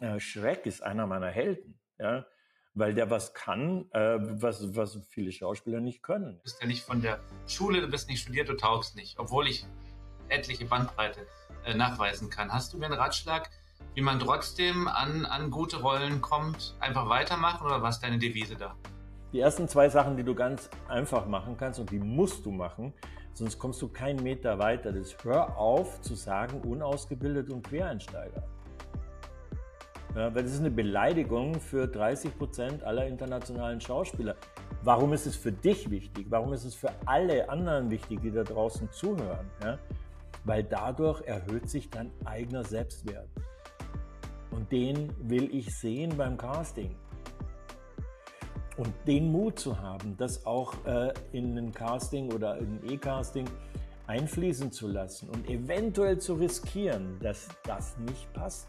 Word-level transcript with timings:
äh, 0.00 0.20
Shrek 0.20 0.66
ist 0.66 0.82
einer 0.82 1.06
meiner 1.06 1.28
Helden, 1.28 1.78
ja, 1.98 2.26
weil 2.74 2.94
der 2.94 3.10
was 3.10 3.34
kann, 3.34 3.90
äh, 3.92 4.18
was, 4.20 4.76
was 4.76 4.98
viele 5.08 5.32
Schauspieler 5.32 5.80
nicht 5.80 6.02
können. 6.02 6.36
Du 6.36 6.42
bist 6.42 6.60
ja 6.60 6.66
nicht 6.66 6.84
von 6.84 7.02
der 7.02 7.20
Schule, 7.46 7.80
du 7.80 7.88
bist 7.88 8.08
nicht 8.08 8.20
studiert, 8.20 8.48
du 8.48 8.56
taugst 8.56 8.96
nicht, 8.96 9.18
obwohl 9.18 9.48
ich 9.48 9.66
etliche 10.28 10.64
Bandbreite 10.64 11.26
äh, 11.64 11.74
nachweisen 11.74 12.30
kann. 12.30 12.52
Hast 12.52 12.72
du 12.72 12.78
mir 12.78 12.86
einen 12.86 12.94
Ratschlag, 12.94 13.50
wie 13.94 14.02
man 14.02 14.20
trotzdem 14.20 14.86
an, 14.88 15.26
an 15.26 15.50
gute 15.50 15.80
Rollen 15.80 16.20
kommt? 16.20 16.76
Einfach 16.80 17.08
weitermachen 17.08 17.66
oder 17.66 17.82
was 17.82 17.96
ist 17.96 18.02
deine 18.02 18.18
Devise 18.18 18.56
da? 18.56 18.76
Die 19.32 19.40
ersten 19.40 19.68
zwei 19.68 19.88
Sachen, 19.88 20.16
die 20.16 20.22
du 20.22 20.34
ganz 20.34 20.70
einfach 20.88 21.26
machen 21.26 21.56
kannst 21.58 21.80
und 21.80 21.90
die 21.90 21.98
musst 21.98 22.46
du 22.46 22.50
machen, 22.50 22.94
sonst 23.34 23.58
kommst 23.58 23.82
du 23.82 23.88
keinen 23.88 24.22
Meter 24.22 24.58
weiter. 24.58 24.92
Das 24.92 25.08
ist, 25.08 25.24
hör 25.24 25.56
auf 25.58 26.00
zu 26.00 26.14
sagen, 26.14 26.60
unausgebildet 26.62 27.50
und 27.50 27.62
Quereinsteiger. 27.68 28.42
Weil 30.14 30.42
das 30.42 30.52
ist 30.52 30.60
eine 30.60 30.70
Beleidigung 30.70 31.60
für 31.60 31.86
30 31.86 32.36
Prozent 32.36 32.82
aller 32.82 33.06
internationalen 33.06 33.80
Schauspieler. 33.80 34.36
Warum 34.82 35.12
ist 35.12 35.26
es 35.26 35.36
für 35.36 35.52
dich 35.52 35.90
wichtig? 35.90 36.26
Warum 36.30 36.52
ist 36.52 36.64
es 36.64 36.74
für 36.74 36.90
alle 37.04 37.48
anderen 37.48 37.90
wichtig, 37.90 38.20
die 38.22 38.30
da 38.30 38.42
draußen 38.42 38.90
zuhören? 38.90 39.50
Ja? 39.62 39.78
Weil 40.44 40.64
dadurch 40.64 41.22
erhöht 41.22 41.68
sich 41.68 41.90
dein 41.90 42.10
eigener 42.24 42.64
Selbstwert. 42.64 43.28
Und 44.50 44.72
den 44.72 45.12
will 45.28 45.54
ich 45.54 45.76
sehen 45.76 46.16
beim 46.16 46.36
Casting. 46.36 46.96
Und 48.76 48.92
den 49.06 49.30
Mut 49.30 49.58
zu 49.58 49.78
haben, 49.78 50.16
das 50.16 50.46
auch 50.46 50.72
äh, 50.86 51.12
in 51.32 51.58
ein 51.58 51.72
Casting 51.72 52.32
oder 52.32 52.56
in 52.58 52.78
ein 52.78 52.90
E-Casting 52.90 53.44
einfließen 54.06 54.72
zu 54.72 54.88
lassen 54.88 55.28
und 55.28 55.48
eventuell 55.50 56.18
zu 56.18 56.34
riskieren, 56.34 57.18
dass 57.20 57.48
das 57.64 57.98
nicht 57.98 58.32
passt. 58.32 58.68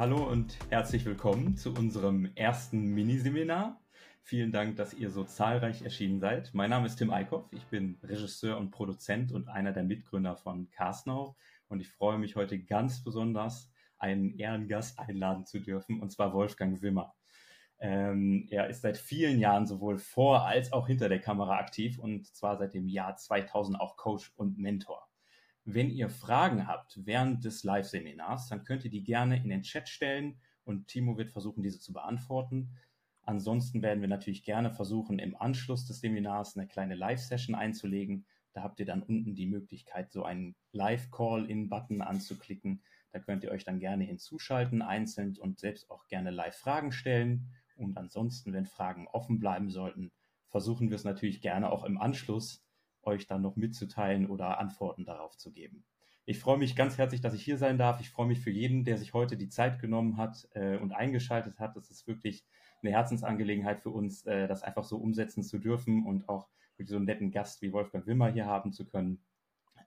Hallo 0.00 0.26
und 0.26 0.56
herzlich 0.70 1.04
willkommen 1.04 1.58
zu 1.58 1.74
unserem 1.74 2.34
ersten 2.34 2.94
Miniseminar. 2.94 3.78
Vielen 4.22 4.50
Dank, 4.50 4.76
dass 4.76 4.94
ihr 4.94 5.10
so 5.10 5.24
zahlreich 5.24 5.82
erschienen 5.82 6.20
seid. 6.20 6.54
Mein 6.54 6.70
Name 6.70 6.86
ist 6.86 6.96
Tim 6.96 7.10
Eickhoff. 7.10 7.52
Ich 7.52 7.66
bin 7.66 7.98
Regisseur 8.02 8.56
und 8.56 8.70
Produzent 8.70 9.30
und 9.30 9.48
einer 9.48 9.72
der 9.72 9.82
Mitgründer 9.82 10.36
von 10.36 10.70
Castnow. 10.70 11.36
Und 11.68 11.80
ich 11.80 11.90
freue 11.90 12.16
mich 12.16 12.34
heute 12.34 12.58
ganz 12.58 13.04
besonders, 13.04 13.70
einen 13.98 14.38
Ehrengast 14.38 14.98
einladen 14.98 15.44
zu 15.44 15.60
dürfen, 15.60 16.00
und 16.00 16.10
zwar 16.10 16.32
Wolfgang 16.32 16.80
Wimmer. 16.80 17.12
Ähm, 17.78 18.46
er 18.48 18.70
ist 18.70 18.80
seit 18.80 18.96
vielen 18.96 19.38
Jahren 19.38 19.66
sowohl 19.66 19.98
vor 19.98 20.46
als 20.46 20.72
auch 20.72 20.86
hinter 20.86 21.10
der 21.10 21.20
Kamera 21.20 21.58
aktiv 21.58 21.98
und 21.98 22.26
zwar 22.34 22.56
seit 22.56 22.72
dem 22.72 22.88
Jahr 22.88 23.16
2000 23.16 23.78
auch 23.78 23.98
Coach 23.98 24.32
und 24.36 24.56
Mentor. 24.56 25.09
Wenn 25.64 25.90
ihr 25.90 26.08
Fragen 26.08 26.66
habt 26.66 26.98
während 27.04 27.44
des 27.44 27.64
Live-Seminars, 27.64 28.48
dann 28.48 28.64
könnt 28.64 28.84
ihr 28.84 28.90
die 28.90 29.04
gerne 29.04 29.36
in 29.36 29.48
den 29.48 29.62
Chat 29.62 29.88
stellen 29.88 30.40
und 30.64 30.88
Timo 30.88 31.18
wird 31.18 31.30
versuchen, 31.30 31.62
diese 31.62 31.80
zu 31.80 31.92
beantworten. 31.92 32.70
Ansonsten 33.22 33.82
werden 33.82 34.00
wir 34.00 34.08
natürlich 34.08 34.44
gerne 34.44 34.70
versuchen, 34.70 35.18
im 35.18 35.36
Anschluss 35.36 35.86
des 35.86 36.00
Seminars 36.00 36.56
eine 36.56 36.66
kleine 36.66 36.94
Live-Session 36.94 37.54
einzulegen. 37.54 38.26
Da 38.52 38.62
habt 38.62 38.80
ihr 38.80 38.86
dann 38.86 39.02
unten 39.02 39.34
die 39.34 39.46
Möglichkeit, 39.46 40.10
so 40.10 40.24
einen 40.24 40.56
Live-Call-In-Button 40.72 42.02
anzuklicken. 42.02 42.82
Da 43.12 43.18
könnt 43.18 43.44
ihr 43.44 43.50
euch 43.50 43.64
dann 43.64 43.78
gerne 43.78 44.04
hinzuschalten, 44.04 44.82
einzeln 44.82 45.36
und 45.38 45.58
selbst 45.58 45.90
auch 45.90 46.06
gerne 46.06 46.30
Live-Fragen 46.30 46.92
stellen. 46.92 47.50
Und 47.76 47.96
ansonsten, 47.96 48.52
wenn 48.52 48.66
Fragen 48.66 49.06
offen 49.08 49.38
bleiben 49.38 49.70
sollten, 49.70 50.10
versuchen 50.48 50.90
wir 50.90 50.96
es 50.96 51.04
natürlich 51.04 51.40
gerne 51.40 51.70
auch 51.70 51.84
im 51.84 51.98
Anschluss 51.98 52.64
euch 53.02 53.26
dann 53.26 53.42
noch 53.42 53.56
mitzuteilen 53.56 54.26
oder 54.26 54.58
Antworten 54.58 55.04
darauf 55.04 55.36
zu 55.36 55.52
geben. 55.52 55.84
Ich 56.26 56.38
freue 56.38 56.58
mich 56.58 56.76
ganz 56.76 56.98
herzlich, 56.98 57.20
dass 57.20 57.34
ich 57.34 57.42
hier 57.42 57.58
sein 57.58 57.78
darf. 57.78 58.00
Ich 58.00 58.10
freue 58.10 58.26
mich 58.26 58.40
für 58.40 58.50
jeden, 58.50 58.84
der 58.84 58.98
sich 58.98 59.14
heute 59.14 59.36
die 59.36 59.48
Zeit 59.48 59.80
genommen 59.80 60.16
hat 60.16 60.48
äh, 60.54 60.76
und 60.76 60.92
eingeschaltet 60.92 61.58
hat. 61.58 61.76
Das 61.76 61.90
ist 61.90 62.06
wirklich 62.06 62.44
eine 62.82 62.92
Herzensangelegenheit 62.92 63.80
für 63.80 63.90
uns, 63.90 64.24
äh, 64.26 64.46
das 64.46 64.62
einfach 64.62 64.84
so 64.84 64.98
umsetzen 64.98 65.42
zu 65.42 65.58
dürfen 65.58 66.06
und 66.06 66.28
auch 66.28 66.48
so 66.82 66.96
einen 66.96 67.04
netten 67.04 67.30
Gast 67.30 67.62
wie 67.62 67.72
Wolfgang 67.72 68.06
Wimmer 68.06 68.30
hier 68.30 68.46
haben 68.46 68.72
zu 68.72 68.86
können. 68.86 69.22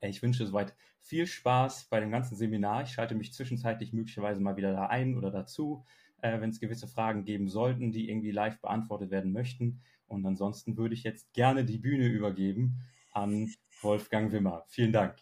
Äh, 0.02 0.10
ich 0.10 0.22
wünsche 0.22 0.46
soweit 0.46 0.76
viel 1.00 1.28
Spaß 1.28 1.86
bei 1.86 2.00
dem 2.00 2.12
ganzen 2.12 2.36
Seminar. 2.36 2.84
Ich 2.84 2.90
schalte 2.90 3.16
mich 3.16 3.34
zwischenzeitlich 3.34 3.94
möglicherweise 3.94 4.42
mal 4.42 4.58
wieder 4.58 4.74
da 4.74 4.88
ein 4.88 5.18
oder 5.18 5.32
dazu, 5.32 5.86
äh, 6.22 6.40
wenn 6.42 6.50
es 6.50 6.60
gewisse 6.60 6.88
Fragen 6.88 7.24
geben 7.26 7.48
sollten, 7.48 7.92
die 7.92 8.10
irgendwie 8.10 8.32
live 8.32 8.60
beantwortet 8.60 9.12
werden 9.12 9.32
möchten. 9.32 9.82
Und 10.08 10.26
ansonsten 10.26 10.78
würde 10.78 10.94
ich 10.94 11.04
jetzt 11.04 11.34
gerne 11.34 11.66
die 11.66 11.78
Bühne 11.78 12.08
übergeben 12.08 12.82
an 13.14 13.54
Wolfgang 13.82 14.32
Wimmer. 14.32 14.66
Vielen 14.68 14.92
Dank. 14.92 15.16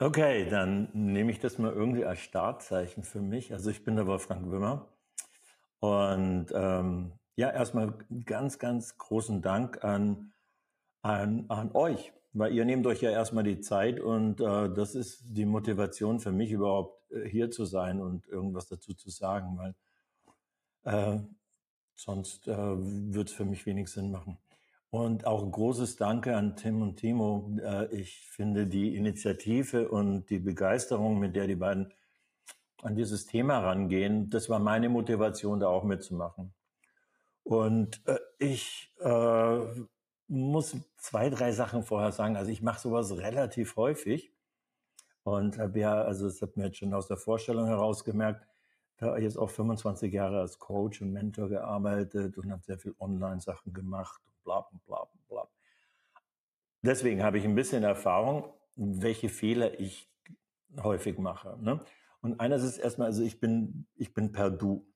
Okay, 0.00 0.48
dann 0.48 0.90
nehme 0.92 1.30
ich 1.30 1.38
das 1.38 1.58
mal 1.58 1.72
irgendwie 1.72 2.04
als 2.04 2.18
Startzeichen 2.20 3.04
für 3.04 3.20
mich. 3.20 3.52
Also 3.52 3.70
ich 3.70 3.84
bin 3.84 3.96
der 3.96 4.06
Wolfgang 4.06 4.50
Wimmer 4.50 4.88
und 5.78 6.46
ähm, 6.52 7.12
ja, 7.36 7.50
erstmal 7.50 7.94
ganz, 8.24 8.58
ganz 8.58 8.96
großen 8.98 9.40
Dank 9.40 9.84
an, 9.84 10.32
an, 11.02 11.46
an 11.48 11.70
euch, 11.74 12.12
weil 12.32 12.52
ihr 12.52 12.64
nehmt 12.64 12.86
euch 12.86 13.02
ja 13.02 13.10
erstmal 13.10 13.44
die 13.44 13.60
Zeit 13.60 14.00
und 14.00 14.40
äh, 14.40 14.72
das 14.72 14.94
ist 14.94 15.22
die 15.28 15.46
Motivation 15.46 16.20
für 16.20 16.32
mich 16.32 16.50
überhaupt 16.50 17.10
äh, 17.12 17.28
hier 17.28 17.50
zu 17.50 17.64
sein 17.64 18.00
und 18.00 18.26
irgendwas 18.28 18.66
dazu 18.66 18.94
zu 18.94 19.10
sagen, 19.10 19.56
weil 19.56 19.74
äh, 20.84 21.20
sonst 21.94 22.48
äh, 22.48 22.56
wird 22.56 23.28
es 23.28 23.34
für 23.34 23.44
mich 23.44 23.64
wenig 23.66 23.88
Sinn 23.88 24.10
machen. 24.10 24.38
Und 24.94 25.26
auch 25.26 25.42
ein 25.42 25.50
großes 25.50 25.96
Danke 25.96 26.36
an 26.36 26.54
Tim 26.54 26.80
und 26.80 26.94
Timo. 26.94 27.50
Äh, 27.60 27.86
ich 27.86 28.28
finde 28.28 28.68
die 28.68 28.94
Initiative 28.94 29.88
und 29.88 30.30
die 30.30 30.38
Begeisterung, 30.38 31.18
mit 31.18 31.34
der 31.34 31.48
die 31.48 31.56
beiden 31.56 31.92
an 32.80 32.94
dieses 32.94 33.26
Thema 33.26 33.58
rangehen, 33.58 34.30
das 34.30 34.48
war 34.48 34.60
meine 34.60 34.88
Motivation, 34.88 35.58
da 35.58 35.66
auch 35.66 35.82
mitzumachen. 35.82 36.54
Und 37.42 38.06
äh, 38.06 38.20
ich 38.38 38.94
äh, 39.00 39.58
muss 40.28 40.76
zwei, 40.96 41.28
drei 41.28 41.50
Sachen 41.50 41.82
vorher 41.82 42.12
sagen. 42.12 42.36
Also 42.36 42.52
ich 42.52 42.62
mache 42.62 42.78
sowas 42.78 43.16
relativ 43.16 43.74
häufig 43.74 44.32
und 45.24 45.58
habe 45.58 45.80
ja, 45.80 46.02
also 46.02 46.26
das 46.26 46.40
hat 46.40 46.56
mir 46.56 46.66
jetzt 46.66 46.76
schon 46.78 46.94
aus 46.94 47.08
der 47.08 47.16
Vorstellung 47.16 47.66
heraus 47.66 48.04
gemerkt, 48.04 48.46
da 48.98 49.18
jetzt 49.18 49.38
auch 49.38 49.50
25 49.50 50.12
Jahre 50.12 50.38
als 50.38 50.60
Coach 50.60 51.02
und 51.02 51.10
Mentor 51.10 51.48
gearbeitet 51.48 52.38
und 52.38 52.52
habe 52.52 52.62
sehr 52.62 52.78
viel 52.78 52.94
Online-Sachen 53.00 53.72
gemacht 53.72 54.22
bla 54.44 54.66
bla 54.86 55.08
bla. 55.28 55.48
Deswegen 56.84 57.22
habe 57.22 57.38
ich 57.38 57.44
ein 57.44 57.54
bisschen 57.54 57.82
Erfahrung, 57.82 58.52
welche 58.76 59.30
Fehler 59.30 59.80
ich 59.80 60.12
häufig 60.82 61.18
mache. 61.18 61.58
Ne? 61.60 61.80
Und 62.20 62.40
eines 62.40 62.62
ist 62.62 62.76
erstmal, 62.76 63.06
also 63.06 63.22
ich 63.22 63.40
bin, 63.40 63.86
ich 63.96 64.12
bin 64.12 64.32
per 64.32 64.50
Du. 64.50 64.86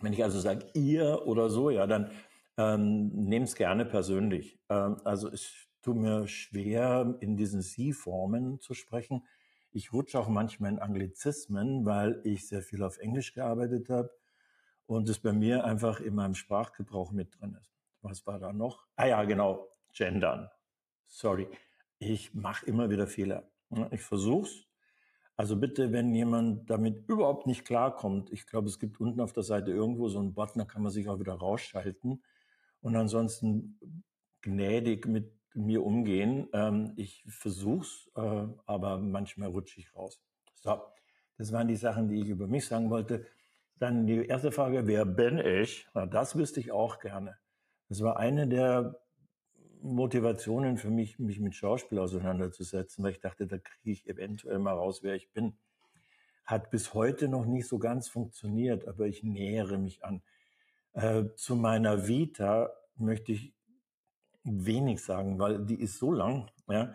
Wenn 0.00 0.12
ich 0.12 0.24
also 0.24 0.40
sage 0.40 0.66
ihr 0.74 1.26
oder 1.26 1.48
so, 1.48 1.70
ja, 1.70 1.86
dann 1.86 2.10
ähm, 2.56 3.08
nehmt 3.08 3.48
es 3.48 3.54
gerne 3.54 3.84
persönlich. 3.84 4.58
Ähm, 4.68 4.96
also 5.04 5.28
es 5.28 5.52
tut 5.80 5.96
mir 5.96 6.26
schwer, 6.26 7.16
in 7.20 7.36
diesen 7.36 7.62
Sie-Formen 7.62 8.60
zu 8.60 8.74
sprechen. 8.74 9.24
Ich 9.70 9.92
rutsche 9.92 10.18
auch 10.18 10.28
manchmal 10.28 10.72
in 10.72 10.78
Anglizismen, 10.80 11.86
weil 11.86 12.20
ich 12.24 12.48
sehr 12.48 12.62
viel 12.62 12.82
auf 12.82 12.98
Englisch 12.98 13.32
gearbeitet 13.32 13.88
habe 13.90 14.10
und 14.86 15.08
es 15.08 15.20
bei 15.20 15.32
mir 15.32 15.64
einfach 15.64 16.00
in 16.00 16.16
meinem 16.16 16.34
Sprachgebrauch 16.34 17.12
mit 17.12 17.38
drin 17.40 17.56
ist 17.60 17.75
was 18.08 18.26
war 18.26 18.38
da 18.38 18.52
noch? 18.52 18.86
Ah 18.96 19.06
ja, 19.06 19.24
genau, 19.24 19.68
gendern. 19.92 20.48
Sorry, 21.06 21.48
ich 21.98 22.34
mache 22.34 22.66
immer 22.66 22.90
wieder 22.90 23.06
Fehler. 23.06 23.48
Ich 23.90 24.02
versuch's. 24.02 24.66
Also 25.36 25.56
bitte, 25.56 25.92
wenn 25.92 26.14
jemand 26.14 26.70
damit 26.70 27.08
überhaupt 27.08 27.46
nicht 27.46 27.66
klarkommt, 27.66 28.32
ich 28.32 28.46
glaube, 28.46 28.68
es 28.68 28.78
gibt 28.78 29.00
unten 29.00 29.20
auf 29.20 29.34
der 29.34 29.42
Seite 29.42 29.70
irgendwo 29.70 30.08
so 30.08 30.18
einen 30.18 30.32
Button, 30.32 30.60
da 30.60 30.64
kann 30.64 30.82
man 30.82 30.90
sich 30.90 31.08
auch 31.08 31.20
wieder 31.20 31.34
rausschalten 31.34 32.22
und 32.80 32.96
ansonsten 32.96 34.04
gnädig 34.40 35.06
mit 35.06 35.30
mir 35.54 35.84
umgehen. 35.84 36.48
Ähm, 36.52 36.92
ich 36.96 37.24
versuch's, 37.28 38.10
äh, 38.16 38.46
aber 38.66 38.98
manchmal 38.98 39.48
rutsche 39.48 39.80
ich 39.80 39.94
raus. 39.94 40.22
So, 40.54 40.80
das 41.36 41.52
waren 41.52 41.68
die 41.68 41.76
Sachen, 41.76 42.08
die 42.08 42.20
ich 42.20 42.28
über 42.28 42.46
mich 42.46 42.66
sagen 42.66 42.88
wollte. 42.88 43.26
Dann 43.78 44.06
die 44.06 44.24
erste 44.26 44.52
Frage, 44.52 44.86
wer 44.86 45.04
bin 45.04 45.38
ich? 45.38 45.86
Na, 45.92 46.06
das 46.06 46.36
wüsste 46.36 46.60
ich 46.60 46.72
auch 46.72 46.98
gerne. 46.98 47.36
Das 47.88 48.00
war 48.02 48.18
eine 48.18 48.48
der 48.48 48.98
Motivationen 49.82 50.76
für 50.76 50.90
mich, 50.90 51.18
mich 51.18 51.38
mit 51.40 51.54
Schauspiel 51.54 51.98
auseinanderzusetzen, 51.98 53.04
weil 53.04 53.12
ich 53.12 53.20
dachte, 53.20 53.46
da 53.46 53.58
kriege 53.58 53.90
ich 53.90 54.08
eventuell 54.08 54.58
mal 54.58 54.74
raus, 54.74 55.02
wer 55.02 55.14
ich 55.14 55.30
bin. 55.30 55.56
Hat 56.44 56.70
bis 56.70 56.94
heute 56.94 57.28
noch 57.28 57.46
nicht 57.46 57.66
so 57.66 57.78
ganz 57.78 58.08
funktioniert, 58.08 58.86
aber 58.88 59.06
ich 59.06 59.22
nähere 59.22 59.78
mich 59.78 60.04
an. 60.04 60.22
Äh, 60.92 61.24
zu 61.36 61.56
meiner 61.56 62.08
Vita 62.08 62.70
möchte 62.96 63.32
ich 63.32 63.52
wenig 64.44 65.02
sagen, 65.02 65.38
weil 65.38 65.64
die 65.64 65.80
ist 65.80 65.98
so 65.98 66.12
lang. 66.12 66.50
Ja. 66.68 66.94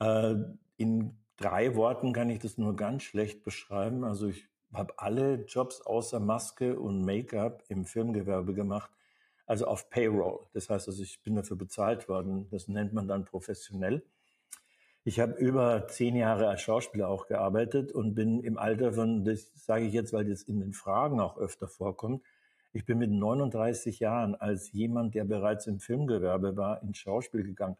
Äh, 0.00 0.36
in 0.76 1.16
drei 1.36 1.74
Worten 1.76 2.12
kann 2.12 2.30
ich 2.30 2.40
das 2.40 2.58
nur 2.58 2.76
ganz 2.76 3.02
schlecht 3.04 3.42
beschreiben. 3.44 4.04
Also 4.04 4.28
ich 4.28 4.48
habe 4.72 4.92
alle 4.98 5.44
Jobs 5.44 5.80
außer 5.80 6.20
Maske 6.20 6.78
und 6.78 7.04
Make-up 7.04 7.64
im 7.68 7.84
Filmgewerbe 7.84 8.54
gemacht 8.54 8.90
also 9.48 9.66
auf 9.66 9.88
Payroll. 9.88 10.46
Das 10.52 10.68
heißt 10.68 10.88
also, 10.88 11.02
ich 11.02 11.22
bin 11.22 11.34
dafür 11.34 11.56
bezahlt 11.56 12.08
worden. 12.08 12.48
Das 12.50 12.68
nennt 12.68 12.92
man 12.92 13.08
dann 13.08 13.24
professionell. 13.24 14.04
Ich 15.04 15.20
habe 15.20 15.32
über 15.32 15.88
zehn 15.88 16.16
Jahre 16.16 16.48
als 16.48 16.60
Schauspieler 16.60 17.08
auch 17.08 17.26
gearbeitet 17.26 17.92
und 17.92 18.14
bin 18.14 18.40
im 18.40 18.58
Alter 18.58 18.92
von, 18.92 19.24
das 19.24 19.50
sage 19.54 19.86
ich 19.86 19.94
jetzt, 19.94 20.12
weil 20.12 20.26
das 20.26 20.42
in 20.42 20.60
den 20.60 20.74
Fragen 20.74 21.18
auch 21.18 21.38
öfter 21.38 21.66
vorkommt, 21.66 22.22
ich 22.74 22.84
bin 22.84 22.98
mit 22.98 23.10
39 23.10 24.00
Jahren 24.00 24.34
als 24.34 24.70
jemand, 24.72 25.14
der 25.14 25.24
bereits 25.24 25.66
im 25.66 25.80
Filmgewerbe 25.80 26.58
war, 26.58 26.82
ins 26.82 26.98
Schauspiel 26.98 27.42
gegangen. 27.42 27.78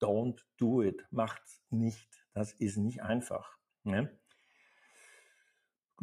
Don't 0.00 0.40
do 0.56 0.82
it. 0.82 1.04
Macht's 1.10 1.62
nicht. 1.68 2.08
Das 2.32 2.54
ist 2.54 2.78
nicht 2.78 3.02
einfach. 3.02 3.58
Ne? 3.84 4.10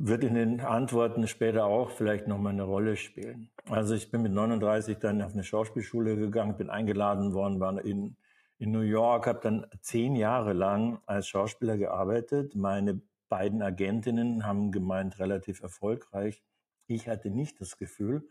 Wird 0.01 0.23
in 0.23 0.35
den 0.35 0.61
Antworten 0.61 1.27
später 1.27 1.65
auch 1.65 1.91
vielleicht 1.91 2.25
nochmal 2.25 2.53
eine 2.53 2.63
Rolle 2.63 2.95
spielen. 2.95 3.49
Also 3.69 3.95
ich 3.95 4.09
bin 4.09 4.21
mit 4.21 4.31
39 4.31 4.97
dann 4.97 5.21
auf 5.21 5.33
eine 5.33 5.43
Schauspielschule 5.43 6.15
gegangen, 6.15 6.55
bin 6.55 6.69
eingeladen 6.69 7.33
worden, 7.33 7.59
war 7.59 7.83
in, 7.83 8.15
in 8.59 8.71
New 8.71 8.79
York, 8.79 9.27
habe 9.27 9.41
dann 9.43 9.67
zehn 9.81 10.15
Jahre 10.15 10.53
lang 10.53 10.99
als 11.05 11.27
Schauspieler 11.27 11.77
gearbeitet. 11.77 12.55
Meine 12.55 13.01
beiden 13.27 13.61
Agentinnen 13.61 14.45
haben 14.45 14.71
gemeint, 14.71 15.19
relativ 15.19 15.61
erfolgreich. 15.61 16.41
Ich 16.87 17.09
hatte 17.09 17.29
nicht 17.29 17.59
das 17.59 17.77
Gefühl 17.77 18.25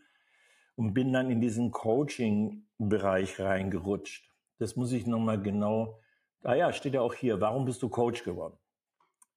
und 0.75 0.95
bin 0.95 1.13
dann 1.13 1.29
in 1.29 1.39
diesen 1.39 1.69
Coaching-Bereich 1.69 3.39
reingerutscht. 3.39 4.31
Das 4.57 4.75
muss 4.75 4.91
ich 4.91 5.05
nochmal 5.05 5.39
genau, 5.39 5.99
ah 6.41 6.55
ja, 6.55 6.73
steht 6.73 6.95
ja 6.95 7.01
auch 7.01 7.13
hier, 7.13 7.39
warum 7.39 7.65
bist 7.65 7.83
du 7.83 7.89
Coach 7.89 8.23
geworden? 8.23 8.57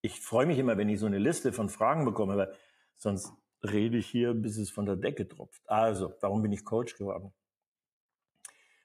Ich 0.03 0.21
freue 0.21 0.47
mich 0.47 0.59
immer, 0.59 0.77
wenn 0.77 0.89
ich 0.89 0.99
so 1.01 1.07
eine 1.07 1.19
Liste 1.19 1.53
von 1.53 1.69
Fragen 1.69 2.05
bekomme, 2.05 2.37
weil 2.37 2.55
sonst 2.97 3.33
rede 3.63 3.97
ich 3.97 4.09
hier, 4.09 4.35
bis 4.35 4.59
es 4.59 4.71
von 4.71 4.85
der 4.85 4.97
Decke 4.97 5.29
tropft. 5.29 5.63
Also, 5.71 6.13
warum 6.21 6.43
bin 6.43 6.53
ich 6.53 6.65
Coach 6.65 6.97
geworden? 6.97 7.33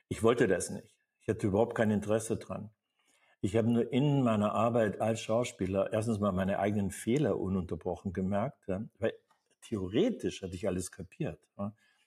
Ich 0.08 0.22
wollte 0.22 0.48
das 0.48 0.70
nicht. 0.70 0.96
Ich 1.20 1.28
hatte 1.28 1.48
überhaupt 1.48 1.76
kein 1.76 1.92
Interesse 1.92 2.38
dran. 2.38 2.70
Ich 3.42 3.56
habe 3.56 3.70
nur 3.70 3.92
in 3.92 4.24
meiner 4.24 4.54
Arbeit 4.54 5.02
als 5.02 5.22
Schauspieler 5.22 5.92
erstens 5.92 6.20
mal 6.20 6.32
meine 6.32 6.60
eigenen 6.60 6.92
Fehler 6.92 7.40
ununterbrochen 7.40 8.14
gemerkt, 8.14 8.68
weil 9.00 9.14
theoretisch 9.62 10.42
hatte 10.42 10.56
ich 10.56 10.68
alles 10.68 10.92
kapiert. 10.92 11.40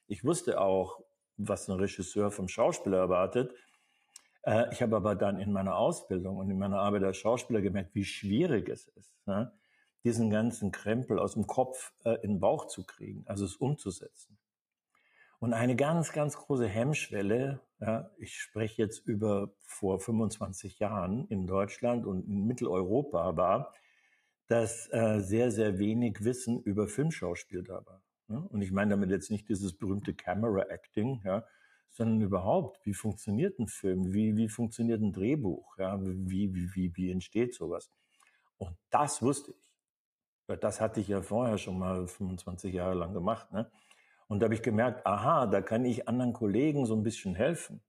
Ich 0.06 0.24
wusste 0.24 0.60
auch, 0.60 1.00
was 1.36 1.68
ein 1.68 1.78
Regisseur 1.78 2.30
vom 2.30 2.48
Schauspieler 2.48 2.98
erwartet. 2.98 3.54
Äh, 4.42 4.72
ich 4.72 4.82
habe 4.82 4.96
aber 4.96 5.14
dann 5.14 5.38
in 5.38 5.52
meiner 5.52 5.76
Ausbildung 5.76 6.36
und 6.36 6.50
in 6.50 6.58
meiner 6.58 6.80
Arbeit 6.80 7.04
als 7.04 7.18
Schauspieler 7.18 7.60
gemerkt, 7.60 7.94
wie 7.94 8.04
schwierig 8.04 8.68
es 8.68 8.88
ist, 8.88 9.14
diesen 10.04 10.30
ganzen 10.30 10.72
Krempel 10.72 11.18
aus 11.18 11.34
dem 11.34 11.46
Kopf 11.46 11.92
äh, 12.04 12.14
in 12.22 12.34
den 12.34 12.40
Bauch 12.40 12.66
zu 12.66 12.84
kriegen, 12.84 13.24
also 13.26 13.44
es 13.44 13.56
umzusetzen. 13.56 14.38
Und 15.38 15.54
eine 15.54 15.74
ganz, 15.74 16.12
ganz 16.12 16.36
große 16.36 16.68
Hemmschwelle, 16.68 17.60
ich 18.18 18.34
spreche 18.34 18.82
jetzt 18.82 19.06
über 19.06 19.54
vor 19.62 19.98
25 19.98 20.80
Jahren 20.80 21.26
in 21.28 21.46
Deutschland 21.46 22.04
und 22.04 22.28
in 22.28 22.46
Mitteleuropa 22.46 23.38
war, 23.38 23.72
dass 24.50 24.92
äh, 24.92 25.20
sehr, 25.20 25.52
sehr 25.52 25.78
wenig 25.78 26.24
Wissen 26.24 26.60
über 26.60 26.88
Filmschauspiel 26.88 27.62
da 27.62 27.86
war. 27.86 28.02
Ne? 28.26 28.40
Und 28.48 28.62
ich 28.62 28.72
meine 28.72 28.90
damit 28.90 29.10
jetzt 29.10 29.30
nicht 29.30 29.48
dieses 29.48 29.78
berühmte 29.78 30.12
Camera 30.12 30.62
Acting, 30.62 31.20
ja, 31.24 31.44
sondern 31.90 32.20
überhaupt, 32.20 32.84
wie 32.86 32.94
funktioniert 32.94 33.58
ein 33.58 33.68
Film, 33.68 34.12
wie, 34.12 34.36
wie 34.36 34.48
funktioniert 34.48 35.00
ein 35.00 35.12
Drehbuch, 35.12 35.76
ja, 35.78 36.00
wie, 36.02 36.54
wie, 36.54 36.74
wie, 36.74 36.96
wie 36.96 37.10
entsteht 37.10 37.54
sowas. 37.54 37.90
Und 38.58 38.76
das 38.90 39.22
wusste 39.22 39.52
ich. 39.52 39.56
Das 40.60 40.80
hatte 40.80 41.00
ich 41.00 41.06
ja 41.06 41.22
vorher 41.22 41.58
schon 41.58 41.78
mal 41.78 42.08
25 42.08 42.74
Jahre 42.74 42.94
lang 42.94 43.14
gemacht. 43.14 43.52
Ne? 43.52 43.70
Und 44.26 44.40
da 44.40 44.44
habe 44.44 44.54
ich 44.54 44.62
gemerkt, 44.62 45.06
aha, 45.06 45.46
da 45.46 45.60
kann 45.60 45.84
ich 45.84 46.08
anderen 46.08 46.32
Kollegen 46.32 46.86
so 46.86 46.94
ein 46.94 47.04
bisschen 47.04 47.36
helfen. 47.36 47.80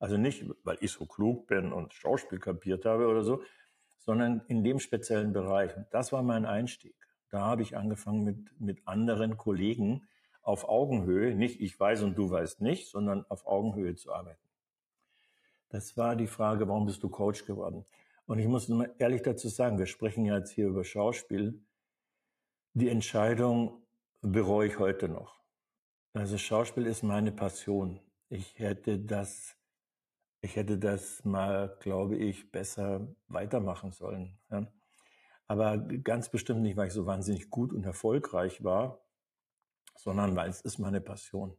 Also 0.00 0.16
nicht, 0.16 0.44
weil 0.64 0.78
ich 0.80 0.92
so 0.92 1.06
klug 1.06 1.46
bin 1.46 1.72
und 1.72 1.92
Schauspiel 1.92 2.40
kapiert 2.40 2.84
habe 2.84 3.06
oder 3.06 3.22
so, 3.22 3.42
sondern 3.98 4.42
in 4.48 4.64
dem 4.64 4.80
speziellen 4.80 5.32
Bereich. 5.32 5.76
Und 5.76 5.86
das 5.92 6.10
war 6.10 6.22
mein 6.22 6.46
Einstieg. 6.46 6.96
Da 7.28 7.40
habe 7.40 7.62
ich 7.62 7.76
angefangen 7.76 8.24
mit, 8.24 8.60
mit 8.60 8.88
anderen 8.88 9.36
Kollegen 9.36 10.08
auf 10.42 10.68
Augenhöhe, 10.68 11.34
nicht 11.34 11.60
ich 11.60 11.78
weiß 11.78 12.02
und 12.02 12.16
du 12.16 12.30
weißt 12.30 12.60
nicht, 12.60 12.88
sondern 12.88 13.24
auf 13.26 13.46
Augenhöhe 13.46 13.94
zu 13.94 14.12
arbeiten. 14.12 14.48
Das 15.68 15.96
war 15.96 16.16
die 16.16 16.26
Frage, 16.26 16.66
warum 16.68 16.86
bist 16.86 17.02
du 17.02 17.08
Coach 17.08 17.44
geworden? 17.44 17.84
Und 18.26 18.38
ich 18.38 18.46
muss 18.46 18.70
ehrlich 18.98 19.22
dazu 19.22 19.48
sagen, 19.48 19.78
wir 19.78 19.86
sprechen 19.86 20.24
ja 20.24 20.38
jetzt 20.38 20.50
hier 20.50 20.68
über 20.68 20.84
Schauspiel. 20.84 21.62
Die 22.74 22.88
Entscheidung 22.88 23.82
bereue 24.20 24.68
ich 24.68 24.78
heute 24.78 25.08
noch. 25.08 25.40
Also 26.12 26.38
Schauspiel 26.38 26.86
ist 26.86 27.02
meine 27.02 27.32
Passion. 27.32 28.00
Ich 28.28 28.58
hätte 28.58 28.98
das 28.98 29.56
ich 30.42 30.56
hätte 30.56 30.78
das 30.78 31.24
mal, 31.24 31.76
glaube 31.80 32.16
ich, 32.16 32.50
besser 32.50 33.14
weitermachen 33.28 33.92
sollen. 33.92 34.38
Ja. 34.50 34.66
Aber 35.46 35.78
ganz 35.78 36.30
bestimmt 36.30 36.62
nicht, 36.62 36.76
weil 36.76 36.88
ich 36.88 36.94
so 36.94 37.06
wahnsinnig 37.06 37.50
gut 37.50 37.72
und 37.72 37.84
erfolgreich 37.84 38.64
war, 38.64 39.04
sondern 40.02 40.36
weil 40.36 40.50
es 40.50 40.60
ist 40.60 40.78
meine 40.78 41.00
Passion. 41.00 41.56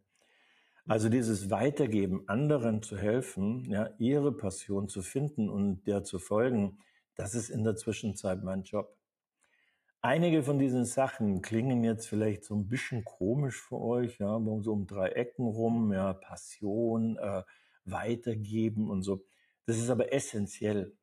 Also 0.88 1.10
dieses 1.10 1.50
Weitergeben, 1.52 2.28
anderen 2.28 2.82
zu 2.82 2.98
helfen, 2.98 3.70
ja, 3.70 3.92
ihre 4.00 4.32
Passion 4.32 4.88
zu 4.90 5.02
finden 5.02 5.50
und 5.50 5.86
der 5.86 6.04
zu 6.04 6.18
folgen, 6.18 6.80
das 7.16 7.36
ist 7.36 7.50
in 7.50 7.64
der 7.64 7.76
Zwischenzeit 7.76 8.44
mein 8.44 8.64
Job. 8.64 8.98
Einige 10.02 10.42
von 10.42 10.58
diesen 10.58 10.86
Sachen 10.86 11.44
klingen 11.44 11.84
jetzt 11.84 12.08
vielleicht 12.08 12.44
so 12.44 12.56
ein 12.56 12.68
bisschen 12.68 13.06
komisch 13.06 13.62
für 13.62 13.80
euch, 13.80 14.18
ja, 14.18 14.40
so 14.62 14.74
um 14.74 14.88
drei 14.88 15.10
Ecken 15.10 15.46
rum, 15.46 15.94
ja, 15.94 16.14
Passion, 16.14 17.18
äh, 17.18 17.44
weitergeben 17.86 18.90
und 18.90 19.04
so. 19.04 19.24
Das 19.68 19.78
ist 19.78 19.92
aber 19.92 20.12
essentiell. 20.12 20.98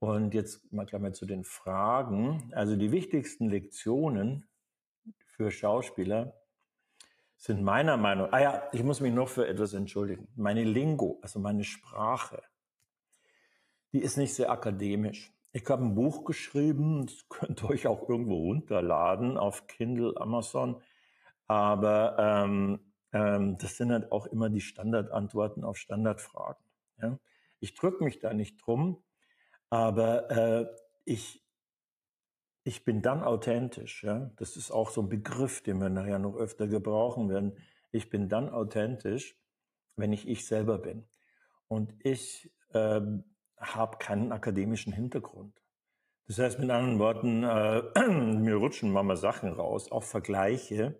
Und 0.00 0.34
jetzt 0.34 0.72
mal 0.72 0.86
gleich 0.86 1.00
mal 1.00 1.14
zu 1.14 1.26
den 1.26 1.44
Fragen. 1.44 2.50
Also 2.52 2.74
die 2.74 2.90
wichtigsten 2.90 3.48
Lektionen 3.48 4.48
für 5.26 5.50
Schauspieler 5.50 6.39
sind 7.40 7.62
meiner 7.62 7.96
Meinung, 7.96 8.28
ah 8.32 8.38
ja, 8.38 8.62
ich 8.70 8.84
muss 8.84 9.00
mich 9.00 9.14
noch 9.14 9.30
für 9.30 9.48
etwas 9.48 9.72
entschuldigen. 9.72 10.28
Meine 10.36 10.62
Lingo, 10.62 11.18
also 11.22 11.40
meine 11.40 11.64
Sprache, 11.64 12.42
die 13.92 14.02
ist 14.02 14.18
nicht 14.18 14.34
sehr 14.34 14.50
akademisch. 14.50 15.32
Ich 15.52 15.66
habe 15.70 15.82
ein 15.82 15.94
Buch 15.94 16.26
geschrieben, 16.26 17.06
das 17.06 17.24
könnt 17.30 17.62
ihr 17.62 17.70
euch 17.70 17.86
auch 17.86 18.06
irgendwo 18.06 18.36
runterladen 18.36 19.38
auf 19.38 19.66
Kindle, 19.68 20.12
Amazon. 20.18 20.82
Aber 21.46 22.16
ähm, 22.18 22.92
ähm, 23.14 23.56
das 23.56 23.78
sind 23.78 23.90
halt 23.90 24.12
auch 24.12 24.26
immer 24.26 24.50
die 24.50 24.60
Standardantworten 24.60 25.64
auf 25.64 25.78
Standardfragen. 25.78 26.62
Ja? 27.00 27.18
Ich 27.58 27.74
drücke 27.74 28.04
mich 28.04 28.18
da 28.18 28.34
nicht 28.34 28.58
drum, 28.58 29.02
aber 29.70 30.30
äh, 30.30 30.66
ich, 31.06 31.42
ich 32.62 32.84
bin 32.84 33.02
dann 33.02 33.22
authentisch. 33.22 34.04
Ja? 34.04 34.30
Das 34.36 34.56
ist 34.56 34.70
auch 34.70 34.90
so 34.90 35.02
ein 35.02 35.08
Begriff, 35.08 35.62
den 35.62 35.80
wir 35.80 35.88
nachher 35.88 36.18
noch 36.18 36.36
öfter 36.36 36.66
gebrauchen 36.66 37.28
werden. 37.28 37.56
Ich 37.90 38.10
bin 38.10 38.28
dann 38.28 38.50
authentisch, 38.50 39.36
wenn 39.96 40.12
ich 40.12 40.28
ich 40.28 40.46
selber 40.46 40.78
bin. 40.78 41.04
Und 41.68 41.94
ich 42.04 42.52
äh, 42.72 43.00
habe 43.56 43.98
keinen 43.98 44.32
akademischen 44.32 44.92
Hintergrund. 44.92 45.60
Das 46.26 46.38
heißt 46.38 46.58
mit 46.60 46.70
anderen 46.70 46.98
Worten, 46.98 47.42
äh, 47.42 47.82
mir 48.08 48.56
rutschen 48.56 48.92
manchmal 48.92 49.16
Sachen 49.16 49.50
raus, 49.50 49.90
auch 49.90 50.04
Vergleiche, 50.04 50.98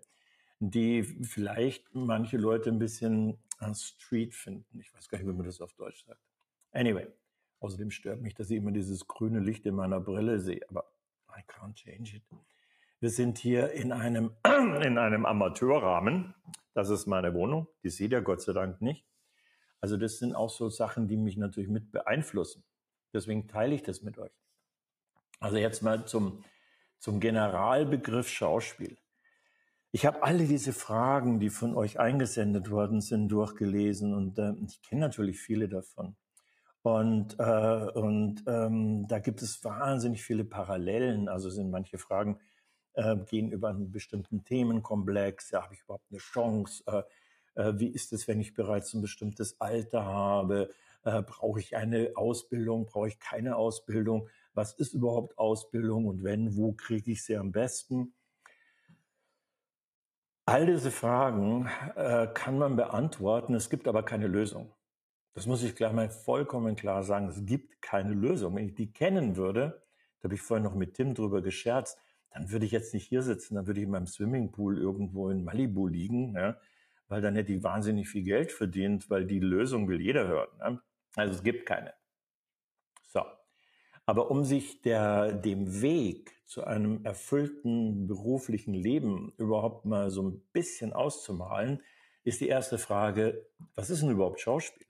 die 0.59 1.03
vielleicht 1.03 1.85
manche 1.93 2.37
Leute 2.37 2.69
ein 2.69 2.79
bisschen 2.79 3.39
äh, 3.59 3.73
Street 3.73 4.33
finden. 4.33 4.79
Ich 4.79 4.93
weiß 4.93 5.07
gar 5.07 5.17
nicht, 5.17 5.27
wie 5.27 5.33
man 5.33 5.45
das 5.45 5.61
auf 5.61 5.73
Deutsch 5.73 6.05
sagt. 6.05 6.21
Anyway, 6.71 7.07
außerdem 7.59 7.91
stört 7.91 8.21
mich, 8.21 8.33
dass 8.33 8.49
ich 8.49 8.57
immer 8.57 8.71
dieses 8.71 9.07
grüne 9.07 9.39
Licht 9.39 9.65
in 9.65 9.75
meiner 9.75 9.99
Brille 9.99 10.39
sehe, 10.39 10.61
aber 10.69 10.90
I 11.37 11.43
can't 11.47 11.75
change 11.75 12.15
it. 12.15 12.23
Wir 12.99 13.09
sind 13.09 13.37
hier 13.37 13.71
in 13.71 13.91
einem, 13.91 14.31
in 14.45 14.97
einem 14.97 15.25
Amateurrahmen. 15.25 16.35
Das 16.73 16.89
ist 16.89 17.07
meine 17.07 17.33
Wohnung. 17.33 17.67
Die 17.83 17.89
seht 17.89 18.11
ihr 18.11 18.21
Gott 18.21 18.41
sei 18.41 18.53
Dank 18.53 18.81
nicht. 18.81 19.05
Also 19.79 19.97
das 19.97 20.19
sind 20.19 20.35
auch 20.35 20.49
so 20.49 20.69
Sachen, 20.69 21.07
die 21.07 21.17
mich 21.17 21.37
natürlich 21.37 21.69
mit 21.69 21.91
beeinflussen. 21.91 22.63
Deswegen 23.13 23.47
teile 23.47 23.73
ich 23.73 23.83
das 23.83 24.03
mit 24.03 24.17
euch. 24.19 24.31
Also 25.39 25.57
jetzt 25.57 25.81
mal 25.81 26.05
zum, 26.05 26.43
zum 26.99 27.19
Generalbegriff 27.19 28.29
Schauspiel. 28.29 28.97
Ich 29.91 30.05
habe 30.05 30.23
alle 30.23 30.45
diese 30.45 30.71
Fragen, 30.71 31.39
die 31.39 31.49
von 31.49 31.75
euch 31.75 31.99
eingesendet 31.99 32.69
worden 32.69 33.01
sind, 33.01 33.29
durchgelesen 33.29 34.13
und 34.13 34.37
äh, 34.37 34.53
ich 34.65 34.81
kenne 34.83 35.01
natürlich 35.01 35.39
viele 35.39 35.67
davon. 35.67 36.15
Und, 36.83 37.35
äh, 37.39 37.91
und 37.93 38.43
ähm, 38.47 39.07
da 39.07 39.19
gibt 39.19 39.41
es 39.41 39.63
wahnsinnig 39.63 40.23
viele 40.23 40.43
Parallelen. 40.43 41.29
Also 41.29 41.49
sind 41.49 41.69
manche 41.69 41.97
Fragen 41.97 42.39
äh, 42.93 43.17
gehen 43.17 43.51
über 43.51 43.69
einen 43.69 43.91
bestimmten 43.91 44.43
Themenkomplex. 44.43 45.51
Ja, 45.51 45.63
habe 45.63 45.75
ich 45.75 45.81
überhaupt 45.81 46.07
eine 46.09 46.19
Chance? 46.19 46.83
Äh, 46.87 47.03
äh, 47.61 47.73
wie 47.77 47.87
ist 47.87 48.13
es, 48.13 48.27
wenn 48.27 48.39
ich 48.39 48.53
bereits 48.53 48.93
ein 48.93 49.01
bestimmtes 49.01 49.59
Alter 49.59 50.05
habe? 50.05 50.69
Äh, 51.03 51.21
brauche 51.21 51.59
ich 51.59 51.75
eine 51.75 52.11
Ausbildung? 52.15 52.85
Brauche 52.85 53.09
ich 53.09 53.19
keine 53.19 53.55
Ausbildung? 53.55 54.27
Was 54.53 54.73
ist 54.73 54.93
überhaupt 54.93 55.37
Ausbildung? 55.37 56.05
Und 56.07 56.23
wenn, 56.23 56.55
wo 56.55 56.73
kriege 56.73 57.11
ich 57.11 57.23
sie 57.23 57.37
am 57.37 57.51
besten? 57.51 58.13
All 60.45 60.65
diese 60.65 60.91
Fragen 60.91 61.69
äh, 61.95 62.27
kann 62.33 62.57
man 62.57 62.75
beantworten, 62.75 63.53
es 63.53 63.69
gibt 63.69 63.87
aber 63.87 64.03
keine 64.03 64.27
Lösung. 64.27 64.73
Das 65.33 65.45
muss 65.45 65.63
ich 65.63 65.75
gleich 65.75 65.93
mal 65.93 66.09
vollkommen 66.09 66.75
klar 66.75 67.03
sagen. 67.03 67.29
Es 67.29 67.45
gibt 67.45 67.81
keine 67.81 68.13
Lösung. 68.13 68.55
Wenn 68.55 68.67
ich 68.67 68.75
die 68.75 68.91
kennen 68.91 69.37
würde, 69.37 69.81
da 70.19 70.25
habe 70.25 70.35
ich 70.35 70.41
vorhin 70.41 70.63
noch 70.63 70.75
mit 70.75 70.95
Tim 70.95 71.13
drüber 71.13 71.41
gescherzt, 71.41 71.97
dann 72.31 72.51
würde 72.51 72.65
ich 72.65 72.71
jetzt 72.71 72.93
nicht 72.93 73.07
hier 73.07 73.23
sitzen, 73.23 73.55
dann 73.55 73.67
würde 73.67 73.79
ich 73.79 73.85
in 73.85 73.91
meinem 73.91 74.07
Swimmingpool 74.07 74.77
irgendwo 74.77 75.29
in 75.29 75.43
Malibu 75.43 75.87
liegen, 75.87 76.33
ja, 76.35 76.57
weil 77.07 77.21
dann 77.21 77.35
hätte 77.35 77.51
ich 77.53 77.63
wahnsinnig 77.63 78.07
viel 78.07 78.23
Geld 78.23 78.51
verdient, 78.51 79.09
weil 79.09 79.25
die 79.25 79.39
Lösung 79.39 79.87
will 79.89 79.99
jeder 79.99 80.27
hören. 80.27 80.49
Ja. 80.59 80.81
Also 81.15 81.33
es 81.33 81.43
gibt 81.43 81.65
keine. 81.65 81.93
So. 83.07 83.21
Aber 84.05 84.31
um 84.31 84.45
sich 84.45 84.81
der, 84.81 85.33
dem 85.33 85.81
Weg 85.81 86.31
zu 86.45 86.63
einem 86.63 87.03
erfüllten 87.03 88.07
beruflichen 88.07 88.73
Leben 88.73 89.33
überhaupt 89.37 89.85
mal 89.85 90.09
so 90.09 90.23
ein 90.23 90.41
bisschen 90.53 90.93
auszumalen, 90.93 91.81
ist 92.23 92.39
die 92.41 92.47
erste 92.47 92.77
Frage, 92.77 93.45
was 93.75 93.89
ist 93.89 94.01
denn 94.01 94.11
überhaupt 94.11 94.39
Schauspiel? 94.39 94.85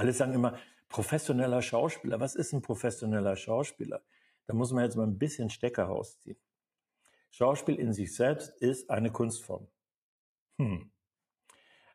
Alle 0.00 0.14
sagen 0.14 0.32
immer, 0.32 0.56
professioneller 0.88 1.60
Schauspieler. 1.60 2.20
Was 2.20 2.34
ist 2.34 2.54
ein 2.54 2.62
professioneller 2.62 3.36
Schauspieler? 3.36 4.00
Da 4.46 4.54
muss 4.54 4.72
man 4.72 4.82
jetzt 4.82 4.96
mal 4.96 5.06
ein 5.06 5.18
bisschen 5.18 5.50
Stecker 5.50 5.84
rausziehen. 5.84 6.38
Schauspiel 7.30 7.74
in 7.74 7.92
sich 7.92 8.14
selbst 8.14 8.48
ist 8.62 8.88
eine 8.88 9.12
Kunstform. 9.12 9.68
Hm. 10.56 10.90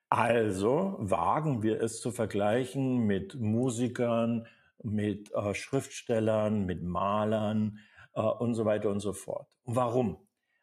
Also 0.07 0.97
wagen 0.99 1.63
wir 1.63 1.81
es 1.81 1.99
zu 1.99 2.11
vergleichen 2.11 3.07
mit 3.07 3.33
Musikern, 3.39 4.45
mit 4.83 5.33
äh, 5.33 5.55
Schriftstellern, 5.55 6.63
mit 6.67 6.83
Malern 6.83 7.79
äh, 8.13 8.21
und 8.21 8.53
so 8.53 8.65
weiter 8.65 8.91
und 8.91 8.99
so 8.99 9.13
fort. 9.13 9.49
Warum? 9.63 10.19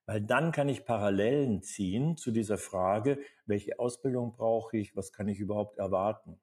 Weil 0.07 0.21
dann 0.21 0.53
kann 0.53 0.69
ich 0.69 0.85
Parallelen 0.85 1.61
ziehen 1.65 2.17
zu 2.17 2.31
dieser 2.31 2.57
Frage, 2.57 3.19
welche 3.47 3.81
Ausbildung 3.81 4.31
brauche 4.31 4.77
ich, 4.77 4.95
was 4.95 5.13
kann 5.13 5.27
ich 5.27 5.41
überhaupt 5.41 5.79
erwarten. 5.79 6.39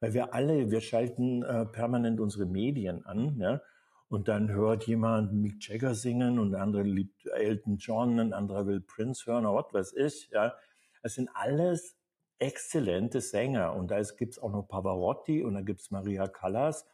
Weil 0.00 0.14
wir 0.14 0.34
alle, 0.34 0.70
wir 0.70 0.80
schalten 0.80 1.42
äh, 1.42 1.66
permanent 1.66 2.20
unsere 2.20 2.46
Medien 2.46 3.04
an, 3.06 3.38
ja, 3.38 3.60
und 4.08 4.28
dann 4.28 4.50
hört 4.50 4.86
jemand 4.86 5.32
Mick 5.32 5.66
Jagger 5.66 5.94
singen 5.94 6.38
und 6.38 6.52
der 6.52 6.60
andere 6.60 6.82
liebt 6.82 7.26
Elton 7.26 7.76
John, 7.76 8.20
ein 8.20 8.32
anderer 8.32 8.66
will 8.66 8.80
Prince 8.80 9.26
hören 9.26 9.46
oder 9.46 9.64
was 9.64 9.72
weiß 9.72 9.92
ich. 9.94 10.30
Ja. 10.30 10.54
Es 11.02 11.14
sind 11.14 11.28
alles 11.34 11.96
exzellente 12.38 13.20
Sänger 13.20 13.74
und 13.74 13.90
da 13.90 14.00
gibt 14.02 14.34
es 14.34 14.38
auch 14.38 14.50
noch 14.50 14.68
Pavarotti 14.68 15.42
und 15.42 15.54
da 15.54 15.62
gibt 15.62 15.80
es 15.80 15.90
Maria 15.90 16.28
Callas. 16.28 16.86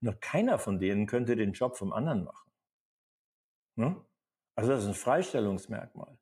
Nur 0.00 0.14
keiner 0.14 0.58
von 0.58 0.78
denen 0.80 1.06
könnte 1.06 1.36
den 1.36 1.52
Job 1.52 1.76
vom 1.76 1.92
anderen 1.92 2.24
machen. 2.24 2.50
Ne? 3.76 3.96
Also 4.54 4.70
das 4.70 4.82
ist 4.82 4.88
ein 4.88 4.94
Freistellungsmerkmal. 4.94 6.18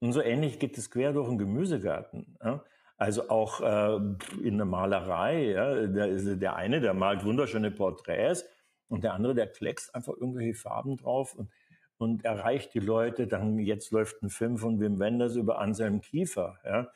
Und 0.00 0.12
so 0.12 0.20
ähnlich 0.20 0.58
geht 0.58 0.76
es 0.78 0.90
quer 0.90 1.12
durch 1.12 1.28
den 1.28 1.38
Gemüsegarten. 1.38 2.36
Ja? 2.42 2.64
Also 2.96 3.28
auch 3.28 3.60
äh, 3.60 3.96
in 4.42 4.56
der 4.56 4.66
Malerei. 4.66 5.50
Ja? 5.50 5.86
Der, 5.86 6.36
der 6.36 6.56
eine, 6.56 6.80
der 6.80 6.94
malt 6.94 7.24
wunderschöne 7.24 7.70
Porträts 7.70 8.44
und 8.88 9.04
der 9.04 9.14
andere, 9.14 9.34
der 9.34 9.48
kleckst 9.48 9.94
einfach 9.94 10.14
irgendwelche 10.14 10.54
Farben 10.54 10.96
drauf 10.96 11.34
und, 11.34 11.50
und 11.98 12.24
erreicht 12.24 12.72
die 12.74 12.80
Leute. 12.80 13.26
Dann 13.26 13.58
jetzt 13.58 13.90
läuft 13.90 14.22
ein 14.22 14.30
Film 14.30 14.56
von 14.56 14.80
Wim 14.80 14.98
Wenders 14.98 15.36
über 15.36 15.58
Anselm 15.58 16.00
Kiefer. 16.00 16.58
Ja. 16.64 16.88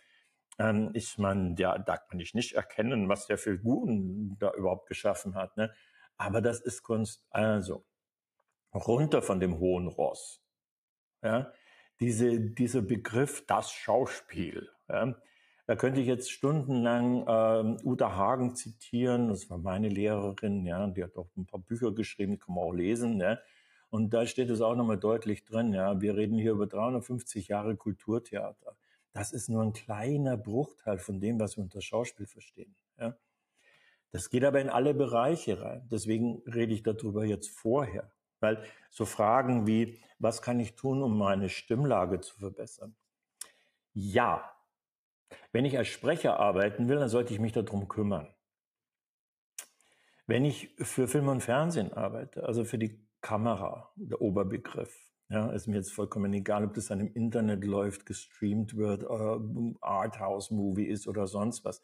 Ähm, 0.59 0.90
ich 0.95 1.19
meine, 1.19 1.54
da 1.54 1.78
kann 1.78 2.21
ich 2.21 2.35
nicht 2.35 2.52
erkennen, 2.52 3.09
was 3.09 3.26
der 3.26 3.38
für 3.38 3.59
Figuren 3.59 4.37
da 4.38 4.52
überhaupt 4.52 4.88
geschaffen 4.88 5.35
hat. 5.35 5.57
Ne? 5.57 5.73
Aber 6.16 6.40
das 6.40 6.61
ist 6.61 6.83
Kunst. 6.83 7.26
Also, 7.30 7.85
runter 8.73 9.23
von 9.23 9.40
dem 9.40 9.59
hohen 9.59 9.88
Ross. 9.88 10.42
Ja. 11.23 11.52
Diese, 12.00 12.40
dieser 12.40 12.80
Begriff, 12.80 13.45
das 13.47 13.71
Schauspiel. 13.73 14.71
Ja. 14.88 15.14
Da 15.70 15.76
könnte 15.76 16.00
ich 16.00 16.08
jetzt 16.08 16.32
stundenlang 16.32 17.22
äh, 17.28 17.86
Uta 17.86 18.16
Hagen 18.16 18.56
zitieren. 18.56 19.28
Das 19.28 19.50
war 19.50 19.58
meine 19.58 19.88
Lehrerin, 19.88 20.66
ja, 20.66 20.84
die 20.88 21.04
hat 21.04 21.16
auch 21.16 21.28
ein 21.36 21.46
paar 21.46 21.60
Bücher 21.60 21.92
geschrieben, 21.92 22.32
die 22.32 22.38
kann 22.38 22.56
man 22.56 22.64
auch 22.64 22.72
lesen. 22.72 23.20
Ja. 23.20 23.38
Und 23.88 24.12
da 24.12 24.26
steht 24.26 24.50
es 24.50 24.62
auch 24.62 24.74
nochmal 24.74 24.98
deutlich 24.98 25.44
drin. 25.44 25.72
Ja, 25.72 26.00
wir 26.00 26.16
reden 26.16 26.36
hier 26.38 26.50
über 26.50 26.66
350 26.66 27.46
Jahre 27.46 27.76
Kulturtheater. 27.76 28.76
Das 29.12 29.30
ist 29.30 29.48
nur 29.48 29.62
ein 29.62 29.72
kleiner 29.72 30.36
Bruchteil 30.36 30.98
von 30.98 31.20
dem, 31.20 31.38
was 31.38 31.56
wir 31.56 31.62
unter 31.62 31.80
Schauspiel 31.80 32.26
verstehen. 32.26 32.74
Ja. 32.98 33.16
Das 34.10 34.28
geht 34.28 34.42
aber 34.42 34.60
in 34.60 34.70
alle 34.70 34.92
Bereiche 34.92 35.62
rein. 35.62 35.86
Deswegen 35.88 36.42
rede 36.52 36.74
ich 36.74 36.82
darüber 36.82 37.24
jetzt 37.24 37.48
vorher. 37.48 38.10
Weil 38.40 38.60
so 38.90 39.04
Fragen 39.04 39.68
wie, 39.68 40.00
was 40.18 40.42
kann 40.42 40.58
ich 40.58 40.74
tun, 40.74 41.00
um 41.00 41.16
meine 41.16 41.48
Stimmlage 41.48 42.18
zu 42.18 42.36
verbessern? 42.40 42.96
Ja, 43.94 44.50
wenn 45.52 45.64
ich 45.64 45.76
als 45.78 45.88
Sprecher 45.88 46.38
arbeiten 46.38 46.88
will, 46.88 46.96
dann 46.96 47.08
sollte 47.08 47.32
ich 47.32 47.40
mich 47.40 47.52
darum 47.52 47.88
kümmern. 47.88 48.28
Wenn 50.26 50.44
ich 50.44 50.75
für 50.78 51.08
Film 51.08 51.28
und 51.28 51.42
Fernsehen 51.42 51.92
arbeite, 51.92 52.44
also 52.44 52.64
für 52.64 52.78
die 52.78 53.04
Kamera, 53.20 53.92
der 53.96 54.20
Oberbegriff, 54.20 54.96
ja, 55.28 55.50
ist 55.50 55.66
mir 55.66 55.76
jetzt 55.76 55.92
vollkommen 55.92 56.32
egal, 56.32 56.64
ob 56.64 56.75
das 56.75 56.87
dann 56.87 57.00
im 57.00 57.12
Internet 57.14 57.64
läuft, 57.64 58.06
gestreamt 58.06 58.76
wird, 58.76 59.04
äh, 59.04 59.75
Arthouse-Movie 59.80 60.87
ist 60.87 61.06
oder 61.06 61.26
sonst 61.26 61.64
was. 61.64 61.82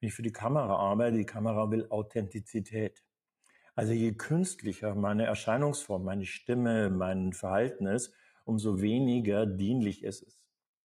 Wenn 0.00 0.08
ich 0.08 0.14
für 0.14 0.22
die 0.22 0.32
Kamera 0.32 0.76
arbeite, 0.76 1.16
die 1.16 1.24
Kamera 1.24 1.70
will 1.70 1.86
Authentizität. 1.90 3.04
Also 3.74 3.92
je 3.92 4.12
künstlicher 4.12 4.96
meine 4.96 5.24
Erscheinungsform, 5.26 6.04
meine 6.04 6.24
Stimme, 6.24 6.90
mein 6.90 7.32
Verhalten 7.32 7.86
ist, 7.86 8.12
umso 8.44 8.80
weniger 8.80 9.46
dienlich 9.46 10.02
ist 10.02 10.22
es. 10.22 10.42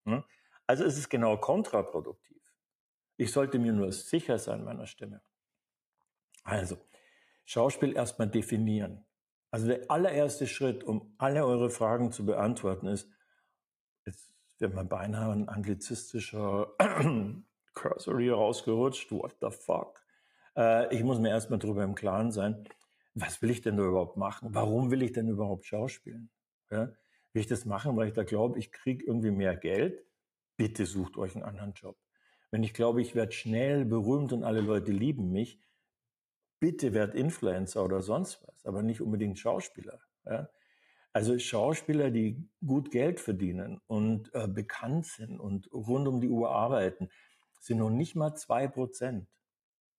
Hm? 0.06 0.24
Also 0.72 0.86
ist 0.86 0.98
es 0.98 1.10
genau 1.10 1.36
kontraproduktiv. 1.36 2.42
Ich 3.18 3.34
sollte 3.34 3.60
mir 3.60 3.74
nur 3.74 3.92
sicher 3.92 4.40
sein 4.40 4.63
meiner 4.63 4.88
Stimme. 4.88 5.22
Also, 6.46 6.78
Schauspiel 7.44 7.94
erstmal 7.94 8.30
definieren. 8.30 9.06
Also 9.50 9.68
der 9.68 9.92
allererste 9.92 10.48
Schritt, 10.48 10.86
um 10.86 11.13
alle 11.18 11.46
eure 11.46 11.70
Fragen 11.70 12.13
zu 12.13 12.25
beantworten, 12.25 12.88
ist, 12.88 13.10
jetzt 14.06 14.32
wird 14.60 14.74
man 14.74 14.88
beinahe 14.88 15.34
ein 15.34 15.50
anglizistischer 15.50 16.74
Cursor 17.74 18.20
hier 18.22 18.36
rausgerutscht, 18.36 19.12
what 19.12 19.36
the 19.42 19.51
fuck. 19.51 20.01
Äh, 20.56 20.96
ich 20.96 21.04
muss 21.04 21.20
mir 21.20 21.32
erstmal 21.32 21.60
darüber 21.60 21.84
im 21.84 21.96
Klaren 21.96 22.32
sein, 22.32 22.63
was 23.13 23.42
will 23.42 23.50
ich 23.50 23.60
denn 23.60 23.75
da 23.75 23.84
überhaupt 23.84 24.16
machen? 24.16 24.56
Warum 24.56 24.90
will 24.90 25.01
ich 25.01 25.12
denn 25.12 25.28
überhaupt 25.28 25.66
schauspielen? 25.66 26.30
Ja? 26.70 26.94
Will 27.34 27.42
ich 27.42 27.48
das 27.48 27.66
machen, 27.66 27.98
weil 27.98 28.08
ich 28.08 28.13
da 28.13 28.24
glaube, 28.24 28.58
ich 28.58 28.72
kriege 28.72 29.04
irgendwie 29.06 29.32
mehr 29.32 29.58
Geld? 29.58 30.06
Bitte 30.62 30.86
sucht 30.86 31.18
euch 31.18 31.34
einen 31.34 31.44
anderen 31.44 31.74
Job. 31.74 31.98
Wenn 32.51 32.62
ich 32.62 32.75
glaube, 32.75 33.01
ich 33.01 33.15
werde 33.15 33.32
schnell 33.32 33.84
berühmt 33.84 34.32
und 34.32 34.44
alle 34.44 34.62
Leute 34.62 34.91
lieben 34.91 35.32
mich, 35.32 35.60
bitte 36.60 36.94
werd 36.94 37.15
Influencer 37.15 37.84
oder 37.84 38.03
sonst 38.03 38.44
was, 38.46 38.63
aber 38.63 38.84
nicht 38.84 39.01
unbedingt 39.01 39.39
Schauspieler. 39.39 40.00
Ja? 40.24 40.51
Also 41.13 41.39
Schauspieler, 41.39 42.12
die 42.12 42.48
gut 42.63 42.91
Geld 42.91 43.20
verdienen 43.20 43.82
und 43.88 44.32
äh, 44.36 44.48
bekannt 44.48 45.08
sind 45.08 45.39
und 45.39 45.68
rund 45.74 46.08
um 46.08 46.22
die 46.22 46.30
Uhr 46.30 46.51
arbeiten, 46.51 47.10
sind 47.60 47.80
noch 47.80 47.89
nicht 47.89 48.13
mal 48.13 48.36
zwei 48.36 48.68
Prozent. 48.68 49.27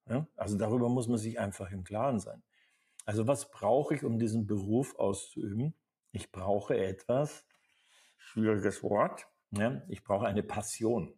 Ja? 0.08 0.28
Also 0.36 0.56
darüber 0.56 0.88
muss 0.88 1.08
man 1.08 1.18
sich 1.18 1.40
einfach 1.40 1.72
im 1.72 1.82
Klaren 1.82 2.20
sein. 2.20 2.44
Also 3.04 3.26
was 3.26 3.50
brauche 3.50 3.96
ich, 3.96 4.04
um 4.04 4.20
diesen 4.20 4.46
Beruf 4.46 4.94
auszuüben? 4.94 5.74
Ich 6.12 6.30
brauche 6.30 6.78
etwas, 6.78 7.44
schwieriges 8.16 8.84
Wort, 8.84 9.26
ja, 9.52 9.82
ich 9.88 10.02
brauche 10.02 10.26
eine 10.26 10.42
Passion. 10.42 11.14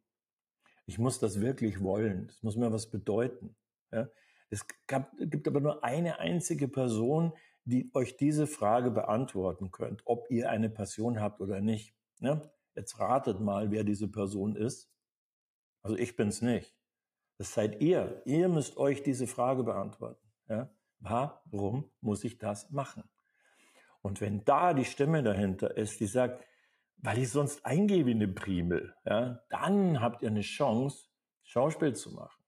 Ich 0.86 0.98
muss 0.98 1.18
das 1.18 1.40
wirklich 1.40 1.82
wollen. 1.82 2.26
Es 2.28 2.42
muss 2.42 2.56
mir 2.56 2.72
was 2.72 2.90
bedeuten. 2.90 3.56
Ja. 3.92 4.08
Es 4.50 4.66
gab, 4.86 5.12
gibt 5.18 5.48
aber 5.48 5.60
nur 5.60 5.82
eine 5.82 6.18
einzige 6.18 6.68
Person, 6.68 7.32
die 7.64 7.90
euch 7.94 8.16
diese 8.16 8.46
Frage 8.46 8.90
beantworten 8.90 9.70
könnt, 9.70 10.02
ob 10.04 10.30
ihr 10.30 10.50
eine 10.50 10.68
Passion 10.68 11.20
habt 11.20 11.40
oder 11.40 11.60
nicht. 11.60 11.96
Ja. 12.20 12.42
Jetzt 12.74 12.98
ratet 12.98 13.40
mal, 13.40 13.70
wer 13.70 13.84
diese 13.84 14.08
Person 14.08 14.56
ist. 14.56 14.90
Also 15.82 15.96
ich 15.96 16.16
bin's 16.16 16.42
nicht. 16.42 16.76
Das 17.38 17.54
seid 17.54 17.80
ihr. 17.80 18.22
Ihr 18.26 18.48
müsst 18.48 18.76
euch 18.76 19.02
diese 19.02 19.26
Frage 19.26 19.64
beantworten. 19.64 20.32
Ja. 20.48 20.70
Warum 20.98 21.90
muss 22.00 22.24
ich 22.24 22.38
das 22.38 22.70
machen? 22.70 23.04
Und 24.02 24.20
wenn 24.20 24.44
da 24.44 24.74
die 24.74 24.84
Stimme 24.84 25.22
dahinter 25.22 25.76
ist, 25.76 26.00
die 26.00 26.06
sagt, 26.06 26.44
weil 26.98 27.18
ich 27.18 27.30
sonst 27.30 27.64
eingebe 27.64 28.10
in 28.10 28.20
den 28.20 28.34
Primel, 28.34 28.94
ja, 29.04 29.40
dann 29.50 30.00
habt 30.00 30.22
ihr 30.22 30.28
eine 30.28 30.40
Chance, 30.40 31.08
Schauspiel 31.42 31.94
zu 31.94 32.12
machen. 32.12 32.42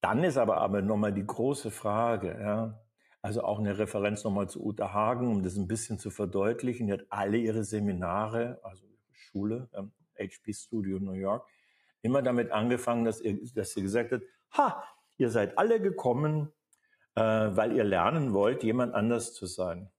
Dann 0.00 0.22
ist 0.24 0.36
aber 0.36 0.58
aber 0.58 0.82
nochmal 0.82 1.12
die 1.12 1.26
große 1.26 1.70
Frage, 1.70 2.38
ja, 2.40 2.80
also 3.22 3.42
auch 3.42 3.58
eine 3.58 3.76
Referenz 3.76 4.22
nochmal 4.22 4.48
zu 4.48 4.64
Uta 4.64 4.92
Hagen, 4.92 5.28
um 5.28 5.42
das 5.42 5.56
ein 5.56 5.66
bisschen 5.66 5.98
zu 5.98 6.10
verdeutlichen. 6.10 6.86
Die 6.86 6.92
hat 6.92 7.06
alle 7.08 7.38
ihre 7.38 7.64
Seminare, 7.64 8.60
also 8.62 8.86
Schule, 9.10 9.68
ähm, 9.74 9.90
HP 10.16 10.52
Studio 10.52 10.98
New 11.00 11.12
York, 11.12 11.44
immer 12.02 12.22
damit 12.22 12.52
angefangen, 12.52 13.04
dass, 13.04 13.20
ihr, 13.20 13.38
dass 13.54 13.72
sie 13.72 13.82
gesagt 13.82 14.12
hat, 14.12 14.22
ha, 14.56 14.84
ihr 15.18 15.30
seid 15.30 15.58
alle 15.58 15.80
gekommen, 15.80 16.52
äh, 17.16 17.20
weil 17.20 17.72
ihr 17.72 17.84
lernen 17.84 18.32
wollt, 18.32 18.62
jemand 18.62 18.94
anders 18.94 19.34
zu 19.34 19.46
sein. 19.46 19.90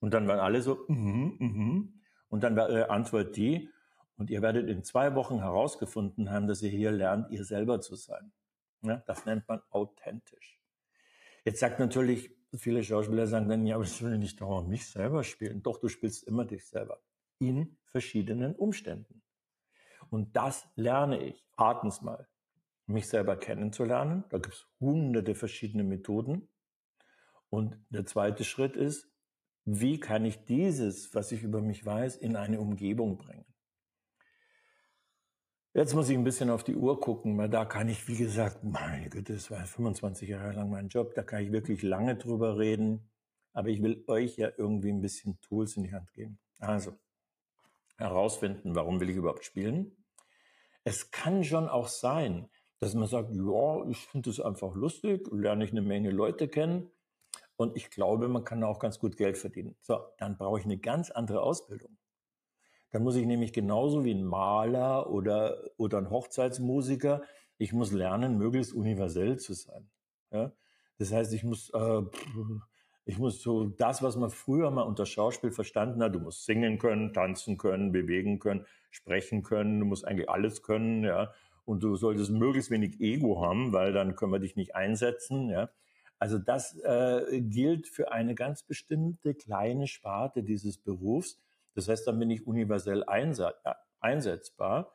Und 0.00 0.14
dann 0.14 0.26
waren 0.28 0.40
alle 0.40 0.62
so, 0.62 0.84
mhm, 0.88 1.36
mm 1.38 1.44
mhm. 1.44 2.02
Und 2.36 2.42
dann 2.42 2.54
war 2.54 2.68
Ihre 2.68 2.90
Antwort 2.90 3.34
die, 3.34 3.70
und 4.18 4.28
ihr 4.28 4.42
werdet 4.42 4.68
in 4.68 4.84
zwei 4.84 5.14
Wochen 5.14 5.38
herausgefunden 5.38 6.30
haben, 6.30 6.46
dass 6.46 6.60
ihr 6.60 6.68
hier 6.68 6.90
lernt, 6.90 7.30
ihr 7.30 7.46
selber 7.46 7.80
zu 7.80 7.96
sein. 7.96 8.30
Ja, 8.82 9.02
das 9.06 9.24
nennt 9.24 9.48
man 9.48 9.62
authentisch. 9.70 10.60
Jetzt 11.46 11.60
sagt 11.60 11.80
natürlich, 11.80 12.30
viele 12.54 12.84
Schauspieler 12.84 13.26
sagen 13.26 13.48
dann, 13.48 13.64
ja, 13.64 13.76
aber 13.76 13.84
ich 13.84 14.02
will 14.02 14.18
nicht 14.18 14.38
dauernd 14.38 14.68
mich 14.68 14.86
selber 14.86 15.24
spielen. 15.24 15.62
Doch, 15.62 15.80
du 15.80 15.88
spielst 15.88 16.24
immer 16.24 16.44
dich 16.44 16.66
selber. 16.66 17.00
In 17.38 17.78
verschiedenen 17.86 18.54
Umständen. 18.54 19.22
Und 20.10 20.36
das 20.36 20.68
lerne 20.74 21.22
ich. 21.22 21.42
Atens 21.56 22.02
mal. 22.02 22.28
Mich 22.84 23.08
selber 23.08 23.38
kennenzulernen. 23.38 24.24
Da 24.28 24.36
gibt 24.36 24.56
es 24.56 24.66
hunderte 24.78 25.34
verschiedene 25.34 25.84
Methoden. 25.84 26.50
Und 27.48 27.78
der 27.88 28.04
zweite 28.04 28.44
Schritt 28.44 28.76
ist, 28.76 29.08
wie 29.66 29.98
kann 29.98 30.24
ich 30.24 30.44
dieses, 30.44 31.12
was 31.14 31.32
ich 31.32 31.42
über 31.42 31.60
mich 31.60 31.84
weiß, 31.84 32.16
in 32.16 32.36
eine 32.36 32.60
Umgebung 32.60 33.18
bringen? 33.18 33.44
Jetzt 35.74 35.92
muss 35.92 36.08
ich 36.08 36.16
ein 36.16 36.24
bisschen 36.24 36.50
auf 36.50 36.62
die 36.62 36.76
Uhr 36.76 37.00
gucken, 37.00 37.36
weil 37.36 37.50
da 37.50 37.64
kann 37.64 37.88
ich, 37.88 38.08
wie 38.08 38.16
gesagt, 38.16 38.62
meine 38.62 39.10
Güte, 39.10 39.34
das 39.34 39.50
war 39.50 39.66
25 39.66 40.28
Jahre 40.28 40.52
lang 40.52 40.70
mein 40.70 40.88
Job, 40.88 41.14
da 41.14 41.22
kann 41.22 41.42
ich 41.42 41.52
wirklich 41.52 41.82
lange 41.82 42.16
drüber 42.16 42.56
reden. 42.56 43.10
Aber 43.52 43.68
ich 43.68 43.82
will 43.82 44.04
euch 44.06 44.36
ja 44.36 44.50
irgendwie 44.56 44.90
ein 44.90 45.02
bisschen 45.02 45.38
Tools 45.40 45.76
in 45.76 45.82
die 45.82 45.92
Hand 45.92 46.12
geben. 46.12 46.38
Also, 46.60 46.92
herausfinden, 47.96 48.74
warum 48.74 49.00
will 49.00 49.10
ich 49.10 49.16
überhaupt 49.16 49.44
spielen? 49.44 49.96
Es 50.84 51.10
kann 51.10 51.42
schon 51.42 51.68
auch 51.68 51.88
sein, 51.88 52.48
dass 52.78 52.94
man 52.94 53.08
sagt, 53.08 53.30
ja, 53.32 53.84
ich 53.88 54.06
finde 54.06 54.30
es 54.30 54.40
einfach 54.40 54.74
lustig, 54.74 55.26
lerne 55.32 55.64
ich 55.64 55.72
eine 55.72 55.82
Menge 55.82 56.10
Leute 56.10 56.46
kennen 56.46 56.90
und 57.56 57.76
ich 57.76 57.90
glaube, 57.90 58.28
man 58.28 58.44
kann 58.44 58.62
auch 58.64 58.78
ganz 58.78 58.98
gut 58.98 59.16
Geld 59.16 59.38
verdienen. 59.38 59.76
So, 59.80 60.00
dann 60.18 60.36
brauche 60.36 60.58
ich 60.58 60.64
eine 60.64 60.78
ganz 60.78 61.10
andere 61.10 61.42
Ausbildung. 61.42 61.96
Dann 62.90 63.02
muss 63.02 63.16
ich 63.16 63.26
nämlich 63.26 63.52
genauso 63.52 64.04
wie 64.04 64.14
ein 64.14 64.24
Maler 64.24 65.10
oder, 65.10 65.58
oder 65.76 65.98
ein 65.98 66.10
Hochzeitsmusiker, 66.10 67.22
ich 67.58 67.72
muss 67.72 67.92
lernen, 67.92 68.38
möglichst 68.38 68.72
universell 68.72 69.38
zu 69.38 69.54
sein. 69.54 69.88
Ja? 70.30 70.52
Das 70.98 71.12
heißt, 71.12 71.32
ich 71.32 71.44
muss, 71.44 71.70
äh, 71.70 72.02
ich 73.04 73.18
muss 73.18 73.42
so 73.42 73.64
das, 73.64 74.02
was 74.02 74.16
man 74.16 74.30
früher 74.30 74.70
mal 74.70 74.82
unter 74.82 75.06
Schauspiel 75.06 75.50
verstanden 75.50 76.02
hat, 76.02 76.14
du 76.14 76.20
musst 76.20 76.44
singen 76.44 76.78
können, 76.78 77.12
tanzen 77.12 77.56
können, 77.56 77.92
bewegen 77.92 78.38
können, 78.38 78.66
sprechen 78.90 79.42
können, 79.42 79.80
du 79.80 79.86
musst 79.86 80.06
eigentlich 80.06 80.28
alles 80.28 80.62
können, 80.62 81.04
ja. 81.04 81.32
Und 81.64 81.82
du 81.82 81.96
solltest 81.96 82.30
möglichst 82.30 82.70
wenig 82.70 83.00
Ego 83.00 83.42
haben, 83.42 83.72
weil 83.72 83.92
dann 83.92 84.14
können 84.14 84.32
wir 84.32 84.38
dich 84.38 84.56
nicht 84.56 84.74
einsetzen, 84.74 85.50
ja. 85.50 85.68
Also 86.18 86.38
das 86.38 86.78
äh, 86.78 87.40
gilt 87.42 87.88
für 87.88 88.12
eine 88.12 88.34
ganz 88.34 88.62
bestimmte 88.62 89.34
kleine 89.34 89.86
Sparte 89.86 90.42
dieses 90.42 90.78
Berufs. 90.78 91.38
Das 91.74 91.88
heißt, 91.88 92.06
dann 92.06 92.18
bin 92.18 92.30
ich 92.30 92.46
universell 92.46 93.04
einsetzbar 94.00 94.92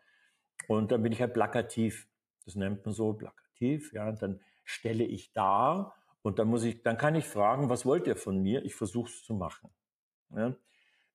und 0.68 0.92
dann 0.92 1.04
bin 1.04 1.12
ich 1.12 1.22
halt 1.22 1.34
plakativ. 1.34 2.08
Das 2.46 2.56
nennt 2.56 2.84
man 2.86 2.94
so 2.94 3.14
plakativ. 3.14 3.94
Ja, 3.94 4.10
und 4.10 4.22
dann 4.22 4.40
stelle 4.64 5.04
ich 5.04 5.32
dar 5.34 5.96
und 6.24 6.40
dann 6.40 6.48
muss 6.48 6.64
ich, 6.64 6.82
dann 6.82 6.98
kann 6.98 7.16
ich 7.16 7.26
fragen, 7.26 7.70
was 7.70 7.86
wollt 7.86 8.08
ihr 8.08 8.16
von 8.16 8.42
mir? 8.42 8.66
Ich 8.66 8.76
versuche 8.76 9.10
es 9.10 9.24
zu 9.24 9.34
machen. 9.36 9.70
Ja, 10.36 10.56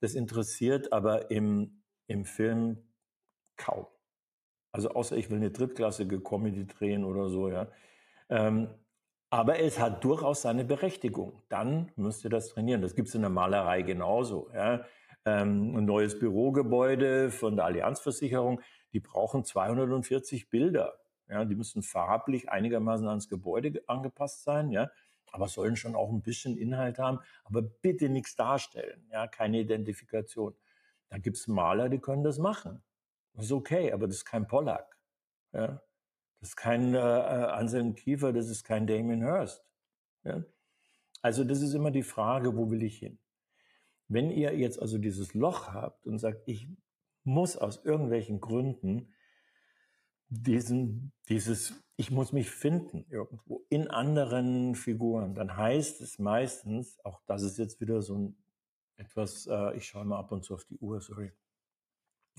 das 0.00 0.14
interessiert 0.14 0.92
aber 0.92 1.30
im, 1.30 1.82
im 2.06 2.24
Film 2.24 2.92
kaum. 3.56 3.86
Also 4.72 4.90
außer 4.90 5.16
ich 5.16 5.30
will 5.30 5.38
eine 5.38 5.50
drittklassige 5.50 6.20
Comedy 6.20 6.66
drehen 6.66 7.04
oder 7.04 7.28
so, 7.28 7.48
ja. 7.48 7.66
Ähm, 8.28 8.68
aber 9.30 9.58
es 9.60 9.78
hat 9.78 10.04
durchaus 10.04 10.42
seine 10.42 10.64
Berechtigung. 10.64 11.42
Dann 11.48 11.90
müsst 11.96 12.24
ihr 12.24 12.30
das 12.30 12.48
trainieren. 12.48 12.82
Das 12.82 12.94
gibt 12.94 13.08
es 13.08 13.14
in 13.14 13.22
der 13.22 13.30
Malerei 13.30 13.82
genauso. 13.82 14.50
Ja 14.54 14.84
ähm, 15.26 15.76
ein 15.76 15.84
neues 15.84 16.18
Bürogebäude 16.18 17.30
von 17.30 17.56
der 17.56 17.66
Allianzversicherung, 17.66 18.62
die 18.92 19.00
brauchen 19.00 19.44
240 19.44 20.48
Bilder. 20.48 20.98
Ja, 21.28 21.44
die 21.44 21.56
müssen 21.56 21.82
farblich 21.82 22.48
einigermaßen 22.50 23.06
ans 23.08 23.28
Gebäude 23.28 23.82
angepasst 23.88 24.44
sein, 24.44 24.70
ja, 24.70 24.88
aber 25.32 25.48
sollen 25.48 25.74
schon 25.74 25.96
auch 25.96 26.08
ein 26.10 26.22
bisschen 26.22 26.56
Inhalt 26.56 27.00
haben, 27.00 27.18
aber 27.42 27.62
bitte 27.62 28.08
nichts 28.08 28.36
darstellen, 28.36 29.04
ja, 29.10 29.26
keine 29.26 29.58
Identifikation. 29.58 30.54
Da 31.08 31.18
gibt 31.18 31.36
es 31.36 31.48
Maler, 31.48 31.88
die 31.88 31.98
können 31.98 32.22
das 32.22 32.38
machen. 32.38 32.82
Das 33.34 33.46
ist 33.46 33.52
okay, 33.52 33.92
aber 33.92 34.06
das 34.06 34.18
ist 34.18 34.24
kein 34.24 34.46
Pollack. 34.46 34.96
Ja. 35.52 35.82
Das 36.40 36.50
ist 36.50 36.56
kein 36.56 36.94
äh, 36.94 36.98
äh 36.98 37.00
Anselm 37.00 37.94
Kiefer, 37.94 38.32
das 38.32 38.48
ist 38.48 38.64
kein 38.64 38.86
Damien 38.86 39.22
Hirst. 39.22 39.64
Ja. 40.24 40.44
Also 41.22 41.44
das 41.44 41.60
ist 41.60 41.74
immer 41.74 41.90
die 41.90 42.02
Frage, 42.02 42.56
wo 42.56 42.70
will 42.70 42.82
ich 42.82 42.98
hin? 42.98 43.18
Wenn 44.08 44.30
ihr 44.30 44.56
jetzt 44.56 44.80
also 44.80 44.98
dieses 44.98 45.34
Loch 45.34 45.72
habt 45.72 46.06
und 46.06 46.18
sagt, 46.18 46.42
ich 46.46 46.68
muss 47.24 47.56
aus 47.56 47.84
irgendwelchen 47.84 48.40
Gründen 48.40 49.12
diesen, 50.28 51.12
dieses, 51.28 51.74
ich 51.96 52.10
muss 52.10 52.32
mich 52.32 52.50
finden 52.50 53.06
irgendwo 53.08 53.64
in 53.68 53.88
anderen 53.88 54.74
Figuren, 54.74 55.34
dann 55.34 55.56
heißt 55.56 56.00
es 56.00 56.18
meistens, 56.18 56.98
auch 57.04 57.20
das 57.26 57.42
ist 57.42 57.58
jetzt 57.58 57.80
wieder 57.80 58.02
so 58.02 58.16
ein 58.16 58.36
etwas, 58.96 59.46
äh, 59.46 59.76
ich 59.76 59.86
schaue 59.86 60.04
mal 60.04 60.18
ab 60.18 60.32
und 60.32 60.44
zu 60.44 60.54
auf 60.54 60.64
die 60.64 60.78
Uhr, 60.78 61.00
sorry, 61.00 61.32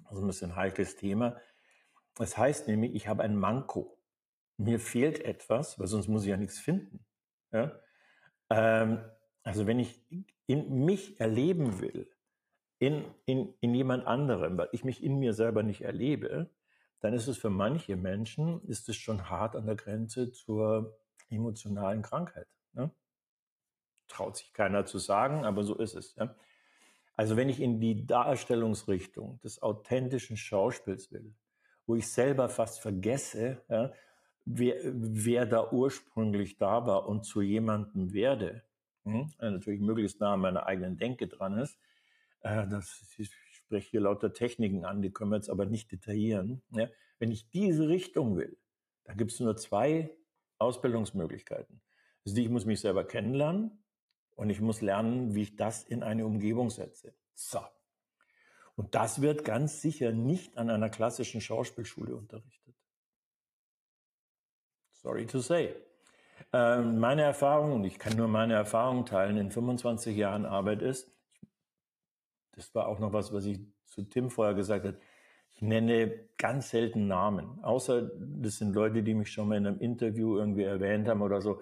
also 0.05 0.21
ein 0.21 0.27
bisschen 0.27 0.55
heikles 0.55 0.95
Thema. 0.95 1.37
Das 2.15 2.37
heißt 2.37 2.67
nämlich, 2.67 2.95
ich 2.95 3.07
habe 3.07 3.23
ein 3.23 3.35
Manko. 3.35 3.96
Mir 4.57 4.79
fehlt 4.79 5.19
etwas, 5.19 5.79
weil 5.79 5.87
sonst 5.87 6.07
muss 6.07 6.23
ich 6.23 6.29
ja 6.29 6.37
nichts 6.37 6.59
finden. 6.59 7.05
Ja? 7.51 7.79
Ähm, 8.49 8.99
also 9.43 9.67
wenn 9.67 9.79
ich 9.79 10.01
in 10.47 10.85
mich 10.85 11.19
erleben 11.19 11.79
will, 11.79 12.09
in, 12.79 13.05
in, 13.25 13.53
in 13.59 13.73
jemand 13.73 14.05
anderem, 14.05 14.57
weil 14.57 14.69
ich 14.71 14.83
mich 14.83 15.03
in 15.03 15.17
mir 15.19 15.33
selber 15.33 15.63
nicht 15.63 15.81
erlebe, 15.81 16.49
dann 16.99 17.13
ist 17.13 17.27
es 17.27 17.37
für 17.37 17.49
manche 17.49 17.95
Menschen, 17.95 18.63
ist 18.67 18.89
es 18.89 18.95
schon 18.95 19.29
hart 19.29 19.55
an 19.55 19.65
der 19.65 19.75
Grenze 19.75 20.31
zur 20.31 20.97
emotionalen 21.29 22.01
Krankheit. 22.01 22.47
Ne? 22.73 22.91
Traut 24.07 24.37
sich 24.37 24.53
keiner 24.53 24.85
zu 24.85 24.99
sagen, 24.99 25.45
aber 25.45 25.63
so 25.63 25.75
ist 25.75 25.95
es. 25.95 26.15
Ja? 26.15 26.35
Also 27.15 27.35
wenn 27.35 27.49
ich 27.49 27.59
in 27.59 27.79
die 27.79 28.05
Darstellungsrichtung 28.05 29.39
des 29.41 29.61
authentischen 29.61 30.37
Schauspiels 30.37 31.11
will, 31.11 31.33
wo 31.85 31.95
ich 31.95 32.11
selber 32.11 32.49
fast 32.49 32.79
vergesse, 32.79 33.63
ja, 33.69 33.91
wer, 34.47 34.75
wer 34.83 35.45
da 35.45 35.71
ursprünglich 35.71 36.57
da 36.57 36.85
war 36.85 37.07
und 37.07 37.25
zu 37.25 37.41
jemandem 37.41 38.13
werde, 38.13 38.63
hm? 39.07 39.31
Äh, 39.39 39.51
natürlich 39.51 39.79
möglichst 39.79 40.19
nah 40.19 40.33
an 40.33 40.41
meiner 40.41 40.65
eigenen 40.65 40.97
Denke 40.97 41.27
dran 41.27 41.57
ist. 41.57 41.79
Äh, 42.41 42.67
das, 42.67 43.15
ich 43.17 43.31
spreche 43.51 43.89
hier 43.89 44.01
lauter 44.01 44.33
Techniken 44.33 44.85
an, 44.85 45.01
die 45.01 45.11
können 45.11 45.31
wir 45.31 45.37
jetzt 45.37 45.49
aber 45.49 45.65
nicht 45.65 45.91
detaillieren. 45.91 46.61
Ja? 46.71 46.89
Wenn 47.19 47.31
ich 47.31 47.49
diese 47.49 47.87
Richtung 47.87 48.35
will, 48.35 48.57
dann 49.05 49.17
gibt 49.17 49.31
es 49.31 49.39
nur 49.39 49.55
zwei 49.55 50.13
Ausbildungsmöglichkeiten. 50.59 51.81
Also 52.25 52.37
ich 52.37 52.49
muss 52.49 52.65
mich 52.65 52.81
selber 52.81 53.05
kennenlernen 53.05 53.83
und 54.35 54.49
ich 54.49 54.59
muss 54.59 54.81
lernen, 54.81 55.35
wie 55.35 55.43
ich 55.43 55.55
das 55.55 55.83
in 55.83 56.03
eine 56.03 56.25
Umgebung 56.25 56.69
setze. 56.69 57.13
So. 57.33 57.59
Und 58.75 58.93
das 58.93 59.21
wird 59.21 59.45
ganz 59.45 59.81
sicher 59.81 60.11
nicht 60.11 60.57
an 60.57 60.69
einer 60.69 60.89
klassischen 60.89 61.39
Schauspielschule 61.39 62.15
unterrichtet. 62.15 62.75
Sorry 65.07 65.25
to 65.25 65.39
say. 65.39 65.73
Ähm, 66.51 66.99
meine 66.99 67.21
Erfahrung, 67.21 67.71
und 67.71 67.85
ich 67.85 67.97
kann 67.97 68.17
nur 68.17 68.27
meine 68.27 68.55
Erfahrung 68.55 69.05
teilen, 69.05 69.37
in 69.37 69.51
25 69.51 70.17
Jahren 70.17 70.45
Arbeit 70.45 70.81
ist, 70.81 71.09
das 72.51 72.75
war 72.75 72.89
auch 72.89 72.99
noch 72.99 73.13
was, 73.13 73.31
was 73.31 73.45
ich 73.45 73.61
zu 73.85 74.01
Tim 74.03 74.29
vorher 74.29 74.53
gesagt 74.53 74.85
habe, 74.85 74.97
ich 75.53 75.61
nenne 75.61 76.27
ganz 76.37 76.71
selten 76.71 77.07
Namen, 77.07 77.63
außer 77.63 78.11
das 78.19 78.57
sind 78.57 78.75
Leute, 78.75 79.01
die 79.01 79.13
mich 79.13 79.31
schon 79.31 79.47
mal 79.47 79.55
in 79.55 79.67
einem 79.67 79.79
Interview 79.79 80.37
irgendwie 80.37 80.63
erwähnt 80.63 81.07
haben 81.07 81.21
oder 81.21 81.39
so, 81.39 81.61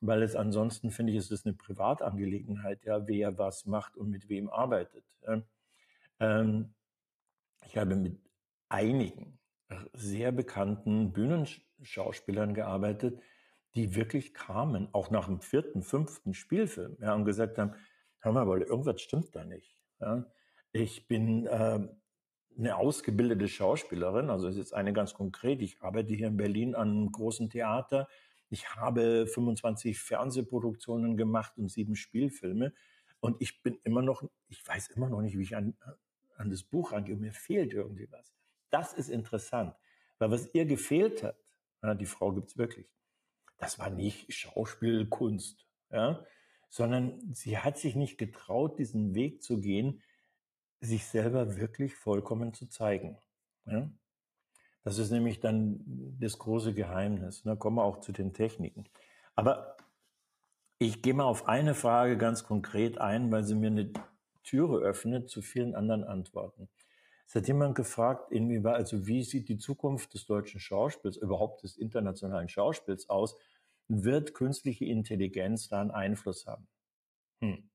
weil 0.00 0.22
es 0.22 0.34
ansonsten 0.34 0.90
finde 0.90 1.12
ich, 1.12 1.18
ist 1.18 1.30
das 1.30 1.44
eine 1.44 1.54
Privatangelegenheit, 1.54 2.82
ja, 2.84 3.06
wer 3.06 3.36
was 3.36 3.66
macht 3.66 3.98
und 3.98 4.08
mit 4.08 4.30
wem 4.30 4.48
arbeitet. 4.48 5.04
Ähm, 6.18 6.74
ich 7.66 7.76
habe 7.76 7.94
mit 7.94 8.18
einigen 8.70 9.38
sehr 9.92 10.32
bekannten 10.32 11.12
Bühnenschauspielern 11.12 12.54
gearbeitet, 12.54 13.20
die 13.74 13.94
wirklich 13.94 14.32
kamen, 14.32 14.88
auch 14.92 15.10
nach 15.10 15.26
dem 15.26 15.40
vierten, 15.40 15.82
fünften 15.82 16.34
Spielfilm, 16.34 16.96
ja, 17.00 17.14
und 17.14 17.24
gesagt 17.24 17.58
haben, 17.58 17.74
hör 18.20 18.32
mal, 18.32 18.48
weil 18.48 18.62
irgendwas 18.62 19.00
stimmt 19.00 19.34
da 19.34 19.44
nicht. 19.44 19.76
Ja. 20.00 20.26
Ich 20.72 21.08
bin 21.08 21.46
äh, 21.46 21.88
eine 22.58 22.76
ausgebildete 22.76 23.48
Schauspielerin, 23.48 24.30
also 24.30 24.48
ist 24.48 24.56
jetzt 24.56 24.74
eine 24.74 24.92
ganz 24.92 25.14
konkret. 25.14 25.60
Ich 25.62 25.80
arbeite 25.82 26.14
hier 26.14 26.28
in 26.28 26.36
Berlin 26.36 26.74
an 26.74 26.90
einem 26.90 27.12
großen 27.12 27.50
Theater. 27.50 28.08
Ich 28.48 28.76
habe 28.76 29.26
25 29.26 29.98
Fernsehproduktionen 29.98 31.16
gemacht 31.16 31.58
und 31.58 31.68
sieben 31.68 31.96
Spielfilme. 31.96 32.72
Und 33.20 33.36
ich 33.40 33.62
bin 33.62 33.78
immer 33.84 34.02
noch, 34.02 34.22
ich 34.48 34.66
weiß 34.66 34.88
immer 34.90 35.08
noch 35.08 35.20
nicht, 35.20 35.36
wie 35.36 35.42
ich 35.42 35.56
an, 35.56 35.76
an 36.36 36.50
das 36.50 36.62
Buch 36.62 36.92
rangehe. 36.92 37.16
Mir 37.16 37.32
fehlt 37.32 37.72
irgendwie 37.74 38.08
was. 38.10 38.35
Das 38.70 38.92
ist 38.92 39.08
interessant. 39.08 39.74
Weil 40.18 40.30
was 40.30 40.54
ihr 40.54 40.66
gefehlt 40.66 41.22
hat, 41.22 41.36
ja, 41.82 41.94
die 41.94 42.06
Frau 42.06 42.32
gibt's 42.32 42.56
wirklich, 42.56 42.86
das 43.58 43.78
war 43.78 43.90
nicht 43.90 44.32
Schauspielkunst, 44.32 45.66
ja, 45.90 46.24
sondern 46.68 47.20
sie 47.32 47.58
hat 47.58 47.78
sich 47.78 47.96
nicht 47.96 48.18
getraut, 48.18 48.78
diesen 48.78 49.14
Weg 49.14 49.42
zu 49.42 49.60
gehen, 49.60 50.02
sich 50.80 51.06
selber 51.06 51.56
wirklich 51.56 51.94
vollkommen 51.94 52.52
zu 52.54 52.66
zeigen. 52.66 53.18
Ja. 53.66 53.90
Das 54.84 54.98
ist 54.98 55.10
nämlich 55.10 55.40
dann 55.40 55.80
das 56.20 56.38
große 56.38 56.74
Geheimnis. 56.74 57.42
Da 57.42 57.56
kommen 57.56 57.76
wir 57.76 57.84
auch 57.84 58.00
zu 58.00 58.12
den 58.12 58.32
Techniken. 58.32 58.84
Aber 59.34 59.76
ich 60.78 61.02
gehe 61.02 61.14
mal 61.14 61.24
auf 61.24 61.48
eine 61.48 61.74
Frage 61.74 62.16
ganz 62.16 62.44
konkret 62.44 62.98
ein, 62.98 63.32
weil 63.32 63.42
sie 63.42 63.54
mir 63.54 63.68
eine 63.68 63.92
Türe 64.44 64.78
öffnet 64.78 65.28
zu 65.28 65.42
vielen 65.42 65.74
anderen 65.74 66.04
Antworten. 66.04 66.68
Es 67.26 67.34
hat 67.34 67.48
jemand 67.48 67.74
gefragt, 67.74 68.30
inwieweit, 68.30 68.76
also 68.76 69.06
wie 69.06 69.22
sieht 69.24 69.48
die 69.48 69.58
Zukunft 69.58 70.14
des 70.14 70.26
deutschen 70.26 70.60
Schauspiels, 70.60 71.16
überhaupt 71.16 71.64
des 71.64 71.76
internationalen 71.76 72.48
Schauspiels 72.48 73.08
aus? 73.08 73.36
Wird 73.88 74.32
künstliche 74.34 74.84
Intelligenz 74.84 75.68
da 75.68 75.80
einen 75.80 75.90
Einfluss 75.90 76.46
haben? 76.46 76.68
Hm. 77.40 77.68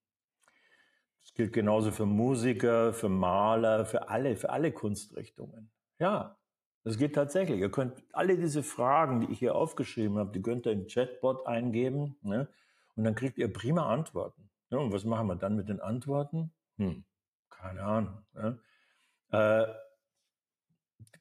Das 1.22 1.34
gilt 1.34 1.54
genauso 1.54 1.92
für 1.92 2.06
Musiker, 2.06 2.94
für 2.94 3.10
Maler, 3.10 3.86
für 3.86 4.10
alle, 4.10 4.36
für 4.36 4.50
alle 4.50 4.72
Kunstrichtungen. 4.72 5.70
Ja, 6.00 6.38
das 6.84 6.98
geht 6.98 7.14
tatsächlich. 7.14 7.60
Ihr 7.60 7.70
könnt 7.70 8.04
alle 8.12 8.38
diese 8.38 8.64
Fragen, 8.64 9.22
die 9.22 9.34
ich 9.34 9.40
hier 9.40 9.56
aufgeschrieben 9.56 10.18
habe, 10.18 10.32
die 10.32 10.42
könnt 10.42 10.66
ihr 10.66 10.72
in 10.72 10.88
Chatbot 10.88 11.46
eingeben 11.46 12.16
ne? 12.22 12.48
und 12.96 13.04
dann 13.04 13.16
kriegt 13.16 13.38
ihr 13.38 13.52
prima 13.52 13.88
Antworten. 13.88 14.50
Ja, 14.70 14.80
und 14.80 14.92
was 14.92 15.04
machen 15.04 15.28
wir 15.28 15.36
dann 15.36 15.56
mit 15.56 15.70
den 15.70 15.82
Antworten? 15.82 16.52
Hm, 16.78 17.04
keine 17.50 17.84
Ahnung. 17.84 18.18
Ja? 18.34 18.58
Äh, 19.32 19.65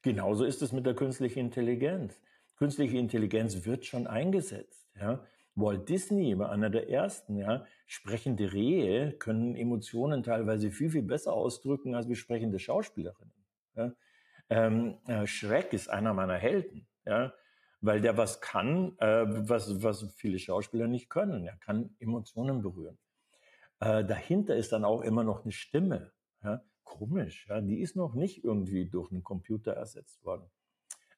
genauso 0.02 0.44
ist 0.44 0.62
es 0.62 0.72
mit 0.72 0.86
der 0.86 0.94
künstlichen 0.94 1.38
Intelligenz. 1.38 2.20
Künstliche 2.56 2.98
Intelligenz 2.98 3.64
wird 3.64 3.86
schon 3.86 4.06
eingesetzt. 4.06 4.90
Ja? 5.00 5.24
Walt 5.54 5.88
Disney 5.88 6.38
war 6.38 6.50
einer 6.50 6.70
der 6.70 6.90
ersten. 6.90 7.36
Ja? 7.36 7.64
Sprechende 7.86 8.52
Rehe 8.52 9.12
können 9.12 9.56
Emotionen 9.56 10.22
teilweise 10.22 10.70
viel, 10.70 10.90
viel 10.90 11.02
besser 11.02 11.32
ausdrücken 11.32 11.94
als 11.94 12.08
wie 12.08 12.16
sprechende 12.16 12.58
Schauspielerinnen. 12.58 13.34
Ja? 13.76 13.92
Ähm, 14.50 14.98
äh, 15.06 15.26
Shrek 15.26 15.72
ist 15.72 15.88
einer 15.88 16.12
meiner 16.12 16.34
Helden, 16.34 16.86
ja? 17.06 17.32
weil 17.80 18.00
der 18.00 18.16
was 18.16 18.40
kann, 18.40 18.98
äh, 18.98 19.24
was, 19.26 19.82
was 19.82 20.12
viele 20.16 20.38
Schauspieler 20.38 20.88
nicht 20.88 21.08
können. 21.08 21.46
Er 21.46 21.56
kann 21.56 21.94
Emotionen 22.00 22.60
berühren. 22.60 22.98
Äh, 23.78 24.04
dahinter 24.04 24.56
ist 24.56 24.72
dann 24.72 24.84
auch 24.84 25.02
immer 25.02 25.24
noch 25.24 25.44
eine 25.44 25.52
Stimme. 25.52 26.12
Ja? 26.42 26.62
Komisch, 26.90 27.46
ja? 27.48 27.60
die 27.60 27.80
ist 27.80 27.94
noch 27.94 28.14
nicht 28.14 28.44
irgendwie 28.44 28.84
durch 28.84 29.12
einen 29.12 29.22
Computer 29.22 29.72
ersetzt 29.72 30.24
worden. 30.24 30.50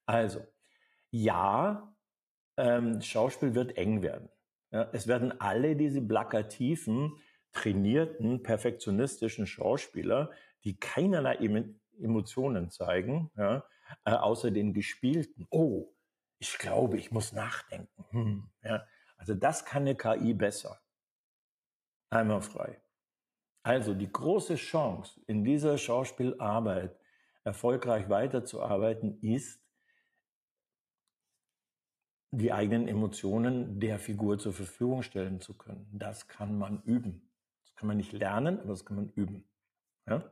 Also, 0.04 0.40
ja, 1.11 1.96
ähm, 2.58 3.00
Schauspiel 3.00 3.54
wird 3.54 3.78
eng 3.78 4.02
werden. 4.02 4.28
Ja, 4.70 4.90
es 4.92 5.06
werden 5.06 5.40
alle 5.40 5.74
diese 5.74 6.02
plakativen, 6.02 7.16
trainierten, 7.52 8.42
perfektionistischen 8.42 9.46
Schauspieler, 9.46 10.30
die 10.62 10.78
keinerlei 10.78 11.37
Emotionen 11.98 12.70
zeigen, 12.70 13.30
ja, 13.37 13.64
äh, 14.04 14.12
außer 14.12 14.50
den 14.50 14.74
gespielten. 14.74 15.46
Oh, 15.50 15.90
ich 16.38 16.58
glaube, 16.58 16.98
ich 16.98 17.11
muss 17.11 17.32
nachdenken. 17.32 18.04
Hm, 18.11 18.50
ja. 18.62 18.87
Also 19.16 19.35
das 19.35 19.64
kann 19.64 19.82
eine 19.82 19.96
KI 19.96 20.35
besser. 20.35 20.80
Einmal 22.11 22.42
frei. 22.42 22.82
Also 23.62 23.94
die 23.94 24.11
große 24.11 24.57
Chance 24.57 25.20
in 25.27 25.44
dieser 25.44 25.79
Schauspielarbeit 25.79 26.98
erfolgreich 27.44 28.09
weiterzuarbeiten 28.09 29.20
ist, 29.20 29.62
die 32.33 32.53
eigenen 32.53 32.88
Emotionen 32.88 33.79
der 33.79 33.98
Figur 33.98 34.38
zur 34.38 34.55
Verfügung 34.55 35.03
stellen 35.03 35.40
zu 35.40 35.55
können. 35.55 35.87
Das 35.92 36.29
kann 36.29 36.59
man 36.59 36.83
üben. 36.83 37.31
Das 37.62 37.75
kann 37.77 37.88
man 37.88 37.98
nicht 37.98 38.12
lernen, 38.12 38.59
aber 38.61 38.70
das 38.70 38.85
kann 38.85 38.96
man 38.96 39.11
üben. 39.11 39.44
Ja? 40.09 40.25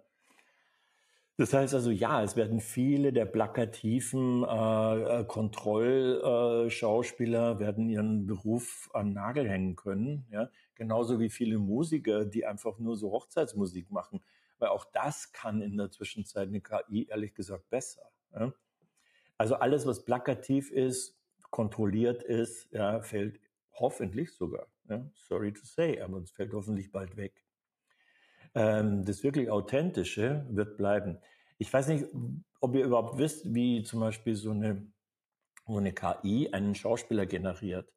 Das 1.36 1.52
heißt 1.52 1.74
also, 1.74 1.90
ja, 1.90 2.22
es 2.22 2.36
werden 2.36 2.60
viele 2.60 3.12
der 3.12 3.26
plakativen 3.26 4.44
äh, 4.44 5.20
äh 5.20 5.24
Kontrollschauspieler 5.24 7.58
werden 7.58 7.88
ihren 7.88 8.26
Beruf 8.26 8.90
an 8.92 9.12
Nagel 9.12 9.48
hängen 9.48 9.76
können. 9.76 10.26
Ja? 10.30 10.50
Genauso 10.80 11.20
wie 11.20 11.28
viele 11.28 11.58
Musiker, 11.58 12.24
die 12.24 12.46
einfach 12.46 12.78
nur 12.78 12.96
so 12.96 13.10
Hochzeitsmusik 13.10 13.90
machen. 13.90 14.22
Weil 14.58 14.70
auch 14.70 14.86
das 14.86 15.30
kann 15.30 15.60
in 15.60 15.76
der 15.76 15.90
Zwischenzeit 15.90 16.48
eine 16.48 16.62
KI 16.62 17.04
ehrlich 17.04 17.34
gesagt 17.34 17.68
besser. 17.68 18.10
Ja? 18.34 18.54
Also 19.36 19.56
alles, 19.56 19.84
was 19.84 20.06
plakativ 20.06 20.70
ist, 20.70 21.20
kontrolliert 21.50 22.22
ist, 22.22 22.72
ja, 22.72 23.02
fällt 23.02 23.38
hoffentlich 23.74 24.32
sogar, 24.32 24.68
ja, 24.88 25.06
sorry 25.16 25.52
to 25.52 25.66
say, 25.66 26.00
aber 26.00 26.16
es 26.22 26.30
fällt 26.30 26.54
hoffentlich 26.54 26.90
bald 26.90 27.14
weg. 27.18 27.44
Ähm, 28.54 29.04
das 29.04 29.22
wirklich 29.22 29.50
Authentische 29.50 30.46
wird 30.48 30.78
bleiben. 30.78 31.18
Ich 31.58 31.70
weiß 31.70 31.88
nicht, 31.88 32.06
ob 32.62 32.74
ihr 32.74 32.86
überhaupt 32.86 33.18
wisst, 33.18 33.52
wie 33.52 33.82
zum 33.82 34.00
Beispiel 34.00 34.34
so 34.34 34.52
eine, 34.52 34.90
so 35.66 35.76
eine 35.76 35.92
KI 35.92 36.48
einen 36.54 36.74
Schauspieler 36.74 37.26
generiert. 37.26 37.92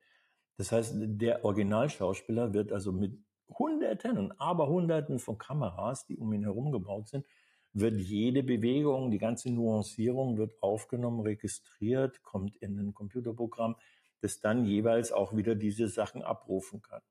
Das 0.57 0.71
heißt, 0.71 0.93
der 0.95 1.43
Originalschauspieler 1.43 2.53
wird 2.53 2.71
also 2.71 2.91
mit 2.91 3.17
Hunderten 3.49 4.17
und 4.17 4.31
Aberhunderten 4.39 5.19
von 5.19 5.37
Kameras, 5.37 6.05
die 6.05 6.17
um 6.17 6.31
ihn 6.33 6.43
herum 6.43 6.71
gebaut 6.71 7.09
sind, 7.09 7.25
wird 7.73 7.95
jede 7.95 8.43
Bewegung, 8.43 9.09
die 9.09 9.17
ganze 9.17 9.51
Nuancierung 9.51 10.37
wird 10.37 10.53
aufgenommen, 10.61 11.21
registriert, 11.21 12.21
kommt 12.21 12.55
in 12.57 12.79
ein 12.79 12.93
Computerprogramm, 12.93 13.75
das 14.21 14.39
dann 14.39 14.65
jeweils 14.65 15.11
auch 15.11 15.35
wieder 15.35 15.55
diese 15.55 15.87
Sachen 15.87 16.21
abrufen 16.21 16.81
kann. 16.81 17.01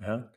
Ja? 0.00 0.32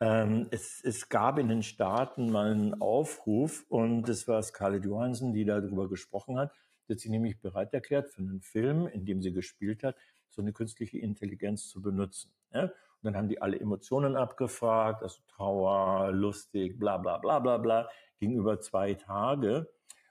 Ähm, 0.00 0.48
es, 0.50 0.80
es 0.82 1.10
gab 1.10 1.38
in 1.38 1.48
den 1.48 1.62
Staaten 1.62 2.30
mal 2.30 2.50
einen 2.50 2.80
Aufruf 2.80 3.66
und 3.68 4.08
das 4.08 4.26
war 4.26 4.42
Scarlett 4.42 4.84
Johansson, 4.86 5.34
die 5.34 5.44
darüber 5.44 5.88
gesprochen 5.88 6.38
hat. 6.38 6.52
Hat 6.88 6.98
sich 6.98 7.10
nämlich 7.10 7.40
bereit 7.40 7.72
erklärt, 7.72 8.10
für 8.10 8.22
einen 8.22 8.40
Film, 8.40 8.88
in 8.88 9.04
dem 9.04 9.22
sie 9.22 9.32
gespielt 9.32 9.84
hat, 9.84 9.94
so 10.30 10.42
eine 10.42 10.52
künstliche 10.52 10.98
Intelligenz 10.98 11.68
zu 11.68 11.82
benutzen. 11.82 12.30
Ja? 12.52 12.64
Und 12.64 12.72
dann 13.02 13.16
haben 13.16 13.28
die 13.28 13.40
alle 13.40 13.58
Emotionen 13.58 14.16
abgefragt, 14.16 15.02
also 15.02 15.20
Trauer, 15.28 16.12
lustig, 16.12 16.78
bla 16.78 16.98
bla 16.98 17.18
bla 17.18 17.38
bla 17.38 17.58
bla 17.58 17.88
ging 18.20 18.34
über 18.34 18.60
zwei 18.60 18.94
Tage. 18.94 19.68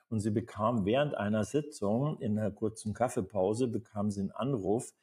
Und 0.10 0.20
sie 0.20 0.32
bekam 0.32 0.86
während 0.86 1.16
einer 1.16 1.44
Sitzung, 1.44 2.20
in 2.20 2.38
einer 2.38 2.52
kurzen 2.52 2.94
Kaffeepause, 2.94 3.68
bekam 3.68 4.10
sie 4.10 4.22
einen 4.22 4.32
Anruf. 4.32 4.94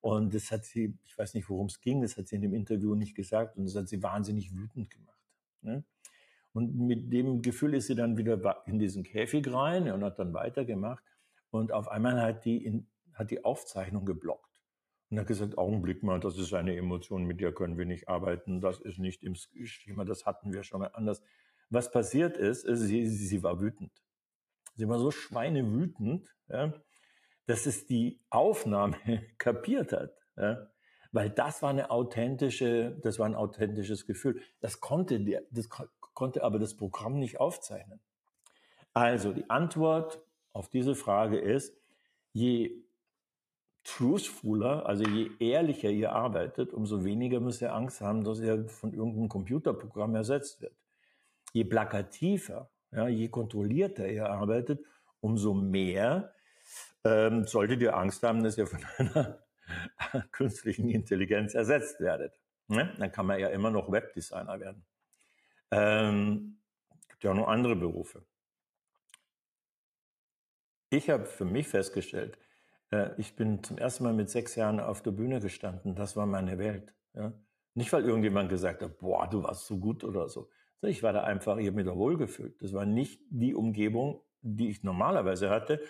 Und 0.00 0.34
das 0.34 0.50
hat 0.50 0.64
sie, 0.64 0.96
ich 1.04 1.16
weiß 1.16 1.34
nicht, 1.34 1.48
worum 1.50 1.66
es 1.66 1.80
ging, 1.80 2.00
das 2.00 2.16
hat 2.16 2.28
sie 2.28 2.36
in 2.36 2.42
dem 2.42 2.54
Interview 2.54 2.94
nicht 2.94 3.14
gesagt. 3.14 3.56
Und 3.56 3.66
das 3.66 3.76
hat 3.76 3.88
sie 3.88 4.02
wahnsinnig 4.02 4.54
wütend 4.56 4.90
gemacht. 4.90 5.20
Ne? 5.60 5.84
Und 6.54 6.74
mit 6.78 7.12
dem 7.12 7.42
Gefühl 7.42 7.74
ist 7.74 7.88
sie 7.88 7.94
dann 7.94 8.16
wieder 8.16 8.62
in 8.66 8.78
diesen 8.78 9.02
Käfig 9.02 9.52
rein 9.52 9.90
und 9.90 10.02
hat 10.02 10.18
dann 10.18 10.32
weitergemacht. 10.32 11.04
Und 11.50 11.72
auf 11.72 11.88
einmal 11.88 12.20
hat 12.22 12.44
die, 12.44 12.64
in, 12.64 12.86
hat 13.12 13.30
die 13.30 13.44
Aufzeichnung 13.44 14.06
geblockt. 14.06 14.53
Und 15.14 15.20
hat 15.20 15.28
gesagt, 15.28 15.56
Augenblick 15.58 16.02
mal, 16.02 16.18
das 16.18 16.36
ist 16.38 16.52
eine 16.54 16.74
Emotion, 16.74 17.22
mit 17.22 17.40
der 17.40 17.52
können 17.52 17.78
wir 17.78 17.84
nicht 17.84 18.08
arbeiten. 18.08 18.60
Das 18.60 18.80
ist 18.80 18.98
nicht 18.98 19.22
im 19.22 19.36
Schema, 19.36 20.04
das 20.04 20.26
hatten 20.26 20.52
wir 20.52 20.64
schon 20.64 20.80
mal 20.80 20.90
anders. 20.92 21.22
Was 21.70 21.92
passiert 21.92 22.36
ist, 22.36 22.64
ist 22.64 22.80
sie, 22.80 23.06
sie 23.06 23.42
war 23.44 23.60
wütend. 23.60 23.92
Sie 24.74 24.88
war 24.88 24.98
so 24.98 25.12
schweinewütend, 25.12 26.34
ja, 26.48 26.74
dass 27.46 27.66
es 27.66 27.86
die 27.86 28.20
Aufnahme 28.28 28.96
kapiert 29.38 29.92
hat. 29.92 30.16
Ja, 30.36 30.66
weil 31.12 31.30
das 31.30 31.62
war 31.62 31.70
eine 31.70 31.92
authentische, 31.92 32.98
das 33.04 33.20
war 33.20 33.26
ein 33.26 33.36
authentisches 33.36 34.06
Gefühl. 34.06 34.40
Das 34.58 34.80
konnte, 34.80 35.20
der, 35.20 35.42
das 35.52 35.68
konnte 35.68 36.42
aber 36.42 36.58
das 36.58 36.76
Programm 36.76 37.20
nicht 37.20 37.38
aufzeichnen. 37.38 38.00
Also 38.92 39.32
die 39.32 39.48
Antwort 39.48 40.20
auf 40.52 40.68
diese 40.68 40.96
Frage 40.96 41.38
ist, 41.38 41.76
je 42.32 42.83
truthfuler, 43.84 44.86
also 44.86 45.04
je 45.04 45.30
ehrlicher 45.38 45.90
ihr 45.90 46.12
arbeitet, 46.12 46.72
umso 46.72 47.04
weniger 47.04 47.40
müsst 47.40 47.62
ihr 47.62 47.74
Angst 47.74 48.00
haben, 48.00 48.24
dass 48.24 48.40
ihr 48.40 48.66
von 48.68 48.92
irgendeinem 48.92 49.28
Computerprogramm 49.28 50.14
ersetzt 50.14 50.60
wird 50.60 50.74
je 51.54 51.64
plakativer, 51.64 52.68
ja, 52.90 53.08
je 53.08 53.28
kontrollierter 53.28 54.08
ihr 54.08 54.28
arbeitet, 54.28 54.84
umso 55.20 55.54
mehr 55.54 56.34
ähm, 57.04 57.46
solltet 57.46 57.80
ihr 57.80 57.96
Angst 57.96 58.22
haben, 58.22 58.42
dass 58.42 58.58
ihr 58.58 58.66
von 58.66 58.84
einer 58.98 59.38
künstlichen 60.32 60.90
Intelligenz 60.90 61.54
ersetzt 61.54 62.00
werdet. 62.00 62.38
Ne? 62.68 62.94
Dann 62.98 63.12
kann 63.12 63.26
man 63.26 63.38
ja 63.38 63.48
immer 63.48 63.70
noch 63.70 63.90
Webdesigner 63.90 64.60
werden. 64.60 64.84
Ähm, 65.70 66.58
gibt 67.08 67.24
ja 67.24 67.30
auch 67.30 67.36
noch 67.36 67.48
andere 67.48 67.76
Berufe. 67.76 68.24
Ich 70.90 71.08
habe 71.08 71.24
für 71.24 71.44
mich 71.44 71.68
festgestellt, 71.68 72.38
ich 73.18 73.36
bin 73.36 73.62
zum 73.62 73.78
ersten 73.78 74.04
Mal 74.04 74.12
mit 74.12 74.30
sechs 74.30 74.56
Jahren 74.56 74.80
auf 74.80 75.02
der 75.02 75.12
Bühne 75.12 75.40
gestanden. 75.40 75.94
Das 75.94 76.16
war 76.16 76.26
meine 76.26 76.58
Welt. 76.58 76.94
Ja? 77.14 77.32
Nicht, 77.74 77.92
weil 77.92 78.04
irgendjemand 78.04 78.48
gesagt 78.48 78.82
hat, 78.82 78.98
boah, 78.98 79.28
du 79.28 79.42
warst 79.42 79.66
so 79.66 79.78
gut 79.78 80.04
oder 80.04 80.28
so, 80.28 80.48
ich 80.82 81.02
war 81.02 81.12
da 81.12 81.22
einfach, 81.22 81.56
ich 81.56 81.66
habe 81.66 81.76
mich 81.76 81.86
da 81.86 81.96
wohlgefühlt. 81.96 82.60
Das 82.60 82.72
war 82.72 82.84
nicht 82.84 83.20
die 83.30 83.54
Umgebung, 83.54 84.22
die 84.42 84.68
ich 84.68 84.82
normalerweise 84.82 85.50
hatte. 85.50 85.80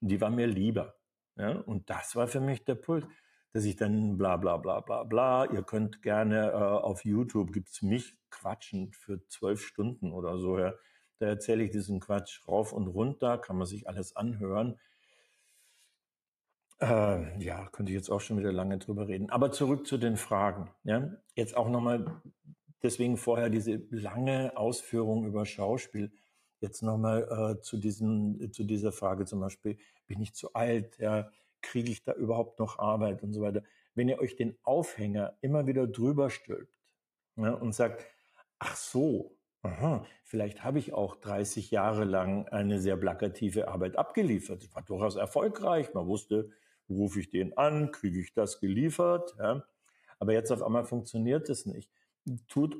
Die 0.00 0.20
war 0.20 0.30
mir 0.30 0.46
lieber. 0.46 0.94
Ja? 1.36 1.58
Und 1.60 1.90
das 1.90 2.16
war 2.16 2.28
für 2.28 2.40
mich 2.40 2.64
der 2.64 2.76
Puls, 2.76 3.04
dass 3.52 3.64
ich 3.64 3.76
dann 3.76 4.16
bla 4.16 4.36
bla 4.36 4.56
bla 4.56 4.80
bla 4.80 5.04
bla. 5.04 5.46
Ihr 5.46 5.62
könnt 5.62 6.02
gerne 6.02 6.50
äh, 6.50 6.54
auf 6.54 7.04
YouTube 7.04 7.52
gibt's 7.52 7.82
mich 7.82 8.16
quatschen 8.30 8.92
für 8.92 9.26
zwölf 9.26 9.60
Stunden 9.60 10.12
oder 10.12 10.38
so. 10.38 10.58
Ja? 10.58 10.74
Da 11.18 11.26
erzähle 11.26 11.64
ich 11.64 11.70
diesen 11.70 12.00
Quatsch 12.00 12.46
rauf 12.46 12.72
und 12.72 12.86
runter, 12.86 13.38
kann 13.38 13.56
man 13.56 13.66
sich 13.66 13.88
alles 13.88 14.16
anhören. 14.16 14.78
Äh, 16.84 17.42
ja, 17.42 17.66
könnte 17.72 17.92
ich 17.92 17.96
jetzt 17.96 18.10
auch 18.10 18.20
schon 18.20 18.38
wieder 18.38 18.52
lange 18.52 18.76
drüber 18.76 19.08
reden. 19.08 19.30
Aber 19.30 19.50
zurück 19.50 19.86
zu 19.86 19.96
den 19.96 20.18
Fragen. 20.18 20.70
Ja? 20.82 21.16
Jetzt 21.34 21.56
auch 21.56 21.70
nochmal, 21.70 22.20
deswegen 22.82 23.16
vorher 23.16 23.48
diese 23.48 23.82
lange 23.90 24.54
Ausführung 24.56 25.24
über 25.24 25.46
Schauspiel. 25.46 26.12
Jetzt 26.60 26.82
nochmal 26.82 27.56
äh, 27.56 27.62
zu, 27.62 27.80
zu 27.80 28.64
dieser 28.64 28.92
Frage 28.92 29.24
zum 29.24 29.40
Beispiel, 29.40 29.78
bin 30.06 30.20
ich 30.20 30.34
zu 30.34 30.52
alt? 30.52 30.98
Ja? 30.98 31.30
Kriege 31.62 31.90
ich 31.90 32.04
da 32.04 32.12
überhaupt 32.12 32.58
noch 32.58 32.78
Arbeit 32.78 33.22
und 33.22 33.32
so 33.32 33.40
weiter? 33.40 33.62
Wenn 33.94 34.10
ihr 34.10 34.18
euch 34.18 34.36
den 34.36 34.58
Aufhänger 34.62 35.38
immer 35.40 35.66
wieder 35.66 35.86
drüber 35.86 36.28
stülpt 36.28 36.76
ja, 37.36 37.54
und 37.54 37.74
sagt, 37.74 38.04
ach 38.58 38.76
so, 38.76 39.38
aha, 39.62 40.04
vielleicht 40.22 40.64
habe 40.64 40.78
ich 40.78 40.92
auch 40.92 41.16
30 41.16 41.70
Jahre 41.70 42.04
lang 42.04 42.46
eine 42.48 42.78
sehr 42.78 42.98
plakative 42.98 43.68
Arbeit 43.68 43.96
abgeliefert. 43.96 44.62
Ich 44.64 44.74
war 44.74 44.82
durchaus 44.82 45.16
erfolgreich. 45.16 45.94
Man 45.94 46.06
wusste, 46.06 46.50
rufe 46.88 47.20
ich 47.20 47.30
den 47.30 47.56
an, 47.56 47.92
kriege 47.92 48.20
ich 48.20 48.32
das 48.32 48.60
geliefert. 48.60 49.34
Ja. 49.38 49.64
Aber 50.18 50.32
jetzt 50.32 50.50
auf 50.50 50.62
einmal 50.62 50.84
funktioniert 50.84 51.48
es 51.48 51.66
nicht. 51.66 51.90
Tut 52.48 52.76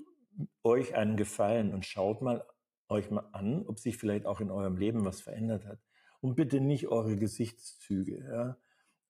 euch 0.62 0.94
einen 0.94 1.16
Gefallen 1.16 1.72
und 1.72 1.84
schaut 1.84 2.22
mal 2.22 2.44
euch 2.88 3.10
mal 3.10 3.28
an, 3.32 3.66
ob 3.66 3.78
sich 3.78 3.96
vielleicht 3.96 4.26
auch 4.26 4.40
in 4.40 4.50
eurem 4.50 4.76
Leben 4.76 5.04
was 5.04 5.20
verändert 5.20 5.66
hat. 5.66 5.78
Und 6.20 6.36
bitte 6.36 6.60
nicht 6.60 6.88
eure 6.88 7.16
Gesichtszüge. 7.16 8.24
Ja. 8.24 8.56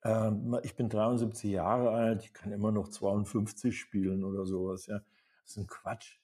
Ähm, 0.05 0.59
ich 0.63 0.75
bin 0.75 0.89
73 0.89 1.51
Jahre 1.51 1.91
alt, 1.91 2.25
ich 2.25 2.35
kann 2.35 2.53
immer 2.53 2.73
noch 2.73 2.89
52 2.89 3.79
spielen 3.79 4.25
oder 4.25 4.47
sowas. 4.47 4.87
Ja. 4.87 4.99
Das 5.43 5.51
ist 5.51 5.57
ein 5.59 5.67
Quatsch. 5.67 6.19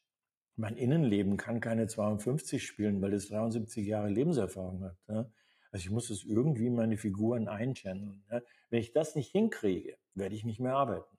Mein 0.57 0.77
Innenleben 0.77 1.37
kann 1.37 1.61
keine 1.61 1.87
52 1.87 2.67
spielen, 2.67 3.01
weil 3.01 3.15
es 3.15 3.29
73 3.29 3.87
Jahre 3.87 4.09
Lebenserfahrung 4.09 4.85
hat. 4.85 4.97
Ja. 5.09 5.31
Also 5.73 5.85
ich 5.85 5.91
muss 5.91 6.11
es 6.11 6.25
irgendwie 6.25 6.67
in 6.67 6.75
meine 6.75 6.97
Figuren 6.97 7.49
einchanneln. 7.49 8.25
Ja. 8.31 8.41
Wenn 8.71 8.81
ich 8.81 8.93
das 8.93 9.15
nicht 9.15 9.31
hinkriege, 9.31 9.99
werde 10.15 10.35
ich 10.35 10.45
nicht 10.45 10.61
mehr 10.61 10.77
arbeiten. 10.77 11.19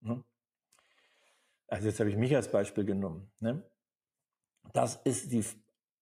Ne? 0.00 0.22
Also 1.68 1.88
jetzt 1.88 2.00
habe 2.00 2.10
ich 2.10 2.16
mich 2.16 2.34
als 2.34 2.50
Beispiel 2.50 2.84
genommen. 2.84 3.32
Ne? 3.40 3.62
Das 4.72 4.96
ist 5.04 5.32
die, 5.32 5.44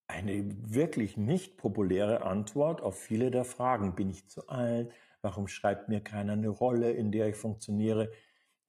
eine 0.07 0.45
wirklich 0.75 1.17
nicht 1.17 1.57
populäre 1.57 2.23
Antwort 2.23 2.81
auf 2.81 2.99
viele 2.99 3.31
der 3.31 3.45
Fragen. 3.45 3.95
Bin 3.95 4.11
ich 4.11 4.29
zu 4.29 4.49
alt? 4.49 4.93
Warum 5.21 5.47
schreibt 5.47 5.89
mir 5.89 6.01
keiner 6.01 6.33
eine 6.33 6.49
Rolle, 6.49 6.93
in 6.93 7.13
der 7.13 7.29
ich 7.29 7.37
funktioniere? 7.37 8.11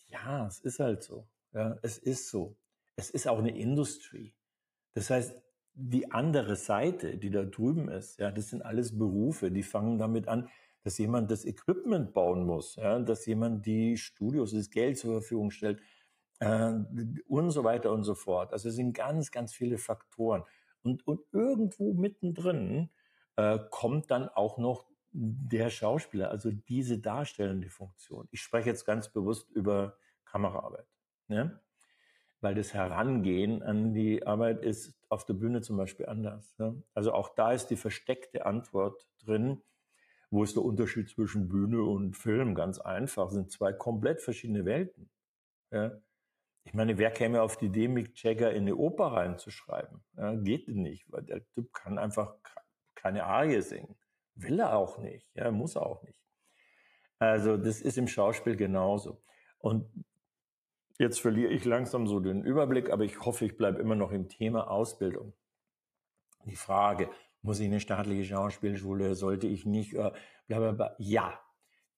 Ja, 0.06 0.46
es 0.48 0.60
ist 0.60 0.80
halt 0.80 1.04
so. 1.04 1.28
Ja, 1.54 1.78
es 1.82 1.98
ist 1.98 2.30
so. 2.30 2.58
Es 2.96 3.10
ist 3.10 3.28
auch 3.28 3.40
eine 3.40 3.58
Industrie. 3.58 4.36
Das 4.94 5.10
heißt, 5.10 5.42
die 5.74 6.12
andere 6.12 6.56
Seite, 6.56 7.18
die 7.18 7.32
da 7.32 7.44
drüben 7.44 7.90
ist, 7.90 8.20
ja, 8.20 8.32
das 8.32 8.50
sind 8.50 8.62
alles 8.62 8.98
Berufe, 8.98 9.50
die 9.52 9.64
fangen 9.64 9.98
damit 9.98 10.28
an, 10.28 10.50
dass 10.84 10.98
jemand 10.98 11.32
das 11.32 11.46
Equipment 11.46 12.14
bauen 12.14 12.46
muss, 12.46 12.76
ja, 12.76 13.00
dass 13.00 13.26
jemand 13.26 13.66
die 13.66 13.98
Studios, 13.98 14.52
das 14.52 14.70
Geld 14.70 14.98
zur 14.98 15.14
Verfügung 15.14 15.52
stellt 15.52 15.82
äh, 16.40 16.74
und 17.28 17.52
so 17.52 17.64
weiter 17.64 17.92
und 17.92 18.04
so 18.04 18.16
fort. 18.16 18.54
Also 18.54 18.70
es 18.70 18.76
sind 18.76 18.94
ganz, 18.94 19.32
ganz 19.32 19.54
viele 19.54 19.78
Faktoren. 19.78 20.44
Und, 20.84 21.08
und 21.08 21.22
irgendwo 21.32 21.94
mittendrin 21.94 22.90
äh, 23.38 23.60
kommt 23.70 24.12
dann 24.12 24.28
auch 24.30 24.58
noch 24.58 24.86
der 25.14 25.70
Schauspieler, 25.70 26.32
also 26.32 26.52
diese 26.52 26.98
darstellende 26.98 27.70
Funktion. 27.70 28.28
Ich 28.32 28.42
spreche 28.42 28.70
jetzt 28.70 28.86
ganz 28.86 29.10
bewusst 29.10 29.50
über 29.52 29.96
Kameraarbeit. 30.26 30.88
Ja? 31.28 31.52
Weil 32.42 32.56
das 32.56 32.74
Herangehen 32.74 33.62
an 33.62 33.94
die 33.94 34.26
Arbeit 34.26 34.64
ist 34.64 35.00
auf 35.10 35.24
der 35.26 35.36
Bühne 35.36 35.62
zum 35.62 35.78
Beispiel 35.78 36.08
anders. 36.08 36.56
Ja? 36.58 36.74
Also 36.94 37.14
auch 37.14 37.30
da 37.36 37.54
ist 37.54 37.68
die 37.68 37.76
versteckte 37.76 38.46
Antwort 38.46 39.08
drin. 39.24 39.62
Wo 40.34 40.44
ist 40.44 40.56
der 40.56 40.64
Unterschied 40.64 41.08
zwischen 41.10 41.48
Bühne 41.48 41.84
und 41.84 42.18
Film? 42.18 42.56
Ganz 42.56 42.80
einfach, 42.80 43.30
sind 43.30 43.52
zwei 43.52 43.72
komplett 43.72 44.20
verschiedene 44.20 44.66
Welten. 44.66 45.12
Ja? 45.70 45.92
Ich 46.64 46.74
meine, 46.74 46.98
wer 46.98 47.12
käme 47.12 47.44
auf 47.44 47.56
die 47.56 47.68
Idee, 47.68 47.88
Mick 47.88 48.20
Jagger 48.24 48.52
in 48.52 48.64
eine 48.64 48.76
Oper 48.76 49.14
reinzuschreiben? 49.14 50.04
Ja, 50.18 50.34
geht 50.34 50.68
nicht, 50.70 51.06
weil 51.12 51.22
der 51.22 51.48
Typ 51.50 51.72
kann 51.72 52.00
einfach 52.00 52.34
keine 52.96 53.26
Arie 53.26 53.62
singen. 53.62 53.96
Will 54.34 54.60
er 54.60 54.76
auch 54.76 54.98
nicht, 54.98 55.30
ja, 55.36 55.52
muss 55.52 55.76
er 55.76 55.86
auch 55.86 56.02
nicht. 56.02 56.20
Also 57.20 57.56
das 57.56 57.80
ist 57.82 58.00
im 58.00 58.08
Schauspiel 58.08 58.56
genauso. 58.56 59.22
Und 59.60 59.86
jetzt 60.98 61.22
verliere 61.22 61.52
ich 61.52 61.64
langsam 61.64 62.08
so 62.08 62.20
den 62.20 62.44
Überblick, 62.44 62.90
aber 62.90 63.04
ich 63.04 63.20
hoffe, 63.24 63.46
ich 63.46 63.56
bleibe 63.56 63.80
immer 63.80 63.96
noch 63.96 64.12
im 64.12 64.30
Thema 64.30 64.72
Ausbildung. 64.72 65.34
Die 66.46 66.56
Frage, 66.56 67.12
muss 67.44 67.60
ich 67.60 67.68
eine 67.68 67.80
staatliche 67.80 68.26
Schauspielschule, 68.26 69.16
sollte 69.16 69.48
ich 69.48 69.66
nicht, 69.66 69.94
äh, 69.94 70.12
bla 70.48 70.60
bla 70.60 70.72
bla. 70.72 70.96
Ja, 70.98 71.40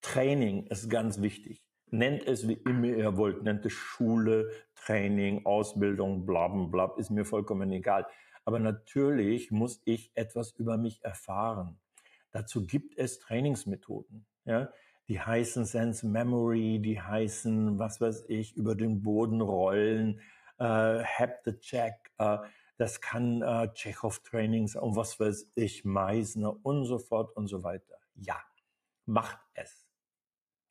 Training 0.02 0.68
ist 0.68 0.90
ganz 0.90 1.22
wichtig. 1.22 1.64
Nennt 1.92 2.28
es 2.28 2.48
wie 2.48 2.54
immer 2.66 2.88
ihr 2.88 3.16
wollt, 3.16 3.44
nennt 3.44 3.66
es 3.66 3.74
Schule, 3.74 4.52
Training, 4.76 5.46
Ausbildung, 5.46 6.26
bla 6.26 6.48
bla 6.48 6.94
ist 6.98 7.12
mir 7.12 7.26
vollkommen 7.26 7.72
egal. 7.72 8.06
Aber 8.44 8.60
natürlich 8.60 9.52
muss 9.52 9.82
ich 9.86 10.12
etwas 10.16 10.52
über 10.52 10.78
mich 10.78 11.04
erfahren. 11.04 11.80
Dazu 12.32 12.66
gibt 12.66 12.98
es 12.98 13.20
Trainingsmethoden. 13.20 14.26
Ja? 14.46 14.70
Die 15.08 15.20
heißen 15.22 15.66
Sense 15.66 16.08
Memory, 16.08 16.80
die 16.80 17.00
heißen, 17.00 17.80
was 17.80 18.02
weiß 18.02 18.26
ich, 18.28 18.56
über 18.56 18.76
den 18.76 19.02
Boden 19.04 19.42
rollen, 19.42 20.20
äh, 20.58 20.64
Have 21.04 21.40
the 21.46 21.58
Check, 21.60 21.94
äh, 22.18 22.40
das 22.78 23.02
kann 23.02 23.42
äh, 23.42 23.72
Chekhov-Trainings 23.74 24.76
und 24.76 24.96
was 24.96 25.20
weiß 25.20 25.52
ich, 25.56 25.86
Meisner 25.86 26.58
und 26.66 26.86
so 26.86 27.00
fort 27.00 27.36
und 27.36 27.48
so 27.48 27.64
weiter. 27.64 27.98
Ja, 28.16 28.42
macht 29.06 29.40
es. 29.54 29.86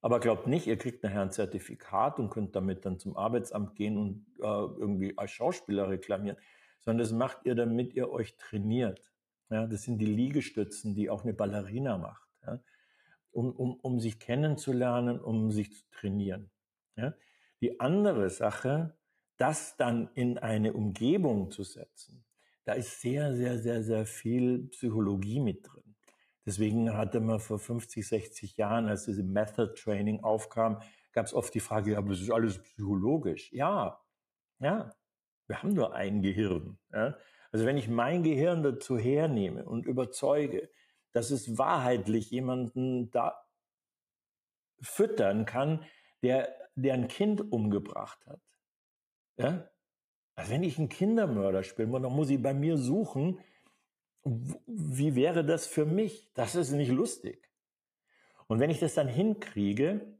Aber 0.02 0.20
glaubt 0.20 0.46
nicht, 0.46 0.66
ihr 0.66 0.76
kriegt 0.76 1.02
nachher 1.02 1.22
ein 1.22 1.30
Zertifikat 1.30 2.18
und 2.18 2.28
könnt 2.28 2.54
damit 2.54 2.84
dann 2.84 2.98
zum 2.98 3.16
Arbeitsamt 3.16 3.74
gehen 3.74 3.96
und 3.96 4.26
äh, 4.38 4.44
irgendwie 4.44 5.16
als 5.16 5.30
Schauspieler 5.30 5.88
reklamieren, 5.88 6.36
sondern 6.80 6.98
das 6.98 7.12
macht 7.12 7.38
ihr, 7.44 7.54
damit 7.54 7.94
ihr 7.94 8.10
euch 8.10 8.36
trainiert. 8.36 9.14
Ja, 9.48 9.66
das 9.66 9.82
sind 9.82 9.98
die 9.98 10.06
Liegestützen, 10.06 10.94
die 10.94 11.08
auch 11.08 11.22
eine 11.22 11.32
Ballerina 11.32 11.96
macht, 11.96 12.28
ja, 12.46 12.60
um, 13.30 13.50
um, 13.52 13.74
um 13.80 13.98
sich 13.98 14.18
kennenzulernen, 14.18 15.18
um 15.20 15.50
sich 15.50 15.72
zu 15.74 15.84
trainieren. 15.90 16.50
Ja. 16.96 17.14
Die 17.62 17.80
andere 17.80 18.28
Sache, 18.28 18.96
das 19.36 19.76
dann 19.76 20.10
in 20.14 20.38
eine 20.38 20.72
Umgebung 20.72 21.50
zu 21.50 21.64
setzen, 21.64 22.24
da 22.64 22.72
ist 22.72 23.00
sehr, 23.00 23.34
sehr, 23.34 23.58
sehr, 23.58 23.82
sehr 23.82 24.06
viel 24.06 24.68
Psychologie 24.68 25.40
mit 25.40 25.66
drin. 25.66 25.94
Deswegen 26.46 26.94
hatte 26.94 27.20
man 27.20 27.40
vor 27.40 27.58
50, 27.58 28.06
60 28.06 28.56
Jahren, 28.56 28.88
als 28.88 29.04
diese 29.04 29.22
Method 29.22 29.74
Training 29.74 30.22
aufkam, 30.22 30.80
gab 31.12 31.26
es 31.26 31.34
oft 31.34 31.54
die 31.54 31.60
Frage, 31.60 31.92
ja, 31.92 31.98
aber 31.98 32.10
das 32.10 32.20
ist 32.20 32.30
alles 32.30 32.62
psychologisch. 32.62 33.52
Ja, 33.52 34.02
ja, 34.58 34.94
wir 35.46 35.62
haben 35.62 35.72
nur 35.74 35.94
ein 35.94 36.22
Gehirn. 36.22 36.78
Ja? 36.92 37.16
Also 37.52 37.66
wenn 37.66 37.76
ich 37.76 37.88
mein 37.88 38.22
Gehirn 38.22 38.62
dazu 38.62 38.98
hernehme 38.98 39.64
und 39.64 39.86
überzeuge, 39.86 40.70
dass 41.12 41.30
es 41.30 41.56
wahrheitlich 41.56 42.30
jemanden 42.30 43.10
da 43.10 43.40
füttern 44.80 45.44
kann, 45.44 45.84
der, 46.22 46.52
der 46.74 46.94
ein 46.94 47.08
Kind 47.08 47.52
umgebracht 47.52 48.26
hat. 48.26 48.40
Ja? 49.36 49.68
Also 50.34 50.50
wenn 50.50 50.62
ich 50.62 50.78
einen 50.78 50.88
Kindermörder 50.88 51.62
spiele, 51.62 52.00
dann 52.00 52.12
muss 52.12 52.30
ich 52.30 52.42
bei 52.42 52.54
mir 52.54 52.76
suchen, 52.76 53.38
wie 54.24 55.14
wäre 55.14 55.44
das 55.44 55.66
für 55.66 55.84
mich? 55.84 56.32
Das 56.34 56.54
ist 56.54 56.70
nicht 56.70 56.90
lustig. 56.90 57.50
Und 58.46 58.60
wenn 58.60 58.70
ich 58.70 58.80
das 58.80 58.94
dann 58.94 59.08
hinkriege 59.08 60.18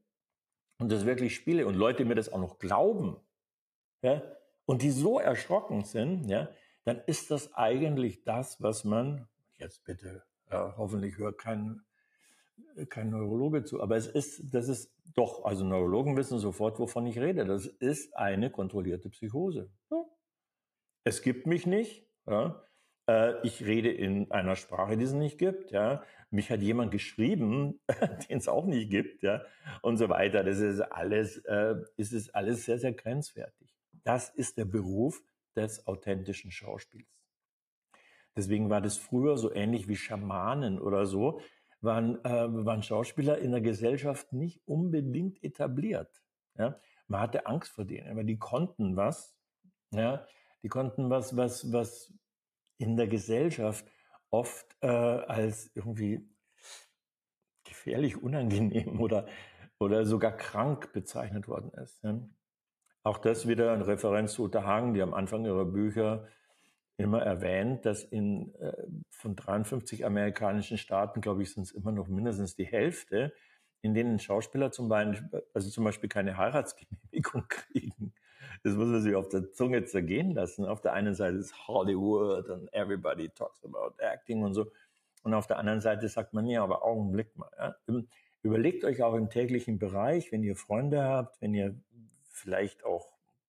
und 0.79 0.92
das 0.92 1.07
wirklich 1.07 1.35
spiele 1.35 1.66
und 1.66 1.74
Leute 1.74 2.05
mir 2.05 2.14
das 2.14 2.33
auch 2.33 2.38
noch 2.38 2.59
glauben, 2.59 3.16
ja, 4.03 4.22
und 4.66 4.83
die 4.83 4.90
so 4.90 5.18
erschrocken 5.18 5.85
sind, 5.85 6.29
ja, 6.29 6.48
dann 6.85 7.00
ist 7.07 7.31
das 7.31 7.55
eigentlich 7.55 8.24
das, 8.24 8.62
was 8.62 8.85
man, 8.85 9.29
jetzt 9.57 9.85
bitte, 9.85 10.22
ja, 10.50 10.74
hoffentlich 10.77 11.18
hört 11.18 11.38
kein, 11.38 11.83
kein 12.88 13.10
Neurologe 13.10 13.64
zu, 13.64 13.80
aber 13.80 13.96
es 13.96 14.06
ist, 14.06 14.54
das 14.54 14.68
ist 14.68 14.92
doch, 15.14 15.44
also 15.44 15.64
Neurologen 15.64 16.16
wissen 16.16 16.38
sofort, 16.38 16.78
wovon 16.78 17.06
ich 17.06 17.18
rede. 17.18 17.44
Das 17.44 17.66
ist 17.66 18.16
eine 18.16 18.50
kontrollierte 18.50 19.08
Psychose. 19.10 19.70
Ja. 19.90 20.04
Es 21.04 21.22
gibt 21.22 21.46
mich 21.46 21.66
nicht, 21.66 22.06
ja, 22.26 22.64
äh, 23.08 23.34
ich 23.46 23.64
rede 23.64 23.90
in 23.90 24.30
einer 24.30 24.56
Sprache, 24.56 24.96
die 24.96 25.04
es 25.04 25.12
nicht 25.12 25.38
gibt, 25.38 25.70
ja. 25.70 26.02
Mich 26.30 26.50
hat 26.50 26.62
jemand 26.62 26.90
geschrieben, 26.90 27.80
den 28.28 28.38
es 28.38 28.48
auch 28.48 28.66
nicht 28.66 28.90
gibt, 28.90 29.22
ja, 29.22 29.42
und 29.82 29.96
so 29.96 30.08
weiter. 30.08 30.42
Das 30.42 30.58
ist 30.58 30.80
alles, 30.80 31.38
äh, 31.44 31.76
ist 31.96 32.12
es 32.12 32.30
alles 32.30 32.64
sehr, 32.64 32.78
sehr 32.78 32.92
grenzwertig. 32.92 33.68
Das 34.04 34.30
ist 34.30 34.58
der 34.58 34.64
Beruf 34.64 35.22
des 35.54 35.86
authentischen 35.86 36.50
Schauspiels. 36.50 37.06
Deswegen 38.36 38.68
war 38.68 38.80
das 38.80 38.96
früher 38.96 39.36
so 39.36 39.52
ähnlich 39.52 39.86
wie 39.86 39.96
Schamanen 39.96 40.80
oder 40.80 41.06
so, 41.06 41.40
waren, 41.84 42.24
äh, 42.24 42.64
waren 42.64 42.82
Schauspieler 42.82 43.38
in 43.38 43.52
der 43.52 43.60
Gesellschaft 43.60 44.32
nicht 44.32 44.60
unbedingt 44.66 45.42
etabliert. 45.42 46.22
Ja? 46.56 46.80
Man 47.06 47.20
hatte 47.20 47.46
Angst 47.46 47.72
vor 47.72 47.84
denen, 47.84 48.10
aber 48.10 48.24
die 48.24 48.38
konnten 48.38 48.96
was, 48.96 49.36
ja, 49.90 50.26
die 50.62 50.68
konnten 50.68 51.10
was, 51.10 51.36
was, 51.36 51.72
was 51.72 52.12
in 52.78 52.96
der 52.96 53.06
Gesellschaft 53.06 53.86
oft 54.30 54.76
äh, 54.80 54.86
als 54.88 55.70
irgendwie 55.74 56.28
gefährlich 57.64 58.22
unangenehm 58.22 59.00
oder, 59.00 59.26
oder 59.78 60.04
sogar 60.04 60.32
krank 60.36 60.92
bezeichnet 60.92 61.48
worden 61.48 61.70
ist. 61.74 62.02
Auch 63.02 63.18
das 63.18 63.46
wieder 63.46 63.72
eine 63.72 63.86
Referenz 63.86 64.32
zu 64.32 64.44
Uta 64.44 64.64
Hagen, 64.64 64.94
die 64.94 65.02
am 65.02 65.14
Anfang 65.14 65.44
ihrer 65.44 65.66
Bücher 65.66 66.26
immer 66.96 67.22
erwähnt, 67.22 67.85
dass 67.87 68.04
in 68.04 68.54
äh, 68.57 68.72
von 69.11 69.37
53 69.37 70.04
amerikanischen 70.04 70.78
Staaten, 70.78 71.20
glaube 71.20 71.42
ich, 71.42 71.52
sind 71.52 71.64
es 71.64 71.72
immer 71.72 71.92
noch 71.92 72.09
mindestens 72.09 72.54
die 72.54 72.66
Hälfte, 72.66 73.33
in 73.83 73.94
denen 73.94 74.18
Schauspieler 74.18 74.70
zum 74.70 74.88
Beispiel, 74.88 75.42
also 75.52 75.68
zum 75.70 75.85
Beispiel 75.85 76.09
keine 76.09 76.37
Heiratsgenehmigung 76.37 77.44
kriegen. 77.48 78.14
Das 78.62 78.74
muss 78.74 78.88
man 78.88 79.02
sich 79.02 79.14
auf 79.14 79.28
der 79.28 79.52
Zunge 79.52 79.85
zergehen 79.85 80.33
lassen. 80.33 80.64
Auf 80.64 80.80
der 80.80 80.92
einen 80.92 81.14
Seite 81.14 81.37
ist 81.37 81.68
Hollywood 81.68 82.48
und 82.48 82.72
everybody 82.72 83.28
talks 83.28 83.64
about 83.64 83.94
acting 83.98 84.42
und 84.42 84.54
so. 84.54 84.70
Und 85.22 85.35
auf 85.35 85.46
der 85.46 85.59
anderen 85.59 85.80
Seite 85.80 86.09
sagt 86.09 86.33
man, 86.33 86.46
ja, 86.46 86.62
aber 86.62 86.85
Augenblick 86.85 87.37
mal. 87.37 87.50
Ja. 87.59 88.02
Überlegt 88.42 88.85
euch 88.85 89.02
auch 89.02 89.14
im 89.14 89.30
täglichen 89.30 89.78
Bereich, 89.78 90.30
wenn 90.30 90.42
ihr 90.42 90.54
Freunde 90.54 91.02
habt, 91.02 91.40
wenn 91.40 91.54
ihr 91.54 91.74
vielleicht 92.30 92.85
auch 92.85 93.09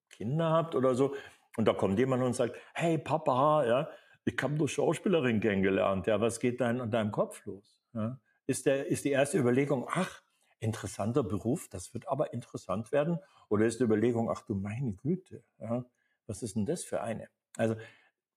Kinder 0.09 0.51
habt 0.51 0.75
oder 0.75 0.95
so, 0.95 1.13
und 1.57 1.67
da 1.67 1.73
kommt 1.73 1.99
jemand 1.99 2.23
und 2.23 2.33
sagt, 2.33 2.55
hey 2.73 2.97
Papa, 2.97 3.65
ja, 3.65 3.89
ich 4.25 4.35
habe 4.41 4.53
nur 4.55 4.67
Schauspielerin 4.67 5.39
kennengelernt, 5.39 6.07
ja, 6.07 6.19
was 6.19 6.39
geht 6.39 6.61
da 6.61 6.69
in 6.69 6.89
deinem 6.91 7.11
Kopf 7.11 7.45
los? 7.45 7.79
Ja? 7.93 8.19
Ist, 8.47 8.65
der, 8.65 8.87
ist 8.87 9.05
die 9.05 9.11
erste 9.11 9.37
Überlegung, 9.37 9.87
ach, 9.89 10.21
interessanter 10.59 11.23
Beruf, 11.23 11.67
das 11.69 11.93
wird 11.93 12.07
aber 12.07 12.33
interessant 12.33 12.91
werden? 12.91 13.19
Oder 13.49 13.65
ist 13.65 13.79
die 13.79 13.83
Überlegung, 13.83 14.29
ach 14.29 14.41
du 14.41 14.55
meine 14.55 14.93
Güte, 14.93 15.43
ja, 15.59 15.85
was 16.27 16.41
ist 16.41 16.55
denn 16.55 16.65
das 16.65 16.83
für 16.83 17.01
eine? 17.01 17.29
Also 17.57 17.75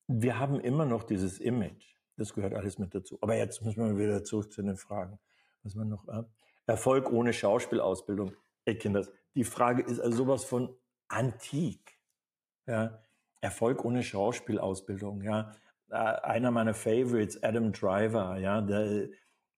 wir 0.07 0.39
haben 0.39 0.61
immer 0.61 0.85
noch 0.85 1.05
dieses 1.05 1.39
Image, 1.39 1.95
das 2.17 2.35
gehört 2.35 2.55
alles 2.55 2.79
mit 2.79 2.95
dazu. 2.95 3.19
Aber 3.21 3.37
jetzt 3.37 3.63
müssen 3.65 3.85
wir 3.85 3.99
wieder 3.99 4.25
zurück 4.25 4.53
zu 4.53 4.63
den 4.63 4.77
Fragen. 4.77 5.19
Was 5.63 5.75
man 5.75 5.89
noch, 5.89 6.07
äh, 6.09 6.23
Erfolg 6.67 7.11
ohne 7.11 7.33
Schauspielausbildung. 7.33 8.33
Ey 8.65 8.77
Kinders, 8.77 9.11
die 9.35 9.45
Frage 9.45 9.83
ist 9.83 10.01
also 10.01 10.19
sowas 10.19 10.45
von 10.45 10.77
antik. 11.09 11.99
Ja, 12.67 13.01
Erfolg 13.41 13.85
ohne 13.85 14.03
Schauspielausbildung, 14.03 15.23
ja. 15.23 15.53
Äh, 15.91 15.95
einer 15.95 16.51
meiner 16.51 16.75
Favorites, 16.75 17.43
Adam 17.43 17.73
Driver, 17.73 18.39
ja, 18.39 18.61
der, 18.61 19.09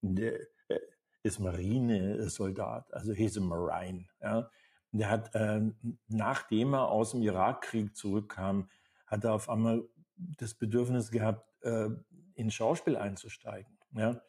der 0.03 0.41
äh, 0.69 0.79
ist 1.23 1.41
Marinesoldat, 1.41 2.93
also 2.93 3.13
he's 3.13 3.37
a 3.37 3.41
Marine, 3.41 4.07
ja. 4.23 4.51
Der 4.93 5.09
hat, 5.09 5.35
äh, 5.35 5.61
nachdem 6.09 6.75
er 6.75 6.89
aus 6.91 7.13
dem 7.13 7.23
Irakkrieg 7.23 7.97
zurückkam, 7.97 8.69
hat 9.07 9.25
er 9.25 9.35
auf 9.35 9.49
einmal 9.49 9.85
das 10.17 10.55
Bedürfnis 10.55 11.11
gehabt, 11.11 11.49
äh, 11.63 11.89
in 12.35 12.51
Schauspiel 12.51 12.97
einzusteigen, 12.97 13.79
ja. 13.93 14.21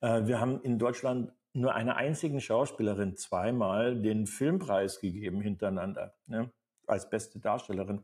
Äh, 0.00 0.26
wir 0.26 0.40
haben 0.40 0.60
in 0.62 0.78
Deutschland 0.78 1.32
nur 1.52 1.74
einer 1.74 1.96
einzigen 1.96 2.40
Schauspielerin 2.40 3.16
zweimal 3.16 4.00
den 4.00 4.26
Filmpreis 4.26 4.98
gegeben 4.98 5.40
hintereinander, 5.40 6.14
ja, 6.26 6.50
als 6.86 7.08
beste 7.08 7.38
Darstellerin 7.38 8.02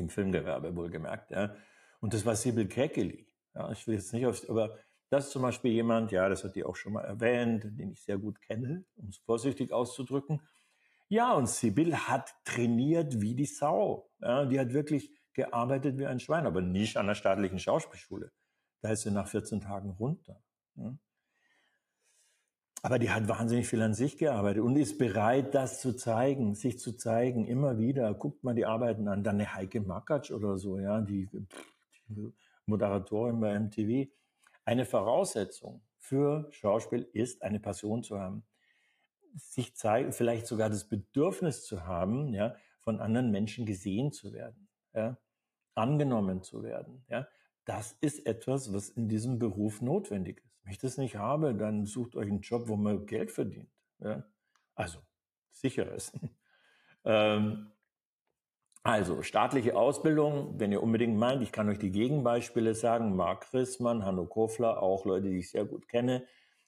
im 0.00 0.08
Filmgewerbe 0.08 0.74
wohlgemerkt. 0.74 1.30
Ja. 1.30 1.54
Und 2.00 2.14
das 2.14 2.26
war 2.26 2.34
Sibyl 2.34 2.66
Kekeli. 2.66 3.26
Ja, 3.54 3.70
ich 3.70 3.86
will 3.86 3.94
jetzt 3.94 4.12
nicht 4.12 4.26
aufs, 4.26 4.48
aber 4.48 4.76
das 5.10 5.26
ist 5.26 5.32
zum 5.32 5.42
Beispiel 5.42 5.72
jemand, 5.72 6.12
ja, 6.12 6.28
das 6.28 6.44
hat 6.44 6.54
die 6.54 6.64
auch 6.64 6.76
schon 6.76 6.92
mal 6.92 7.04
erwähnt, 7.04 7.64
den 7.64 7.90
ich 7.90 8.02
sehr 8.02 8.18
gut 8.18 8.40
kenne, 8.40 8.84
um 8.96 9.08
es 9.08 9.18
vorsichtig 9.18 9.72
auszudrücken. 9.72 10.40
Ja, 11.08 11.32
und 11.32 11.48
Sibyl 11.48 11.96
hat 11.96 12.32
trainiert 12.44 13.20
wie 13.20 13.34
die 13.34 13.46
Sau. 13.46 14.08
Ja, 14.20 14.44
die 14.44 14.60
hat 14.60 14.72
wirklich 14.72 15.10
gearbeitet 15.32 15.98
wie 15.98 16.06
ein 16.06 16.20
Schwein, 16.20 16.46
aber 16.46 16.60
nicht 16.60 16.96
an 16.96 17.08
der 17.08 17.14
staatlichen 17.14 17.58
Schauspielschule. 17.58 18.30
Da 18.82 18.90
ist 18.90 19.02
sie 19.02 19.10
nach 19.10 19.26
14 19.26 19.60
Tagen 19.60 19.90
runter. 19.90 20.40
Ja. 20.76 20.96
Aber 22.82 22.98
die 22.98 23.10
hat 23.10 23.28
wahnsinnig 23.28 23.68
viel 23.68 23.82
an 23.82 23.92
sich 23.92 24.16
gearbeitet 24.16 24.62
und 24.62 24.76
ist 24.76 24.98
bereit, 24.98 25.54
das 25.54 25.80
zu 25.80 25.94
zeigen, 25.94 26.54
sich 26.54 26.78
zu 26.78 26.96
zeigen, 26.96 27.46
immer 27.46 27.78
wieder. 27.78 28.14
Guckt 28.14 28.42
mal 28.42 28.54
die 28.54 28.64
Arbeiten 28.64 29.06
an. 29.06 29.22
Dann 29.22 29.36
eine 29.36 29.54
Heike 29.54 29.82
Makatsch 29.82 30.30
oder 30.30 30.56
so, 30.56 30.78
ja, 30.78 31.00
die, 31.00 31.28
die 32.08 32.32
Moderatorin 32.64 33.38
bei 33.40 33.58
MTV. 33.58 34.10
Eine 34.64 34.86
Voraussetzung 34.86 35.82
für 35.98 36.48
Schauspiel 36.52 37.08
ist, 37.12 37.42
eine 37.42 37.60
Passion 37.60 38.02
zu 38.02 38.18
haben. 38.18 38.44
Sich 39.36 39.76
zeigen, 39.76 40.12
vielleicht 40.12 40.46
sogar 40.46 40.70
das 40.70 40.88
Bedürfnis 40.88 41.64
zu 41.64 41.86
haben, 41.86 42.32
ja, 42.32 42.56
von 42.80 43.00
anderen 43.00 43.30
Menschen 43.30 43.66
gesehen 43.66 44.10
zu 44.10 44.32
werden, 44.32 44.68
ja, 44.94 45.18
angenommen 45.74 46.42
zu 46.42 46.62
werden, 46.62 47.04
ja. 47.08 47.28
Das 47.66 47.96
ist 48.00 48.26
etwas, 48.26 48.72
was 48.72 48.88
in 48.88 49.08
diesem 49.08 49.38
Beruf 49.38 49.80
notwendig 49.80 50.42
ist. 50.44 50.49
Wenn 50.62 50.72
ich 50.72 50.78
das 50.78 50.98
nicht 50.98 51.16
habe, 51.16 51.54
dann 51.54 51.86
sucht 51.86 52.16
euch 52.16 52.28
einen 52.28 52.40
Job, 52.40 52.68
wo 52.68 52.76
man 52.76 53.06
Geld 53.06 53.30
verdient. 53.30 53.70
Ja? 53.98 54.24
Also, 54.74 55.00
sicher 55.50 55.92
ist. 55.92 56.12
ähm, 57.04 57.72
also, 58.82 59.22
staatliche 59.22 59.76
Ausbildung, 59.76 60.58
wenn 60.58 60.72
ihr 60.72 60.82
unbedingt 60.82 61.18
meint, 61.18 61.42
ich 61.42 61.52
kann 61.52 61.68
euch 61.68 61.78
die 61.78 61.90
Gegenbeispiele 61.90 62.74
sagen, 62.74 63.14
Marc 63.14 63.52
Rissmann, 63.52 64.04
Hanno 64.04 64.24
Kofler, 64.24 64.82
auch 64.82 65.04
Leute, 65.04 65.28
die 65.28 65.38
ich 65.38 65.50
sehr 65.50 65.66
gut 65.66 65.86
kenne, 65.86 66.24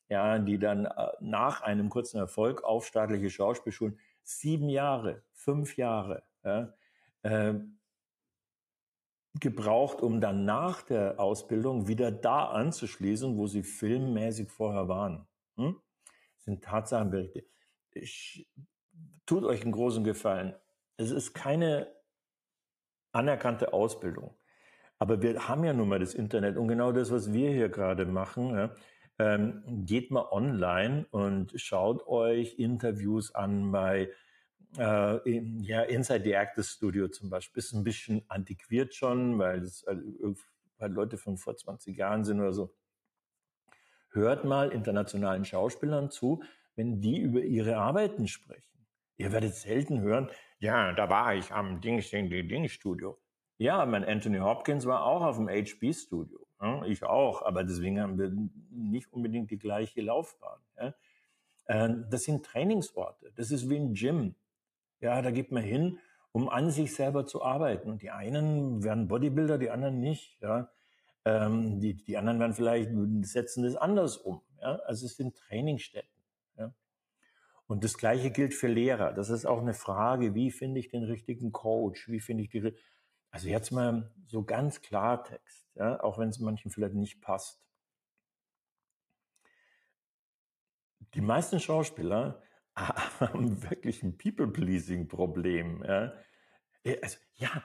ja, 0.08 0.38
die 0.38 0.58
dann 0.58 0.84
äh, 0.84 1.08
nach 1.20 1.62
einem 1.62 1.88
kurzen 1.88 2.18
Erfolg 2.18 2.64
auf 2.64 2.86
staatliche 2.86 3.30
Schauspielschulen 3.30 3.98
sieben 4.24 4.68
Jahre, 4.68 5.22
fünf 5.32 5.76
Jahre, 5.78 6.22
ja, 6.44 6.74
äh, 7.22 7.54
gebraucht, 9.40 10.02
um 10.02 10.20
dann 10.20 10.44
nach 10.44 10.82
der 10.82 11.18
Ausbildung 11.18 11.88
wieder 11.88 12.10
da 12.10 12.46
anzuschließen, 12.46 13.36
wo 13.36 13.46
sie 13.46 13.62
filmmäßig 13.62 14.50
vorher 14.50 14.88
waren. 14.88 15.26
Hm? 15.56 15.80
Das 16.36 16.44
sind 16.44 16.64
Tatsachenberichte. 16.64 17.44
Ich, 17.92 18.48
tut 19.26 19.44
euch 19.44 19.62
einen 19.62 19.72
großen 19.72 20.04
Gefallen. 20.04 20.54
Es 20.96 21.10
ist 21.10 21.34
keine 21.34 21.88
anerkannte 23.12 23.72
Ausbildung. 23.72 24.36
Aber 24.98 25.20
wir 25.20 25.48
haben 25.48 25.64
ja 25.64 25.72
nun 25.72 25.88
mal 25.88 25.98
das 25.98 26.14
Internet 26.14 26.56
und 26.56 26.68
genau 26.68 26.92
das, 26.92 27.10
was 27.10 27.32
wir 27.32 27.50
hier 27.50 27.68
gerade 27.68 28.06
machen, 28.06 28.54
ja, 28.54 28.74
ähm, 29.18 29.62
geht 29.84 30.10
mal 30.10 30.26
online 30.30 31.06
und 31.10 31.52
schaut 31.56 32.06
euch 32.06 32.58
Interviews 32.58 33.34
an 33.34 33.72
bei 33.72 34.10
äh, 34.78 35.40
ja, 35.60 35.82
Inside 35.82 36.24
the 36.24 36.32
Actors 36.32 36.70
Studio 36.70 37.08
zum 37.08 37.30
Beispiel 37.30 37.58
ist 37.58 37.72
ein 37.72 37.84
bisschen 37.84 38.22
antiquiert 38.28 38.94
schon, 38.94 39.38
weil 39.38 39.62
es 39.62 39.82
äh, 39.84 39.96
weil 40.78 40.92
Leute 40.92 41.16
von 41.16 41.38
vor 41.38 41.56
20 41.56 41.96
Jahren 41.96 42.24
sind 42.24 42.40
oder 42.40 42.52
so. 42.52 42.74
Hört 44.10 44.44
mal 44.44 44.70
internationalen 44.70 45.44
Schauspielern 45.44 46.10
zu, 46.10 46.42
wenn 46.74 47.00
die 47.00 47.20
über 47.20 47.40
ihre 47.40 47.76
Arbeiten 47.76 48.28
sprechen. 48.28 48.86
Ihr 49.16 49.32
werdet 49.32 49.54
selten 49.54 50.00
hören, 50.00 50.28
ja, 50.58 50.92
da 50.92 51.08
war 51.08 51.34
ich 51.34 51.52
am 51.52 51.80
Dings, 51.80 52.10
Ding, 52.10 52.28
Ding 52.28 52.68
Studio. 52.68 53.18
Ja, 53.58 53.86
mein 53.86 54.04
Anthony 54.04 54.38
Hopkins 54.38 54.86
war 54.86 55.04
auch 55.04 55.22
auf 55.22 55.36
dem 55.36 55.48
HB 55.48 55.92
Studio. 55.94 56.46
Ja, 56.60 56.84
ich 56.84 57.02
auch, 57.04 57.42
aber 57.42 57.64
deswegen 57.64 58.00
haben 58.00 58.18
wir 58.18 58.32
nicht 58.70 59.12
unbedingt 59.12 59.50
die 59.50 59.58
gleiche 59.58 60.00
Laufbahn. 60.00 60.60
Ja. 60.76 60.94
Äh, 61.66 61.94
das 62.10 62.24
sind 62.24 62.44
Trainingsorte. 62.44 63.32
Das 63.36 63.50
ist 63.50 63.68
wie 63.70 63.76
ein 63.76 63.94
Gym. 63.94 64.34
Ja, 65.02 65.20
da 65.20 65.32
geht 65.32 65.50
man 65.50 65.64
hin, 65.64 65.98
um 66.30 66.48
an 66.48 66.70
sich 66.70 66.94
selber 66.94 67.26
zu 67.26 67.42
arbeiten. 67.42 67.90
Und 67.90 68.02
die 68.02 68.10
einen 68.10 68.84
werden 68.84 69.08
Bodybuilder, 69.08 69.58
die 69.58 69.70
anderen 69.70 69.98
nicht. 70.00 70.40
Ja. 70.40 70.70
Ähm, 71.24 71.80
die, 71.80 71.94
die 71.94 72.16
anderen 72.16 72.38
werden 72.38 72.54
vielleicht 72.54 72.90
setzen 73.26 73.64
das 73.64 73.76
anders 73.76 74.16
um. 74.16 74.40
Ja. 74.60 74.76
Also 74.86 75.06
es 75.06 75.16
sind 75.16 75.36
Trainingsstätten. 75.36 76.22
Ja. 76.56 76.72
Und 77.66 77.82
das 77.82 77.98
Gleiche 77.98 78.30
gilt 78.30 78.54
für 78.54 78.68
Lehrer. 78.68 79.12
Das 79.12 79.28
ist 79.28 79.44
auch 79.44 79.60
eine 79.60 79.74
Frage, 79.74 80.36
wie 80.36 80.52
finde 80.52 80.78
ich 80.78 80.88
den 80.88 81.02
richtigen 81.02 81.50
Coach? 81.50 82.08
Wie 82.08 82.20
finde 82.20 82.44
ich 82.44 82.50
die, 82.50 82.72
also 83.30 83.48
jetzt 83.48 83.72
mal 83.72 84.12
so 84.26 84.44
ganz 84.44 84.82
Klartext, 84.82 85.66
ja, 85.74 86.00
auch 86.00 86.18
wenn 86.18 86.28
es 86.28 86.38
manchen 86.38 86.70
vielleicht 86.70 86.94
nicht 86.94 87.20
passt. 87.20 87.60
Die 91.14 91.20
meisten 91.20 91.58
Schauspieler 91.58 92.40
haben 93.22 93.62
wirklich 93.70 94.02
ein 94.02 94.16
People-Pleasing-Problem. 94.16 95.84
Ja? 95.86 96.12
Also, 97.02 97.18
ja, 97.36 97.62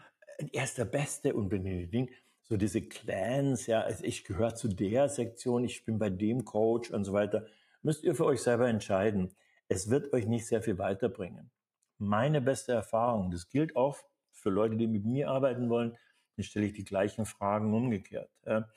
er 0.53 0.64
ist 0.64 0.78
der 0.78 0.86
Beste 0.86 1.34
und 1.34 1.49
Benedikt, 1.49 2.14
so 2.43 2.55
diese 2.55 2.82
Clans, 2.82 3.68
ja, 3.68 3.82
also 3.82 4.05
ich 4.05 4.24
gehöre 4.24 4.55
zu 4.55 4.70
der 4.70 5.10
Sektion, 5.10 5.66
ich 5.66 5.84
bin 5.84 5.99
bei 5.99 6.10
dem 6.10 6.45
Coach 6.45 6.91
und 6.91 7.03
so 7.03 7.12
weiter, 7.12 7.45
müsst 7.82 8.03
ihr 8.03 8.16
für 8.16 8.26
euch 8.26 8.41
selber 8.41 8.70
entscheiden. 8.70 9.36
Es 9.68 9.89
wird 9.89 10.14
euch 10.14 10.28
nicht 10.28 10.47
sehr 10.47 10.62
viel 10.62 10.78
weiterbringen. 10.78 11.51
Meine 11.97 12.39
beste 12.39 12.72
Erfahrung, 12.72 13.32
das 13.32 13.49
gilt 13.49 13.76
auch 13.76 13.97
für 14.32 14.49
Leute, 14.49 14.78
die 14.78 14.88
mit 14.88 15.03
mir 15.03 15.30
arbeiten 15.30 15.70
wollen, 15.70 15.97
dann 16.36 16.43
stelle 16.43 16.68
ich 16.68 16.74
die 16.74 16.86
gleichen 16.86 17.26
Fragen 17.26 17.74
umgekehrt. 17.74 18.30
Ja. 18.45 18.70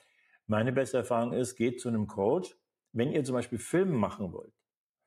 Meine 0.47 0.73
beste 0.73 0.97
Erfahrung 0.97 1.31
ist, 1.31 1.55
geht 1.55 1.79
zu 1.79 1.87
einem 1.87 2.07
Coach, 2.07 2.57
wenn 2.91 3.11
ihr 3.11 3.23
zum 3.23 3.35
Beispiel 3.35 3.59
Filme 3.59 3.93
machen 3.93 4.33
wollt, 4.33 4.53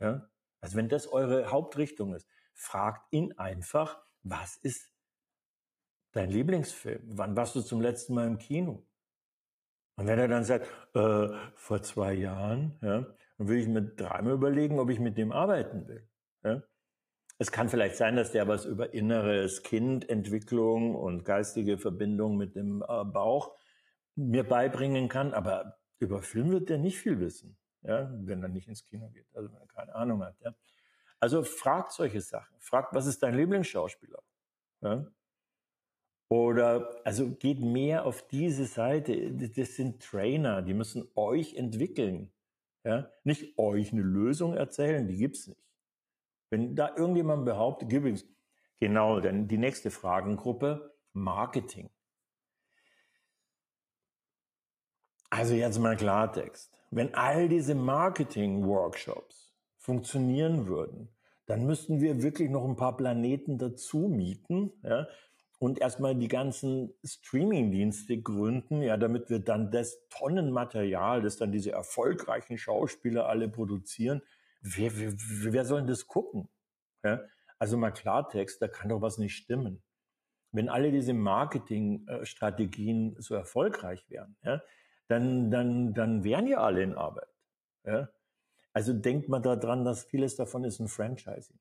ja, 0.01 0.27
also 0.65 0.79
wenn 0.79 0.89
das 0.89 1.07
eure 1.07 1.51
Hauptrichtung 1.51 2.15
ist, 2.15 2.27
fragt 2.55 3.13
ihn 3.13 3.35
einfach, 3.37 4.03
was 4.23 4.57
ist 4.57 4.91
dein 6.13 6.31
Lieblingsfilm? 6.31 7.03
Wann 7.05 7.37
warst 7.37 7.55
du 7.55 7.61
zum 7.61 7.83
letzten 7.83 8.15
Mal 8.15 8.27
im 8.27 8.39
Kino? 8.39 8.87
Und 9.97 10.07
wenn 10.07 10.19
er 10.19 10.27
dann 10.27 10.45
sagt, 10.45 10.67
äh, 10.95 11.29
vor 11.55 11.83
zwei 11.83 12.15
Jahren, 12.15 12.79
ja, 12.81 13.03
dann 13.37 13.49
würde 13.49 13.61
ich 13.61 13.69
mir 13.69 13.83
dreimal 13.83 14.33
überlegen, 14.33 14.81
ob 14.81 14.89
ich 14.89 14.99
mit 15.01 15.19
dem 15.19 15.33
arbeiten 15.33 15.87
will. 15.87 16.09
Ja. 16.43 16.63
Es 17.37 17.53
kann 17.53 17.69
vielleicht 17.69 17.97
sein, 17.97 18.17
dass 18.17 18.33
der 18.33 18.49
was 18.49 18.65
über 18.65 18.95
inneres 18.95 19.65
Kindentwicklung 19.65 20.95
und 20.95 21.27
geistige 21.27 21.77
Verbindung 21.77 22.39
mit 22.39 22.57
dem 22.57 22.83
äh, 22.89 23.05
Bauch 23.05 23.55
mir 24.15 24.45
beibringen 24.45 25.11
kann, 25.11 25.35
aber 25.35 25.77
über 25.99 26.23
Film 26.23 26.53
wird 26.53 26.71
der 26.71 26.79
nicht 26.79 26.99
viel 26.99 27.21
wissen, 27.21 27.59
ja, 27.85 28.11
wenn 28.13 28.43
er 28.43 28.49
nicht 28.49 28.69
ins 28.69 28.85
Kino 28.85 29.09
geht, 29.11 29.27
also 29.35 29.53
wenn 29.53 29.61
er 29.61 29.67
keine 29.67 29.95
Ahnung 29.95 30.23
hat. 30.25 30.39
Ja. 30.41 30.55
Also 31.21 31.43
fragt 31.43 31.93
solche 31.93 32.21
Sachen. 32.21 32.57
Fragt, 32.61 32.95
was 32.95 33.07
ist 33.07 33.23
dein 33.23 33.35
Lieblingsschauspieler? 33.35 34.23
Ja. 34.81 35.07
Oder 36.29 37.01
also 37.05 37.31
geht 37.37 37.61
mehr 37.61 38.07
auf 38.07 38.27
diese 38.27 38.67
Seite. 38.67 39.33
Das 39.33 39.77
sind 39.77 40.03
Trainer, 40.03 40.63
die 40.63 40.75
müssen 40.75 41.09
euch 41.15 41.55
entwickeln. 41.55 42.33
Ja? 42.83 43.11
Nicht 43.23 43.59
euch 43.59 43.93
eine 43.93 44.03
Lösung 44.03 44.55
erzählen, 44.55 45.07
die 45.07 45.17
gibt's 45.17 45.47
nicht. 45.47 45.63
Wenn 46.51 46.75
da 46.77 46.95
irgendjemand 46.97 47.45
behauptet, 47.45 47.93
übrigens, 47.93 48.25
genau, 48.81 49.21
denn 49.21 49.49
die 49.49 49.59
nächste 49.59 49.91
Fragengruppe, 49.91 50.95
Marketing. 51.13 51.91
Also 55.31 55.55
jetzt 55.55 55.79
mal 55.79 55.97
Klartext. 55.97 56.74
Wenn 56.95 57.13
all 57.15 57.49
diese 57.49 57.75
Marketing-Workshops 57.75 59.53
funktionieren 59.79 60.69
würden, 60.69 61.09
dann 61.47 61.67
müssten 61.67 62.01
wir 62.01 62.23
wirklich 62.23 62.49
noch 62.51 62.65
ein 62.65 62.77
paar 62.77 62.97
Planeten 62.97 63.59
dazu 63.59 64.07
mieten, 64.09 64.71
ja, 64.85 65.09
und 65.59 65.81
erstmal 65.81 66.15
die 66.15 66.29
ganzen 66.29 66.95
Streaming-Dienste 67.05 68.23
gründen, 68.23 68.81
ja, 68.81 68.97
damit 68.97 69.29
wir 69.29 69.41
dann 69.41 69.73
das 69.73 70.07
Tonnenmaterial, 70.09 71.21
das 71.21 71.37
dann 71.37 71.51
diese 71.51 71.73
erfolgreichen 71.73 72.59
Schauspieler 72.59 73.29
alle 73.29 73.49
produzieren, 73.49 74.23
wer, 74.61 74.97
wer, 74.97 75.15
wer 75.17 75.65
soll 75.65 75.85
das 75.87 76.07
gucken? 76.07 76.49
Ja? 77.03 77.23
Also 77.59 77.77
mal 77.77 77.91
Klartext, 77.91 78.63
da 78.63 78.69
kann 78.69 78.91
doch 78.91 79.01
was 79.01 79.19
nicht 79.19 79.37
stimmen. 79.37 79.83
Wenn 80.53 80.69
alle 80.69 80.93
diese 80.93 81.15
Marketingstrategien 81.15 83.17
so 83.19 83.35
erfolgreich 83.35 84.09
wären, 84.09 84.37
ja, 84.45 84.63
dann, 85.09 85.51
dann, 85.51 85.95
dann 85.95 86.25
wären 86.25 86.47
ja 86.47 86.59
alle 86.59 86.83
in 86.83 86.95
Arbeit. 86.95 87.29
Ja? 87.85 88.09
Also 88.73 88.93
denkt 88.93 89.29
man 89.29 89.43
daran, 89.43 89.85
dass 89.85 90.05
vieles 90.05 90.37
davon 90.37 90.65
ist 90.65 90.81
ein 90.81 90.89
Franchising. 90.89 91.59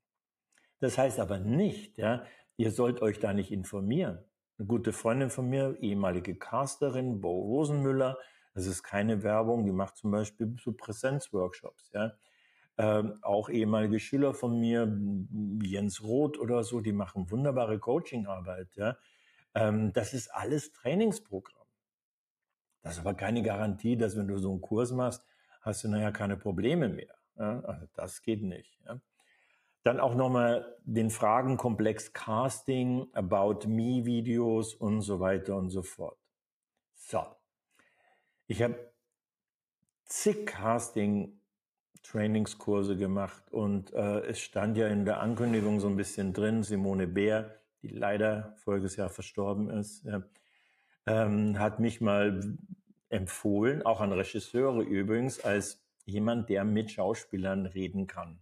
Das 0.79 0.97
heißt 0.97 1.19
aber 1.19 1.39
nicht, 1.39 1.97
ja, 1.97 2.25
ihr 2.57 2.71
sollt 2.71 3.01
euch 3.01 3.19
da 3.19 3.33
nicht 3.33 3.51
informieren. 3.51 4.19
Eine 4.57 4.67
gute 4.67 4.93
Freundin 4.93 5.29
von 5.29 5.49
mir, 5.49 5.77
ehemalige 5.79 6.35
Casterin, 6.35 7.21
Bo 7.21 7.39
Rosenmüller, 7.39 8.17
das 8.53 8.67
ist 8.67 8.83
keine 8.83 9.23
Werbung, 9.23 9.65
die 9.65 9.71
macht 9.71 9.97
zum 9.97 10.11
Beispiel 10.11 10.55
so 10.59 10.73
Präsenzworkshops, 10.73 11.91
ja. 11.93 12.13
Ähm, 12.75 13.19
auch 13.21 13.49
ehemalige 13.49 13.99
Schüler 13.99 14.33
von 14.33 14.59
mir, 14.59 14.91
Jens 15.61 16.01
Roth 16.01 16.39
oder 16.39 16.63
so, 16.63 16.81
die 16.81 16.91
machen 16.91 17.29
wunderbare 17.29 17.79
Coachingarbeit, 17.79 18.75
ja. 18.75 18.97
Ähm, 19.53 19.93
das 19.93 20.13
ist 20.13 20.33
alles 20.33 20.71
Trainingsprogramm. 20.71 21.62
Das 22.83 22.93
ist 22.93 22.99
aber 22.99 23.13
keine 23.13 23.41
Garantie, 23.41 23.97
dass 23.97 24.17
wenn 24.17 24.27
du 24.27 24.37
so 24.37 24.51
einen 24.51 24.61
Kurs 24.61 24.91
machst, 24.91 25.25
hast 25.61 25.83
du 25.83 25.87
nachher 25.87 26.11
keine 26.11 26.37
Probleme 26.37 26.89
mehr. 26.89 27.15
Ja? 27.37 27.61
Also 27.61 27.87
das 27.93 28.21
geht 28.21 28.43
nicht. 28.43 28.79
Ja? 28.85 28.99
Dann 29.83 29.99
auch 29.99 30.15
nochmal 30.15 30.77
den 30.83 31.09
Fragenkomplex 31.09 32.13
Casting, 32.13 33.07
About 33.13 33.67
Me 33.67 34.05
Videos 34.05 34.75
und 34.75 35.01
so 35.01 35.19
weiter 35.19 35.55
und 35.55 35.69
so 35.69 35.81
fort. 35.81 36.17
So. 36.95 37.25
Ich 38.47 38.61
habe 38.61 38.91
zig 40.05 40.45
Casting 40.45 41.39
Trainingskurse 42.03 42.97
gemacht 42.97 43.43
und 43.51 43.93
äh, 43.93 44.19
es 44.25 44.39
stand 44.39 44.77
ja 44.77 44.87
in 44.87 45.05
der 45.05 45.21
Ankündigung 45.21 45.79
so 45.79 45.87
ein 45.87 45.95
bisschen 45.95 46.33
drin, 46.33 46.61
Simone 46.63 47.07
Bär, 47.07 47.61
die 47.81 47.87
leider 47.87 48.53
voriges 48.57 48.97
Jahr 48.97 49.09
verstorben 49.09 49.69
ist, 49.69 50.03
ja, 50.03 50.21
ähm, 51.05 51.59
hat 51.59 51.79
mich 51.79 52.01
mal 52.01 52.57
empfohlen, 53.09 53.83
auch 53.83 54.01
an 54.01 54.11
Regisseure 54.11 54.81
übrigens, 54.83 55.39
als 55.39 55.85
jemand, 56.05 56.49
der 56.49 56.63
mit 56.63 56.91
Schauspielern 56.91 57.65
reden 57.65 58.07
kann. 58.07 58.41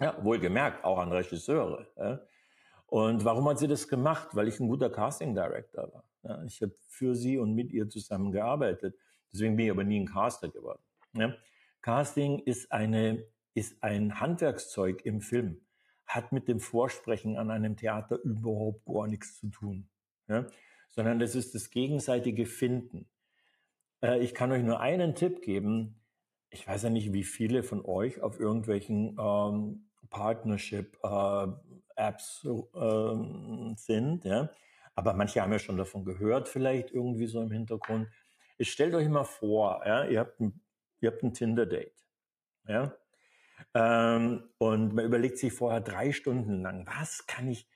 Ja, 0.00 0.22
wohlgemerkt, 0.22 0.84
auch 0.84 0.98
an 0.98 1.12
Regisseure. 1.12 1.86
Ja. 1.96 2.20
Und 2.86 3.24
warum 3.24 3.48
hat 3.48 3.58
sie 3.58 3.68
das 3.68 3.88
gemacht? 3.88 4.28
Weil 4.32 4.48
ich 4.48 4.60
ein 4.60 4.68
guter 4.68 4.90
Casting 4.90 5.34
Director 5.34 5.92
war. 5.92 6.04
Ja, 6.22 6.42
ich 6.44 6.62
habe 6.62 6.74
für 6.88 7.14
sie 7.14 7.38
und 7.38 7.54
mit 7.54 7.72
ihr 7.72 7.88
zusammen 7.88 8.32
gearbeitet. 8.32 8.96
Deswegen 9.32 9.56
bin 9.56 9.66
ich 9.66 9.72
aber 9.72 9.84
nie 9.84 10.00
ein 10.00 10.06
Caster 10.06 10.48
geworden. 10.48 10.82
Ja. 11.12 11.34
Casting 11.82 12.38
ist, 12.40 12.72
eine, 12.72 13.24
ist 13.54 13.82
ein 13.82 14.20
Handwerkszeug 14.20 15.04
im 15.04 15.20
Film, 15.20 15.60
hat 16.06 16.32
mit 16.32 16.48
dem 16.48 16.60
Vorsprechen 16.60 17.36
an 17.36 17.50
einem 17.50 17.76
Theater 17.76 18.18
überhaupt 18.22 18.84
gar 18.86 19.06
nichts 19.06 19.38
zu 19.38 19.48
tun. 19.48 19.88
Ja. 20.28 20.46
Sondern 20.98 21.20
das 21.20 21.36
ist 21.36 21.54
das 21.54 21.70
gegenseitige 21.70 22.44
Finden. 22.44 23.08
Äh, 24.02 24.18
ich 24.18 24.34
kann 24.34 24.50
euch 24.50 24.64
nur 24.64 24.80
einen 24.80 25.14
Tipp 25.14 25.42
geben. 25.42 26.02
Ich 26.50 26.66
weiß 26.66 26.82
ja 26.82 26.90
nicht, 26.90 27.12
wie 27.12 27.22
viele 27.22 27.62
von 27.62 27.84
euch 27.84 28.20
auf 28.20 28.40
irgendwelchen 28.40 29.16
ähm, 29.16 29.90
Partnership-Apps 30.10 32.44
äh, 32.44 32.48
äh, 32.80 33.74
sind. 33.76 34.24
Ja? 34.24 34.50
Aber 34.96 35.12
manche 35.12 35.40
haben 35.40 35.52
ja 35.52 35.60
schon 35.60 35.76
davon 35.76 36.04
gehört, 36.04 36.48
vielleicht 36.48 36.90
irgendwie 36.90 37.28
so 37.28 37.40
im 37.42 37.52
Hintergrund. 37.52 38.08
Jetzt 38.58 38.70
stellt 38.70 38.96
euch 38.96 39.08
mal 39.08 39.22
vor, 39.22 39.82
ja, 39.86 40.04
ihr 40.04 40.18
habt 40.18 40.40
ein, 40.40 40.60
ihr 41.00 41.12
habt 41.12 41.22
ein 41.22 41.32
Tinder-Date. 41.32 41.94
Ja? 42.66 42.92
Ähm, 43.72 44.50
und 44.58 44.94
man 44.94 45.04
überlegt 45.04 45.38
sich 45.38 45.52
vorher 45.52 45.80
drei 45.80 46.10
Stunden 46.10 46.62
lang, 46.62 46.88
was 46.88 47.28
kann 47.28 47.46
ich 47.46 47.68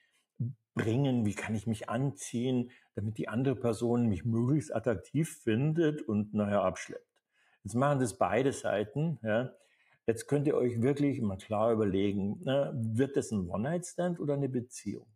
bringen, 0.75 1.27
wie 1.27 1.35
kann 1.35 1.55
ich 1.55 1.69
mich 1.69 1.89
anziehen, 1.89 2.73
damit 2.95 3.19
die 3.19 3.29
andere 3.29 3.57
Person 3.57 4.09
mich 4.09 4.25
möglichst 4.25 4.75
attraktiv 4.75 5.39
findet 5.43 6.03
und 6.03 6.35
nachher 6.35 6.63
abschleppt. 6.63 7.07
Jetzt 7.65 7.75
machen 7.75 8.01
das 8.01 8.19
beide 8.19 8.53
Seiten. 8.53 9.19
Ja? 9.23 9.53
Jetzt 10.07 10.27
könnt 10.27 10.47
ihr 10.47 10.57
euch 10.57 10.83
wirklich 10.83 11.21
mal 11.21 11.37
klar 11.37 11.73
überlegen, 11.73 12.41
ne, 12.43 12.73
wird 12.75 13.17
das 13.17 13.31
ein 13.31 13.49
One-Night-Stand 13.49 14.19
oder 14.19 14.35
eine 14.35 14.49
Beziehung? 14.49 15.07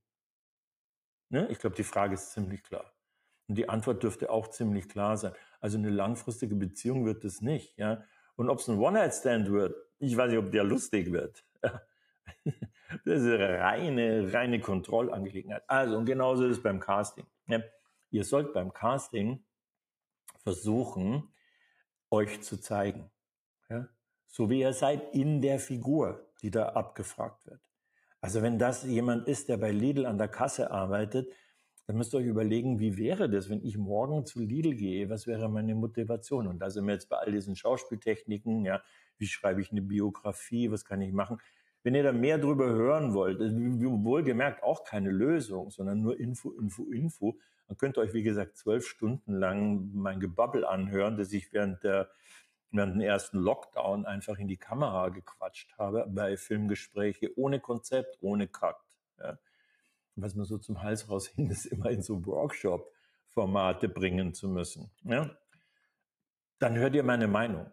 Ne? 1.28 1.48
Ich 1.50 1.58
glaube, 1.58 1.76
die 1.76 1.82
Frage 1.82 2.14
ist 2.14 2.32
ziemlich 2.32 2.62
klar. 2.62 2.92
Und 3.48 3.56
die 3.58 3.68
Antwort 3.68 4.02
dürfte 4.02 4.30
auch 4.30 4.48
ziemlich 4.48 4.88
klar 4.88 5.16
sein. 5.16 5.32
Also 5.60 5.78
eine 5.78 5.90
langfristige 5.90 6.54
Beziehung 6.54 7.04
wird 7.04 7.24
es 7.24 7.40
nicht. 7.40 7.76
Ja? 7.78 8.04
Und 8.36 8.48
ob 8.48 8.60
es 8.60 8.68
ein 8.68 8.78
One-Night-Stand 8.78 9.50
wird, 9.50 9.74
ich 9.98 10.16
weiß 10.16 10.30
nicht, 10.30 10.38
ob 10.38 10.50
der 10.52 10.64
lustig 10.64 11.12
wird. 11.12 11.44
das 13.04 13.22
ist 13.22 13.32
eine 13.32 13.58
reine, 13.58 14.32
reine 14.32 14.60
Kontrollangelegenheit. 14.60 15.62
Also, 15.66 15.96
und 15.96 16.06
genauso 16.06 16.44
ist 16.44 16.58
es 16.58 16.62
beim 16.62 16.80
Casting. 16.80 17.26
Ja? 17.48 17.60
Ihr 18.10 18.24
sollt 18.24 18.52
beim 18.52 18.72
Casting 18.72 19.44
versuchen, 20.42 21.28
euch 22.10 22.40
zu 22.42 22.60
zeigen. 22.60 23.10
Ja? 23.68 23.88
so 24.36 24.50
wie 24.50 24.60
ihr 24.60 24.74
seid 24.74 25.14
in 25.14 25.40
der 25.40 25.58
Figur, 25.58 26.28
die 26.42 26.50
da 26.50 26.70
abgefragt 26.70 27.46
wird. 27.46 27.60
Also 28.20 28.42
wenn 28.42 28.58
das 28.58 28.84
jemand 28.84 29.26
ist, 29.28 29.48
der 29.48 29.56
bei 29.56 29.70
Lidl 29.70 30.04
an 30.04 30.18
der 30.18 30.28
Kasse 30.28 30.70
arbeitet, 30.70 31.32
dann 31.86 31.96
müsst 31.96 32.12
ihr 32.12 32.18
euch 32.18 32.26
überlegen, 32.26 32.78
wie 32.78 32.98
wäre 32.98 33.30
das, 33.30 33.48
wenn 33.48 33.64
ich 33.64 33.78
morgen 33.78 34.26
zu 34.26 34.40
Lidl 34.40 34.74
gehe? 34.74 35.08
Was 35.08 35.26
wäre 35.26 35.48
meine 35.48 35.74
Motivation? 35.74 36.48
Und 36.48 36.58
da 36.58 36.68
sind 36.68 36.84
wir 36.84 36.92
jetzt 36.92 37.08
bei 37.08 37.16
all 37.16 37.32
diesen 37.32 37.56
Schauspieltechniken, 37.56 38.66
ja, 38.66 38.82
wie 39.16 39.26
schreibe 39.26 39.62
ich 39.62 39.70
eine 39.70 39.80
Biografie, 39.80 40.70
was 40.70 40.84
kann 40.84 41.00
ich 41.00 41.12
machen? 41.12 41.38
Wenn 41.86 41.94
ihr 41.94 42.02
da 42.02 42.10
mehr 42.10 42.36
drüber 42.36 42.66
hören 42.66 43.14
wollt, 43.14 43.38
wohlgemerkt 43.38 44.64
auch 44.64 44.82
keine 44.82 45.12
Lösung, 45.12 45.70
sondern 45.70 46.02
nur 46.02 46.18
Info, 46.18 46.50
Info, 46.50 46.90
Info, 46.90 47.38
dann 47.68 47.76
könnt 47.76 47.96
ihr 47.96 48.00
euch, 48.00 48.12
wie 48.12 48.24
gesagt, 48.24 48.56
zwölf 48.56 48.88
Stunden 48.88 49.32
lang 49.32 49.92
mein 49.94 50.18
Gebabbel 50.18 50.64
anhören, 50.64 51.16
das 51.16 51.32
ich 51.32 51.52
während 51.52 51.84
der 51.84 52.10
während 52.72 52.96
dem 52.96 53.02
ersten 53.02 53.38
Lockdown 53.38 54.04
einfach 54.04 54.36
in 54.40 54.48
die 54.48 54.56
Kamera 54.56 55.10
gequatscht 55.10 55.78
habe 55.78 56.04
bei 56.08 56.36
Filmgespräche 56.36 57.30
ohne 57.38 57.60
Konzept, 57.60 58.18
ohne 58.20 58.48
Cut. 58.48 58.74
Ja. 59.20 59.38
Was 60.16 60.34
mir 60.34 60.44
so 60.44 60.58
zum 60.58 60.82
Hals 60.82 61.08
raushing, 61.08 61.48
ist 61.50 61.66
immer 61.66 61.90
in 61.90 62.02
so 62.02 62.26
Workshop-Formate 62.26 63.88
bringen 63.88 64.34
zu 64.34 64.48
müssen. 64.48 64.90
Ja. 65.04 65.30
Dann 66.58 66.76
hört 66.76 66.96
ihr 66.96 67.04
meine 67.04 67.28
Meinung. 67.28 67.70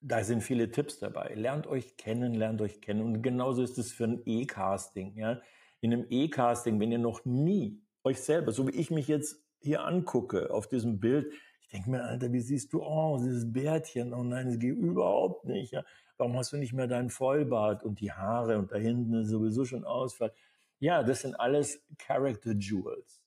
Da 0.00 0.22
sind 0.22 0.42
viele 0.42 0.70
Tipps 0.70 0.98
dabei. 0.98 1.34
Lernt 1.34 1.66
euch 1.66 1.96
kennen, 1.96 2.34
lernt 2.34 2.60
euch 2.62 2.80
kennen. 2.80 3.02
Und 3.02 3.22
genauso 3.22 3.62
ist 3.62 3.78
es 3.78 3.92
für 3.92 4.04
ein 4.04 4.22
E-Casting. 4.24 5.16
Ja. 5.16 5.40
In 5.80 5.92
einem 5.92 6.06
E-Casting, 6.08 6.78
wenn 6.80 6.92
ihr 6.92 6.98
noch 6.98 7.24
nie 7.24 7.82
euch 8.04 8.20
selber, 8.20 8.52
so 8.52 8.66
wie 8.68 8.72
ich 8.72 8.90
mich 8.90 9.08
jetzt 9.08 9.42
hier 9.60 9.84
angucke 9.84 10.52
auf 10.52 10.68
diesem 10.68 11.00
Bild, 11.00 11.32
ich 11.60 11.68
denke 11.68 11.90
mir, 11.90 12.02
Alter, 12.02 12.32
wie 12.32 12.40
siehst 12.40 12.72
du 12.72 12.82
aus, 12.82 13.22
dieses 13.22 13.52
Bärtchen? 13.52 14.14
Oh 14.14 14.22
nein, 14.22 14.48
es 14.48 14.58
geht 14.58 14.76
überhaupt 14.76 15.44
nicht. 15.44 15.72
Ja. 15.72 15.84
Warum 16.16 16.36
hast 16.36 16.52
du 16.52 16.56
nicht 16.56 16.72
mehr 16.72 16.86
deinen 16.86 17.10
Vollbart 17.10 17.82
und 17.82 18.00
die 18.00 18.12
Haare 18.12 18.58
und 18.58 18.72
da 18.72 18.76
hinten 18.76 19.12
ist 19.14 19.28
sowieso 19.28 19.64
schon 19.64 19.84
Ausfall? 19.84 20.32
Ja, 20.78 21.02
das 21.02 21.20
sind 21.20 21.38
alles 21.38 21.84
Character 21.98 22.52
Jewels. 22.52 23.20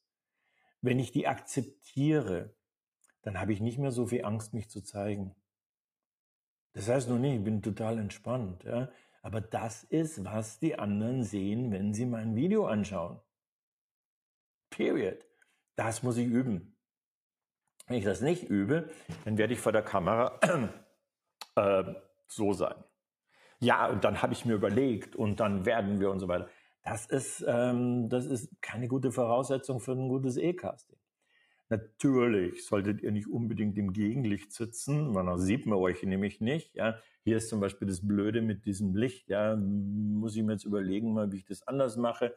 Wenn 0.81 0.99
ich 0.99 1.11
die 1.11 1.27
akzeptiere, 1.27 2.55
dann 3.21 3.39
habe 3.39 3.53
ich 3.53 3.61
nicht 3.61 3.77
mehr 3.77 3.91
so 3.91 4.07
viel 4.07 4.25
Angst, 4.25 4.53
mich 4.53 4.69
zu 4.69 4.81
zeigen. 4.81 5.35
Das 6.73 6.87
heißt 6.87 7.09
noch 7.09 7.19
nicht, 7.19 7.35
ich 7.35 7.43
bin 7.43 7.61
total 7.61 7.97
entspannt. 7.99 8.63
Ja? 8.63 8.89
Aber 9.21 9.41
das 9.41 9.83
ist, 9.83 10.23
was 10.23 10.59
die 10.59 10.77
anderen 10.77 11.23
sehen, 11.23 11.71
wenn 11.71 11.93
sie 11.93 12.05
mein 12.05 12.35
Video 12.35 12.65
anschauen. 12.65 13.19
Period. 14.69 15.25
Das 15.75 16.03
muss 16.03 16.17
ich 16.17 16.27
üben. 16.27 16.77
Wenn 17.87 17.97
ich 17.97 18.05
das 18.05 18.21
nicht 18.21 18.43
übe, 18.43 18.89
dann 19.25 19.37
werde 19.37 19.53
ich 19.53 19.59
vor 19.59 19.71
der 19.71 19.81
Kamera 19.81 20.39
äh, 21.55 21.83
so 22.27 22.53
sein. 22.53 22.75
Ja, 23.59 23.87
und 23.87 24.03
dann 24.03 24.21
habe 24.21 24.33
ich 24.33 24.45
mir 24.45 24.53
überlegt 24.53 25.15
und 25.15 25.39
dann 25.39 25.65
werden 25.65 25.99
wir 25.99 26.09
und 26.09 26.19
so 26.19 26.27
weiter. 26.27 26.49
Das 26.83 27.05
ist, 27.05 27.45
ähm, 27.47 28.09
das 28.09 28.25
ist 28.25 28.61
keine 28.61 28.87
gute 28.87 29.11
Voraussetzung 29.11 29.79
für 29.79 29.91
ein 29.91 30.09
gutes 30.09 30.37
E-Casting. 30.37 30.97
Natürlich 31.71 32.65
solltet 32.65 33.01
ihr 33.01 33.13
nicht 33.13 33.29
unbedingt 33.29 33.77
im 33.77 33.93
Gegenlicht 33.93 34.51
sitzen, 34.51 35.15
weil 35.15 35.25
dann 35.25 35.39
sieht 35.39 35.65
man 35.65 35.79
euch 35.79 36.03
nämlich 36.03 36.41
nicht. 36.41 36.75
Ja. 36.75 36.99
Hier 37.23 37.37
ist 37.37 37.47
zum 37.47 37.61
Beispiel 37.61 37.87
das 37.87 38.05
Blöde 38.05 38.41
mit 38.41 38.65
diesem 38.65 38.93
Licht. 38.93 39.29
Ja. 39.29 39.55
Muss 39.55 40.35
ich 40.35 40.43
mir 40.43 40.51
jetzt 40.51 40.65
überlegen, 40.65 41.13
mal, 41.13 41.31
wie 41.31 41.37
ich 41.37 41.45
das 41.45 41.65
anders 41.65 41.95
mache. 41.95 42.35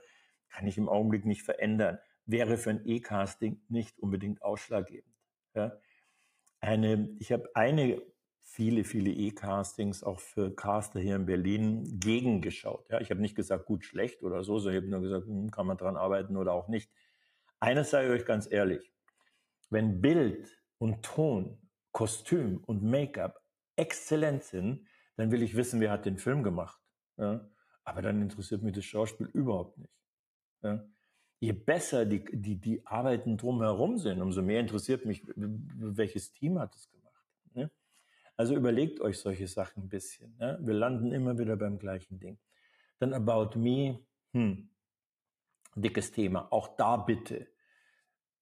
Kann 0.50 0.68
ich 0.68 0.78
im 0.78 0.88
Augenblick 0.88 1.24
nicht 1.24 1.42
verändern. 1.42 1.98
Wäre 2.26 2.56
für 2.56 2.70
ein 2.70 2.82
E-Casting 2.86 3.60
nicht 3.68 3.98
unbedingt 3.98 4.40
ausschlaggebend. 4.40 5.12
Ja. 5.56 5.80
Eine, 6.60 7.08
ich 7.18 7.32
habe 7.32 7.50
eine, 7.54 8.00
viele, 8.44 8.84
viele 8.84 9.10
E-Castings 9.10 10.04
auch 10.04 10.20
für 10.20 10.54
Caster 10.54 11.00
hier 11.00 11.16
in 11.16 11.26
Berlin 11.26 11.98
gegengeschaut. 11.98 12.86
Ja. 12.88 13.00
Ich 13.00 13.10
habe 13.10 13.20
nicht 13.20 13.34
gesagt, 13.34 13.66
gut, 13.66 13.84
schlecht 13.84 14.22
oder 14.22 14.44
so, 14.44 14.60
sondern 14.60 14.74
ich 14.74 14.82
habe 14.82 14.90
nur 14.92 15.00
gesagt, 15.00 15.26
hm, 15.26 15.50
kann 15.50 15.66
man 15.66 15.76
dran 15.76 15.96
arbeiten 15.96 16.36
oder 16.36 16.52
auch 16.52 16.68
nicht. 16.68 16.88
Eines 17.58 17.90
sage 17.90 18.06
ich 18.06 18.12
euch 18.12 18.26
ganz 18.26 18.46
ehrlich 18.48 18.93
wenn 19.74 20.00
Bild 20.00 20.48
und 20.78 21.04
Ton, 21.04 21.58
Kostüm 21.92 22.62
und 22.64 22.82
Make-up 22.82 23.42
exzellent 23.76 24.44
sind, 24.44 24.86
dann 25.16 25.30
will 25.30 25.42
ich 25.42 25.56
wissen, 25.56 25.80
wer 25.80 25.90
hat 25.90 26.06
den 26.06 26.16
Film 26.16 26.42
gemacht. 26.42 26.80
Ja? 27.18 27.46
Aber 27.84 28.00
dann 28.00 28.22
interessiert 28.22 28.62
mich 28.62 28.74
das 28.74 28.84
Schauspiel 28.84 29.26
überhaupt 29.26 29.76
nicht. 29.78 29.92
Ja? 30.62 30.86
Je 31.40 31.52
besser 31.52 32.06
die, 32.06 32.24
die, 32.24 32.56
die 32.56 32.86
Arbeiten 32.86 33.36
drumherum 33.36 33.98
sind, 33.98 34.22
umso 34.22 34.42
mehr 34.42 34.60
interessiert 34.60 35.04
mich, 35.04 35.22
welches 35.36 36.32
Team 36.32 36.58
hat 36.58 36.74
es 36.74 36.88
gemacht. 36.88 37.26
Ne? 37.52 37.70
Also 38.36 38.54
überlegt 38.54 39.00
euch 39.00 39.18
solche 39.18 39.48
Sachen 39.48 39.84
ein 39.84 39.88
bisschen. 39.88 40.36
Ne? 40.38 40.58
Wir 40.62 40.74
landen 40.74 41.12
immer 41.12 41.36
wieder 41.38 41.56
beim 41.56 41.78
gleichen 41.78 42.18
Ding. 42.20 42.38
Dann 43.00 43.12
About 43.12 43.58
Me, 43.58 43.98
hm, 44.32 44.70
dickes 45.74 46.12
Thema. 46.12 46.50
Auch 46.52 46.76
da 46.76 46.96
bitte 46.96 47.53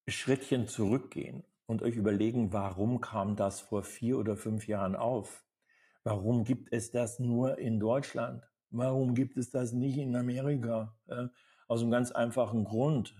Schrittchen 0.08 0.66
zurückgehen 0.66 1.44
und 1.66 1.82
euch 1.82 1.96
überlegen, 1.96 2.52
warum 2.52 3.00
kam 3.00 3.36
das 3.36 3.60
vor 3.60 3.84
vier 3.84 4.18
oder 4.18 4.36
fünf 4.36 4.66
Jahren 4.66 4.96
auf? 4.96 5.44
Warum 6.04 6.44
gibt 6.44 6.72
es 6.72 6.90
das 6.90 7.18
nur 7.18 7.58
in 7.58 7.78
Deutschland? 7.78 8.48
Warum 8.70 9.14
gibt 9.14 9.36
es 9.36 9.50
das 9.50 9.72
nicht 9.72 9.98
in 9.98 10.16
Amerika? 10.16 10.96
Aus 11.68 11.82
einem 11.82 11.90
ganz 11.90 12.10
einfachen 12.10 12.64
Grund, 12.64 13.16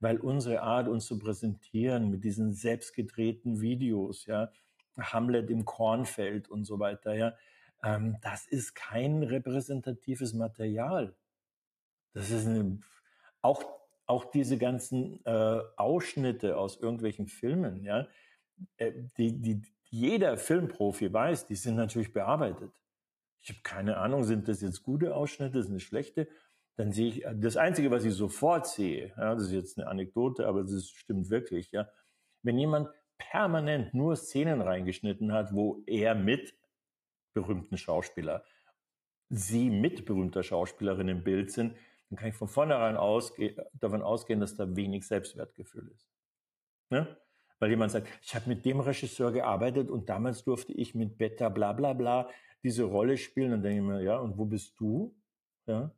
weil 0.00 0.18
unsere 0.18 0.62
Art, 0.62 0.86
uns 0.86 1.06
zu 1.06 1.18
präsentieren 1.18 2.10
mit 2.10 2.22
diesen 2.22 2.52
selbstgedrehten 2.52 3.60
Videos, 3.60 4.26
ja, 4.26 4.52
Hamlet 4.96 5.50
im 5.50 5.64
Kornfeld 5.64 6.48
und 6.48 6.64
so 6.64 6.78
weiter, 6.78 7.14
ja, 7.14 7.34
ähm, 7.82 8.18
das 8.22 8.46
ist 8.46 8.74
kein 8.74 9.22
repräsentatives 9.22 10.34
Material. 10.34 11.16
Das 12.12 12.30
ist 12.30 12.46
eine, 12.46 12.78
auch 13.40 13.64
auch 14.06 14.26
diese 14.26 14.58
ganzen 14.58 15.24
äh, 15.24 15.60
Ausschnitte 15.76 16.58
aus 16.58 16.76
irgendwelchen 16.76 17.26
Filmen, 17.26 17.82
ja, 17.84 18.06
äh, 18.76 18.92
die, 19.16 19.40
die 19.40 19.62
jeder 19.84 20.36
Filmprofi 20.36 21.12
weiß, 21.12 21.46
die 21.46 21.54
sind 21.54 21.76
natürlich 21.76 22.12
bearbeitet. 22.12 22.72
Ich 23.40 23.50
habe 23.50 23.60
keine 23.62 23.98
Ahnung, 23.98 24.24
sind 24.24 24.48
das 24.48 24.60
jetzt 24.60 24.82
gute 24.82 25.14
Ausschnitte, 25.14 25.62
sind 25.62 25.74
das 25.74 25.82
schlechte? 25.82 26.28
Dann 26.76 26.90
sehe 26.90 27.08
ich, 27.08 27.26
das 27.36 27.56
Einzige, 27.56 27.90
was 27.90 28.04
ich 28.04 28.14
sofort 28.14 28.66
sehe, 28.66 29.14
ja, 29.16 29.34
das 29.34 29.44
ist 29.44 29.52
jetzt 29.52 29.78
eine 29.78 29.86
Anekdote, 29.86 30.46
aber 30.48 30.64
das 30.64 30.88
stimmt 30.90 31.30
wirklich, 31.30 31.70
ja. 31.70 31.88
Wenn 32.42 32.58
jemand 32.58 32.88
permanent 33.18 33.94
nur 33.94 34.16
Szenen 34.16 34.60
reingeschnitten 34.60 35.32
hat, 35.32 35.54
wo 35.54 35.82
er 35.86 36.14
mit 36.14 36.54
berühmten 37.32 37.78
Schauspieler, 37.78 38.44
sie 39.28 39.70
mit 39.70 40.04
berühmter 40.04 40.42
Schauspielerin 40.42 41.08
im 41.08 41.24
Bild 41.24 41.52
sind, 41.52 41.76
dann 42.10 42.18
kann 42.18 42.28
ich 42.28 42.34
von 42.34 42.48
vornherein 42.48 42.96
ausge 42.96 43.56
davon 43.72 44.02
ausgehen, 44.02 44.40
dass 44.40 44.56
da 44.56 44.76
wenig 44.76 45.06
Selbstwertgefühl 45.06 45.88
ist. 45.88 46.08
Ne? 46.90 47.16
Weil 47.58 47.70
jemand 47.70 47.92
sagt, 47.92 48.08
ich 48.22 48.34
habe 48.34 48.48
mit 48.48 48.64
dem 48.64 48.80
Regisseur 48.80 49.32
gearbeitet 49.32 49.90
und 49.90 50.08
damals 50.08 50.44
durfte 50.44 50.72
ich 50.72 50.94
mit 50.94 51.16
Beta 51.16 51.48
bla 51.48 51.72
bla 51.72 51.92
bla 51.92 52.28
diese 52.62 52.84
Rolle 52.84 53.16
spielen. 53.16 53.52
Dann 53.52 53.62
denke 53.62 53.78
ich 53.78 53.84
mir, 53.84 54.02
ja, 54.02 54.18
und 54.18 54.36
wo 54.36 54.44
bist 54.44 54.78
du? 54.78 55.14
Ja? 55.66 55.94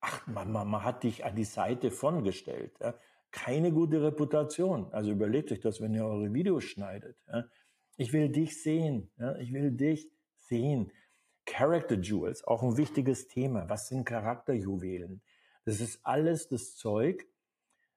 Ach, 0.00 0.26
man, 0.26 0.50
man 0.52 0.84
hat 0.84 1.02
dich 1.02 1.24
an 1.24 1.34
die 1.36 1.44
Seite 1.44 1.90
von 1.90 2.24
gestellt. 2.24 2.76
Ja? 2.80 2.94
Keine 3.30 3.72
gute 3.72 4.02
Reputation. 4.02 4.92
Also 4.92 5.10
überlegt 5.10 5.52
euch 5.52 5.60
das, 5.60 5.80
wenn 5.80 5.94
ihr 5.94 6.04
eure 6.04 6.32
Videos 6.32 6.64
schneidet. 6.64 7.16
Ja? 7.26 7.44
Ich 7.96 8.12
will 8.12 8.28
dich 8.28 8.62
sehen. 8.62 9.10
Ja? 9.18 9.36
Ich 9.36 9.52
will 9.52 9.72
dich 9.72 10.10
sehen. 10.36 10.92
Character 11.48 11.96
Jewels, 11.96 12.44
auch 12.44 12.62
ein 12.62 12.76
wichtiges 12.76 13.26
Thema. 13.26 13.68
Was 13.68 13.88
sind 13.88 14.04
Charakterjuwelen? 14.04 15.22
Das 15.64 15.80
ist 15.80 16.00
alles 16.04 16.48
das 16.48 16.76
Zeug, 16.76 17.26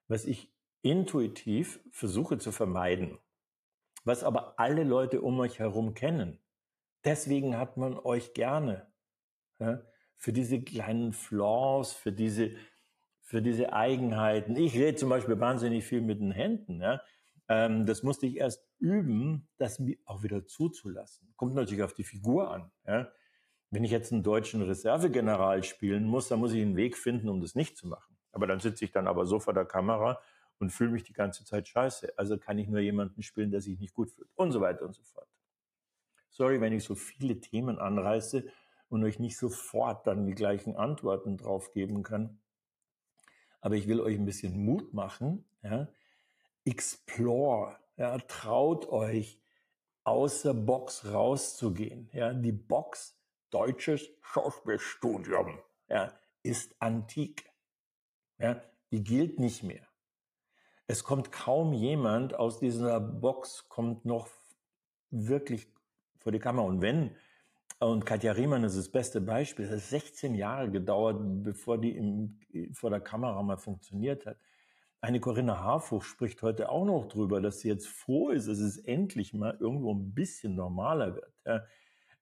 was 0.08 0.26
ich 0.26 0.52
intuitiv 0.82 1.80
versuche 1.92 2.38
zu 2.38 2.52
vermeiden, 2.52 3.20
was 4.04 4.24
aber 4.24 4.58
alle 4.58 4.84
Leute 4.84 5.22
um 5.22 5.40
euch 5.40 5.60
herum 5.60 5.94
kennen. 5.94 6.40
Deswegen 7.04 7.58
hat 7.58 7.78
man 7.78 7.98
euch 7.98 8.34
gerne. 8.34 8.88
Ja, 9.60 9.82
für 10.16 10.34
diese 10.34 10.62
kleinen 10.62 11.14
Flaws, 11.14 11.94
für 11.94 12.12
diese, 12.12 12.52
für 13.20 13.42
diese 13.42 13.74
Eigenheiten. 13.74 14.56
Ich 14.56 14.76
rede 14.76 14.96
zum 14.96 15.10
Beispiel 15.10 15.40
wahnsinnig 15.40 15.84
viel 15.84 16.02
mit 16.02 16.20
den 16.20 16.32
Händen. 16.32 16.82
Ja. 16.82 17.02
Ähm, 17.48 17.86
das 17.86 18.02
musste 18.02 18.28
ich 18.28 18.38
erst 18.38 18.66
üben, 18.80 19.50
das 19.58 19.82
auch 20.06 20.24
wieder 20.24 20.46
zuzulassen. 20.46 21.34
Kommt 21.36 21.54
natürlich 21.54 21.84
auf 21.84 21.94
die 21.94 22.04
Figur 22.04 22.50
an. 22.50 22.72
Ja. 22.88 23.12
Wenn 23.72 23.86
ich 23.86 23.92
jetzt 23.92 24.12
einen 24.12 24.22
deutschen 24.22 24.62
Reservegeneral 24.62 25.64
spielen 25.64 26.06
muss, 26.06 26.28
dann 26.28 26.40
muss 26.40 26.52
ich 26.52 26.62
einen 26.62 26.76
Weg 26.76 26.98
finden, 26.98 27.30
um 27.30 27.40
das 27.40 27.56
nicht 27.56 27.78
zu 27.78 27.88
machen. 27.88 28.18
Aber 28.34 28.46
dann 28.46 28.60
sitze 28.60 28.84
ich 28.84 28.92
dann 28.92 29.08
aber 29.08 29.26
so 29.26 29.40
vor 29.40 29.54
der 29.54 29.66
Kamera 29.66 30.22
und 30.60 30.72
fühle 30.72 30.92
mich 30.92 31.04
die 31.04 31.14
ganze 31.14 31.46
Zeit 31.46 31.70
scheiße. 31.70 32.14
Also 32.18 32.38
kann 32.38 32.58
ich 32.58 32.68
nur 32.68 32.82
jemanden 32.82 33.24
spielen, 33.24 33.50
der 33.50 33.62
sich 33.62 33.80
nicht 33.80 33.94
gut 33.94 34.12
fühlt 34.12 34.30
und 34.36 34.52
so 34.52 34.60
weiter 34.60 34.84
und 34.84 34.94
so 34.94 35.04
fort. 35.04 35.28
Sorry, 36.30 36.60
wenn 36.60 36.74
ich 36.74 36.84
so 36.84 36.96
viele 36.96 37.40
Themen 37.40 37.80
anreiße 37.80 38.46
und 38.90 39.06
euch 39.06 39.20
nicht 39.20 39.38
sofort 39.38 40.06
dann 40.06 40.26
die 40.26 40.36
gleichen 40.36 40.76
Antworten 40.76 41.38
drauf 41.38 41.72
geben 41.72 42.04
kann. 42.04 42.42
Aber 43.62 43.76
ich 43.76 43.88
will 43.88 44.02
euch 44.02 44.18
ein 44.18 44.26
bisschen 44.26 44.66
Mut 44.66 44.94
machen. 44.94 45.46
Ja? 45.64 45.88
Explore, 46.66 47.78
ja? 47.96 48.18
traut 48.20 48.88
euch, 48.90 49.40
aus 50.04 50.42
der 50.42 50.54
Box 50.56 51.06
rauszugehen. 51.06 52.10
Ja? 52.12 52.34
Die 52.34 52.52
Box 52.52 53.21
deutsches 53.52 54.10
Schauspielstudium 54.22 55.60
ja, 55.88 56.12
ist 56.44 56.76
antik. 56.80 57.52
Ja, 58.40 58.62
die 58.92 59.04
gilt 59.04 59.40
nicht 59.40 59.64
mehr. 59.64 59.88
Es 60.88 61.04
kommt 61.04 61.32
kaum 61.32 61.74
jemand 61.74 62.34
aus 62.34 62.60
dieser 62.60 63.00
Box, 63.00 63.70
kommt 63.70 64.04
noch 64.04 64.28
wirklich 65.12 65.68
vor 66.18 66.32
die 66.32 66.40
Kamera. 66.40 66.66
Und 66.66 66.82
wenn, 66.82 67.16
und 67.80 68.06
Katja 68.06 68.34
Riemann 68.34 68.64
ist 68.64 68.78
das 68.78 68.90
beste 68.90 69.22
Beispiel, 69.22 69.66
es 69.66 69.72
hat 69.72 69.80
16 69.80 70.36
Jahre 70.36 70.70
gedauert, 70.70 71.18
bevor 71.44 71.78
die 71.78 71.96
im, 71.96 72.40
vor 72.74 72.90
der 72.90 73.00
Kamera 73.00 73.42
mal 73.42 73.58
funktioniert 73.58 74.26
hat. 74.26 74.38
Eine 75.02 75.20
Corinna 75.20 75.60
Harfuch 75.60 76.04
spricht 76.04 76.42
heute 76.44 76.70
auch 76.70 76.86
noch 76.86 77.08
drüber, 77.08 77.42
dass 77.42 77.62
sie 77.62 77.70
jetzt 77.70 77.88
froh 77.88 78.30
ist, 78.30 78.48
dass 78.48 78.60
es 78.60 78.78
endlich 78.78 79.34
mal 79.34 79.58
irgendwo 79.60 79.94
ein 79.94 80.14
bisschen 80.14 80.56
normaler 80.56 81.16
wird. 81.16 81.34
Ja. 81.46 81.66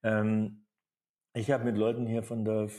Ähm, 0.01 0.65
ich 1.33 1.51
habe 1.51 1.65
mit 1.65 1.77
Leuten 1.77 2.05
hier 2.05 2.23
von 2.23 2.45
der, 2.45 2.69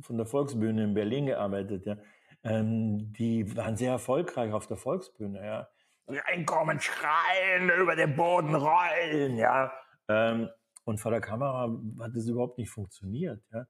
von 0.00 0.16
der 0.16 0.26
Volksbühne 0.26 0.84
in 0.84 0.94
Berlin 0.94 1.26
gearbeitet, 1.26 1.86
ja. 1.86 1.96
Ähm, 2.42 3.12
die 3.12 3.56
waren 3.56 3.76
sehr 3.76 3.92
erfolgreich 3.92 4.52
auf 4.52 4.66
der 4.66 4.76
Volksbühne, 4.76 5.44
ja. 5.44 5.68
Reinkommen, 6.06 6.80
schreien, 6.80 7.70
über 7.80 7.94
den 7.96 8.16
Boden 8.16 8.54
rollen, 8.54 9.36
ja. 9.36 9.72
Ähm, 10.08 10.48
und 10.84 10.98
vor 10.98 11.10
der 11.10 11.20
Kamera 11.20 11.70
hat 12.00 12.16
das 12.16 12.26
überhaupt 12.26 12.58
nicht 12.58 12.70
funktioniert, 12.70 13.42
ja. 13.52 13.66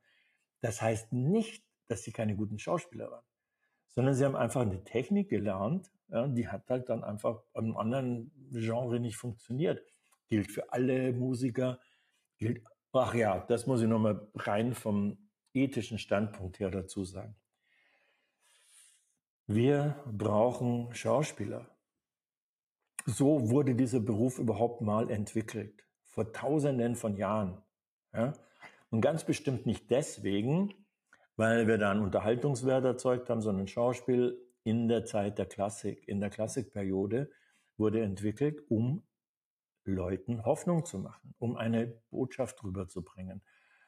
Das 0.61 0.81
heißt 0.81 1.13
nicht, 1.13 1.65
dass 1.89 2.03
sie 2.03 2.13
keine 2.13 2.37
guten 2.37 2.59
Schauspieler 2.59 3.11
waren, 3.11 3.25
sondern 3.89 4.15
sie 4.15 4.25
haben 4.25 4.37
einfach 4.37 4.63
eine 4.63 4.85
Technik 4.85 5.29
gelernt, 5.31 5.91
ja, 6.09 6.27
die 6.27 6.49
hat 6.49 6.69
halt 6.69 6.89
dann 6.89 7.05
einfach 7.05 7.43
im 7.55 7.77
anderen 7.77 8.33
Genre 8.51 9.01
nicht 9.01 9.17
funktioniert. 9.17 9.83
Gilt 10.29 10.51
für 10.51 10.73
alle 10.73 11.13
Musiker, 11.13 11.81
gilt 12.37 12.65
Ach 12.93 13.15
ja, 13.15 13.41
das 13.49 13.67
muss 13.67 13.83
ich 13.83 13.89
nochmal 13.89 14.29
rein 14.35 14.75
vom 14.75 15.17
ethischen 15.53 15.99
Standpunkt 15.99 16.59
her 16.59 16.71
dazu 16.71 17.05
sagen. 17.05 17.37
Wir 19.47 19.97
brauchen 20.07 20.95
Schauspieler. 20.95 21.67
so 23.07 23.51
wurde 23.51 23.75
dieser 23.75 24.01
Beruf 24.01 24.39
überhaupt 24.39 24.81
mal 24.83 25.11
entwickelt. 25.11 25.85
Vor 26.05 26.33
tausenden 26.33 26.95
von 26.97 27.17
Jahren. 27.17 27.63
Ja? 28.13 28.33
Und 28.91 29.01
ganz 29.01 29.25
bestimmt 29.25 29.67
nicht 29.67 29.91
deswegen, 29.91 30.75
weil 31.37 31.67
wir 31.67 31.79
da 31.79 31.91
einen 31.91 32.03
Unterhaltungswert 32.03 32.85
erzeugt 32.85 33.31
haben, 33.31 33.41
sondern 33.41 33.67
Schauspiel 33.67 34.39
in 34.63 34.89
der 34.89 35.05
Zeit 35.05 35.39
der 35.39 35.47
Klassik, 35.47 36.07
in 36.07 36.21
der 36.21 36.31
Klassikperiode 36.31 37.31
wurde 37.77 38.03
entwickelt, 38.03 38.61
um 38.69 39.03
Leuten 39.91 40.45
Hoffnung 40.45 40.85
zu 40.85 40.99
machen, 40.99 41.35
um 41.39 41.57
eine 41.57 41.87
Botschaft 42.11 42.63
rüberzubringen. 42.65 43.43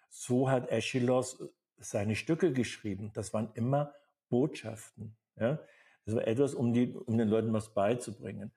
So 0.08 0.50
hat 0.50 0.70
Aeschylus 0.70 1.42
seine 1.78 2.16
Stücke 2.16 2.52
geschrieben. 2.52 3.10
Das 3.14 3.32
waren 3.32 3.50
immer 3.54 3.94
Botschaften. 4.28 5.16
Ja? 5.36 5.58
Das 6.04 6.14
war 6.14 6.26
etwas, 6.26 6.54
um, 6.54 6.72
die, 6.72 6.94
um 6.94 7.16
den 7.16 7.28
Leuten 7.28 7.52
was 7.52 7.74
beizubringen. 7.74 8.52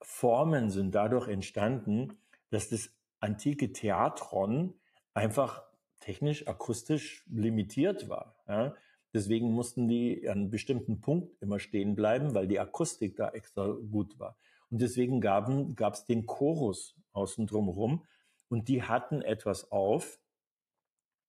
Formen 0.00 0.70
sind 0.70 0.94
dadurch 0.94 1.28
entstanden, 1.28 2.18
dass 2.50 2.68
das 2.68 2.90
antike 3.20 3.72
Theatron 3.72 4.74
einfach 5.14 5.64
technisch, 6.00 6.46
akustisch 6.46 7.24
limitiert 7.28 8.08
war. 8.08 8.36
Ja? 8.46 8.74
Deswegen 9.12 9.50
mussten 9.52 9.88
die 9.88 10.28
an 10.28 10.38
einem 10.38 10.50
bestimmten 10.50 11.00
Punkt 11.00 11.40
immer 11.40 11.58
stehen 11.58 11.94
bleiben, 11.94 12.34
weil 12.34 12.46
die 12.46 12.60
Akustik 12.60 13.16
da 13.16 13.30
extra 13.30 13.66
gut 13.66 14.18
war. 14.18 14.36
Und 14.70 14.80
deswegen 14.80 15.20
gab 15.20 15.48
es 15.48 16.04
den 16.04 16.26
Chorus 16.26 16.96
außen 17.12 17.46
drumherum 17.46 18.04
und 18.48 18.68
die 18.68 18.82
hatten 18.82 19.22
etwas 19.22 19.70
auf, 19.70 20.18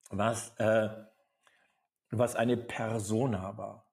was, 0.10 0.56
äh, 0.58 0.90
was 2.12 2.36
eine 2.36 2.58
Persona 2.58 3.58
war. 3.58 3.86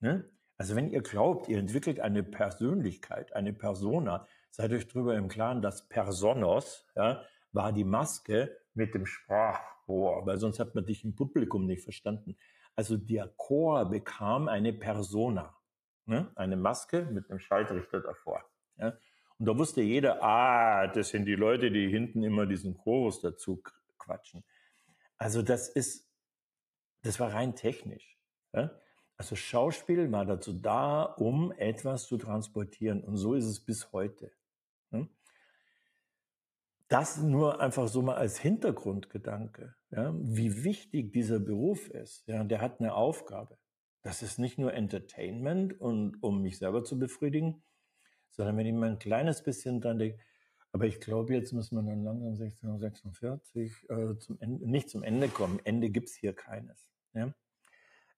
Ne? 0.00 0.28
Also 0.56 0.74
wenn 0.74 0.90
ihr 0.90 1.02
glaubt, 1.02 1.48
ihr 1.48 1.58
entwickelt 1.58 2.00
eine 2.00 2.22
Persönlichkeit, 2.22 3.32
eine 3.34 3.52
Persona, 3.52 4.26
seid 4.50 4.72
euch 4.72 4.88
darüber 4.88 5.16
im 5.16 5.28
Klaren, 5.28 5.62
dass 5.62 5.88
Personos 5.88 6.84
ja, 6.96 7.22
war 7.52 7.72
die 7.72 7.84
Maske 7.84 8.56
mit 8.74 8.94
dem 8.94 9.06
Sprachrohr, 9.06 10.26
weil 10.26 10.38
sonst 10.38 10.58
hat 10.58 10.74
man 10.74 10.84
dich 10.84 11.04
im 11.04 11.14
Publikum 11.14 11.66
nicht 11.66 11.82
verstanden. 11.82 12.36
Also 12.74 12.96
der 12.96 13.28
Chor 13.36 13.88
bekam 13.88 14.48
eine 14.48 14.72
Persona, 14.72 15.56
ne? 16.06 16.30
eine 16.34 16.56
Maske 16.56 17.02
mit 17.06 17.30
einem 17.30 17.40
Schaltrichter 17.40 18.00
davor. 18.00 18.44
Ja? 18.78 18.98
Und 19.38 19.46
da 19.46 19.56
wusste 19.56 19.82
jeder, 19.82 20.22
ah, 20.22 20.88
das 20.88 21.10
sind 21.10 21.26
die 21.26 21.36
Leute, 21.36 21.70
die 21.70 21.88
hinten 21.88 22.22
immer 22.22 22.46
diesen 22.46 22.76
Chorus 22.76 23.20
dazu 23.20 23.62
quatschen. 23.98 24.44
Also 25.16 25.42
das 25.42 25.68
ist, 25.68 26.08
das 27.02 27.20
war 27.20 27.32
rein 27.32 27.54
technisch. 27.54 28.18
Ja? 28.52 28.70
Also 29.16 29.36
Schauspiel 29.36 30.10
war 30.10 30.24
dazu 30.24 30.52
da, 30.52 31.02
um 31.02 31.52
etwas 31.52 32.06
zu 32.06 32.18
transportieren. 32.18 33.02
Und 33.02 33.16
so 33.16 33.34
ist 33.34 33.44
es 33.44 33.64
bis 33.64 33.92
heute. 33.92 34.32
Ja? 34.90 35.06
Das 36.88 37.18
nur 37.18 37.60
einfach 37.60 37.86
so 37.88 38.02
mal 38.02 38.16
als 38.16 38.38
Hintergrundgedanke, 38.38 39.74
ja? 39.90 40.14
wie 40.16 40.64
wichtig 40.64 41.12
dieser 41.12 41.38
Beruf 41.38 41.88
ist. 41.90 42.26
Ja? 42.26 42.42
Der 42.42 42.60
hat 42.60 42.80
eine 42.80 42.94
Aufgabe. 42.94 43.58
Das 44.02 44.22
ist 44.22 44.38
nicht 44.38 44.58
nur 44.58 44.72
Entertainment 44.72 45.80
und 45.80 46.22
um 46.22 46.42
mich 46.42 46.58
selber 46.58 46.82
zu 46.84 46.98
befriedigen, 46.98 47.62
sondern 48.38 48.56
wenn 48.56 48.66
ich 48.66 48.72
mal 48.72 48.88
ein 48.88 49.00
kleines 49.00 49.42
bisschen 49.42 49.80
dann 49.80 49.98
denke, 49.98 50.20
aber 50.70 50.86
ich 50.86 51.00
glaube, 51.00 51.34
jetzt 51.34 51.52
müssen 51.52 51.74
wir 51.74 51.82
dann 51.82 52.04
langsam 52.04 52.28
1646 52.28 53.90
äh, 53.90 54.16
zum 54.18 54.38
Ende, 54.40 54.70
nicht 54.70 54.88
zum 54.88 55.02
Ende 55.02 55.28
kommen. 55.28 55.58
Ende 55.64 55.90
gibt's 55.90 56.14
hier 56.14 56.34
keines. 56.34 56.88
Ja? 57.14 57.34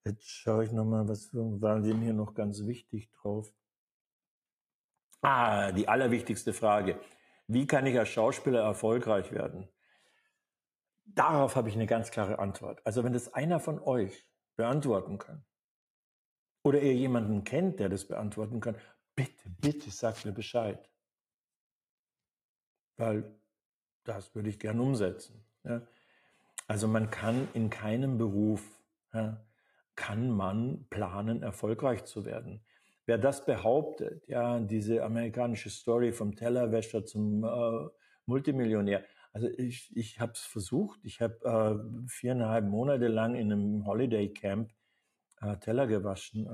Jetzt 0.04 0.28
schaue 0.28 0.64
ich 0.64 0.72
nochmal, 0.72 1.08
was 1.08 1.30
war 1.32 1.80
denn 1.80 2.02
hier 2.02 2.12
noch 2.12 2.34
ganz 2.34 2.66
wichtig 2.66 3.10
drauf? 3.12 3.50
Ah, 5.22 5.72
die 5.72 5.88
allerwichtigste 5.88 6.52
Frage. 6.52 7.00
Wie 7.46 7.66
kann 7.66 7.86
ich 7.86 7.98
als 7.98 8.10
Schauspieler 8.10 8.60
erfolgreich 8.60 9.32
werden? 9.32 9.68
Darauf 11.06 11.56
habe 11.56 11.70
ich 11.70 11.76
eine 11.76 11.86
ganz 11.86 12.10
klare 12.10 12.38
Antwort. 12.38 12.84
Also 12.84 13.04
wenn 13.04 13.14
das 13.14 13.32
einer 13.32 13.58
von 13.58 13.80
euch 13.80 14.28
beantworten 14.56 15.16
kann, 15.16 15.44
oder 16.62 16.82
ihr 16.82 16.94
jemanden 16.94 17.42
kennt, 17.44 17.80
der 17.80 17.88
das 17.88 18.06
beantworten 18.06 18.60
kann, 18.60 18.76
bitte, 19.14 19.48
bitte 19.60 19.90
sagt 19.90 20.24
mir 20.24 20.32
Bescheid. 20.32 20.88
Weil 22.96 23.34
das 24.04 24.34
würde 24.34 24.48
ich 24.48 24.58
gern 24.58 24.80
umsetzen. 24.80 25.44
Ja. 25.64 25.82
Also 26.66 26.88
man 26.88 27.10
kann 27.10 27.48
in 27.54 27.70
keinem 27.70 28.18
Beruf, 28.18 28.62
ja, 29.12 29.44
kann 29.96 30.30
man 30.30 30.86
planen, 30.88 31.42
erfolgreich 31.42 32.04
zu 32.04 32.24
werden. 32.24 32.64
Wer 33.06 33.18
das 33.18 33.44
behauptet, 33.44 34.26
ja, 34.28 34.60
diese 34.60 35.02
amerikanische 35.02 35.70
Story 35.70 36.12
vom 36.12 36.36
Tellerwäscher 36.36 37.04
zum 37.04 37.44
äh, 37.44 37.88
Multimillionär, 38.26 39.04
also 39.32 39.48
ich, 39.48 39.94
ich 39.96 40.20
habe 40.20 40.32
es 40.32 40.40
versucht. 40.40 41.00
Ich 41.04 41.20
habe 41.20 41.36
äh, 41.44 42.08
viereinhalb 42.08 42.64
Monate 42.66 43.08
lang 43.08 43.34
in 43.34 43.52
einem 43.52 43.86
Holiday 43.86 44.32
Camp 44.32 44.72
äh, 45.40 45.56
Teller 45.58 45.86
gewaschen. 45.86 46.46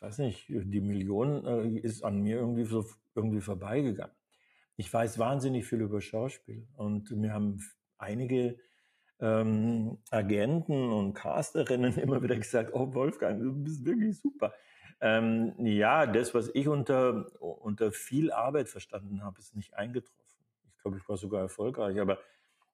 Weiß 0.00 0.18
nicht, 0.18 0.46
die 0.48 0.80
Million 0.80 1.44
äh, 1.44 1.78
ist 1.78 2.04
an 2.04 2.20
mir 2.22 2.36
irgendwie 2.36 2.64
so 2.64 2.86
irgendwie 3.14 3.40
vorbeigegangen. 3.40 4.14
Ich 4.76 4.92
weiß 4.92 5.18
wahnsinnig 5.18 5.66
viel 5.66 5.80
über 5.80 6.00
Schauspiel 6.00 6.68
und 6.76 7.10
mir 7.10 7.32
haben 7.32 7.60
einige 7.98 8.58
ähm, 9.20 9.98
Agenten 10.10 10.92
und 10.92 11.14
Casterinnen 11.14 11.96
immer 11.98 12.22
wieder 12.22 12.36
gesagt, 12.36 12.72
oh 12.72 12.94
Wolfgang, 12.94 13.42
du 13.42 13.52
bist 13.52 13.84
wirklich 13.84 14.20
super. 14.20 14.54
Ähm, 15.00 15.54
ja, 15.58 16.06
das, 16.06 16.34
was 16.34 16.50
ich 16.54 16.68
unter, 16.68 17.26
unter 17.40 17.92
viel 17.92 18.32
Arbeit 18.32 18.68
verstanden 18.68 19.22
habe, 19.22 19.38
ist 19.38 19.54
nicht 19.54 19.74
eingetroffen. 19.74 20.44
Ich 20.76 20.82
glaube, 20.82 20.98
ich 20.98 21.08
war 21.08 21.16
sogar 21.16 21.40
erfolgreich, 21.40 22.00
aber 22.00 22.18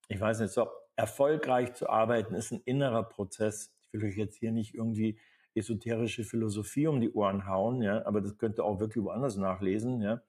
ich 0.08 0.20
weiß 0.20 0.40
nicht, 0.40 0.52
so 0.52 0.68
erfolgreich 0.96 1.74
zu 1.74 1.88
arbeiten 1.88 2.34
ist 2.34 2.52
ein 2.52 2.60
innerer 2.64 3.02
Prozess. 3.02 3.74
Ich 3.80 3.92
will 3.92 4.04
euch 4.08 4.16
jetzt 4.16 4.36
hier 4.36 4.52
nicht 4.52 4.74
irgendwie 4.74 5.18
esoterische 5.54 6.24
Philosophie 6.24 6.86
um 6.86 7.00
die 7.00 7.12
Ohren 7.12 7.46
hauen, 7.46 7.82
ja, 7.82 8.04
aber 8.06 8.20
das 8.20 8.36
könnt 8.38 8.58
ihr 8.58 8.64
auch 8.64 8.80
wirklich 8.80 9.04
woanders 9.04 9.36
nachlesen, 9.36 10.00
ja. 10.00 10.22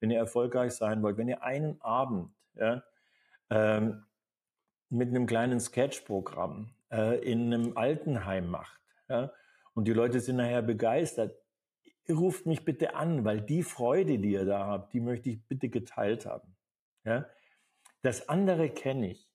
Wenn 0.00 0.10
ihr 0.10 0.18
erfolgreich 0.18 0.72
sein 0.72 1.02
wollt, 1.02 1.18
wenn 1.18 1.28
ihr 1.28 1.42
einen 1.42 1.80
Abend, 1.82 2.30
ja, 2.54 2.82
ähm, 3.50 4.04
mit 4.88 5.08
einem 5.08 5.26
kleinen 5.26 5.60
Sketchprogramm 5.60 6.70
äh, 6.90 7.18
in 7.22 7.52
einem 7.52 7.76
Altenheim 7.76 8.48
macht, 8.48 8.80
ja, 9.08 9.32
und 9.74 9.86
die 9.86 9.92
Leute 9.92 10.20
sind 10.20 10.36
nachher 10.36 10.62
begeistert, 10.62 11.34
ruft 12.10 12.46
mich 12.46 12.64
bitte 12.64 12.94
an, 12.94 13.24
weil 13.24 13.40
die 13.40 13.62
Freude, 13.62 14.18
die 14.18 14.32
ihr 14.32 14.44
da 14.44 14.66
habt, 14.66 14.92
die 14.92 15.00
möchte 15.00 15.30
ich 15.30 15.46
bitte 15.46 15.68
geteilt 15.68 16.26
haben. 16.26 16.56
Ja? 17.04 17.26
Das 18.02 18.28
andere 18.28 18.70
kenne 18.70 19.10
ich. 19.10 19.29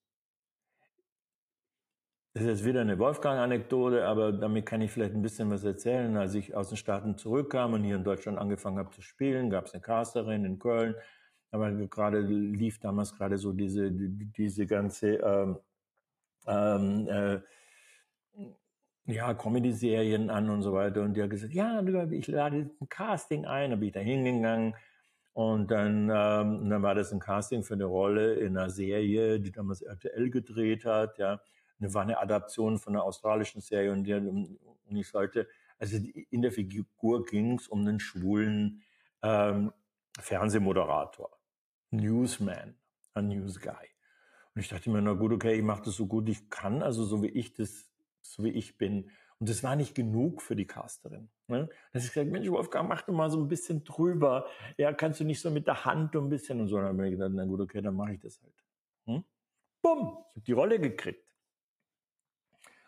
Das 2.35 2.43
ist 2.43 2.49
jetzt 2.49 2.65
wieder 2.65 2.81
eine 2.81 2.99
Wolfgang-Anekdote, 2.99 4.05
aber 4.05 4.33
damit 4.33 4.65
kann 4.65 4.81
ich 4.81 4.91
vielleicht 4.91 5.13
ein 5.13 5.21
bisschen 5.21 5.49
was 5.51 5.63
erzählen. 5.63 6.17
Als 6.17 6.33
ich 6.33 6.53
aus 6.53 6.67
den 6.67 6.75
Staaten 6.75 7.17
zurückkam 7.17 7.71
und 7.71 7.85
hier 7.85 7.95
in 7.95 8.03
Deutschland 8.03 8.37
angefangen 8.37 8.77
habe 8.77 8.89
zu 8.89 9.01
spielen, 9.01 9.49
gab 9.49 9.67
es 9.67 9.73
eine 9.73 9.81
Casterin 9.81 10.43
in 10.43 10.59
Köln. 10.59 10.95
Aber 11.51 11.71
gerade 11.71 12.19
lief 12.19 12.77
damals 12.79 13.15
gerade 13.15 13.37
so 13.37 13.53
diese, 13.53 13.89
diese 13.89 14.65
ganze 14.65 15.11
ähm, 15.11 15.59
ähm, 16.45 17.07
äh, 17.07 17.39
ja, 19.05 19.33
Comedy-Serien 19.33 20.29
an 20.29 20.49
und 20.49 20.61
so 20.61 20.73
weiter. 20.73 21.03
Und 21.03 21.13
die 21.13 21.23
hat 21.23 21.29
gesagt, 21.29 21.53
ja, 21.53 21.81
ich 22.11 22.27
lade 22.27 22.57
ein 22.57 22.89
Casting 22.89 23.45
ein. 23.45 23.69
Da 23.69 23.77
bin 23.77 23.87
ich 23.87 23.93
da 23.93 24.01
hingegangen. 24.01 24.75
Und 25.31 25.71
dann, 25.71 26.09
ähm, 26.13 26.69
dann 26.69 26.83
war 26.83 26.95
das 26.95 27.13
ein 27.13 27.21
Casting 27.21 27.63
für 27.63 27.75
eine 27.75 27.85
Rolle 27.85 28.33
in 28.33 28.57
einer 28.57 28.69
Serie, 28.69 29.39
die 29.39 29.53
damals 29.53 29.81
RTL 29.81 30.29
gedreht 30.29 30.83
hat, 30.83 31.17
ja 31.17 31.39
eine, 31.79 31.93
war 31.93 32.01
eine 32.03 32.19
Adaption 32.19 32.77
von 32.79 32.95
einer 32.95 33.03
australischen 33.03 33.61
Serie 33.61 33.91
und, 33.91 34.03
die, 34.03 34.13
und 34.13 34.95
ich 34.95 35.07
sollte, 35.07 35.47
also 35.77 35.97
in 36.29 36.41
der 36.41 36.51
Figur 36.51 37.25
ging 37.25 37.57
es 37.57 37.67
um 37.67 37.81
einen 37.81 37.99
schwulen 37.99 38.83
ähm, 39.21 39.71
Fernsehmoderator, 40.19 41.37
Newsman, 41.91 42.75
ein 43.13 43.27
News 43.27 43.59
Guy. 43.59 43.89
Und 44.53 44.61
ich 44.61 44.69
dachte 44.69 44.89
mir, 44.89 45.01
na 45.01 45.13
gut, 45.13 45.33
okay, 45.33 45.55
ich 45.55 45.63
mache 45.63 45.83
das 45.83 45.95
so 45.95 46.07
gut 46.07 46.29
ich 46.29 46.49
kann, 46.49 46.81
also 46.81 47.03
so 47.03 47.21
wie 47.21 47.29
ich 47.29 47.53
das, 47.53 47.91
so 48.21 48.43
wie 48.43 48.51
ich 48.51 48.77
bin. 48.77 49.09
Und 49.39 49.49
das 49.49 49.63
war 49.63 49.75
nicht 49.75 49.95
genug 49.95 50.41
für 50.41 50.55
die 50.55 50.65
Casterin. 50.65 51.29
Ne? 51.47 51.67
Da 51.91 51.99
ich 51.99 52.07
gesagt, 52.07 52.31
Mensch, 52.31 52.49
Wolfgang, 52.49 52.87
mach 52.87 53.01
doch 53.01 53.13
mal 53.13 53.29
so 53.29 53.37
ein 53.37 53.49
bisschen 53.49 53.83
drüber. 53.83 54.47
Ja, 54.77 54.93
kannst 54.93 55.19
du 55.19 55.25
nicht 55.25 55.41
so 55.41 55.51
mit 55.51 55.67
der 55.67 55.83
Hand 55.83 56.15
ein 56.15 56.29
bisschen 56.29 56.61
und 56.61 56.69
so. 56.69 56.77
Und 56.77 56.83
dann 56.83 56.97
habe 56.97 57.07
ich 57.07 57.15
gedacht, 57.15 57.31
na 57.33 57.43
gut, 57.43 57.59
okay, 57.59 57.81
dann 57.81 57.95
mache 57.95 58.13
ich 58.13 58.19
das 58.21 58.41
halt. 58.41 58.53
Hm? 59.07 59.25
Bumm, 59.81 60.17
ich 60.29 60.35
habe 60.35 60.45
die 60.47 60.51
Rolle 60.53 60.79
gekriegt. 60.79 61.24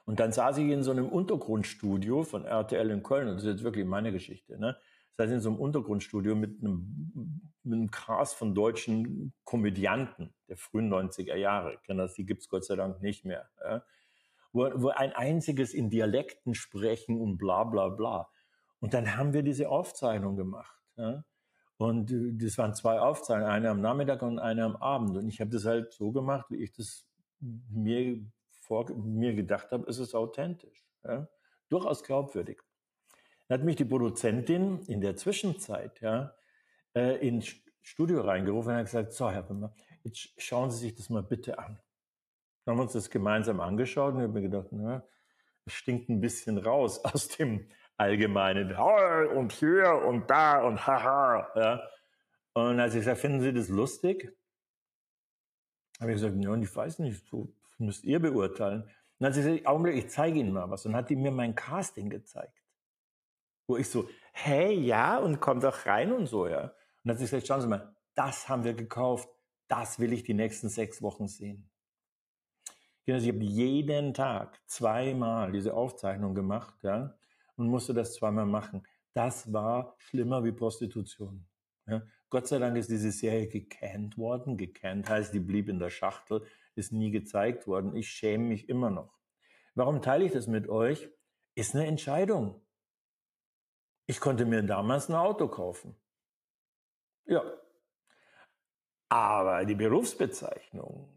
Und 0.07 0.21
dann 0.21 0.31
saß 0.31 0.57
ich 0.59 0.69
in 0.69 0.83
so 0.83 0.91
einem 0.91 1.09
Untergrundstudio 1.09 2.23
von 2.23 2.45
RTL 2.45 2.91
in 2.91 3.03
Köln, 3.03 3.27
das 3.27 3.43
ist 3.43 3.49
jetzt 3.49 3.63
wirklich 3.63 3.85
meine 3.85 4.13
Geschichte, 4.13 4.57
ne? 4.57 4.77
Das 5.17 5.25
heißt, 5.25 5.33
in 5.33 5.41
so 5.41 5.49
einem 5.49 5.59
Untergrundstudio 5.59 6.33
mit 6.35 6.61
einem, 6.61 7.41
mit 7.63 7.73
einem 7.73 7.91
Cast 7.91 8.35
von 8.35 8.55
deutschen 8.55 9.33
Komödianten 9.43 10.33
der 10.47 10.57
frühen 10.57 10.93
90er 10.93 11.35
Jahre. 11.35 11.77
Das, 11.87 12.13
die 12.13 12.25
gibt's 12.25 12.47
Gott 12.47 12.63
sei 12.63 12.75
Dank 12.75 13.01
nicht 13.01 13.25
mehr. 13.25 13.49
Ja? 13.63 13.83
Wo, 14.53 14.69
wo 14.75 14.89
ein 14.89 15.13
einziges 15.13 15.73
in 15.73 15.89
Dialekten 15.89 16.53
sprechen 16.53 17.19
und 17.19 17.39
bla 17.39 17.63
bla 17.63 17.89
bla. 17.89 18.29
Und 18.79 18.93
dann 18.93 19.17
haben 19.17 19.33
wir 19.33 19.41
diese 19.41 19.69
Aufzeichnung 19.69 20.35
gemacht. 20.35 20.79
Ja? 20.97 21.25
Und 21.77 22.11
äh, 22.11 22.33
das 22.33 22.59
waren 22.59 22.75
zwei 22.75 22.99
Aufzeichnungen, 22.99 23.51
eine 23.51 23.71
am 23.71 23.81
Nachmittag 23.81 24.21
und 24.21 24.37
eine 24.37 24.65
am 24.65 24.75
Abend. 24.75 25.17
Und 25.17 25.27
ich 25.27 25.41
habe 25.41 25.49
das 25.49 25.65
halt 25.65 25.93
so 25.93 26.11
gemacht, 26.11 26.45
wie 26.49 26.57
ich 26.57 26.73
das 26.73 27.07
mir, 27.39 28.23
vor, 28.67 28.89
mir 28.95 29.33
gedacht 29.33 29.71
habe, 29.71 29.87
ist 29.87 29.99
es 29.99 30.13
authentisch. 30.13 30.85
Ja? 31.03 31.27
Durchaus 31.69 32.03
glaubwürdig. 32.03 32.61
Dann 33.47 33.59
hat 33.59 33.65
mich 33.65 33.77
die 33.77 33.85
Produzentin 33.85 34.81
in 34.87 35.01
der 35.01 35.15
Zwischenzeit 35.15 36.01
ja, 36.01 36.35
äh, 36.93 37.25
ins 37.25 37.55
Studio 37.81 38.21
reingerufen 38.21 38.71
und 38.71 38.77
hat 38.77 38.85
gesagt, 38.85 39.13
so 39.13 39.29
Herr 39.31 39.49
Wimmer, 39.49 39.73
jetzt 40.03 40.29
schauen 40.37 40.69
Sie 40.71 40.79
sich 40.79 40.95
das 40.95 41.09
mal 41.09 41.23
bitte 41.23 41.57
an. 41.57 41.79
Dann 42.65 42.73
haben 42.73 42.79
wir 42.79 42.83
uns 42.83 42.93
das 42.93 43.09
gemeinsam 43.09 43.61
angeschaut 43.61 44.13
und 44.13 44.19
ich 44.19 44.23
habe 44.23 44.33
mir 44.33 44.41
gedacht, 44.41 44.67
na, 44.71 45.07
es 45.65 45.73
stinkt 45.73 46.09
ein 46.09 46.19
bisschen 46.19 46.57
raus 46.57 46.99
aus 47.05 47.29
dem 47.29 47.69
allgemeinen 47.95 48.75
und 49.35 49.51
hier 49.53 50.03
und 50.05 50.29
da 50.29 50.61
und 50.61 50.85
haha. 50.85 51.49
Ja. 51.55 51.89
Und 52.53 52.79
als 52.79 52.93
ich 52.93 53.01
gesagt, 53.01 53.19
finden 53.19 53.41
Sie 53.41 53.53
das 53.53 53.69
lustig? 53.69 54.35
Habe 55.99 56.11
ich 56.11 56.21
gesagt, 56.21 56.35
ja, 56.43 56.53
ich 56.55 56.75
weiß 56.75 56.99
nicht, 56.99 57.25
so 57.27 57.53
müsst 57.77 58.03
ihr 58.03 58.19
beurteilen. 58.19 58.83
Und 58.83 58.91
dann 59.19 59.27
hat 59.27 59.35
sie 59.35 59.41
gesagt, 59.41 59.67
Augenblick, 59.67 59.95
ich 59.95 60.09
zeige 60.09 60.39
Ihnen 60.39 60.53
mal 60.53 60.69
was. 60.69 60.85
Und 60.85 60.95
hat 60.95 61.09
die 61.09 61.15
mir 61.15 61.31
mein 61.31 61.55
Casting 61.55 62.09
gezeigt. 62.09 62.63
Wo 63.67 63.77
ich 63.77 63.89
so, 63.89 64.07
hey, 64.31 64.73
ja, 64.73 65.17
und 65.17 65.39
komm 65.39 65.59
doch 65.59 65.85
rein 65.85 66.11
und 66.11 66.27
so, 66.27 66.47
ja. 66.47 66.61
Und 66.61 66.71
dann 67.03 67.11
hat 67.13 67.19
sie 67.19 67.25
gesagt, 67.25 67.47
schauen 67.47 67.61
Sie 67.61 67.67
mal, 67.67 67.95
das 68.15 68.47
haben 68.47 68.63
wir 68.63 68.73
gekauft. 68.73 69.29
Das 69.67 69.99
will 69.99 70.13
ich 70.13 70.23
die 70.23 70.33
nächsten 70.33 70.69
sechs 70.69 71.01
Wochen 71.01 71.27
sehen. 71.27 71.69
Also 73.13 73.29
ich 73.29 73.33
habe 73.33 73.43
jeden 73.43 74.13
Tag 74.13 74.59
zweimal 74.65 75.51
diese 75.53 75.73
Aufzeichnung 75.73 76.35
gemacht, 76.35 76.75
ja, 76.83 77.17
und 77.55 77.67
musste 77.67 77.93
das 77.93 78.13
zweimal 78.13 78.45
machen. 78.45 78.85
Das 79.13 79.51
war 79.53 79.95
schlimmer 79.97 80.43
wie 80.43 80.51
Prostitution. 80.51 81.47
Ja. 81.87 82.01
Gott 82.29 82.47
sei 82.47 82.59
Dank 82.59 82.75
ist 82.75 82.91
diese 82.91 83.11
Serie 83.11 83.47
gecannt 83.47 84.17
worden. 84.17 84.57
Gecannt 84.57 85.09
heißt, 85.09 85.33
die 85.33 85.39
blieb 85.39 85.69
in 85.69 85.79
der 85.79 85.89
Schachtel, 85.89 86.45
ist 86.77 86.91
nie 86.91 87.11
gezeigt 87.11 87.67
worden. 87.67 87.95
Ich 87.95 88.09
schäme 88.09 88.45
mich 88.45 88.69
immer 88.69 88.89
noch. 88.89 89.17
Warum 89.75 90.01
teile 90.01 90.25
ich 90.25 90.31
das 90.31 90.47
mit 90.47 90.69
euch? 90.69 91.09
Ist 91.55 91.75
eine 91.75 91.87
Entscheidung. 91.87 92.61
Ich 94.05 94.19
konnte 94.19 94.45
mir 94.45 94.63
damals 94.63 95.09
ein 95.09 95.15
Auto 95.15 95.47
kaufen. 95.47 95.95
Ja. 97.25 97.43
Aber 99.09 99.65
die 99.65 99.75
Berufsbezeichnung, 99.75 101.13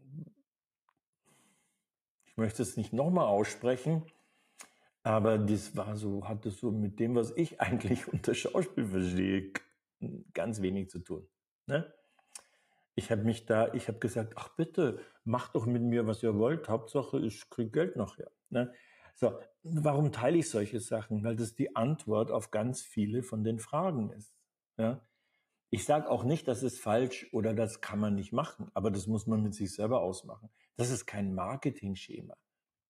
ich 2.25 2.37
möchte 2.37 2.61
es 2.61 2.77
nicht 2.77 2.93
nochmal 2.93 3.27
aussprechen, 3.27 4.05
aber 5.03 5.37
das 5.37 5.75
war 5.75 5.95
so, 5.95 6.27
hatte 6.27 6.51
so 6.51 6.71
mit 6.71 6.99
dem, 6.99 7.15
was 7.15 7.31
ich 7.35 7.59
eigentlich 7.61 8.07
unter 8.07 8.33
Schauspiel 8.33 8.87
verstehe, 8.87 9.53
ganz 10.33 10.61
wenig 10.61 10.89
zu 10.89 10.99
tun. 10.99 11.27
Ne? 11.65 11.93
Ich 12.95 13.11
habe 13.11 13.23
mich 13.23 13.45
da, 13.45 13.73
ich 13.73 13.87
habe 13.87 13.99
gesagt, 13.99 14.33
ach 14.35 14.49
bitte, 14.49 14.99
macht 15.23 15.55
doch 15.55 15.65
mit 15.65 15.81
mir, 15.81 16.07
was 16.07 16.23
ihr 16.23 16.37
wollt. 16.37 16.67
Hauptsache, 16.69 17.19
ich 17.19 17.49
kriege 17.49 17.71
Geld 17.71 17.95
nachher. 17.95 18.31
Ne? 18.49 18.73
So, 19.15 19.39
warum 19.63 20.11
teile 20.11 20.37
ich 20.37 20.49
solche 20.49 20.79
Sachen? 20.79 21.23
Weil 21.23 21.35
das 21.35 21.55
die 21.55 21.75
Antwort 21.75 22.31
auf 22.31 22.51
ganz 22.51 22.81
viele 22.81 23.23
von 23.23 23.43
den 23.43 23.59
Fragen 23.59 24.11
ist. 24.11 24.35
Ja? 24.77 25.01
Ich 25.69 25.85
sage 25.85 26.09
auch 26.09 26.23
nicht, 26.23 26.47
das 26.47 26.63
ist 26.63 26.79
falsch 26.79 27.29
oder 27.31 27.53
das 27.53 27.79
kann 27.79 27.99
man 27.99 28.15
nicht 28.15 28.33
machen, 28.33 28.69
aber 28.73 28.91
das 28.91 29.07
muss 29.07 29.25
man 29.25 29.41
mit 29.41 29.53
sich 29.53 29.73
selber 29.73 30.01
ausmachen. 30.01 30.49
Das 30.75 30.89
ist 30.89 31.05
kein 31.05 31.33
Marketing-Schema. 31.33 32.35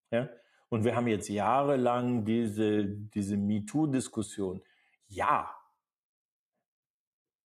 Ja? 0.10 0.30
Und 0.70 0.84
wir 0.84 0.96
haben 0.96 1.08
jetzt 1.08 1.30
jahrelang 1.30 2.26
diese, 2.26 2.86
diese 2.86 3.38
MeToo-Diskussion. 3.38 4.64
Ja, 5.08 5.54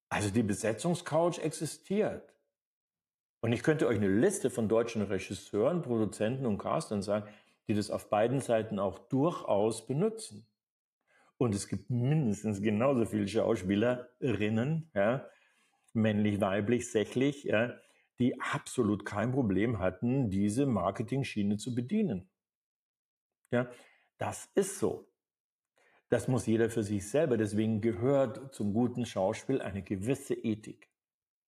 also 0.09 0.29
die 0.29 0.43
Besetzungscouch 0.43 1.39
existiert. 1.39 2.33
Und 3.39 3.53
ich 3.53 3.63
könnte 3.63 3.87
euch 3.87 3.97
eine 3.97 4.07
Liste 4.07 4.49
von 4.49 4.67
deutschen 4.67 5.01
Regisseuren, 5.03 5.81
Produzenten 5.81 6.45
und 6.45 6.57
Castern 6.57 7.01
sagen, 7.01 7.27
die 7.67 7.73
das 7.73 7.91
auf 7.91 8.09
beiden 8.09 8.39
Seiten 8.39 8.79
auch 8.79 8.97
durchaus 8.97 9.85
benutzen. 9.85 10.47
Und 11.37 11.53
es 11.53 11.67
gibt 11.67 11.89
mindestens 11.89 12.61
genauso 12.61 13.05
viele 13.05 13.27
Schauspielerinnen, 13.27 14.89
ja, 14.95 15.27
männlich, 15.93 16.41
weiblich, 16.41 16.91
sächlich, 16.91 17.43
ja, 17.43 17.75
die 18.19 18.39
absolut 18.41 19.05
kein 19.05 19.31
Problem 19.31 19.79
hatten, 19.79 20.29
diese 20.31 20.65
Marketing-Schiene 20.65 21.57
zu 21.57 21.75
bedienen. 21.75 22.29
Ja, 23.51 23.69
das 24.17 24.49
ist 24.55 24.79
so. 24.79 25.07
Das 26.09 26.27
muss 26.27 26.47
jeder 26.47 26.69
für 26.69 26.83
sich 26.83 27.07
selber. 27.07 27.37
Deswegen 27.37 27.81
gehört 27.81 28.53
zum 28.55 28.73
guten 28.73 29.05
Schauspiel 29.05 29.61
eine 29.61 29.83
gewisse 29.83 30.33
Ethik. 30.33 30.89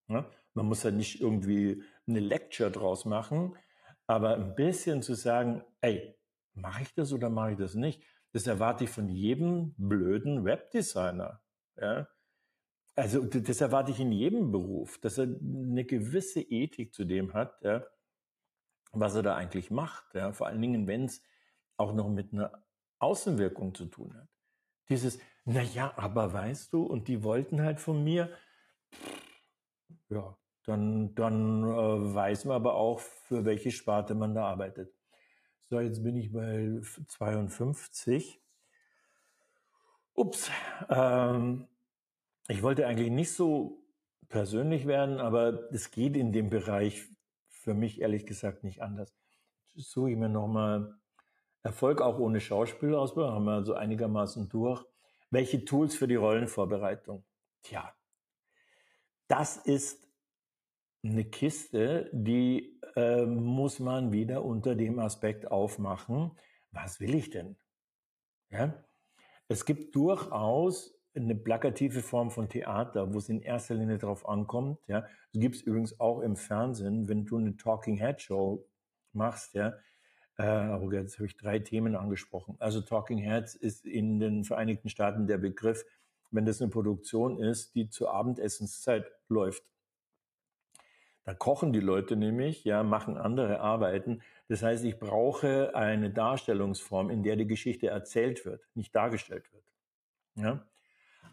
Ja, 0.07 0.29
man 0.53 0.65
muss 0.65 0.83
ja 0.83 0.91
nicht 0.91 1.21
irgendwie 1.21 1.83
eine 2.07 2.19
Lecture 2.19 2.71
draus 2.71 3.05
machen, 3.05 3.55
aber 4.07 4.35
ein 4.35 4.55
bisschen 4.55 5.01
zu 5.01 5.13
sagen, 5.13 5.63
ey, 5.81 6.17
mache 6.53 6.83
ich 6.83 6.93
das 6.93 7.13
oder 7.13 7.29
mache 7.29 7.51
ich 7.51 7.57
das 7.57 7.75
nicht? 7.75 8.03
Das 8.31 8.47
erwarte 8.47 8.83
ich 8.83 8.89
von 8.89 9.09
jedem 9.09 9.73
blöden 9.77 10.45
Webdesigner. 10.45 11.41
Ja? 11.77 12.07
Also 12.95 13.23
das 13.25 13.61
erwarte 13.61 13.91
ich 13.91 13.99
in 13.99 14.11
jedem 14.11 14.51
Beruf, 14.51 14.99
dass 14.99 15.17
er 15.17 15.23
eine 15.23 15.85
gewisse 15.85 16.41
Ethik 16.41 16.93
zu 16.93 17.05
dem 17.05 17.33
hat, 17.33 17.61
ja, 17.61 17.85
was 18.91 19.15
er 19.15 19.23
da 19.23 19.35
eigentlich 19.35 19.71
macht. 19.71 20.13
Ja? 20.15 20.33
Vor 20.33 20.47
allen 20.47 20.61
Dingen, 20.61 20.87
wenn 20.87 21.05
es 21.05 21.21
auch 21.77 21.93
noch 21.93 22.09
mit 22.09 22.33
einer 22.33 22.63
Außenwirkung 22.99 23.73
zu 23.73 23.85
tun 23.85 24.15
hat. 24.15 24.27
Dieses, 24.89 25.19
na 25.45 25.61
ja, 25.61 25.93
aber 25.95 26.33
weißt 26.33 26.73
du, 26.73 26.83
und 26.83 27.07
die 27.07 27.23
wollten 27.23 27.61
halt 27.61 27.79
von 27.79 28.03
mir, 28.03 28.29
ja, 30.09 30.37
dann, 30.65 31.15
dann 31.15 31.63
äh, 31.63 32.13
weiß 32.15 32.45
man 32.45 32.55
aber 32.55 32.75
auch, 32.75 32.99
für 32.99 33.45
welche 33.45 33.71
Sparte 33.71 34.15
man 34.15 34.35
da 34.35 34.45
arbeitet. 34.45 34.93
So, 35.69 35.79
jetzt 35.79 36.03
bin 36.03 36.17
ich 36.17 36.31
bei 36.31 36.81
52. 37.07 38.41
Ups. 40.13 40.49
Ähm, 40.89 41.67
ich 42.47 42.63
wollte 42.63 42.87
eigentlich 42.87 43.11
nicht 43.11 43.33
so 43.33 43.83
persönlich 44.27 44.87
werden, 44.87 45.19
aber 45.19 45.71
es 45.71 45.91
geht 45.91 46.17
in 46.17 46.31
dem 46.31 46.49
Bereich 46.49 47.07
für 47.47 47.73
mich 47.73 48.01
ehrlich 48.01 48.25
gesagt 48.25 48.63
nicht 48.63 48.81
anders. 48.81 49.13
Jetzt 49.73 49.91
suche 49.91 50.11
ich 50.11 50.17
mir 50.17 50.29
nochmal 50.29 50.99
Erfolg 51.61 52.01
auch 52.01 52.17
ohne 52.19 52.39
Schauspielausbildung, 52.39 53.31
haben 53.31 53.45
wir 53.45 53.53
also 53.53 53.73
einigermaßen 53.73 54.49
durch. 54.49 54.83
Welche 55.29 55.65
Tools 55.65 55.95
für 55.95 56.07
die 56.07 56.15
Rollenvorbereitung? 56.15 57.23
Tja, 57.61 57.93
das 59.29 59.57
ist 59.57 60.05
eine 61.03 61.23
Kiste, 61.23 62.09
die 62.11 62.77
äh, 62.95 63.25
muss 63.25 63.79
man 63.79 64.11
wieder 64.11 64.43
unter 64.43 64.75
dem 64.75 64.99
Aspekt 64.99 65.49
aufmachen. 65.49 66.31
Was 66.71 66.99
will 66.99 67.15
ich 67.15 67.29
denn? 67.29 67.55
Ja? 68.49 68.83
Es 69.47 69.65
gibt 69.65 69.95
durchaus 69.95 70.99
eine 71.15 71.35
plakative 71.35 72.01
Form 72.01 72.31
von 72.31 72.49
Theater, 72.49 73.13
wo 73.13 73.17
es 73.17 73.29
in 73.29 73.41
erster 73.41 73.75
Linie 73.75 73.97
darauf 73.97 74.27
ankommt. 74.27 74.79
Ja, 74.87 75.01
das 75.01 75.41
gibt 75.41 75.55
es 75.55 75.61
übrigens 75.61 75.99
auch 75.99 76.21
im 76.21 76.35
Fernsehen, 76.35 77.07
wenn 77.07 77.25
du 77.25 77.37
eine 77.37 77.55
Talking 77.55 77.97
Head 77.97 78.21
Show 78.21 78.67
machst. 79.13 79.53
Ja, 79.53 79.73
äh, 80.37 80.43
aber 80.43 80.93
jetzt 80.93 81.17
habe 81.17 81.25
ich 81.25 81.35
drei 81.35 81.59
Themen 81.59 81.95
angesprochen. 81.95 82.55
Also 82.59 82.81
Talking 82.81 83.17
Heads 83.17 83.55
ist 83.55 83.85
in 83.85 84.19
den 84.19 84.43
Vereinigten 84.43 84.89
Staaten 84.89 85.27
der 85.27 85.37
Begriff, 85.37 85.83
wenn 86.31 86.45
das 86.45 86.61
eine 86.61 86.69
Produktion 86.69 87.39
ist, 87.39 87.75
die 87.75 87.89
zur 87.89 88.13
Abendessenszeit 88.13 89.11
läuft. 89.27 89.63
Da 91.23 91.33
kochen 91.33 91.73
die 91.73 91.79
Leute 91.79 92.15
nämlich, 92.15 92.63
ja, 92.63 92.81
machen 92.83 93.17
andere 93.17 93.59
Arbeiten. 93.59 94.21
Das 94.47 94.63
heißt, 94.63 94.83
ich 94.83 94.97
brauche 94.97 95.75
eine 95.75 96.09
Darstellungsform, 96.09 97.11
in 97.11 97.21
der 97.21 97.35
die 97.35 97.45
Geschichte 97.45 97.87
erzählt 97.87 98.45
wird, 98.45 98.67
nicht 98.73 98.95
dargestellt 98.95 99.51
wird. 99.53 99.63
Ja? 100.35 100.65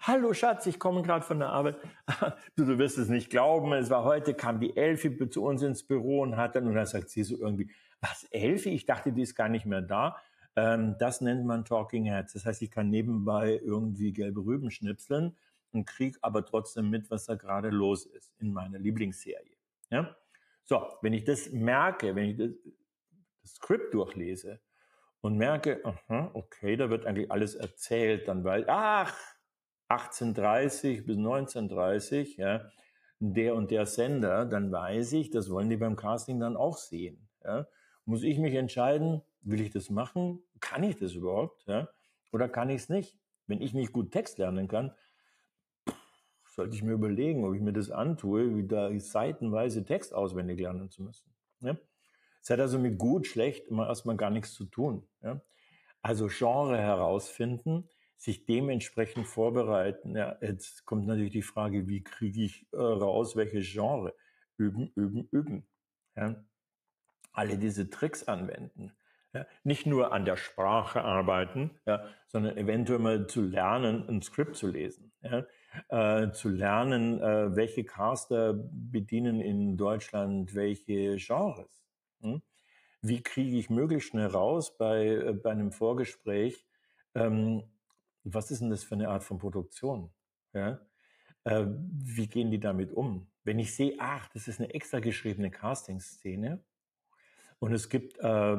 Hallo 0.01 0.35
Schatz, 0.35 0.67
ich 0.67 0.79
komme 0.79 1.03
gerade 1.03 1.25
von 1.25 1.39
der 1.39 1.49
Arbeit. 1.49 1.79
Du, 2.57 2.65
du 2.65 2.79
wirst 2.79 2.99
es 2.99 3.09
nicht 3.09 3.31
glauben. 3.31 3.73
Es 3.73 3.91
war 3.91 4.05
heute, 4.05 4.35
kam 4.35 4.61
die 4.61 4.77
Elfi 4.77 5.29
zu 5.31 5.43
uns 5.45 5.63
ins 5.63 5.87
Büro 5.87 6.21
und 6.21 6.37
hat 6.37 6.57
dann, 6.57 6.67
und 6.67 6.75
dann 6.75 6.87
sagt 6.87 7.11
sie 7.11 7.23
so 7.23 7.37
irgendwie, 7.39 7.71
was, 8.01 8.25
Elfi? 8.25 8.71
Ich 8.71 8.87
dachte, 8.87 9.13
die 9.13 9.23
ist 9.23 9.35
gar 9.35 9.49
nicht 9.49 9.67
mehr 9.67 9.83
da. 9.83 10.17
Ähm, 10.57 10.97
das 10.99 11.21
nennt 11.21 11.45
man 11.45 11.65
Talking 11.65 12.05
Heads. 12.05 12.33
Das 12.33 12.47
heißt, 12.47 12.63
ich 12.63 12.71
kann 12.71 12.91
nebenbei 12.91 13.61
irgendwie 13.63 14.13
gelbe 14.13 14.45
Rüben 14.45 14.71
schnipseln 14.71 15.37
und 15.73 15.87
kriege 15.87 16.19
aber 16.23 16.45
trotzdem 16.45 16.91
mit, 16.91 17.11
was 17.11 17.27
da 17.27 17.35
gerade 17.35 17.69
los 17.69 18.07
ist 18.07 18.35
in 18.41 18.53
meiner 18.53 18.79
Lieblingsserie. 18.79 19.57
Ja? 19.91 20.17
So, 20.65 20.85
wenn 21.03 21.13
ich 21.13 21.25
das 21.25 21.51
merke, 21.51 22.17
wenn 22.17 22.31
ich 22.31 22.37
das, 22.37 22.51
das 23.43 23.55
Skript 23.55 23.95
durchlese 23.95 24.61
und 25.21 25.37
merke, 25.37 25.81
aha, 25.85 26.31
okay, 26.35 26.77
da 26.77 26.91
wird 26.91 27.07
eigentlich 27.07 27.31
alles 27.31 27.55
erzählt, 27.55 28.27
dann 28.27 28.43
weiß, 28.43 28.65
ach, 28.69 29.15
1830 29.89 31.07
bis 31.07 31.17
1930, 31.17 32.37
ja, 32.39 32.69
der 33.19 33.55
und 33.55 33.71
der 33.71 33.87
Sender, 33.87 34.45
dann 34.45 34.73
weiß 34.73 35.13
ich, 35.13 35.31
das 35.31 35.51
wollen 35.51 35.71
die 35.71 35.77
beim 35.77 35.97
Casting 35.97 36.41
dann 36.41 36.57
auch 36.57 36.77
sehen. 36.77 37.29
Ja. 37.45 37.69
Muss 38.05 38.23
ich 38.23 38.39
mich 38.39 38.55
entscheiden, 38.55 39.23
will 39.47 39.61
ich 39.61 39.71
das 39.71 39.91
machen? 39.91 40.43
Kann 40.61 40.83
ich 40.83 40.97
das 40.97 41.13
überhaupt? 41.15 41.65
Ja? 41.67 41.89
Oder 42.33 42.49
kann 42.49 42.69
ich 42.69 42.83
es 42.83 42.89
nicht? 42.89 43.19
Wenn 43.47 43.63
ich 43.63 43.73
nicht 43.73 43.93
gut 43.93 44.11
Text 44.13 44.39
lernen 44.39 44.69
kann, 44.69 44.93
sollte 46.45 46.75
ich 46.75 46.83
mir 46.83 46.93
überlegen, 46.93 47.45
ob 47.45 47.55
ich 47.55 47.61
mir 47.61 47.73
das 47.73 47.91
antue, 47.91 48.57
wieder 48.57 48.99
seitenweise 48.99 49.85
Text 49.85 50.15
auswendig 50.15 50.59
lernen 50.59 50.91
zu 50.91 51.03
müssen. 51.03 51.33
Ja? 51.61 51.77
Es 52.43 52.51
hat 52.51 52.61
also 52.61 52.79
mit 52.79 52.99
gut, 52.99 53.27
schlecht 53.27 53.69
immer 53.69 53.87
erstmal 53.87 54.17
gar 54.17 54.31
nichts 54.31 54.53
zu 54.53 54.65
tun. 54.65 55.07
Ja? 55.23 55.41
Also 56.03 56.29
Genre 56.29 56.79
herausfinden, 56.79 57.89
sich 58.17 58.47
dementsprechend 58.47 59.27
vorbereiten. 59.27 60.17
Ja, 60.17 60.39
jetzt 60.41 60.87
kommt 60.87 61.07
natürlich 61.07 61.33
die 61.33 61.43
Frage, 61.43 61.87
wie 61.87 62.03
kriege 62.03 62.43
ich 62.43 62.67
äh, 62.73 62.77
raus, 62.79 63.37
welche 63.37 63.61
Genre? 63.61 64.15
Üben, 64.57 64.91
üben, 64.97 65.29
üben. 65.31 65.69
Ja? 66.17 66.45
Alle 67.33 67.59
diese 67.59 67.91
Tricks 67.91 68.25
anwenden. 68.25 68.93
Ja, 69.37 69.47
nicht 69.65 69.85
nur 69.85 70.13
an 70.13 70.25
der 70.25 70.37
Sprache 70.37 71.03
arbeiten, 71.03 71.71
ja, 71.85 72.07
sondern 72.27 72.57
eventuell 72.57 73.01
mal 73.01 73.27
zu 73.27 73.43
lernen, 73.43 74.09
ein 74.09 74.23
Skript 74.23 74.57
zu 74.57 74.67
lesen. 74.67 75.13
Ja, 75.21 75.45
äh, 76.23 76.33
zu 76.33 76.49
lernen, 76.49 77.21
äh, 77.21 77.55
welche 77.55 77.85
Caster 77.85 78.55
bedienen 78.55 79.43
in 79.43 79.77
Deutschland 79.77 80.55
welche 80.55 81.17
Genres. 81.17 81.85
Hm? 82.23 82.41
Wie 83.03 83.23
kriege 83.23 83.59
ich 83.59 83.69
möglichst 83.69 84.09
schnell 84.09 84.29
raus 84.29 84.79
bei, 84.79 85.07
äh, 85.07 85.33
bei 85.35 85.51
einem 85.51 85.71
Vorgespräch, 85.71 86.67
ähm, 87.15 87.65
was 88.25 88.51
ist 88.51 88.63
denn 88.63 88.71
das 88.71 88.85
für 88.85 88.95
eine 88.95 89.11
Art 89.11 89.23
von 89.23 89.37
Produktion? 89.37 90.15
Ja? 90.55 90.81
Äh, 91.45 91.67
wie 91.67 92.27
gehen 92.27 92.51
die 92.51 92.61
damit 92.61 92.91
um? 92.91 93.31
Wenn 93.45 93.59
ich 93.59 93.75
sehe, 93.75 93.97
ach, 93.99 94.29
das 94.29 94.49
ist 94.49 94.61
eine 94.61 94.73
extra 94.73 95.01
geschriebene 95.01 95.51
Casting-Szene 95.51 96.65
und 97.59 97.75
es 97.75 97.91
gibt 97.91 98.19
äh, 98.19 98.57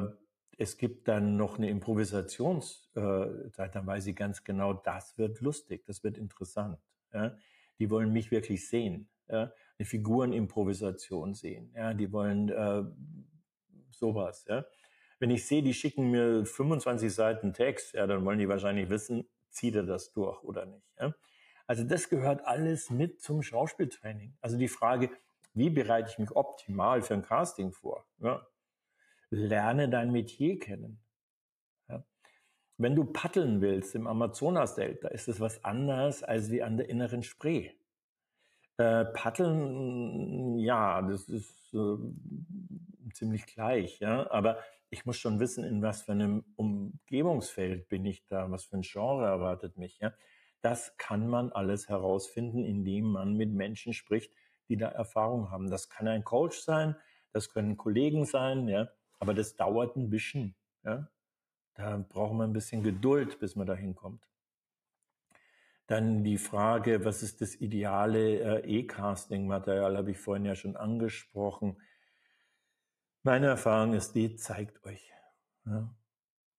es 0.58 0.76
gibt 0.76 1.06
dann 1.06 1.36
noch 1.36 1.56
eine 1.56 1.70
Improvisationszeit, 1.70 2.96
äh, 2.96 3.70
dann 3.72 3.86
weiß 3.86 4.08
ich 4.08 4.16
ganz 4.16 4.42
genau, 4.42 4.74
das 4.74 5.16
wird 5.16 5.40
lustig, 5.40 5.84
das 5.86 6.02
wird 6.02 6.18
interessant. 6.18 6.78
Ja? 7.14 7.36
Die 7.78 7.88
wollen 7.90 8.12
mich 8.12 8.32
wirklich 8.32 8.68
sehen, 8.68 9.08
ja? 9.28 9.52
eine 9.78 9.86
Figurenimprovisation 9.86 11.34
sehen. 11.34 11.72
Ja? 11.76 11.94
Die 11.94 12.12
wollen 12.12 12.48
äh, 12.48 12.82
sowas. 13.90 14.44
Ja? 14.48 14.66
Wenn 15.20 15.30
ich 15.30 15.46
sehe, 15.46 15.62
die 15.62 15.74
schicken 15.74 16.10
mir 16.10 16.44
25 16.44 17.14
Seiten 17.14 17.52
Text, 17.52 17.94
ja, 17.94 18.08
dann 18.08 18.24
wollen 18.24 18.40
die 18.40 18.48
wahrscheinlich 18.48 18.88
wissen, 18.88 19.28
zieht 19.50 19.76
er 19.76 19.84
das 19.84 20.12
durch 20.12 20.42
oder 20.42 20.66
nicht. 20.66 20.86
Ja? 20.98 21.14
Also 21.68 21.84
das 21.84 22.08
gehört 22.08 22.44
alles 22.44 22.90
mit 22.90 23.20
zum 23.20 23.42
Schauspieltraining. 23.42 24.36
Also 24.40 24.56
die 24.56 24.68
Frage, 24.68 25.10
wie 25.54 25.70
bereite 25.70 26.10
ich 26.10 26.18
mich 26.18 26.32
optimal 26.32 27.02
für 27.02 27.14
ein 27.14 27.22
Casting 27.22 27.70
vor? 27.70 28.06
Ja, 28.18 28.44
lerne 29.30 29.88
dein 29.88 30.12
Metier 30.12 30.58
kennen. 30.58 31.00
Ja. 31.88 32.04
Wenn 32.76 32.94
du 32.94 33.04
paddeln 33.04 33.60
willst 33.60 33.94
im 33.94 34.06
Amazonasdelta, 34.06 35.08
ist 35.08 35.28
es 35.28 35.40
was 35.40 35.64
anderes 35.64 36.22
als 36.22 36.50
wie 36.50 36.62
an 36.62 36.76
der 36.76 36.88
inneren 36.88 37.22
Spree. 37.22 37.70
Äh, 38.78 39.06
paddeln, 39.06 40.58
ja, 40.58 41.02
das 41.02 41.28
ist 41.28 41.74
äh, 41.74 41.96
ziemlich 43.12 43.46
gleich, 43.46 43.98
ja, 43.98 44.30
aber 44.30 44.58
ich 44.90 45.04
muss 45.04 45.18
schon 45.18 45.40
wissen, 45.40 45.64
in 45.64 45.82
was 45.82 46.02
für 46.02 46.12
einem 46.12 46.44
Umgebungsfeld 46.56 47.88
bin 47.88 48.04
ich 48.06 48.24
da, 48.26 48.50
was 48.50 48.64
für 48.64 48.76
ein 48.76 48.82
Genre 48.82 49.26
erwartet 49.26 49.76
mich, 49.76 49.98
ja. 49.98 50.12
Das 50.60 50.96
kann 50.96 51.28
man 51.28 51.52
alles 51.52 51.88
herausfinden, 51.88 52.64
indem 52.64 53.12
man 53.12 53.34
mit 53.34 53.52
Menschen 53.52 53.92
spricht, 53.92 54.32
die 54.68 54.76
da 54.76 54.88
Erfahrung 54.88 55.50
haben. 55.50 55.70
Das 55.70 55.88
kann 55.88 56.08
ein 56.08 56.24
Coach 56.24 56.58
sein, 56.58 56.96
das 57.32 57.50
können 57.50 57.76
Kollegen 57.76 58.24
sein, 58.24 58.68
ja. 58.68 58.88
Aber 59.18 59.34
das 59.34 59.56
dauert 59.56 59.96
ein 59.96 60.10
bisschen. 60.10 60.54
Ja? 60.84 61.08
Da 61.74 61.96
braucht 62.08 62.34
man 62.34 62.50
ein 62.50 62.52
bisschen 62.52 62.82
Geduld, 62.82 63.38
bis 63.38 63.56
man 63.56 63.66
da 63.66 63.74
hinkommt. 63.74 64.28
Dann 65.86 66.22
die 66.22 66.38
Frage, 66.38 67.04
was 67.04 67.22
ist 67.22 67.40
das 67.40 67.54
ideale 67.54 68.62
äh, 68.62 68.80
E-Casting-Material, 68.80 69.96
habe 69.96 70.10
ich 70.10 70.18
vorhin 70.18 70.44
ja 70.44 70.54
schon 70.54 70.76
angesprochen. 70.76 71.80
Meine 73.22 73.46
Erfahrung 73.46 73.94
ist 73.94 74.12
die, 74.14 74.36
zeigt 74.36 74.84
euch. 74.84 75.10
Ja? 75.64 75.94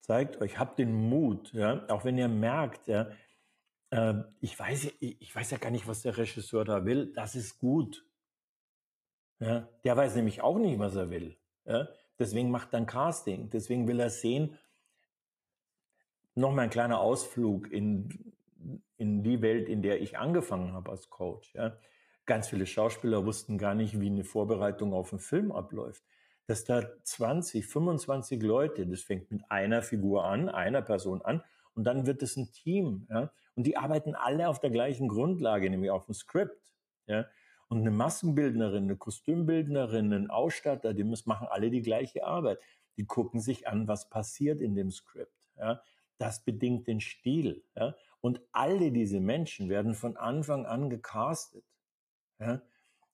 Zeigt 0.02 0.42
euch, 0.42 0.58
habt 0.58 0.80
den 0.80 0.94
Mut, 0.94 1.54
ja? 1.54 1.88
auch 1.90 2.06
wenn 2.06 2.18
ihr 2.18 2.28
merkt, 2.28 2.88
ja, 2.88 3.12
äh, 3.92 4.16
ich, 4.40 4.58
weiß, 4.58 4.94
ich 5.00 5.36
weiß 5.36 5.52
ja 5.52 5.58
gar 5.58 5.70
nicht, 5.70 5.88
was 5.88 6.02
der 6.02 6.18
Regisseur 6.18 6.66
da 6.66 6.86
will, 6.86 7.14
das 7.14 7.36
ist 7.36 7.60
gut. 7.60 8.06
Ja? 9.40 9.70
Der 9.84 9.96
weiß 9.96 10.16
nämlich 10.16 10.42
auch 10.42 10.58
nicht, 10.58 10.80
was 10.80 10.96
er 10.96 11.10
will. 11.12 11.38
Ja? 11.66 11.88
Deswegen 12.20 12.52
macht 12.52 12.74
er 12.74 12.80
ein 12.80 12.86
Casting. 12.86 13.50
Deswegen 13.50 13.88
will 13.88 14.00
er 14.00 14.10
sehen, 14.10 14.58
nochmal 16.36 16.66
ein 16.66 16.70
kleiner 16.70 17.00
Ausflug 17.00 17.72
in, 17.72 18.34
in 18.98 19.24
die 19.24 19.42
Welt, 19.42 19.70
in 19.70 19.82
der 19.82 20.02
ich 20.02 20.18
angefangen 20.18 20.74
habe 20.74 20.92
als 20.92 21.10
Coach. 21.10 21.54
Ja. 21.56 21.78
Ganz 22.26 22.50
viele 22.50 22.66
Schauspieler 22.66 23.26
wussten 23.26 23.58
gar 23.58 23.74
nicht, 23.74 24.00
wie 24.00 24.08
eine 24.08 24.24
Vorbereitung 24.24 24.94
auf 24.94 25.12
einen 25.12 25.20
Film 25.20 25.52
abläuft. 25.52 26.04
Dass 26.46 26.66
da 26.66 26.84
20, 27.04 27.66
25 27.66 28.42
Leute, 28.42 28.86
das 28.86 29.02
fängt 29.02 29.32
mit 29.32 29.50
einer 29.50 29.82
Figur 29.82 30.26
an, 30.26 30.50
einer 30.50 30.82
Person 30.82 31.22
an, 31.22 31.44
und 31.76 31.86
dann 31.86 32.06
wird 32.06 32.22
es 32.24 32.36
ein 32.36 32.52
Team. 32.52 33.08
Ja. 33.10 33.32
Und 33.56 33.64
die 33.64 33.78
arbeiten 33.78 34.14
alle 34.16 34.50
auf 34.50 34.60
der 34.60 34.70
gleichen 34.70 35.08
Grundlage, 35.08 35.70
nämlich 35.70 35.92
auf 35.92 36.06
dem 36.06 36.14
Skript. 36.14 36.74
Ja. 37.08 37.26
Und 37.70 37.82
eine 37.82 37.92
Maskenbildnerin, 37.92 38.86
eine 38.86 38.98
Kostümbildnerin, 38.98 40.12
ein 40.12 40.30
Ausstatter, 40.30 40.94
die 40.94 41.04
müssen, 41.04 41.30
machen 41.30 41.48
alle 41.50 41.70
die 41.70 41.84
gleiche 41.84 42.26
Arbeit. 42.26 42.60
Die 42.98 43.06
gucken 43.06 43.40
sich 43.40 43.68
an, 43.68 43.88
was 43.88 44.10
passiert 44.10 44.60
in 44.60 44.76
dem 44.76 44.92
Skript. 44.92 45.32
Ja. 45.58 45.82
Das 46.18 46.44
bedingt 46.44 46.88
den 46.88 47.00
Stil. 47.00 47.64
Ja. 47.76 47.96
Und 48.22 48.42
alle 48.52 48.92
diese 48.92 49.20
Menschen 49.20 49.70
werden 49.70 49.94
von 49.94 50.18
Anfang 50.18 50.66
an 50.66 50.90
gecastet. 50.90 51.64
Ja. 52.40 52.62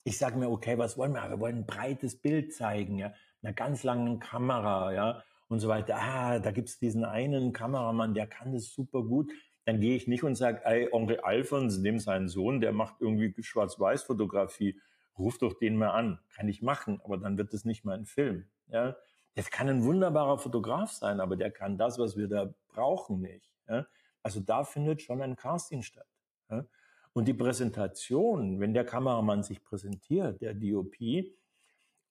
Ich 0.06 0.18
sage 0.18 0.38
mir, 0.38 0.49
okay, 0.49 0.78
was 0.78 0.97
wollen 0.97 1.14
wir? 1.14 1.30
Wir 1.30 1.39
wollen 1.39 1.58
ein 1.58 1.66
breites 1.66 2.22
Bild 2.22 2.53
zeigen, 2.53 2.99
ja, 2.99 3.14
einer 3.41 3.53
ganz 3.53 3.84
langen 3.84 4.20
Kamera, 4.20 4.93
ja, 4.93 5.24
und 5.47 5.60
so 5.60 5.68
weiter. 5.68 5.95
Ah, 5.97 6.38
da 6.38 6.51
gibt's 6.51 6.78
diesen 6.78 7.03
einen 7.03 7.53
Kameramann, 7.53 8.14
der 8.14 8.28
kann 8.28 8.53
das 8.53 8.72
super 8.72 9.01
gut 9.03 9.32
dann 9.66 9.80
gehe 9.80 9.95
ich 9.95 10.07
nicht 10.07 10.24
und 10.24 10.36
sage, 10.36 10.61
ey, 10.63 10.89
Onkel 10.91 11.20
Alfons, 11.20 11.82
dem 11.82 11.99
seinen 11.99 12.28
Sohn, 12.28 12.61
der 12.61 12.72
macht 12.72 12.95
irgendwie 12.99 13.34
Schwarz-Weiß-Fotografie, 13.41 14.80
ruf 15.18 15.38
doch 15.38 15.53
den 15.53 15.76
mal 15.76 15.89
an. 15.89 16.20
Kann 16.36 16.47
ich 16.47 16.61
machen, 16.61 17.01
aber 17.03 17.18
dann 17.18 17.38
wird 17.38 17.53
es 17.53 17.66
nicht 17.66 17.84
mal 17.84 17.97
ein 17.97 18.05
Film. 18.05 18.45
Ja? 18.68 18.95
Das 19.34 19.49
kann 19.49 19.68
ein 19.68 19.84
wunderbarer 19.84 20.38
Fotograf 20.38 20.91
sein, 20.91 21.20
aber 21.20 21.36
der 21.36 21.51
kann 21.51 21.78
das, 21.78 21.97
was 21.97 22.16
wir 22.16 22.28
da 22.28 22.53
brauchen, 22.68 23.22
nicht. 23.22 23.51
Ja? 23.68 23.88
Also 24.22 24.39
da 24.39 24.63
findet 24.63 25.01
schon 25.01 25.22
ein 25.22 25.36
Casting 25.36 25.82
statt. 25.82 26.07
Ja? 26.49 26.66
Und 27.13 27.28
die 27.28 27.34
Präsentation, 27.34 28.59
wenn 28.59 28.74
der 28.74 28.86
Kameramann 28.86 29.41
sich 29.41 29.63
präsentiert, 29.63 30.41
der 30.41 30.53
DOP, 30.53 30.95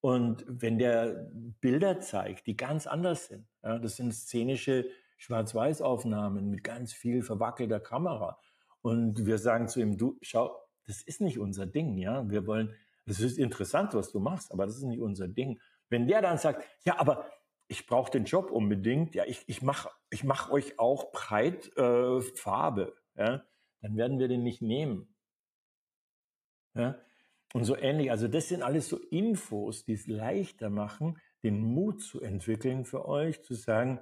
und 0.01 0.45
wenn 0.47 0.79
der 0.79 1.31
Bilder 1.63 1.99
zeigt, 2.01 2.47
die 2.47 2.59
ganz 2.59 2.87
anders 2.87 3.29
sind, 3.29 3.47
ja, 3.63 3.79
das 3.79 3.97
sind 3.97 4.13
szenische 4.13 4.87
Schwarz-Weiß-Aufnahmen 5.17 6.51
mit 6.51 6.65
ganz 6.65 6.93
viel 6.93 7.23
verwackelter 7.23 7.81
Kamera. 7.81 8.39
Und 8.83 9.27
wir 9.27 9.39
sagen 9.39 9.69
zu 9.69 9.81
ihm, 9.81 9.97
du, 9.97 10.19
schau, 10.23 10.57
das 10.87 11.03
ist 11.03 11.21
nicht 11.21 11.39
unser 11.39 11.67
Ding, 11.67 11.97
ja. 11.99 12.29
Wir 12.29 12.47
wollen, 12.47 12.75
das 13.07 13.21
ist 13.21 13.39
interessant, 13.39 13.95
was 13.95 14.13
du 14.13 14.21
machst, 14.21 14.53
aber 14.53 14.67
das 14.67 14.77
ist 14.77 14.85
nicht 14.85 15.01
unser 15.01 15.29
Ding. 15.29 15.61
Wenn 15.89 16.07
der 16.07 16.23
dann 16.23 16.39
sagt, 16.39 16.65
ja, 16.85 16.99
aber 16.99 17.31
ich 17.69 17.87
brauche 17.87 18.11
den 18.11 18.25
Job 18.25 18.51
unbedingt, 18.51 19.15
ja, 19.15 19.25
ich, 19.27 19.43
ich 19.47 19.63
mache 19.63 19.89
ich 20.11 20.25
mach 20.25 20.51
euch 20.51 20.79
auch 20.79 21.13
breit 21.13 21.77
äh, 21.77 22.21
Farbe, 22.21 22.95
ja, 23.17 23.43
dann 23.81 23.97
werden 23.97 24.19
wir 24.19 24.29
den 24.29 24.43
nicht 24.43 24.63
nehmen. 24.63 25.15
Ja? 26.75 26.99
Und 27.53 27.65
so 27.65 27.77
ähnlich, 27.77 28.11
also 28.11 28.29
das 28.29 28.49
sind 28.49 28.63
alles 28.63 28.89
so 28.89 28.99
Infos, 28.99 29.85
die 29.85 29.93
es 29.93 30.07
leichter 30.07 30.71
machen, 30.71 31.19
den 31.43 31.61
Mut 31.61 32.03
zu 32.03 32.21
entwickeln 32.21 32.85
für 32.85 33.07
euch, 33.07 33.43
zu 33.43 33.55
sagen, 33.55 34.01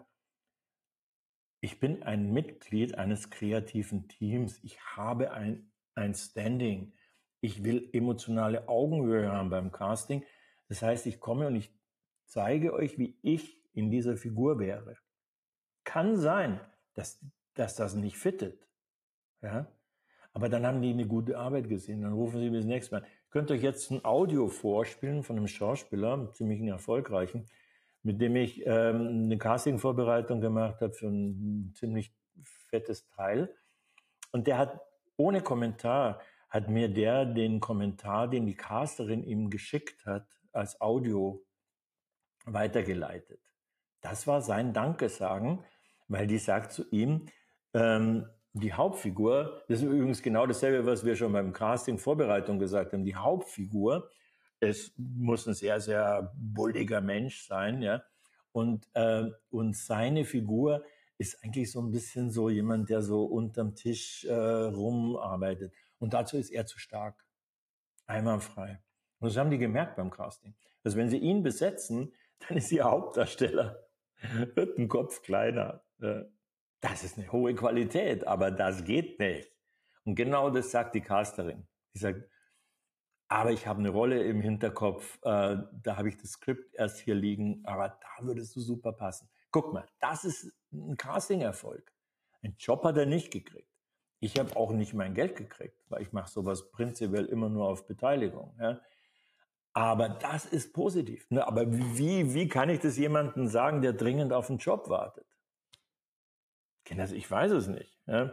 ich 1.63 1.79
bin 1.79 2.03
ein 2.03 2.33
Mitglied 2.33 2.99
eines 2.99 3.31
kreativen 3.31 4.09
Teams. 4.09 4.59
Ich 4.65 4.81
habe 4.97 5.31
ein, 5.31 5.71
ein 5.95 6.13
Standing. 6.13 6.93
Ich 7.41 7.63
will 7.63 7.89
emotionale 7.93 8.69
Augenhöhe 8.69 9.31
haben 9.31 9.49
beim 9.49 9.71
Casting. 9.71 10.25
Das 10.69 10.83
heißt, 10.83 11.07
ich 11.07 11.21
komme 11.21 11.47
und 11.47 11.55
ich 11.55 11.73
zeige 12.27 12.75
euch, 12.75 12.99
wie 12.99 13.17
ich 13.23 13.63
in 13.75 13.93
dieser 13.93 14.17
Figur 14.17 14.59
wäre. 14.59 14.97
Kann 15.85 16.17
sein, 16.17 16.61
dass, 16.95 17.25
dass 17.55 17.77
das 17.77 17.95
nicht 17.95 18.17
fittet. 18.17 18.67
Ja? 19.41 19.69
Aber 20.33 20.49
dann 20.49 20.67
haben 20.67 20.83
die 20.83 20.91
eine 20.91 21.07
gute 21.07 21.39
Arbeit 21.39 21.69
gesehen. 21.69 22.03
Dann 22.03 22.13
rufen 22.13 22.41
sie 22.41 22.51
bis 22.51 22.65
nächstes 22.65 22.91
Mal. 22.91 23.07
Ich 23.25 23.31
könnte 23.31 23.55
euch 23.55 23.63
jetzt 23.63 23.89
ein 23.93 24.05
Audio 24.05 24.49
vorspielen 24.49 25.23
von 25.23 25.37
einem 25.37 25.47
Schauspieler, 25.47 26.15
einem 26.15 26.33
ziemlich 26.33 26.61
erfolgreichen, 26.63 27.47
mit 28.03 28.21
dem 28.21 28.37
ich 28.37 28.67
ähm, 28.67 29.25
eine 29.25 29.39
Casting-Vorbereitung 29.39 30.41
gemacht 30.41 30.81
habe 30.81 30.93
für 30.93 31.09
ein 31.09 31.73
ziemlich 31.75 32.15
fettes 32.43 33.07
Teil. 33.07 33.55
Und 34.33 34.47
der 34.47 34.59
hat 34.59 34.81
ohne 35.17 35.41
Kommentar, 35.43 36.21
hat 36.49 36.69
mir 36.69 36.89
der 36.89 37.25
den 37.25 37.61
Kommentar, 37.61 38.29
den 38.29 38.47
die 38.47 38.57
Casterin 38.57 39.23
ihm 39.25 39.51
geschickt 39.51 40.05
hat, 40.05 40.27
als 40.53 40.81
Audio 40.81 41.45
weitergeleitet. 42.45 43.41
Das 44.01 44.27
war 44.27 44.43
sein 44.43 44.73
Dankesagen, 44.73 45.65
weil 46.09 46.27
die 46.27 46.39
sagt 46.39 46.73
zu 46.73 46.85
ihm, 46.91 47.27
ähm, 47.73 48.27
die 48.55 48.73
Hauptfigur, 48.73 49.63
das 49.69 49.79
ist 49.79 49.85
übrigens 49.85 50.23
genau 50.23 50.47
dasselbe, 50.47 50.85
was 50.85 51.05
wir 51.05 51.17
schon 51.17 51.33
beim 51.33 51.53
Casting 51.53 51.99
Vorbereitung 51.99 52.59
gesagt 52.59 52.93
haben. 52.93 53.05
Die 53.05 53.17
Hauptfigur, 53.17 54.11
es 54.63 54.93
muss 54.97 55.47
ein 55.49 55.55
sehr, 55.55 55.81
sehr 55.81 56.33
bulliger 56.37 57.01
Mensch 57.01 57.47
sein, 57.47 57.83
ja. 57.83 58.03
Und, 58.53 58.89
äh, 58.95 59.25
und 59.51 59.77
seine 59.77 60.25
Figur 60.25 60.85
ist 61.19 61.43
eigentlich 61.43 61.73
so 61.73 61.81
ein 61.81 61.91
bisschen 61.91 62.31
so 62.31 62.49
jemand, 62.49 62.89
der 62.89 63.03
so 63.03 63.25
unterm 63.25 63.75
Tisch 63.75 64.25
äh, 64.25 64.33
rumarbeitet. 64.33 65.73
Und 65.99 66.15
dazu 66.15 66.37
ist 66.37 66.51
er 66.51 66.65
zu 66.67 66.79
stark. 66.79 67.27
Einwandfrei. 68.07 68.81
Und 69.19 69.29
das 69.29 69.37
haben 69.37 69.51
die 69.51 69.59
gemerkt 69.59 69.97
beim 69.97 70.11
Casting. 70.11 70.55
Also 70.85 70.97
wenn 70.97 71.09
sie 71.09 71.19
ihn 71.19 71.43
besetzen, 71.43 72.13
dann 72.49 72.59
ist 72.59 72.71
ihr 72.71 72.85
Hauptdarsteller, 72.85 73.89
wird 74.55 74.79
ein 74.79 74.89
Kopf 74.89 75.23
kleiner. 75.23 75.83
Das 76.81 77.05
ist 77.05 77.19
eine 77.19 77.33
hohe 77.33 77.55
Qualität, 77.55 78.27
aber 78.27 78.51
das 78.51 78.85
geht 78.85 79.19
nicht. 79.19 79.51
Und 80.05 80.15
genau 80.15 80.51
das 80.51 80.71
sagt 80.71 80.95
die 80.95 81.01
Casterin. 81.01 81.67
Die 81.95 81.99
sagt, 81.99 82.29
aber 83.33 83.51
ich 83.51 83.67
habe 83.67 83.79
eine 83.79 83.89
Rolle 83.89 84.23
im 84.25 84.43
Hinterkopf, 84.43 85.19
äh, 85.23 85.57
da 85.73 85.97
habe 85.97 86.09
ich 86.09 86.19
das 86.19 86.33
Skript 86.33 86.75
erst 86.75 86.99
hier 86.99 87.15
liegen, 87.15 87.63
aber 87.65 87.89
da 87.89 88.27
würdest 88.27 88.55
du 88.55 88.61
super 88.61 88.93
passen. 88.93 89.29
Guck 89.51 89.73
mal, 89.73 89.87
das 90.01 90.25
ist 90.25 90.53
ein 90.73 90.97
Casting-Erfolg. 90.97 91.93
Ein 92.43 92.57
Job 92.59 92.85
hat 92.85 92.99
er 92.99 93.07
nicht 93.07 93.31
gekriegt. 93.31 93.71
Ich 94.21 94.39
habe 94.39 94.55
auch 94.55 94.73
nicht 94.73 94.93
mein 94.93 95.15
Geld 95.15 95.37
gekriegt, 95.37 95.83
weil 95.89 96.03
ich 96.03 96.13
mache 96.13 96.31
sowas 96.31 96.71
prinzipiell 96.71 97.25
immer 97.25 97.49
nur 97.49 97.69
auf 97.69 97.87
Beteiligung. 97.87 98.55
Ja. 98.61 98.81
Aber 99.73 100.11
das 100.11 100.45
ist 100.45 100.75
positiv. 100.75 101.31
Ne? 101.31 101.47
Aber 101.47 101.73
wie, 101.73 102.35
wie 102.35 102.49
kann 102.49 102.69
ich 102.69 102.81
das 102.81 102.99
jemandem 102.99 103.49
sagen, 103.49 103.81
der 103.81 103.95
dringend 103.95 104.33
auf 104.33 104.51
einen 104.51 104.59
Job 104.59 104.91
wartet? 104.91 105.27
Ich 106.85 107.31
weiß 107.31 107.53
es 107.53 107.69
nicht. 107.69 107.99
Ja? 108.07 108.31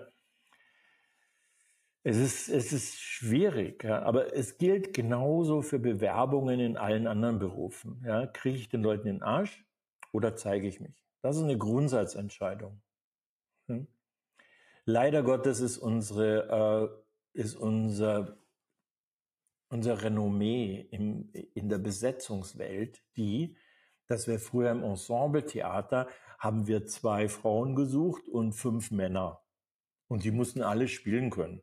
Es 2.03 2.17
ist, 2.17 2.49
es 2.49 2.71
ist 2.71 2.99
schwierig, 2.99 3.83
ja? 3.83 4.01
aber 4.03 4.33
es 4.33 4.57
gilt 4.57 4.93
genauso 4.93 5.61
für 5.61 5.79
Bewerbungen 5.79 6.59
in 6.59 6.77
allen 6.77 7.07
anderen 7.07 7.39
Berufen. 7.39 8.01
Ja? 8.05 8.25
Kriege 8.27 8.57
ich 8.57 8.69
den 8.69 8.83
Leuten 8.83 9.05
den 9.05 9.21
Arsch 9.21 9.65
oder 10.13 10.35
zeige 10.35 10.67
ich 10.67 10.79
mich? 10.79 11.05
Das 11.21 11.35
ist 11.35 11.43
eine 11.43 11.57
Grundsatzentscheidung. 11.57 12.81
Hm? 13.67 13.87
Leider 14.85 15.23
Gottes 15.23 15.59
ist 15.59 15.77
unsere, 15.77 17.01
äh, 17.35 17.39
ist 17.39 17.55
unser 17.55 18.39
unser 19.69 20.01
Renommee 20.01 20.87
im, 20.91 21.29
in 21.53 21.69
der 21.69 21.77
Besetzungswelt 21.77 23.03
die, 23.15 23.55
dass 24.07 24.27
wir 24.27 24.39
früher 24.39 24.71
im 24.71 24.83
Ensemble-Theater 24.83 26.07
haben 26.39 26.67
wir 26.67 26.85
zwei 26.87 27.29
Frauen 27.29 27.75
gesucht 27.75 28.27
und 28.27 28.53
fünf 28.53 28.91
Männer. 28.91 29.43
Und 30.07 30.23
die 30.23 30.31
mussten 30.31 30.63
alle 30.63 30.87
spielen 30.87 31.29
können. 31.29 31.61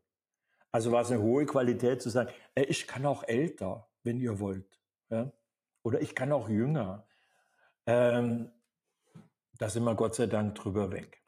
Also 0.73 0.93
war 0.93 1.03
es 1.03 1.11
eine 1.11 1.23
hohe 1.23 1.47
Qualität 1.47 2.03
zu 2.03 2.11
sagen, 2.11 2.31
äh, 2.55 2.65
ich 2.65 2.87
kann 2.87 3.07
auch 3.07 3.25
älter, 3.25 3.89
wenn 4.03 4.21
ihr 4.21 4.41
wollt. 4.41 4.81
Ja? 5.11 5.33
Oder 5.83 6.01
ich 6.01 6.15
kann 6.15 6.33
auch 6.33 6.49
jünger. 6.49 7.07
Ähm, 7.87 8.51
da 9.59 9.71
sind 9.71 9.85
wir 9.85 9.95
Gott 9.95 10.15
sei 10.15 10.27
Dank 10.27 10.55
drüber 10.55 10.91
weg. 10.91 11.23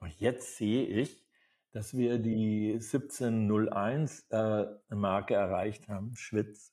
Und 0.00 0.18
jetzt 0.20 0.56
sehe 0.56 0.86
ich, 0.86 1.24
dass 1.72 1.96
wir 1.96 2.18
die 2.18 2.74
1701 2.74 4.26
äh, 4.30 4.64
Marke 4.90 5.34
erreicht 5.34 5.88
haben, 5.88 6.16
Schwitz. 6.16 6.72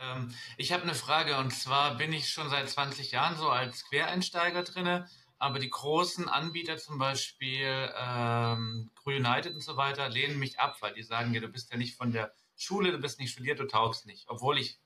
Ähm, 0.00 0.34
ich 0.56 0.72
habe 0.72 0.84
eine 0.84 0.94
Frage 0.94 1.36
und 1.38 1.52
zwar 1.52 1.96
bin 1.96 2.12
ich 2.12 2.30
schon 2.30 2.48
seit 2.48 2.68
20 2.68 3.12
Jahren 3.12 3.36
so 3.36 3.48
als 3.48 3.84
Quereinsteiger 3.88 4.62
drinne, 4.62 5.06
aber 5.42 5.58
die 5.58 5.70
großen 5.70 6.28
Anbieter 6.28 6.76
zum 6.76 6.98
Beispiel 6.98 7.90
ähm, 7.98 8.92
Crew 8.94 9.10
United 9.10 9.54
und 9.54 9.60
so 9.60 9.76
weiter 9.76 10.08
lehnen 10.08 10.38
mich 10.38 10.60
ab, 10.60 10.76
weil 10.78 10.94
die 10.94 11.02
sagen, 11.02 11.34
ja, 11.34 11.40
du 11.40 11.48
bist 11.48 11.72
ja 11.72 11.76
nicht 11.76 11.96
von 11.96 12.12
der 12.12 12.32
Schule, 12.54 12.92
du 12.92 12.98
bist 12.98 13.18
nicht 13.18 13.32
studiert, 13.32 13.58
du 13.58 13.66
taugst 13.66 14.06
nicht, 14.06 14.24
obwohl 14.28 14.56
ich 14.56 14.78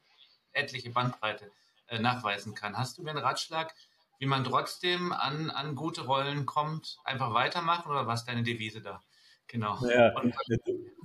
etliche 0.53 0.89
Bandbreite 0.89 1.51
äh, 1.89 1.99
nachweisen 1.99 2.55
kann. 2.55 2.75
Hast 2.75 2.97
du 2.97 3.03
mir 3.03 3.11
einen 3.11 3.19
Ratschlag, 3.19 3.75
wie 4.19 4.25
man 4.25 4.45
trotzdem 4.45 5.13
an, 5.13 5.51
an 5.51 5.75
gute 5.75 6.07
Rollen 6.07 6.47
kommt, 6.47 6.97
einfach 7.05 7.35
weitermachen 7.35 7.91
oder 7.91 8.07
was 8.07 8.21
ist 8.21 8.29
deine 8.29 8.43
Devise 8.43 8.81
da? 8.81 9.03
Genau. 9.49 9.77
Ja, 9.87 10.15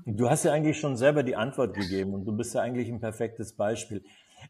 du 0.06 0.30
hast 0.30 0.45
ja 0.45 0.54
eigentlich 0.54 0.80
schon 0.80 0.95
selber 0.95 1.24
die 1.24 1.36
Antwort 1.36 1.76
gegeben 1.76 2.14
und 2.14 2.24
du 2.24 2.32
bist 2.32 2.56
ja 2.56 2.62
eigentlich 2.62 2.88
ein 2.88 3.02
perfektes 3.02 3.52
Beispiel. 3.58 4.02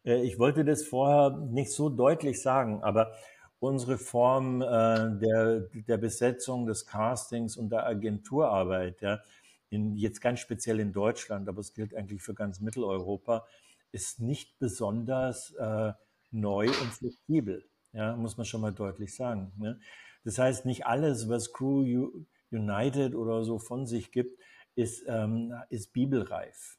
Äh, 0.05 0.21
ich 0.21 0.37
wollte 0.37 0.63
das 0.63 0.83
vorher 0.83 1.31
nicht 1.49 1.71
so 1.71 1.89
deutlich 1.89 2.39
sagen, 2.39 2.83
aber 2.83 3.15
unsere 3.61 3.99
Form 3.99 4.61
äh, 4.61 4.65
der, 4.65 5.59
der 5.87 5.97
Besetzung, 5.97 6.65
des 6.65 6.87
Castings 6.87 7.55
und 7.57 7.69
der 7.69 7.85
Agenturarbeit, 7.85 9.01
ja, 9.01 9.21
in, 9.69 9.95
jetzt 9.95 10.19
ganz 10.19 10.39
speziell 10.39 10.79
in 10.79 10.91
Deutschland, 10.91 11.47
aber 11.47 11.59
es 11.59 11.73
gilt 11.73 11.95
eigentlich 11.95 12.23
für 12.23 12.33
ganz 12.33 12.59
Mitteleuropa, 12.59 13.45
ist 13.91 14.19
nicht 14.19 14.57
besonders 14.57 15.51
äh, 15.51 15.93
neu 16.31 16.67
und 16.67 16.91
flexibel. 16.91 17.63
Ja, 17.93 18.15
muss 18.15 18.35
man 18.35 18.45
schon 18.45 18.61
mal 18.61 18.73
deutlich 18.73 19.15
sagen. 19.15 19.51
Ne? 19.57 19.79
Das 20.23 20.39
heißt, 20.39 20.65
nicht 20.65 20.87
alles, 20.87 21.29
was 21.29 21.53
Crew 21.53 22.09
United 22.49 23.13
oder 23.13 23.43
so 23.43 23.59
von 23.59 23.85
sich 23.85 24.11
gibt, 24.11 24.39
ist, 24.75 25.03
ähm, 25.07 25.53
ist 25.69 25.93
bibelreif. 25.93 26.77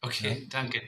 Okay, 0.00 0.40
ja? 0.40 0.46
danke. 0.50 0.82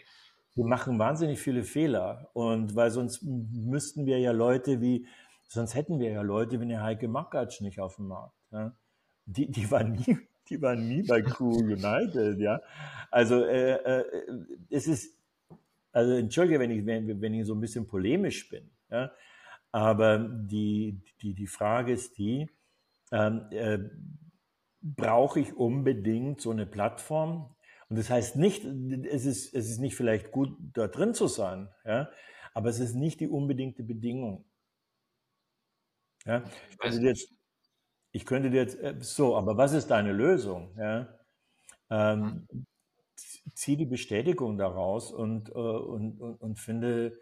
Wir 0.54 0.64
machen 0.64 0.98
wahnsinnig 0.98 1.38
viele 1.38 1.62
Fehler 1.62 2.30
und 2.32 2.74
weil 2.74 2.90
sonst 2.90 3.22
müssten 3.22 4.06
wir 4.06 4.18
ja 4.18 4.32
Leute 4.32 4.80
wie, 4.80 5.06
sonst 5.48 5.74
hätten 5.74 5.98
wir 5.98 6.10
ja 6.10 6.22
Leute 6.22 6.60
wie 6.60 6.64
eine 6.64 6.82
Heike 6.82 7.08
Makatsch 7.08 7.60
nicht 7.60 7.80
auf 7.80 7.96
dem 7.96 8.08
Markt. 8.08 8.36
Ja? 8.50 8.76
Die, 9.26 9.50
die 9.50 9.70
war 9.70 9.84
nie, 9.84 10.18
die 10.48 10.60
war 10.60 10.76
nie 10.76 11.02
bei 11.02 11.22
Crew 11.22 11.58
United, 11.58 12.38
ja. 12.38 12.60
Also 13.10 13.44
äh, 13.44 13.74
äh, 13.74 14.04
es 14.70 14.86
ist, 14.86 15.18
also 15.92 16.12
entschuldige, 16.12 16.60
wenn 16.60 16.70
ich, 16.70 16.84
wenn, 16.86 17.20
wenn 17.20 17.34
ich 17.34 17.46
so 17.46 17.54
ein 17.54 17.60
bisschen 17.60 17.86
polemisch 17.86 18.48
bin, 18.48 18.70
ja. 18.90 19.10
Aber 19.72 20.18
die, 20.18 21.02
die, 21.20 21.34
die 21.34 21.46
Frage 21.46 21.92
ist 21.92 22.16
die, 22.16 22.48
ähm, 23.12 23.46
äh, 23.50 23.78
brauche 24.80 25.40
ich 25.40 25.54
unbedingt 25.54 26.40
so 26.40 26.50
eine 26.50 26.66
Plattform? 26.66 27.54
Und 27.88 27.98
das 27.98 28.10
heißt 28.10 28.36
nicht, 28.36 28.64
es 28.64 29.26
ist, 29.26 29.54
es 29.54 29.70
ist 29.70 29.78
nicht 29.78 29.96
vielleicht 29.96 30.30
gut, 30.30 30.56
da 30.72 30.88
drin 30.88 31.14
zu 31.14 31.28
sein, 31.28 31.68
ja, 31.84 32.08
aber 32.54 32.68
es 32.68 32.80
ist 32.80 32.94
nicht 32.94 33.20
die 33.20 33.28
unbedingte 33.28 33.82
Bedingung. 33.82 34.44
Ja, 36.26 36.42
ich, 36.70 36.78
könnte 36.78 37.00
dir 37.00 37.08
jetzt, 37.08 37.32
ich 38.12 38.26
könnte 38.26 38.50
dir 38.50 38.62
jetzt, 38.62 38.78
äh, 38.80 38.96
so, 39.00 39.36
aber 39.36 39.56
was 39.56 39.72
ist 39.72 39.88
deine 39.88 40.12
Lösung? 40.12 40.76
Ja? 40.78 41.08
Ähm, 41.88 42.46
zieh 43.54 43.76
die 43.76 43.86
Bestätigung 43.86 44.58
daraus 44.58 45.12
und, 45.12 45.50
äh, 45.50 45.52
und, 45.52 46.20
und, 46.20 46.34
und 46.40 46.58
finde 46.58 47.12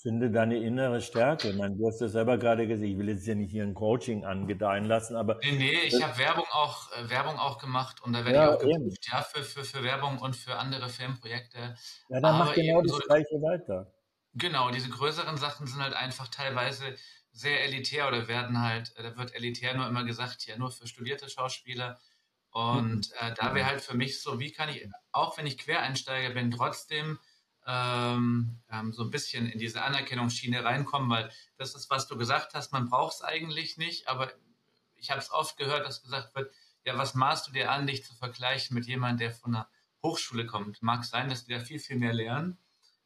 finde 0.00 0.30
deine 0.30 0.56
innere 0.58 1.00
Stärke. 1.00 1.50
Ich 1.50 1.56
meine, 1.56 1.76
du 1.76 1.86
hast 1.86 2.00
ja 2.00 2.08
selber 2.08 2.38
gerade 2.38 2.66
gesagt, 2.66 2.88
ich 2.88 2.98
will 2.98 3.08
jetzt 3.08 3.26
ja 3.26 3.34
nicht 3.34 3.50
hier 3.50 3.64
ein 3.64 3.74
Coaching 3.74 4.24
angedeihen 4.24 4.84
lassen, 4.84 5.16
aber. 5.16 5.38
Nee, 5.42 5.52
nee, 5.52 5.78
ich 5.84 6.02
habe 6.02 6.16
Werbung 6.18 6.46
auch, 6.50 6.90
äh, 6.92 7.08
Werbung 7.08 7.38
auch 7.38 7.58
gemacht 7.58 8.02
und 8.02 8.12
da 8.12 8.24
werde 8.24 8.34
ja, 8.34 8.54
ich 8.54 8.56
auch 8.56 8.60
geprüft, 8.60 9.08
ja, 9.10 9.22
für, 9.22 9.42
für, 9.42 9.64
für 9.64 9.82
Werbung 9.82 10.18
und 10.18 10.36
für 10.36 10.56
andere 10.56 10.88
Filmprojekte. 10.88 11.76
Ja, 12.08 12.20
dann 12.20 12.38
mach 12.38 12.54
genau 12.54 12.82
das 12.82 12.92
so, 12.92 12.98
Gleiche 12.98 13.34
weiter. 13.42 13.92
Genau, 14.34 14.70
diese 14.70 14.88
größeren 14.88 15.36
Sachen 15.36 15.66
sind 15.66 15.82
halt 15.82 15.94
einfach 15.94 16.28
teilweise 16.28 16.94
sehr 17.32 17.64
elitär 17.64 18.08
oder 18.08 18.28
werden 18.28 18.60
halt, 18.60 18.94
äh, 18.96 19.02
da 19.02 19.16
wird 19.16 19.34
elitär 19.34 19.74
nur 19.74 19.86
immer 19.86 20.04
gesagt, 20.04 20.46
ja, 20.46 20.56
nur 20.56 20.70
für 20.70 20.86
studierte 20.86 21.28
Schauspieler. 21.28 21.98
Und 22.50 23.10
mhm. 23.10 23.14
äh, 23.20 23.34
da 23.34 23.54
wäre 23.54 23.66
halt 23.66 23.80
für 23.80 23.96
mich 23.96 24.20
so, 24.20 24.40
wie 24.40 24.52
kann 24.52 24.68
ich, 24.68 24.88
auch 25.12 25.38
wenn 25.38 25.46
ich 25.46 25.58
Quereinsteiger 25.58 26.34
bin, 26.34 26.50
trotzdem 26.50 27.18
ähm, 27.66 28.58
ähm, 28.70 28.92
so 28.92 29.04
ein 29.04 29.10
bisschen 29.10 29.48
in 29.48 29.58
diese 29.58 29.82
Anerkennungsschiene 29.82 30.64
reinkommen, 30.64 31.10
weil 31.10 31.30
das 31.56 31.74
ist, 31.74 31.90
was 31.90 32.08
du 32.08 32.16
gesagt 32.16 32.54
hast, 32.54 32.72
man 32.72 32.88
braucht 32.88 33.14
es 33.14 33.22
eigentlich 33.22 33.76
nicht, 33.76 34.08
aber 34.08 34.32
ich 34.96 35.10
habe 35.10 35.20
es 35.20 35.30
oft 35.30 35.56
gehört, 35.56 35.86
dass 35.86 36.02
gesagt 36.02 36.34
wird, 36.34 36.52
ja, 36.84 36.96
was 36.96 37.14
maßt 37.14 37.48
du 37.48 37.52
dir 37.52 37.70
an, 37.70 37.86
dich 37.86 38.04
zu 38.04 38.14
vergleichen 38.14 38.74
mit 38.74 38.86
jemandem, 38.86 39.18
der 39.18 39.30
von 39.32 39.54
einer 39.54 39.68
Hochschule 40.02 40.46
kommt? 40.46 40.82
Mag 40.82 41.04
sein, 41.04 41.28
dass 41.28 41.44
die 41.44 41.52
da 41.52 41.60
viel, 41.60 41.78
viel 41.78 41.96
mehr 41.96 42.14
lernen, 42.14 42.58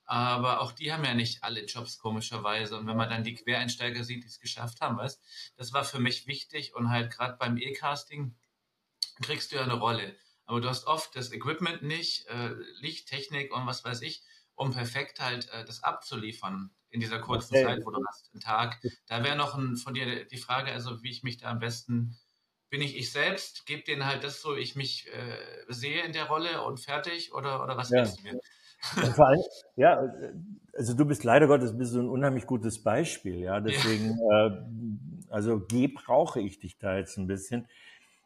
aber 0.05 0.61
auch 0.61 0.73
die 0.73 0.93
haben 0.93 1.05
ja 1.05 1.15
nicht 1.15 1.45
alle 1.45 1.65
Jobs 1.65 1.99
komischerweise. 1.99 2.77
Und 2.77 2.87
wenn 2.87 2.97
man 2.97 3.09
dann 3.09 3.25
die 3.25 3.35
Quereinsteiger 3.35 4.05
sieht, 4.05 4.25
die 4.25 4.29
es 4.29 4.41
geschafft 4.41 4.81
haben, 4.81 4.99
weißt, 4.99 5.23
das 5.57 5.73
war 5.73 5.85
für 5.85 5.99
mich 5.99 6.27
wichtig 6.27 6.75
und 6.75 6.91
halt 6.91 7.11
gerade 7.11 7.37
beim 7.39 7.57
E-Casting 7.57 8.35
kriegst 9.23 9.53
du 9.53 9.57
ja 9.57 9.63
eine 9.63 9.75
Rolle. 9.75 10.17
Aber 10.47 10.61
du 10.61 10.69
hast 10.69 10.87
oft 10.87 11.17
das 11.17 11.33
Equipment 11.33 11.83
nicht, 11.83 12.27
äh, 12.27 12.55
Lichttechnik 12.81 13.55
und 13.55 13.67
was 13.67 13.85
weiß 13.85 14.03
ich 14.03 14.23
um 14.57 14.73
perfekt 14.73 15.21
halt 15.21 15.49
äh, 15.51 15.65
das 15.65 15.83
abzuliefern 15.83 16.71
in 16.91 17.01
dieser 17.01 17.19
kurzen 17.19 17.55
okay. 17.55 17.65
Zeit, 17.65 17.85
wo 17.85 17.91
du 17.91 18.05
hast, 18.07 18.31
einen 18.33 18.41
Tag. 18.41 18.81
Da 19.07 19.25
wäre 19.25 19.37
noch 19.37 19.55
ein, 19.55 19.77
von 19.77 19.95
dir 19.95 20.25
die 20.27 20.39
Frage, 20.39 20.73
also 20.73 21.03
wie 21.03 21.11
ich 21.11 21.23
mich 21.23 21.39
da 21.39 21.51
am 21.51 21.59
besten, 21.59 22.17
bin 22.71 22.81
ich 22.81 22.97
ich 22.97 23.11
selbst, 23.11 23.67
gebe 23.67 23.83
denen 23.83 24.07
halt 24.07 24.25
das 24.25 24.41
so, 24.41 24.55
ich 24.55 24.77
mich 24.77 25.09
äh, 25.13 25.65
sehe 25.69 26.03
in 26.03 26.13
der 26.13 26.27
Rolle 26.27 26.63
und 26.63 26.79
fertig 26.79 27.33
oder, 27.33 27.63
oder 27.63 27.77
was 27.77 27.91
ja. 27.91 28.05
du 28.05 28.23
mir? 28.23 28.41
Allem, 29.19 29.43
ja, 29.77 30.13
also 30.77 30.95
du 30.95 31.05
bist 31.05 31.25
leider 31.25 31.47
Gottes 31.47 31.77
bist 31.77 31.93
so 31.93 32.01
ein 32.01 32.09
unheimlich 32.09 32.47
gutes 32.47 32.83
Beispiel, 32.83 33.39
ja. 33.39 33.61
Deswegen, 33.61 34.19
ja. 34.31 34.47
Äh, 34.47 34.63
also 35.31 35.61
geh 35.61 35.89
brauche 35.89 36.41
ich 36.41 36.59
dich 36.59 36.79
da 36.79 36.97
jetzt 36.97 37.17
ein 37.17 37.27
bisschen. 37.27 37.67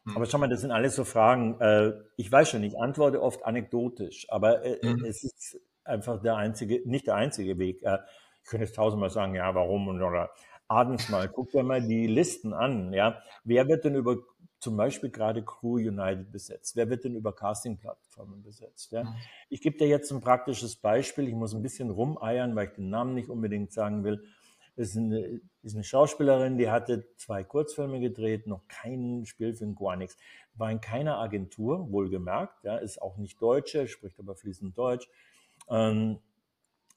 Hm. 0.05 0.15
Aber 0.15 0.25
schau 0.25 0.37
mal, 0.37 0.49
das 0.49 0.61
sind 0.61 0.71
alles 0.71 0.95
so 0.95 1.03
Fragen. 1.03 1.59
Äh, 1.59 1.93
ich 2.17 2.31
weiß 2.31 2.49
schon, 2.49 2.63
ich 2.63 2.79
antworte 2.79 3.21
oft 3.21 3.45
anekdotisch, 3.45 4.27
aber 4.29 4.65
äh, 4.65 4.79
hm. 4.81 5.05
es 5.05 5.23
ist 5.23 5.59
einfach 5.83 6.21
der 6.21 6.35
einzige, 6.35 6.81
nicht 6.85 7.07
der 7.07 7.15
einzige 7.15 7.57
Weg. 7.57 7.83
Äh, 7.83 7.99
ich 8.43 8.49
könnte 8.49 8.65
jetzt 8.65 8.75
tausendmal 8.75 9.09
sagen, 9.09 9.35
ja, 9.35 9.53
warum 9.53 9.87
und 9.87 10.01
oder 10.01 10.29
abends 10.67 11.09
mal, 11.09 11.27
guck 11.27 11.51
dir 11.51 11.63
mal 11.63 11.81
die 11.81 12.07
Listen 12.07 12.53
an, 12.53 12.93
ja. 12.93 13.21
Wer 13.43 13.67
wird 13.67 13.85
denn 13.85 13.95
über 13.95 14.17
zum 14.59 14.77
Beispiel 14.77 15.09
gerade 15.09 15.43
Crew 15.43 15.77
United 15.77 16.31
besetzt? 16.31 16.75
Wer 16.75 16.89
wird 16.89 17.03
denn 17.03 17.15
über 17.15 17.33
Casting-Plattformen 17.33 18.43
besetzt? 18.43 18.91
Ja? 18.91 19.15
Ich 19.49 19.61
gebe 19.61 19.77
dir 19.77 19.87
jetzt 19.87 20.11
ein 20.11 20.21
praktisches 20.21 20.75
Beispiel. 20.75 21.27
Ich 21.27 21.33
muss 21.33 21.53
ein 21.53 21.61
bisschen 21.61 21.89
rumeiern, 21.89 22.55
weil 22.55 22.67
ich 22.67 22.73
den 22.73 22.89
Namen 22.89 23.13
nicht 23.13 23.29
unbedingt 23.29 23.71
sagen 23.71 24.03
will. 24.03 24.23
Das 24.75 24.91
ist 24.91 24.97
eine, 24.97 25.41
ist 25.61 25.75
eine 25.75 25.83
Schauspielerin, 25.83 26.57
die 26.57 26.69
hatte 26.69 27.05
zwei 27.17 27.43
Kurzfilme 27.43 27.99
gedreht, 27.99 28.47
noch 28.47 28.65
keinen 28.69 29.25
Spielfilm, 29.25 29.75
gar 29.75 29.97
nichts. 29.97 30.15
War 30.53 30.71
in 30.71 30.79
keiner 30.79 31.17
Agentur, 31.17 31.91
wohlgemerkt, 31.91 32.63
ja, 32.63 32.77
ist 32.77 33.01
auch 33.01 33.17
nicht 33.17 33.41
Deutsche, 33.41 33.89
spricht 33.89 34.19
aber 34.19 34.35
fließend 34.35 34.77
Deutsch. 34.77 35.09
Ähm, 35.69 36.19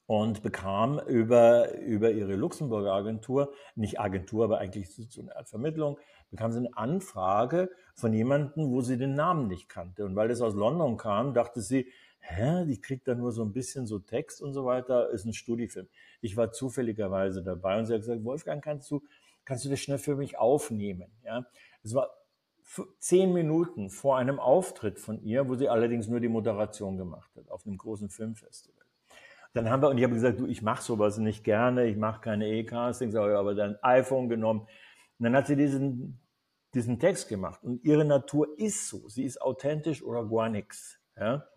und 0.05 0.43
bekam 0.43 0.99
über, 1.07 1.73
über 1.75 2.11
ihre 2.11 2.35
Luxemburger 2.35 2.93
Agentur, 2.93 3.53
nicht 3.75 3.99
Agentur, 3.99 4.45
aber 4.45 4.59
eigentlich 4.59 4.93
so 4.93 5.21
eine 5.21 5.35
Art 5.35 5.49
Vermittlung, 5.49 5.97
bekam 6.29 6.51
sie 6.51 6.59
eine 6.59 6.75
Anfrage 6.75 7.69
von 7.95 8.13
jemandem, 8.13 8.71
wo 8.71 8.81
sie 8.81 8.97
den 8.97 9.15
Namen 9.15 9.47
nicht 9.47 9.69
kannte. 9.69 10.05
Und 10.05 10.15
weil 10.15 10.27
das 10.27 10.41
aus 10.41 10.55
London 10.55 10.97
kam, 10.97 11.33
dachte 11.33 11.61
sie, 11.61 11.87
hä, 12.19 12.65
die 12.65 12.79
kriegt 12.79 13.07
da 13.07 13.15
nur 13.15 13.31
so 13.31 13.43
ein 13.43 13.53
bisschen 13.53 13.85
so 13.85 13.99
Text 13.99 14.41
und 14.41 14.53
so 14.53 14.65
weiter, 14.65 15.09
ist 15.09 15.25
ein 15.25 15.33
Studiefilm. 15.33 15.87
Ich 16.21 16.35
war 16.37 16.51
zufälligerweise 16.51 17.43
dabei 17.43 17.79
und 17.79 17.85
sie 17.85 17.93
hat 17.93 18.01
gesagt, 18.01 18.23
Wolfgang, 18.23 18.63
kannst 18.63 18.89
du, 18.91 19.03
kannst 19.45 19.65
du 19.65 19.69
das 19.69 19.79
schnell 19.79 19.97
für 19.97 20.15
mich 20.15 20.37
aufnehmen? 20.37 21.11
Ja, 21.23 21.45
es 21.83 21.93
war 21.93 22.09
zehn 22.99 23.33
Minuten 23.33 23.89
vor 23.89 24.17
einem 24.17 24.39
Auftritt 24.39 24.99
von 24.99 25.21
ihr, 25.21 25.47
wo 25.47 25.55
sie 25.55 25.69
allerdings 25.69 26.07
nur 26.07 26.19
die 26.19 26.29
Moderation 26.29 26.97
gemacht 26.97 27.29
hat 27.35 27.49
auf 27.51 27.65
einem 27.65 27.77
großen 27.77 28.09
Filmfestival. 28.09 28.82
Dann 29.53 29.69
haben 29.69 29.81
wir, 29.81 29.89
und 29.89 29.97
ich 29.97 30.03
habe 30.03 30.15
gesagt, 30.15 30.39
du, 30.39 30.47
ich 30.47 30.61
mache 30.61 30.81
sowas 30.81 31.17
nicht 31.19 31.43
gerne, 31.43 31.85
ich 31.85 31.95
mache 31.95 32.21
keine 32.21 32.47
E-Castings, 32.47 33.15
aber 33.15 33.53
dann 33.53 33.77
iPhone 33.81 34.27
genommen. 34.27 34.61
Und 34.61 35.23
dann 35.23 35.35
hat 35.35 35.47
sie 35.47 35.55
diesen, 35.55 36.19
diesen 36.73 36.99
Text 36.99 37.29
gemacht. 37.29 37.63
Und 37.63 37.83
ihre 37.85 38.03
Natur 38.03 38.47
ist 38.57 38.87
so. 38.87 39.07
Sie 39.09 39.23
ist 39.23 39.41
authentisch 39.41 40.01
oder 40.03 40.25
gar 40.25 40.49
nichts. 40.49 40.97
Ja? 41.15 41.47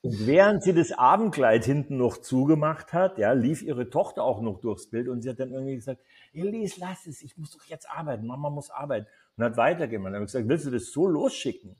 Und 0.00 0.26
während 0.26 0.62
sie 0.62 0.72
das 0.72 0.92
Abendkleid 0.92 1.66
hinten 1.66 1.98
noch 1.98 2.16
zugemacht 2.16 2.94
hat, 2.94 3.18
ja, 3.18 3.32
lief 3.32 3.62
ihre 3.62 3.90
Tochter 3.90 4.22
auch 4.22 4.40
noch 4.40 4.60
durchs 4.60 4.88
Bild 4.88 5.08
und 5.08 5.20
sie 5.22 5.28
hat 5.28 5.38
dann 5.38 5.52
irgendwie 5.52 5.74
gesagt, 5.74 6.00
Elise, 6.32 6.76
lass 6.80 7.06
es, 7.06 7.22
ich 7.22 7.36
muss 7.36 7.52
doch 7.52 7.64
jetzt 7.66 7.88
arbeiten, 7.90 8.26
Mama 8.26 8.48
muss 8.48 8.70
arbeiten. 8.70 9.06
Und 9.36 9.44
hat 9.44 9.56
weitergemacht. 9.58 10.08
Dann 10.08 10.14
habe 10.14 10.24
ich 10.24 10.32
gesagt, 10.32 10.48
willst 10.48 10.66
du 10.66 10.70
das 10.70 10.90
so 10.90 11.06
losschicken? 11.06 11.76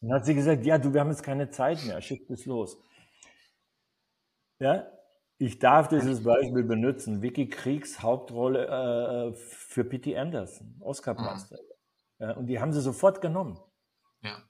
Und 0.00 0.08
dann 0.08 0.18
hat 0.18 0.24
sie 0.24 0.34
gesagt, 0.34 0.64
ja, 0.64 0.78
du, 0.78 0.94
wir 0.94 1.00
haben 1.00 1.10
jetzt 1.10 1.24
keine 1.24 1.50
Zeit 1.50 1.84
mehr, 1.84 2.00
schick 2.00 2.26
das 2.28 2.46
los. 2.46 2.78
Ja, 4.60 4.86
ich 5.38 5.58
darf 5.58 5.88
dieses 5.88 6.22
Beispiel 6.22 6.62
benutzen. 6.64 7.22
Vicky 7.22 7.48
Kriegs 7.48 8.02
Hauptrolle 8.02 8.66
äh, 8.66 9.32
für 9.34 9.84
P.T. 9.84 10.16
Anderson, 10.16 10.76
Oscar-Preis. 10.80 11.50
Mhm. 11.50 11.56
Ja, 12.18 12.32
und 12.32 12.46
die 12.46 12.60
haben 12.60 12.72
sie 12.72 12.82
sofort 12.82 13.22
genommen. 13.22 13.58
Ja. 14.22 14.42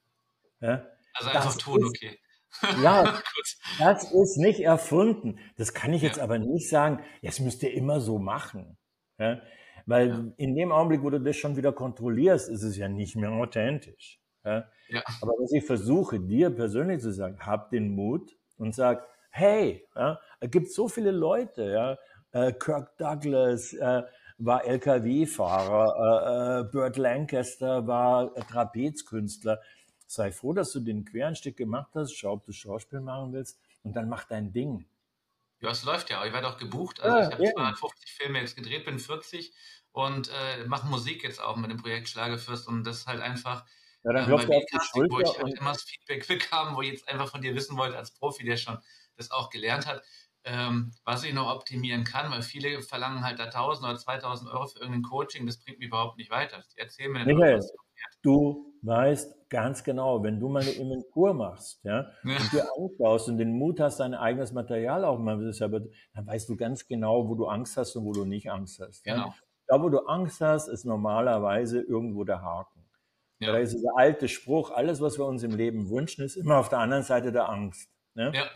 ja? 0.60 0.84
Also 1.14 1.30
einfach 1.30 1.56
tun, 1.56 1.84
okay. 1.84 2.18
Ja, 2.82 3.22
das 3.78 4.12
ist 4.12 4.38
nicht 4.38 4.60
erfunden. 4.60 5.38
Das 5.56 5.72
kann 5.72 5.92
ich 5.92 6.02
jetzt 6.02 6.16
ja. 6.16 6.24
aber 6.24 6.40
nicht 6.40 6.68
sagen, 6.68 7.04
das 7.22 7.38
müsst 7.38 7.62
ihr 7.62 7.72
immer 7.72 8.00
so 8.00 8.18
machen. 8.18 8.76
Ja? 9.18 9.40
Weil 9.86 10.08
ja. 10.08 10.24
in 10.38 10.56
dem 10.56 10.72
Augenblick, 10.72 11.04
wo 11.04 11.10
du 11.10 11.20
das 11.20 11.36
schon 11.36 11.56
wieder 11.56 11.72
kontrollierst, 11.72 12.48
ist 12.48 12.64
es 12.64 12.76
ja 12.76 12.88
nicht 12.88 13.14
mehr 13.14 13.30
authentisch. 13.30 14.20
Ja. 14.44 14.64
Aber 15.20 15.32
was 15.38 15.52
ich 15.52 15.64
versuche, 15.64 16.18
dir 16.18 16.50
persönlich 16.50 17.00
zu 17.00 17.12
sagen, 17.12 17.38
hab 17.46 17.70
den 17.70 17.94
Mut 17.94 18.36
und 18.56 18.74
sag, 18.74 19.06
hey, 19.30 19.86
ja, 19.94 20.20
es 20.40 20.50
gibt 20.50 20.70
so 20.70 20.88
viele 20.88 21.10
Leute, 21.10 21.64
ja, 21.64 21.98
äh, 22.32 22.52
Kirk 22.52 22.96
Douglas 22.98 23.72
äh, 23.72 24.02
war 24.38 24.64
LKW-Fahrer, 24.64 26.60
äh, 26.60 26.60
äh, 26.60 26.64
Burt 26.64 26.96
Lancaster 26.96 27.86
war 27.86 28.34
Trapezkünstler. 28.34 29.60
Sei 30.06 30.32
froh, 30.32 30.52
dass 30.52 30.72
du 30.72 30.80
den 30.80 31.04
Querenstück 31.04 31.56
gemacht 31.56 31.90
hast, 31.94 32.14
schau, 32.14 32.32
ob 32.32 32.44
du 32.44 32.52
Schauspiel 32.52 33.00
machen 33.00 33.32
willst 33.32 33.60
und 33.82 33.94
dann 33.94 34.08
mach 34.08 34.24
dein 34.24 34.52
Ding. 34.52 34.86
Ja, 35.60 35.70
es 35.70 35.84
läuft 35.84 36.10
ja. 36.10 36.24
Ich 36.24 36.32
werde 36.32 36.48
auch 36.48 36.56
gebucht. 36.56 37.00
Also 37.00 37.16
ja, 37.16 37.28
ich 37.28 37.34
habe 37.34 37.44
ja. 37.44 37.52
250 37.52 38.12
Filme 38.12 38.40
jetzt 38.40 38.56
gedreht, 38.56 38.86
bin 38.86 38.98
40 38.98 39.52
und 39.92 40.28
äh, 40.28 40.64
mache 40.66 40.88
Musik 40.88 41.22
jetzt 41.22 41.40
auch 41.40 41.56
mit 41.56 41.70
dem 41.70 41.78
Projekt 41.78 42.08
Schlagefürst 42.08 42.66
und 42.66 42.84
das 42.84 42.98
ist 42.98 43.06
halt 43.06 43.20
einfach 43.20 43.64
ja, 44.02 44.12
dann 44.12 44.30
äh, 44.32 44.46
bei 44.46 44.64
Casting, 44.70 45.10
wo 45.10 45.20
ich 45.20 45.38
halt 45.38 45.58
immer 45.58 45.72
das 45.72 45.82
Feedback 45.82 46.26
bekam, 46.26 46.74
wo 46.74 46.82
ich 46.82 46.92
jetzt 46.92 47.08
einfach 47.08 47.30
von 47.30 47.42
dir 47.42 47.54
wissen 47.54 47.76
wollte 47.76 47.98
als 47.98 48.10
Profi, 48.12 48.44
der 48.44 48.56
schon 48.56 48.78
das 49.20 49.30
auch 49.30 49.50
gelernt 49.50 49.86
hat, 49.86 50.02
ähm, 50.44 50.92
was 51.04 51.22
ich 51.24 51.34
noch 51.34 51.54
optimieren 51.54 52.04
kann, 52.04 52.30
weil 52.30 52.42
viele 52.42 52.80
verlangen 52.82 53.22
halt 53.22 53.38
da 53.38 53.44
1000 53.44 53.88
oder 53.88 53.98
2000 53.98 54.50
Euro 54.50 54.66
für 54.66 54.78
irgendein 54.78 55.02
Coaching, 55.02 55.46
das 55.46 55.58
bringt 55.58 55.78
mich 55.78 55.88
überhaupt 55.88 56.16
nicht 56.16 56.30
weiter. 56.30 56.62
Erzähl 56.76 57.08
mir 57.08 57.24
Michael, 57.24 57.58
was 57.58 57.72
du 58.22 58.74
weißt 58.82 59.50
ganz 59.50 59.84
genau, 59.84 60.22
wenn 60.22 60.40
du 60.40 60.48
mal 60.48 60.62
eine 60.62 60.70
Inventur 60.70 61.34
machst, 61.34 61.84
ja, 61.84 62.10
ja. 62.24 62.36
und 62.36 62.52
dir 62.52 62.64
anschaust 62.78 63.28
und 63.28 63.38
den 63.38 63.52
Mut 63.52 63.80
hast, 63.80 64.00
dein 64.00 64.14
eigenes 64.14 64.52
Material 64.52 65.04
auch 65.04 65.18
mal 65.18 65.52
selber, 65.52 65.80
dann 66.14 66.26
weißt 66.26 66.48
du 66.48 66.56
ganz 66.56 66.86
genau, 66.86 67.28
wo 67.28 67.34
du 67.34 67.46
Angst 67.46 67.76
hast 67.76 67.96
und 67.96 68.04
wo 68.04 68.12
du 68.12 68.24
nicht 68.24 68.50
Angst 68.50 68.80
hast. 68.80 69.04
Ja? 69.04 69.14
Genau. 69.14 69.34
Da, 69.66 69.82
wo 69.82 69.88
du 69.88 69.98
Angst 70.06 70.40
hast, 70.40 70.68
ist 70.68 70.84
normalerweise 70.84 71.80
irgendwo 71.80 72.24
der 72.24 72.40
Haken. 72.42 72.88
Ja. 73.40 73.52
Da 73.52 73.58
ist 73.58 73.74
dieser 73.74 73.96
alte 73.96 74.28
Spruch, 74.28 74.70
alles, 74.70 75.00
was 75.00 75.18
wir 75.18 75.26
uns 75.26 75.42
im 75.42 75.52
Leben 75.52 75.90
wünschen, 75.90 76.24
ist 76.24 76.36
immer 76.36 76.58
auf 76.58 76.68
der 76.68 76.78
anderen 76.78 77.02
Seite 77.02 77.32
der 77.32 77.48
Angst. 77.48 77.90
Ne? 78.14 78.32
Ja. 78.34 78.50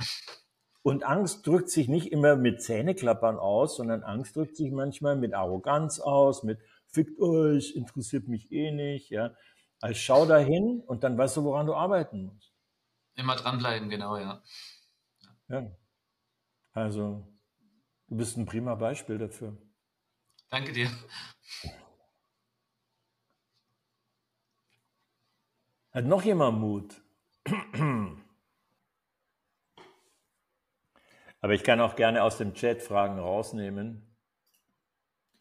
Und 0.84 1.02
Angst 1.02 1.46
drückt 1.46 1.70
sich 1.70 1.88
nicht 1.88 2.12
immer 2.12 2.36
mit 2.36 2.60
Zähneklappern 2.60 3.38
aus, 3.38 3.76
sondern 3.76 4.02
Angst 4.02 4.36
drückt 4.36 4.54
sich 4.54 4.70
manchmal 4.70 5.16
mit 5.16 5.32
Arroganz 5.32 5.98
aus, 5.98 6.42
mit 6.42 6.60
fickt 6.88 7.18
euch, 7.22 7.74
interessiert 7.74 8.28
mich 8.28 8.52
eh 8.52 8.70
nicht, 8.70 9.08
ja. 9.08 9.34
Also 9.80 9.98
schau 9.98 10.26
dahin 10.26 10.82
und 10.86 11.02
dann 11.02 11.16
weißt 11.16 11.38
du, 11.38 11.44
woran 11.44 11.66
du 11.66 11.74
arbeiten 11.74 12.26
musst. 12.26 12.52
Immer 13.14 13.34
dranbleiben, 13.34 13.88
genau, 13.88 14.18
ja. 14.18 14.42
Ja. 15.48 15.70
Also, 16.72 17.32
du 18.08 18.16
bist 18.16 18.36
ein 18.36 18.44
prima 18.44 18.74
Beispiel 18.74 19.16
dafür. 19.16 19.56
Danke 20.50 20.72
dir. 20.72 20.90
Hat 25.92 26.04
noch 26.04 26.22
jemand 26.22 26.58
Mut? 26.58 27.02
Aber 31.44 31.52
ich 31.52 31.62
kann 31.62 31.78
auch 31.78 31.94
gerne 31.94 32.22
aus 32.22 32.38
dem 32.38 32.54
Chat 32.54 32.80
Fragen 32.80 33.18
rausnehmen. 33.18 34.16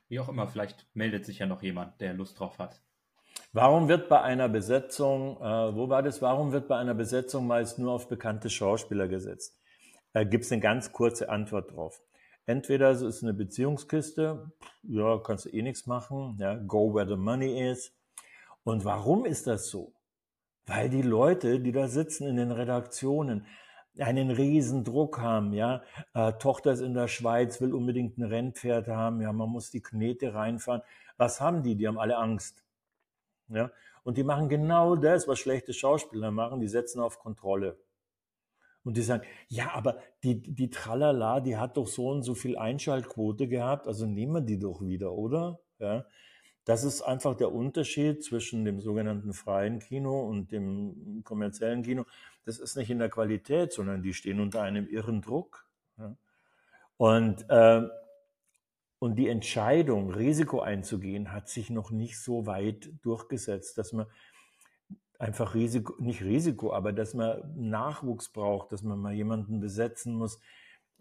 Wie 0.10 0.20
auch 0.20 0.28
immer, 0.28 0.50
vielleicht 0.50 0.86
meldet 0.94 1.24
sich 1.24 1.40
ja 1.40 1.46
noch 1.46 1.62
jemand, 1.62 2.02
der 2.02 2.14
Lust 2.14 2.38
drauf 2.38 2.60
hat. 2.60 2.82
Warum 3.54 3.88
wird 3.88 4.10
bei 4.10 4.20
einer 4.20 4.50
Besetzung, 4.50 5.38
äh, 5.38 5.74
wo 5.74 5.88
war 5.88 6.04
das, 6.04 6.22
warum 6.22 6.52
wird 6.52 6.68
bei 6.68 6.76
einer 6.76 6.94
Besetzung 6.94 7.48
meist 7.48 7.80
nur 7.80 7.94
auf 7.94 8.10
bekannte 8.10 8.50
Schauspieler 8.50 9.08
gesetzt? 9.08 9.58
Da 10.12 10.26
gibt 10.26 10.44
es 10.44 10.52
eine 10.52 10.60
ganz 10.60 10.92
kurze 10.92 11.30
Antwort 11.30 11.74
drauf. 11.74 12.02
Entweder 12.46 12.92
es 12.92 13.02
ist 13.02 13.24
eine 13.24 13.34
Beziehungskiste, 13.34 14.52
ja, 14.82 15.20
kannst 15.20 15.46
du 15.46 15.50
eh 15.52 15.62
nichts 15.62 15.88
machen, 15.88 16.36
ja, 16.38 16.56
go 16.56 16.94
where 16.94 17.08
the 17.08 17.16
money 17.16 17.72
is. 17.72 17.96
Und 18.66 18.84
warum 18.84 19.24
ist 19.24 19.48
das 19.48 19.70
so? 19.70 19.94
Weil 20.66 20.90
die 20.90 21.02
Leute, 21.02 21.62
die 21.62 21.72
da 21.72 21.88
sitzen 21.88 22.28
in 22.28 22.36
den 22.36 22.52
Redaktionen, 22.52 23.46
einen 24.00 24.32
riesen 24.32 24.84
Druck 24.84 25.20
haben, 25.20 25.54
ja. 25.54 25.84
Äh, 26.14 26.34
Tochter 26.34 26.72
ist 26.72 26.82
in 26.82 26.94
der 26.94 27.08
Schweiz, 27.08 27.62
will 27.62 27.74
unbedingt 27.74 28.18
ein 28.18 28.24
Rennpferd 28.24 28.88
haben, 28.88 29.22
ja, 29.22 29.32
man 29.32 29.50
muss 29.50 29.70
die 29.70 29.82
Knete 29.82 30.34
reinfahren. 30.34 30.82
Was 31.18 31.40
haben 31.42 31.64
die? 31.64 31.76
Die 31.76 31.88
haben 31.88 32.00
alle 32.00 32.18
Angst. 32.18 32.64
Ja. 33.50 33.72
Und 34.04 34.18
die 34.18 34.24
machen 34.24 34.50
genau 34.50 34.96
das, 34.96 35.28
was 35.28 35.40
schlechte 35.40 35.74
Schauspieler 35.74 36.32
machen, 36.32 36.60
die 36.60 36.68
setzen 36.68 37.00
auf 37.00 37.20
Kontrolle. 37.20 37.78
Und 38.84 38.98
die 38.98 39.02
sagen, 39.02 39.24
ja, 39.48 39.72
aber 39.74 39.98
die, 40.24 40.42
die 40.42 40.70
Tralala, 40.70 41.40
die 41.40 41.58
hat 41.58 41.78
doch 41.78 41.88
so 41.88 42.10
und 42.10 42.24
so 42.24 42.36
viel 42.36 42.58
Einschaltquote 42.58 43.48
gehabt, 43.48 43.88
also 43.88 44.06
nehmen 44.06 44.34
wir 44.34 44.42
die 44.42 44.60
doch 44.60 44.82
wieder, 44.82 45.14
oder? 45.14 45.60
Ja. 45.80 46.06
Das 46.66 46.84
ist 46.84 47.02
einfach 47.02 47.36
der 47.36 47.52
Unterschied 47.52 48.24
zwischen 48.24 48.64
dem 48.64 48.80
sogenannten 48.80 49.34
freien 49.34 49.80
Kino 49.80 50.22
und 50.22 50.52
dem 50.52 51.22
kommerziellen 51.24 51.84
Kino. 51.84 52.06
Das 52.46 52.60
ist 52.60 52.78
nicht 52.78 52.90
in 52.90 53.00
der 53.00 53.10
Qualität, 53.10 53.74
sondern 53.74 54.02
die 54.02 54.14
stehen 54.14 54.40
unter 54.40 54.62
einem 54.62 54.88
irren 54.88 55.22
Druck. 55.22 55.68
Und, 56.98 57.50
äh, 57.50 57.82
und 59.00 59.16
die 59.16 59.28
Entscheidung, 59.28 60.12
Risiko 60.12 60.62
einzugehen, 60.62 61.34
hat 61.34 61.50
sich 61.50 61.70
noch 61.70 61.92
nicht 61.92 62.20
so 62.20 62.46
weit 62.46 62.90
durchgesetzt, 63.02 63.78
dass 63.78 63.92
man 63.92 64.06
einfach 65.20 65.54
Risiko, 65.54 65.96
nicht 66.00 66.22
Risiko, 66.22 66.74
aber 66.74 66.94
dass 66.94 67.14
man 67.14 67.42
Nachwuchs 67.56 68.30
braucht, 68.30 68.72
dass 68.72 68.84
man 68.84 69.00
mal 69.00 69.14
jemanden 69.14 69.60
besetzen 69.60 70.16
muss, 70.16 70.40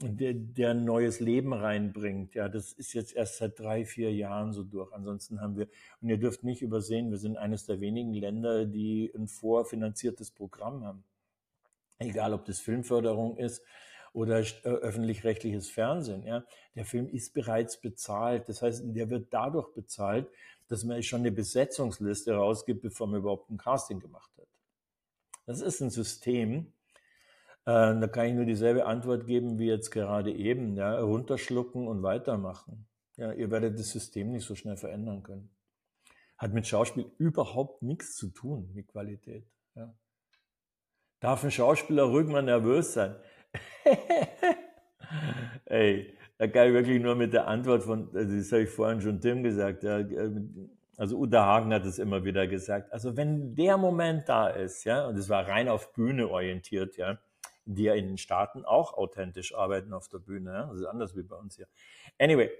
der, 0.03 0.35
der 0.35 0.75
neues 0.75 1.21
Leben 1.21 1.53
reinbringt. 1.53 2.35
Ja, 2.35 2.49
das 2.49 2.73
ist 2.73 2.93
jetzt 2.93 3.15
erst 3.15 3.39
seit 3.39 3.59
drei, 3.59 3.85
vier 3.85 4.13
Jahren 4.13 4.53
so 4.53 4.63
durch. 4.63 4.93
Ansonsten 4.93 5.41
haben 5.41 5.57
wir, 5.57 5.69
und 6.01 6.09
ihr 6.09 6.19
dürft 6.19 6.45
nicht 6.45 6.63
übersehen, 6.63 7.11
wir 7.11 7.19
sind 7.19 7.37
eines 7.37 7.67
der 7.67 7.81
wenigen 7.81 8.13
Länder, 8.15 8.67
die 8.67 9.13
ein 9.15 9.29
vorfinanziertes 9.29 10.31
Programm 10.31 10.85
haben. 10.85 11.05
Egal, 11.99 12.35
ob 12.35 12.45
das 12.45 12.61
Filmförderung 12.61 13.37
ist 13.37 13.63
oder 14.13 14.41
äh, 14.41 14.69
öffentlich-rechtliches 14.69 15.71
Fernsehen. 15.71 16.25
Ja, 16.25 16.45
der 16.75 16.85
Film 16.85 17.09
ist 17.09 17.33
bereits 17.33 17.81
bezahlt. 17.81 18.49
Das 18.49 18.63
heißt, 18.63 18.83
der 18.85 19.09
wird 19.11 19.33
dadurch 19.33 19.73
bezahlt, 19.73 20.29
dass 20.69 20.85
man 20.85 21.03
schon 21.03 21.21
eine 21.21 21.33
Besetzungsliste 21.33 22.35
rausgibt, 22.35 22.83
bevor 22.83 23.07
man 23.07 23.21
überhaupt 23.21 23.51
ein 23.51 23.57
Casting 23.57 24.01
gemacht 24.01 24.31
hat. 24.39 24.49
Das 25.47 25.61
ist 25.61 25.81
ein 25.81 25.91
System, 25.91 26.73
da 27.65 28.07
kann 28.09 28.27
ich 28.27 28.35
nur 28.35 28.45
dieselbe 28.45 28.87
Antwort 28.87 29.27
geben 29.27 29.59
wie 29.59 29.69
jetzt 29.69 29.91
gerade 29.91 30.33
eben. 30.33 30.77
Ja, 30.77 30.99
runterschlucken 31.01 31.87
und 31.87 32.03
weitermachen. 32.03 32.87
Ja, 33.17 33.33
ihr 33.33 33.51
werdet 33.51 33.79
das 33.79 33.91
System 33.91 34.33
nicht 34.33 34.47
so 34.47 34.55
schnell 34.55 34.77
verändern 34.77 35.23
können. 35.23 35.51
Hat 36.39 36.53
mit 36.53 36.67
Schauspiel 36.67 37.07
überhaupt 37.19 37.83
nichts 37.83 38.17
zu 38.17 38.31
tun, 38.31 38.71
mit 38.75 38.89
Qualität. 38.89 39.47
Ja. 39.77 39.95
Darf 41.21 41.45
ein 41.45 41.53
Schauspieler 41.53 42.05
ruhig 42.05 42.27
mal 42.27 42.43
nervös 42.43 42.95
sein? 42.95 43.15
Ey, 45.67 46.17
da 46.39 46.49
kann 46.49 46.69
ich 46.69 46.75
wirklich 46.75 47.01
nur 47.01 47.15
mit 47.15 47.33
der 47.33 47.47
Antwort 47.47 47.85
von, 47.85 48.11
also 48.15 48.37
das 48.37 48.51
habe 48.51 48.63
ich 48.63 48.71
vorhin 48.71 49.01
schon 49.01 49.21
Tim 49.21 49.45
gesagt, 49.45 49.85
ja, 49.85 50.05
also 50.97 51.19
Uta 51.19 51.45
Hagen 51.45 51.73
hat 51.73 51.85
es 51.85 52.01
immer 52.01 52.25
wieder 52.25 52.49
gesagt. 52.49 52.93
Also 52.93 53.17
wenn 53.17 53.55
der 53.55 53.77
Moment 53.77 54.29
da 54.29 54.49
ist, 54.49 54.85
ja, 54.85 55.07
und 55.07 55.17
es 55.17 55.29
war 55.29 55.47
rein 55.47 55.69
auf 55.69 55.93
Bühne 55.93 56.29
orientiert, 56.29 56.97
ja, 56.97 57.19
die 57.65 57.85
ja 57.85 57.95
in 57.95 58.07
den 58.07 58.19
Staaten 58.19 58.65
auch 58.65 58.95
authentisch 58.95 59.55
arbeiten 59.55 59.93
auf 59.93 60.09
der 60.09 60.19
Bühne. 60.19 60.69
Das 60.71 60.81
ist 60.81 60.87
anders 60.87 61.17
wie 61.17 61.23
bei 61.23 61.37
uns 61.37 61.57
hier. 61.57 61.67
Anyway, 62.19 62.51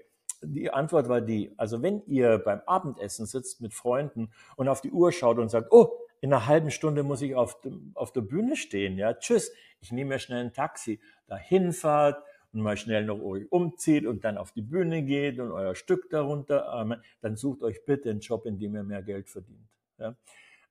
die 0.41 0.71
Antwort 0.71 1.09
war 1.09 1.21
die, 1.21 1.53
also 1.57 1.81
wenn 1.81 2.03
ihr 2.05 2.37
beim 2.37 2.61
Abendessen 2.65 3.25
sitzt 3.25 3.61
mit 3.61 3.73
Freunden 3.73 4.31
und 4.55 4.67
auf 4.67 4.81
die 4.81 4.91
Uhr 4.91 5.11
schaut 5.11 5.39
und 5.39 5.49
sagt, 5.49 5.71
oh, 5.71 5.91
in 6.21 6.33
einer 6.33 6.47
halben 6.47 6.71
Stunde 6.71 7.03
muss 7.03 7.21
ich 7.21 7.35
auf, 7.35 7.59
dem, 7.61 7.91
auf 7.95 8.13
der 8.13 8.21
Bühne 8.21 8.55
stehen, 8.55 8.97
ja, 8.97 9.13
tschüss, 9.13 9.51
ich 9.81 9.91
nehme 9.91 10.09
mir 10.09 10.19
schnell 10.19 10.45
ein 10.45 10.53
Taxi, 10.53 11.01
dahin 11.27 11.73
fahrt 11.73 12.23
und 12.53 12.61
mal 12.61 12.77
schnell 12.77 13.05
noch 13.05 13.21
euch 13.21 13.51
umzieht 13.51 14.05
und 14.05 14.23
dann 14.23 14.37
auf 14.37 14.51
die 14.51 14.61
Bühne 14.61 15.03
geht 15.03 15.39
und 15.39 15.51
euer 15.51 15.75
Stück 15.75 16.09
darunter, 16.09 17.01
dann 17.21 17.35
sucht 17.35 17.61
euch 17.61 17.83
bitte 17.85 18.09
einen 18.09 18.19
Job, 18.19 18.45
in 18.45 18.57
dem 18.57 18.75
ihr 18.75 18.83
mehr 18.83 19.03
Geld 19.03 19.29
verdient. 19.29 19.67
Ja. 19.97 20.15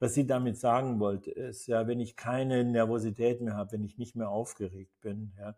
Was 0.03 0.15
sie 0.15 0.27
damit 0.27 0.59
sagen 0.59 0.99
wollte, 0.99 1.31
ist, 1.31 1.69
ja, 1.69 1.87
wenn 1.87 2.01
ich 2.01 2.17
keine 2.17 2.65
Nervosität 2.65 3.41
mehr 3.41 3.55
habe, 3.55 3.71
wenn 3.71 3.85
ich 3.85 3.99
nicht 3.99 4.17
mehr 4.17 4.31
aufgeregt 4.31 5.01
bin, 5.01 5.33
ja, 5.39 5.55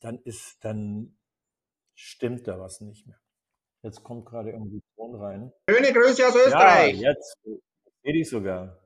dann 0.00 0.18
ist, 0.24 0.64
dann 0.64 1.14
stimmt 1.94 2.48
da 2.48 2.58
was 2.58 2.80
nicht 2.80 3.06
mehr. 3.06 3.20
Jetzt 3.82 4.02
kommt 4.02 4.24
gerade 4.24 4.52
irgendwie 4.52 4.80
Ton 4.96 5.14
rein. 5.16 5.52
Schöne 5.68 5.92
Grüße 5.92 6.26
aus 6.26 6.34
Österreich. 6.34 6.98
Ja, 6.98 7.10
jetzt 7.10 7.36
sehe 8.02 8.16
ich 8.16 8.30
sogar. 8.30 8.78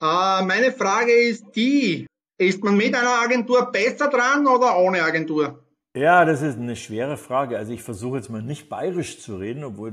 Äh, 0.00 0.42
meine 0.46 0.72
Frage 0.72 1.12
ist 1.12 1.44
die, 1.54 2.06
ist 2.38 2.64
man 2.64 2.74
mit 2.74 2.94
einer 2.94 3.20
Agentur 3.22 3.70
besser 3.70 4.08
dran 4.08 4.46
oder 4.46 4.78
ohne 4.78 5.02
Agentur? 5.02 5.62
Ja, 5.94 6.24
das 6.24 6.40
ist 6.40 6.56
eine 6.56 6.76
schwere 6.76 7.18
Frage. 7.18 7.58
Also 7.58 7.74
ich 7.74 7.82
versuche 7.82 8.16
jetzt 8.16 8.30
mal 8.30 8.40
nicht 8.40 8.70
bayerisch 8.70 9.20
zu 9.20 9.36
reden, 9.36 9.62
obwohl 9.62 9.92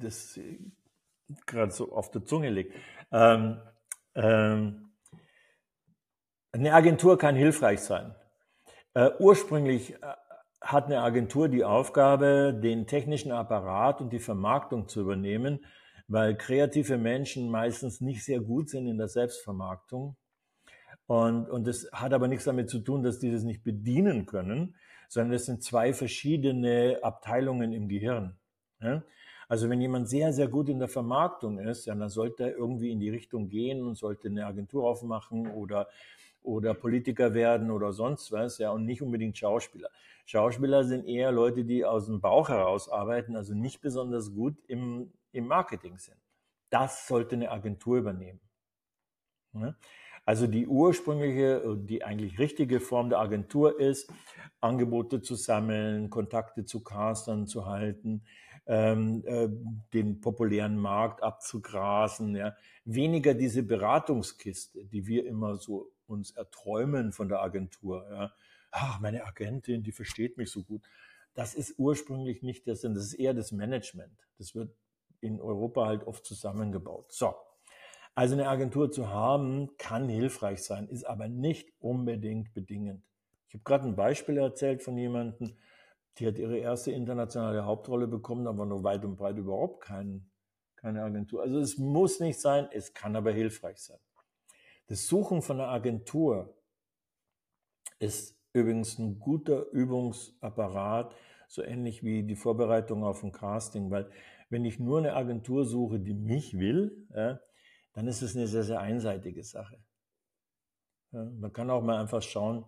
das 0.00 0.40
gerade 1.44 1.72
so 1.72 1.92
auf 1.92 2.10
der 2.10 2.24
Zunge 2.24 2.48
liegt. 2.48 2.74
Ähm, 3.12 3.58
ähm, 3.58 3.60
eine 4.14 4.74
Agentur 6.74 7.18
kann 7.18 7.34
hilfreich 7.34 7.80
sein. 7.80 8.14
Äh, 8.94 9.10
ursprünglich 9.18 9.94
äh, 9.94 9.98
hat 10.60 10.86
eine 10.86 11.00
Agentur 11.00 11.48
die 11.48 11.64
Aufgabe, 11.64 12.58
den 12.62 12.86
technischen 12.86 13.32
Apparat 13.32 14.00
und 14.00 14.12
die 14.12 14.18
Vermarktung 14.18 14.86
zu 14.86 15.00
übernehmen, 15.00 15.64
weil 16.08 16.36
kreative 16.36 16.98
Menschen 16.98 17.50
meistens 17.50 18.00
nicht 18.00 18.24
sehr 18.24 18.40
gut 18.40 18.68
sind 18.68 18.86
in 18.86 18.98
der 18.98 19.08
Selbstvermarktung. 19.08 20.16
Und, 21.06 21.48
und 21.48 21.66
das 21.66 21.88
hat 21.92 22.12
aber 22.12 22.28
nichts 22.28 22.44
damit 22.44 22.70
zu 22.70 22.80
tun, 22.80 23.02
dass 23.02 23.18
die 23.18 23.32
das 23.32 23.42
nicht 23.42 23.64
bedienen 23.64 24.26
können, 24.26 24.76
sondern 25.08 25.34
es 25.34 25.46
sind 25.46 25.62
zwei 25.62 25.92
verschiedene 25.92 26.98
Abteilungen 27.02 27.72
im 27.72 27.88
Gehirn. 27.88 28.38
Also 29.52 29.68
wenn 29.68 29.82
jemand 29.82 30.08
sehr, 30.08 30.32
sehr 30.32 30.48
gut 30.48 30.70
in 30.70 30.78
der 30.78 30.88
Vermarktung 30.88 31.58
ist, 31.58 31.84
ja, 31.84 31.94
dann 31.94 32.08
sollte 32.08 32.44
er 32.44 32.56
irgendwie 32.56 32.90
in 32.90 33.00
die 33.00 33.10
Richtung 33.10 33.50
gehen 33.50 33.86
und 33.86 33.96
sollte 33.96 34.28
eine 34.28 34.46
Agentur 34.46 34.88
aufmachen 34.88 35.46
oder, 35.46 35.88
oder 36.40 36.72
Politiker 36.72 37.34
werden 37.34 37.70
oder 37.70 37.92
sonst 37.92 38.32
was, 38.32 38.56
ja, 38.56 38.70
und 38.70 38.86
nicht 38.86 39.02
unbedingt 39.02 39.36
Schauspieler. 39.36 39.90
Schauspieler 40.24 40.84
sind 40.84 41.04
eher 41.04 41.32
Leute, 41.32 41.66
die 41.66 41.84
aus 41.84 42.06
dem 42.06 42.22
Bauch 42.22 42.48
heraus 42.48 42.88
arbeiten, 42.88 43.36
also 43.36 43.52
nicht 43.52 43.82
besonders 43.82 44.32
gut 44.32 44.56
im, 44.68 45.12
im 45.32 45.48
Marketing 45.48 45.98
sind. 45.98 46.16
Das 46.70 47.06
sollte 47.06 47.36
eine 47.36 47.50
Agentur 47.50 47.98
übernehmen. 47.98 48.40
Ja? 49.52 49.74
Also 50.24 50.46
die 50.46 50.66
ursprüngliche, 50.66 51.76
die 51.76 52.04
eigentlich 52.04 52.38
richtige 52.38 52.80
Form 52.80 53.10
der 53.10 53.18
Agentur 53.18 53.78
ist, 53.78 54.10
Angebote 54.62 55.20
zu 55.20 55.34
sammeln, 55.34 56.08
Kontakte 56.08 56.64
zu 56.64 56.82
Castern 56.82 57.46
zu 57.46 57.66
halten, 57.66 58.22
ähm, 58.66 59.24
äh, 59.26 59.48
den 59.92 60.20
populären 60.20 60.76
Markt 60.76 61.22
abzugrasen. 61.22 62.36
Ja. 62.36 62.56
Weniger 62.84 63.34
diese 63.34 63.62
Beratungskiste, 63.62 64.84
die 64.84 65.06
wir 65.06 65.26
immer 65.26 65.56
so 65.56 65.90
uns 66.06 66.30
erträumen 66.32 67.12
von 67.12 67.28
der 67.28 67.40
Agentur. 67.42 68.06
Ja. 68.10 68.32
Ach, 68.70 69.00
meine 69.00 69.24
Agentin, 69.24 69.82
die 69.82 69.92
versteht 69.92 70.36
mich 70.36 70.50
so 70.50 70.62
gut. 70.62 70.82
Das 71.34 71.54
ist 71.54 71.78
ursprünglich 71.78 72.42
nicht 72.42 72.66
der 72.66 72.76
Sinn, 72.76 72.94
das 72.94 73.04
ist 73.04 73.14
eher 73.14 73.34
das 73.34 73.52
Management. 73.52 74.12
Das 74.38 74.54
wird 74.54 74.74
in 75.20 75.40
Europa 75.40 75.86
halt 75.86 76.06
oft 76.06 76.24
zusammengebaut. 76.24 77.12
So. 77.12 77.34
Also 78.14 78.34
eine 78.34 78.48
Agentur 78.48 78.90
zu 78.90 79.08
haben, 79.08 79.70
kann 79.78 80.08
hilfreich 80.08 80.62
sein, 80.62 80.88
ist 80.88 81.04
aber 81.04 81.28
nicht 81.28 81.72
unbedingt 81.80 82.52
bedingend. 82.52 83.02
Ich 83.48 83.54
habe 83.54 83.64
gerade 83.64 83.84
ein 83.86 83.96
Beispiel 83.96 84.36
erzählt 84.36 84.82
von 84.82 84.98
jemandem, 84.98 85.56
die 86.18 86.26
hat 86.26 86.38
ihre 86.38 86.58
erste 86.58 86.92
internationale 86.92 87.64
Hauptrolle 87.64 88.06
bekommen, 88.06 88.46
aber 88.46 88.66
nur 88.66 88.84
weit 88.84 89.04
und 89.04 89.16
breit 89.16 89.38
überhaupt 89.38 89.82
kein, 89.82 90.30
keine 90.76 91.02
Agentur. 91.02 91.42
Also 91.42 91.58
es 91.58 91.78
muss 91.78 92.20
nicht 92.20 92.40
sein, 92.40 92.68
es 92.70 92.92
kann 92.92 93.16
aber 93.16 93.32
hilfreich 93.32 93.78
sein. 93.78 93.98
Das 94.86 95.06
Suchen 95.06 95.42
von 95.42 95.60
einer 95.60 95.70
Agentur 95.70 96.54
ist 97.98 98.38
übrigens 98.52 98.98
ein 98.98 99.18
guter 99.18 99.70
Übungsapparat, 99.70 101.14
so 101.48 101.62
ähnlich 101.62 102.02
wie 102.02 102.22
die 102.24 102.36
Vorbereitung 102.36 103.04
auf 103.04 103.22
ein 103.22 103.32
Casting, 103.32 103.90
weil 103.90 104.10
wenn 104.50 104.64
ich 104.64 104.78
nur 104.78 104.98
eine 104.98 105.14
Agentur 105.14 105.64
suche, 105.64 105.98
die 105.98 106.14
mich 106.14 106.58
will, 106.58 107.06
ja, 107.14 107.40
dann 107.94 108.06
ist 108.06 108.22
es 108.22 108.36
eine 108.36 108.46
sehr, 108.46 108.64
sehr 108.64 108.80
einseitige 108.80 109.42
Sache. 109.44 109.82
Ja, 111.12 111.24
man 111.24 111.52
kann 111.52 111.70
auch 111.70 111.82
mal 111.82 112.00
einfach 112.00 112.22
schauen, 112.22 112.64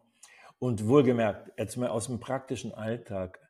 und 0.59 0.87
wohlgemerkt, 0.87 1.53
jetzt 1.59 1.77
mal 1.77 1.89
aus 1.89 2.07
dem 2.07 2.21
praktischen 2.21 2.73
Alltag. 2.73 3.41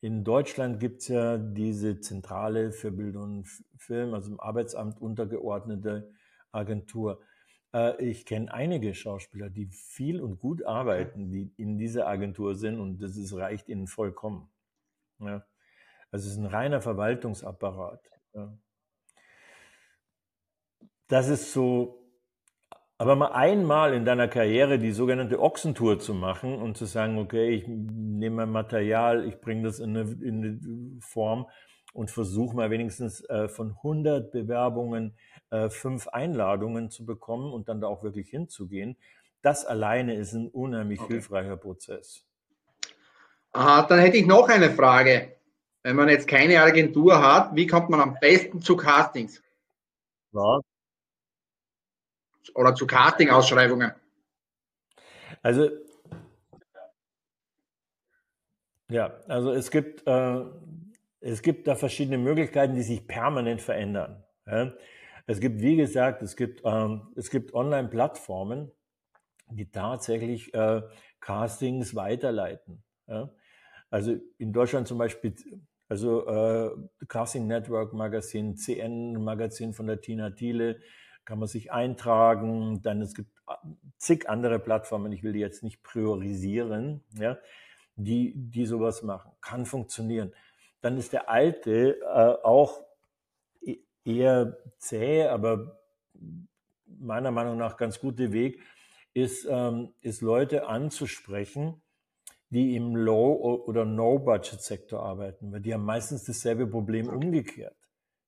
In 0.00 0.24
Deutschland 0.24 0.78
gibt 0.80 1.02
es 1.02 1.08
ja 1.08 1.38
diese 1.38 2.00
Zentrale 2.00 2.72
für 2.72 2.92
Bild 2.92 3.16
und 3.16 3.48
Film, 3.76 4.14
also 4.14 4.32
im 4.32 4.40
Arbeitsamt 4.40 5.00
untergeordnete 5.00 6.12
Agentur. 6.52 7.20
Äh, 7.72 8.02
ich 8.04 8.26
kenne 8.26 8.52
einige 8.52 8.94
Schauspieler, 8.94 9.50
die 9.50 9.66
viel 9.66 10.20
und 10.20 10.38
gut 10.38 10.64
arbeiten, 10.64 11.30
die 11.30 11.52
in 11.56 11.78
dieser 11.78 12.06
Agentur 12.06 12.54
sind 12.54 12.80
und 12.80 12.98
das 12.98 13.16
ist, 13.16 13.34
reicht 13.34 13.68
ihnen 13.68 13.86
vollkommen. 13.86 14.48
Ja. 15.18 15.46
Also 16.10 16.26
es 16.26 16.32
ist 16.32 16.38
ein 16.38 16.46
reiner 16.46 16.80
Verwaltungsapparat. 16.80 18.10
Ja. 18.34 18.56
Das 21.08 21.28
ist 21.28 21.52
so 21.52 22.05
aber 22.98 23.14
mal 23.14 23.32
einmal 23.32 23.92
in 23.92 24.04
deiner 24.04 24.28
Karriere 24.28 24.78
die 24.78 24.92
sogenannte 24.92 25.40
Ochsentour 25.40 25.98
zu 25.98 26.14
machen 26.14 26.56
und 26.56 26.76
zu 26.76 26.86
sagen, 26.86 27.18
okay, 27.18 27.50
ich 27.50 27.66
nehme 27.68 28.36
mein 28.36 28.50
Material, 28.50 29.26
ich 29.26 29.40
bringe 29.40 29.64
das 29.64 29.80
in 29.80 29.96
eine, 29.96 30.10
in 30.22 30.44
eine 30.44 31.00
Form 31.00 31.46
und 31.92 32.10
versuche 32.10 32.56
mal 32.56 32.70
wenigstens 32.70 33.22
äh, 33.28 33.48
von 33.48 33.72
100 33.72 34.32
Bewerbungen 34.32 35.14
äh, 35.50 35.68
fünf 35.68 36.08
Einladungen 36.08 36.90
zu 36.90 37.04
bekommen 37.04 37.52
und 37.52 37.68
dann 37.68 37.80
da 37.80 37.86
auch 37.86 38.02
wirklich 38.02 38.30
hinzugehen. 38.30 38.96
Das 39.42 39.66
alleine 39.66 40.14
ist 40.14 40.32
ein 40.32 40.48
unheimlich 40.48 41.00
okay. 41.00 41.14
hilfreicher 41.14 41.56
Prozess. 41.56 42.24
Aha, 43.52 43.82
dann 43.82 43.98
hätte 43.98 44.16
ich 44.16 44.26
noch 44.26 44.48
eine 44.48 44.70
Frage. 44.70 45.36
Wenn 45.82 45.96
man 45.96 46.08
jetzt 46.08 46.26
keine 46.28 46.62
Agentur 46.62 47.22
hat, 47.22 47.54
wie 47.54 47.66
kommt 47.66 47.90
man 47.90 48.00
am 48.00 48.16
besten 48.20 48.60
zu 48.60 48.76
Castings? 48.76 49.42
Ja, 50.32 50.60
oder 52.54 52.74
zu 52.74 52.86
Karting-Ausschreibungen? 52.86 53.92
Also 55.42 55.70
ja, 58.88 59.18
also 59.26 59.52
es 59.52 59.70
gibt, 59.70 60.06
äh, 60.06 60.44
es 61.20 61.42
gibt 61.42 61.66
da 61.66 61.74
verschiedene 61.74 62.18
Möglichkeiten, 62.18 62.74
die 62.74 62.82
sich 62.82 63.06
permanent 63.06 63.60
verändern. 63.60 64.22
Ja? 64.46 64.72
Es 65.26 65.40
gibt, 65.40 65.60
wie 65.60 65.76
gesagt, 65.76 66.22
es 66.22 66.36
gibt, 66.36 66.62
ähm, 66.64 67.12
gibt 67.30 67.52
Online-Plattformen, 67.52 68.70
die 69.50 69.70
tatsächlich 69.70 70.54
äh, 70.54 70.82
Castings 71.20 71.96
weiterleiten. 71.96 72.84
Ja? 73.08 73.30
Also 73.90 74.16
in 74.38 74.52
Deutschland 74.52 74.86
zum 74.86 74.98
Beispiel, 74.98 75.34
also 75.88 76.26
äh, 76.26 76.70
Casting 77.08 77.46
Network 77.48 77.92
Magazin, 77.92 78.56
CN 78.56 79.14
Magazin 79.22 79.72
von 79.72 79.88
der 79.88 80.00
Tina 80.00 80.30
Thiele, 80.30 80.80
kann 81.26 81.38
man 81.38 81.48
sich 81.48 81.70
eintragen. 81.70 82.80
Dann 82.82 83.02
es 83.02 83.14
gibt 83.14 83.30
zig 83.98 84.30
andere 84.30 84.58
Plattformen, 84.58 85.12
ich 85.12 85.22
will 85.22 85.34
die 85.34 85.40
jetzt 85.40 85.62
nicht 85.62 85.82
priorisieren, 85.82 87.04
ja, 87.18 87.36
die, 87.96 88.32
die 88.34 88.64
sowas 88.64 89.02
machen. 89.02 89.32
Kann 89.42 89.66
funktionieren. 89.66 90.32
Dann 90.80 90.96
ist 90.96 91.12
der 91.12 91.28
alte 91.28 92.00
äh, 92.00 92.44
auch 92.44 92.82
e-, 93.60 93.78
eher 94.04 94.56
zäh, 94.78 95.26
aber 95.26 95.80
meiner 96.86 97.30
Meinung 97.30 97.58
nach 97.58 97.76
ganz 97.76 98.00
gute 98.00 98.32
Weg, 98.32 98.62
ist, 99.12 99.46
ähm, 99.50 99.94
ist 100.02 100.20
Leute 100.20 100.66
anzusprechen, 100.66 101.80
die 102.50 102.76
im 102.76 102.94
Low- 102.94 103.64
oder 103.66 103.84
No-Budget-Sektor 103.84 105.02
arbeiten, 105.02 105.52
weil 105.52 105.60
die 105.60 105.72
haben 105.72 105.84
meistens 105.84 106.24
dasselbe 106.24 106.66
Problem 106.66 107.08
umgekehrt. 107.08 107.76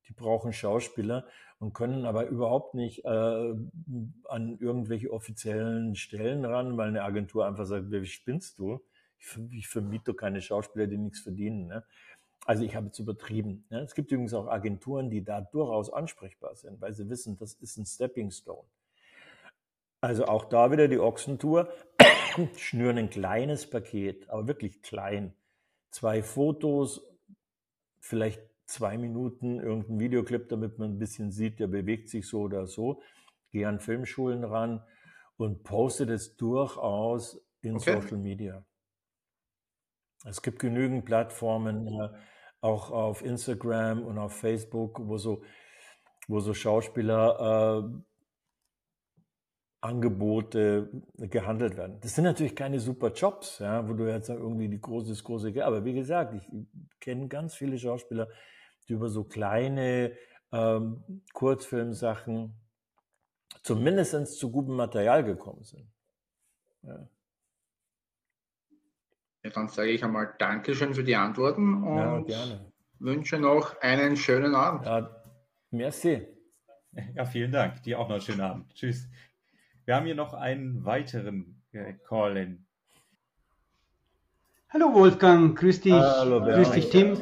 Die 0.08 0.14
brauchen 0.14 0.52
Schauspieler 0.52 1.26
und 1.58 1.72
können 1.72 2.04
aber 2.04 2.26
überhaupt 2.26 2.74
nicht 2.74 3.04
äh, 3.04 3.08
an 3.08 4.58
irgendwelche 4.60 5.12
offiziellen 5.12 5.96
Stellen 5.96 6.44
ran, 6.44 6.76
weil 6.76 6.88
eine 6.88 7.02
Agentur 7.02 7.46
einfach 7.46 7.66
sagt, 7.66 7.90
wie 7.90 8.06
spinnst 8.06 8.58
du? 8.58 8.80
Ich, 9.18 9.38
ich 9.50 9.68
vermiete 9.68 10.14
keine 10.14 10.40
Schauspieler, 10.40 10.86
die 10.86 10.98
nichts 10.98 11.20
verdienen. 11.20 11.66
Ne? 11.66 11.84
Also 12.46 12.64
ich 12.64 12.76
habe 12.76 12.86
jetzt 12.86 12.98
übertrieben. 12.98 13.66
Ne? 13.70 13.80
Es 13.80 13.94
gibt 13.94 14.12
übrigens 14.12 14.34
auch 14.34 14.46
Agenturen, 14.46 15.10
die 15.10 15.24
da 15.24 15.40
durchaus 15.40 15.92
ansprechbar 15.92 16.54
sind, 16.54 16.80
weil 16.80 16.92
sie 16.92 17.08
wissen, 17.08 17.36
das 17.36 17.54
ist 17.54 17.76
ein 17.76 17.86
Stepping 17.86 18.30
Stone. 18.30 18.66
Also 20.00 20.26
auch 20.26 20.44
da 20.44 20.70
wieder 20.70 20.86
die 20.86 21.00
Ochsentour, 21.00 21.72
schnüren 22.56 22.98
ein 22.98 23.10
kleines 23.10 23.68
Paket, 23.68 24.30
aber 24.30 24.46
wirklich 24.46 24.80
klein. 24.80 25.34
Zwei 25.90 26.22
Fotos, 26.22 27.02
vielleicht 27.98 28.40
zwei 28.68 28.98
Minuten 28.98 29.58
irgendein 29.60 29.98
Videoclip, 29.98 30.48
damit 30.48 30.78
man 30.78 30.92
ein 30.92 30.98
bisschen 30.98 31.32
sieht, 31.32 31.58
der 31.58 31.66
bewegt 31.66 32.08
sich 32.08 32.28
so 32.28 32.42
oder 32.42 32.66
so. 32.66 33.02
Gehe 33.50 33.66
an 33.66 33.80
Filmschulen 33.80 34.44
ran 34.44 34.84
und 35.36 35.64
poste 35.64 36.06
das 36.06 36.36
durchaus 36.36 37.40
in 37.62 37.76
okay. 37.76 38.00
Social 38.00 38.18
Media. 38.18 38.64
Es 40.24 40.42
gibt 40.42 40.58
genügend 40.58 41.06
Plattformen, 41.06 41.86
äh, 41.86 42.10
auch 42.60 42.90
auf 42.90 43.24
Instagram 43.24 44.02
und 44.02 44.18
auf 44.18 44.36
Facebook, 44.36 45.00
wo 45.02 45.16
so, 45.16 45.42
wo 46.26 46.40
so 46.40 46.52
Schauspieler 46.52 47.84
äh, 47.84 48.02
Angebote 49.80 50.90
gehandelt 51.16 51.76
werden. 51.76 52.00
Das 52.00 52.16
sind 52.16 52.24
natürlich 52.24 52.56
keine 52.56 52.80
super 52.80 53.12
Jobs, 53.12 53.60
ja, 53.60 53.88
wo 53.88 53.94
du 53.94 54.10
jetzt 54.10 54.28
irgendwie 54.28 54.68
die 54.68 54.80
große, 54.80 55.10
das 55.10 55.22
große, 55.22 55.64
aber 55.64 55.84
wie 55.84 55.94
gesagt, 55.94 56.34
ich 56.34 56.50
kenne 57.00 57.28
ganz 57.28 57.54
viele 57.54 57.78
Schauspieler, 57.78 58.28
über 58.90 59.08
so 59.08 59.24
kleine 59.24 60.12
ähm, 60.52 61.22
Kurzfilmsachen 61.32 62.54
zumindest 63.62 64.38
zu 64.38 64.50
gutem 64.50 64.76
Material 64.76 65.24
gekommen 65.24 65.62
sind. 65.64 65.90
Ja. 66.82 67.08
Ja, 69.44 69.50
dann 69.50 69.68
sage 69.68 69.90
ich 69.90 70.02
einmal 70.02 70.34
Dankeschön 70.38 70.94
für 70.94 71.04
die 71.04 71.14
Antworten 71.14 71.84
und 71.84 72.28
ja, 72.28 72.60
wünsche 72.98 73.38
noch 73.38 73.80
einen 73.80 74.16
schönen 74.16 74.54
Abend. 74.54 74.84
Ja, 74.84 75.22
merci. 75.70 76.26
Ja, 77.14 77.24
vielen 77.24 77.52
Dank. 77.52 77.82
Dir 77.82 78.00
auch 78.00 78.08
noch 78.08 78.16
einen 78.16 78.22
schönen 78.22 78.40
Abend. 78.40 78.74
Tschüss. 78.74 79.08
Wir 79.84 79.94
haben 79.94 80.06
hier 80.06 80.16
noch 80.16 80.34
einen 80.34 80.84
weiteren 80.84 81.62
äh, 81.72 81.94
Call-in. 81.94 82.66
Hallo 84.70 84.92
Wolfgang, 84.92 85.56
grüß 85.56 85.80
dich. 85.80 85.92
Hallo, 85.92 86.42
grüß 86.42 86.72
dich, 86.72 86.90
Tim. 86.90 87.16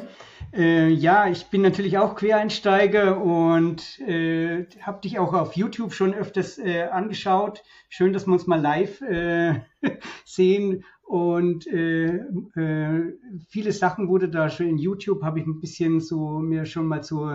Äh, 0.53 0.89
ja, 0.89 1.27
ich 1.27 1.47
bin 1.47 1.61
natürlich 1.61 1.97
auch 1.97 2.15
Quereinsteiger 2.15 3.21
und 3.21 3.99
äh, 3.99 4.65
habe 4.81 5.01
dich 5.01 5.19
auch 5.19 5.33
auf 5.33 5.55
YouTube 5.55 5.93
schon 5.93 6.13
öfters 6.13 6.57
äh, 6.57 6.83
angeschaut. 6.83 7.63
Schön, 7.89 8.13
dass 8.13 8.27
wir 8.27 8.33
uns 8.33 8.47
mal 8.47 8.61
live 8.61 9.01
äh, 9.01 9.61
sehen. 10.25 10.85
Und 11.03 11.67
äh, 11.67 12.17
äh, 12.55 13.13
viele 13.47 13.71
Sachen 13.71 14.09
wurde 14.09 14.29
da 14.29 14.49
schon 14.49 14.67
in 14.67 14.77
YouTube, 14.77 15.23
habe 15.23 15.39
ich 15.39 15.45
ein 15.45 15.59
bisschen 15.59 16.01
so 16.01 16.39
mir 16.39 16.65
schon 16.65 16.85
mal 16.85 17.03
so 17.03 17.29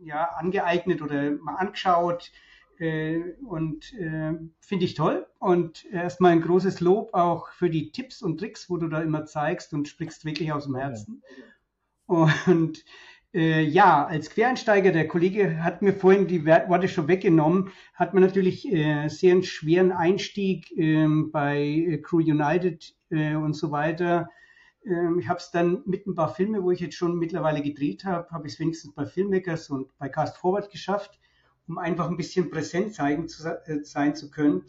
ja, 0.00 0.24
angeeignet 0.36 1.02
oder 1.02 1.32
mal 1.32 1.56
angeschaut. 1.56 2.32
und 3.46 3.94
finde 4.60 4.84
ich 4.84 4.94
toll. 4.94 5.26
Und 5.38 5.84
erstmal 5.92 6.32
ein 6.32 6.40
großes 6.40 6.80
Lob 6.80 7.12
auch 7.12 7.50
für 7.50 7.68
die 7.68 7.92
Tipps 7.92 8.22
und 8.22 8.38
Tricks, 8.38 8.70
wo 8.70 8.78
du 8.78 8.88
da 8.88 9.02
immer 9.02 9.26
zeigst 9.26 9.74
und 9.74 9.88
sprichst 9.88 10.24
wirklich 10.24 10.50
aus 10.52 10.64
dem 10.64 10.76
Herzen. 10.76 11.22
Ja. 11.28 11.44
Und 12.06 12.84
äh, 13.34 13.62
ja, 13.62 14.06
als 14.06 14.30
Quereinsteiger, 14.30 14.92
der 14.92 15.08
Kollege 15.08 15.62
hat 15.62 15.82
mir 15.82 15.92
vorhin 15.92 16.26
die 16.26 16.46
Worte 16.46 16.88
schon 16.88 17.08
weggenommen, 17.08 17.70
hat 17.94 18.14
man 18.14 18.22
natürlich 18.22 18.66
äh, 18.72 19.08
sehr 19.08 19.32
einen 19.32 19.42
schweren 19.42 19.92
Einstieg 19.92 20.72
ähm, 20.76 21.30
bei 21.32 21.58
äh, 21.58 21.98
Crew 21.98 22.18
United 22.20 22.94
äh, 23.10 23.34
und 23.34 23.54
so 23.54 23.70
weiter. 23.72 24.30
Ähm, 24.86 25.18
ich 25.18 25.28
habe 25.28 25.38
es 25.38 25.50
dann 25.50 25.82
mit 25.84 26.06
ein 26.06 26.14
paar 26.14 26.34
Filmen, 26.34 26.62
wo 26.62 26.70
ich 26.70 26.80
jetzt 26.80 26.94
schon 26.94 27.18
mittlerweile 27.18 27.60
gedreht 27.60 28.04
habe, 28.04 28.30
habe 28.30 28.46
ich 28.46 28.54
es 28.54 28.60
wenigstens 28.60 28.94
bei 28.94 29.04
Filmmakers 29.04 29.68
und 29.68 29.96
bei 29.98 30.08
Cast 30.08 30.38
Forward 30.38 30.70
geschafft, 30.70 31.18
um 31.66 31.78
einfach 31.78 32.08
ein 32.08 32.16
bisschen 32.16 32.50
präsent 32.50 32.94
zeigen 32.94 33.28
zu, 33.28 33.46
äh, 33.46 33.82
sein 33.82 34.14
zu 34.14 34.30
können. 34.30 34.62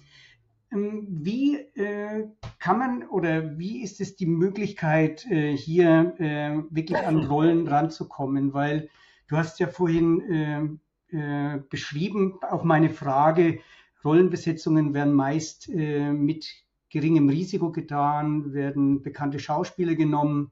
Ähm, 0.72 1.08
wie 1.10 1.56
äh, 1.56 2.28
kann 2.60 2.80
man 2.80 3.08
oder 3.08 3.58
wie 3.58 3.82
ist 3.82 4.02
es 4.02 4.16
die 4.16 4.26
Möglichkeit, 4.26 5.26
äh, 5.26 5.56
hier 5.56 6.16
äh, 6.20 6.64
wirklich 6.70 6.98
an 6.98 7.24
Rollen 7.24 7.68
ranzukommen? 7.68 8.54
Weil 8.54 8.90
du 9.28 9.38
hast 9.38 9.60
ja 9.60 9.68
vorhin 9.68 10.80
äh, 11.12 11.56
äh, 11.56 11.62
beschrieben, 11.70 12.40
auf 12.42 12.64
meine 12.64 12.90
Frage, 12.90 13.60
Rollenbesetzungen 14.04 14.94
werden 14.94 15.14
meist 15.14 15.70
äh, 15.70 16.12
mit 16.12 16.48
geringem 16.90 17.30
Risiko 17.30 17.72
getan, 17.72 18.54
werden 18.54 19.04
bekannte 19.04 19.40
Schauspieler 19.40 19.96
genommen. 19.96 20.52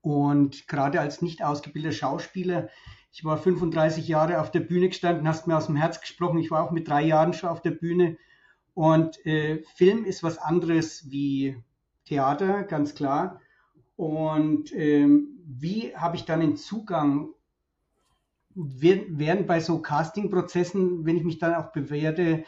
Und 0.00 0.68
gerade 0.68 1.00
als 1.00 1.22
nicht 1.22 1.42
ausgebildeter 1.42 1.94
Schauspieler, 1.94 2.68
ich 3.12 3.24
war 3.24 3.38
35 3.38 4.06
Jahre 4.06 4.40
auf 4.40 4.50
der 4.50 4.60
Bühne 4.60 4.88
gestanden, 4.88 5.26
hast 5.26 5.46
mir 5.46 5.56
aus 5.56 5.66
dem 5.66 5.76
Herz 5.76 6.00
gesprochen, 6.00 6.38
ich 6.38 6.50
war 6.50 6.62
auch 6.62 6.70
mit 6.70 6.88
drei 6.88 7.02
Jahren 7.02 7.32
schon 7.32 7.48
auf 7.50 7.62
der 7.62 7.72
Bühne 7.72 8.16
und 8.78 9.26
äh, 9.26 9.64
Film 9.74 10.04
ist 10.04 10.22
was 10.22 10.38
anderes 10.38 11.10
wie 11.10 11.60
Theater, 12.04 12.62
ganz 12.62 12.94
klar. 12.94 13.40
Und 13.96 14.72
ähm, 14.72 15.40
wie 15.44 15.96
habe 15.96 16.14
ich 16.14 16.26
dann 16.26 16.38
den 16.38 16.56
Zugang? 16.56 17.30
Werden 18.54 19.48
bei 19.48 19.58
so 19.58 19.82
Casting-Prozessen, 19.82 21.04
wenn 21.04 21.16
ich 21.16 21.24
mich 21.24 21.40
dann 21.40 21.56
auch 21.56 21.72
bewerte, 21.72 22.44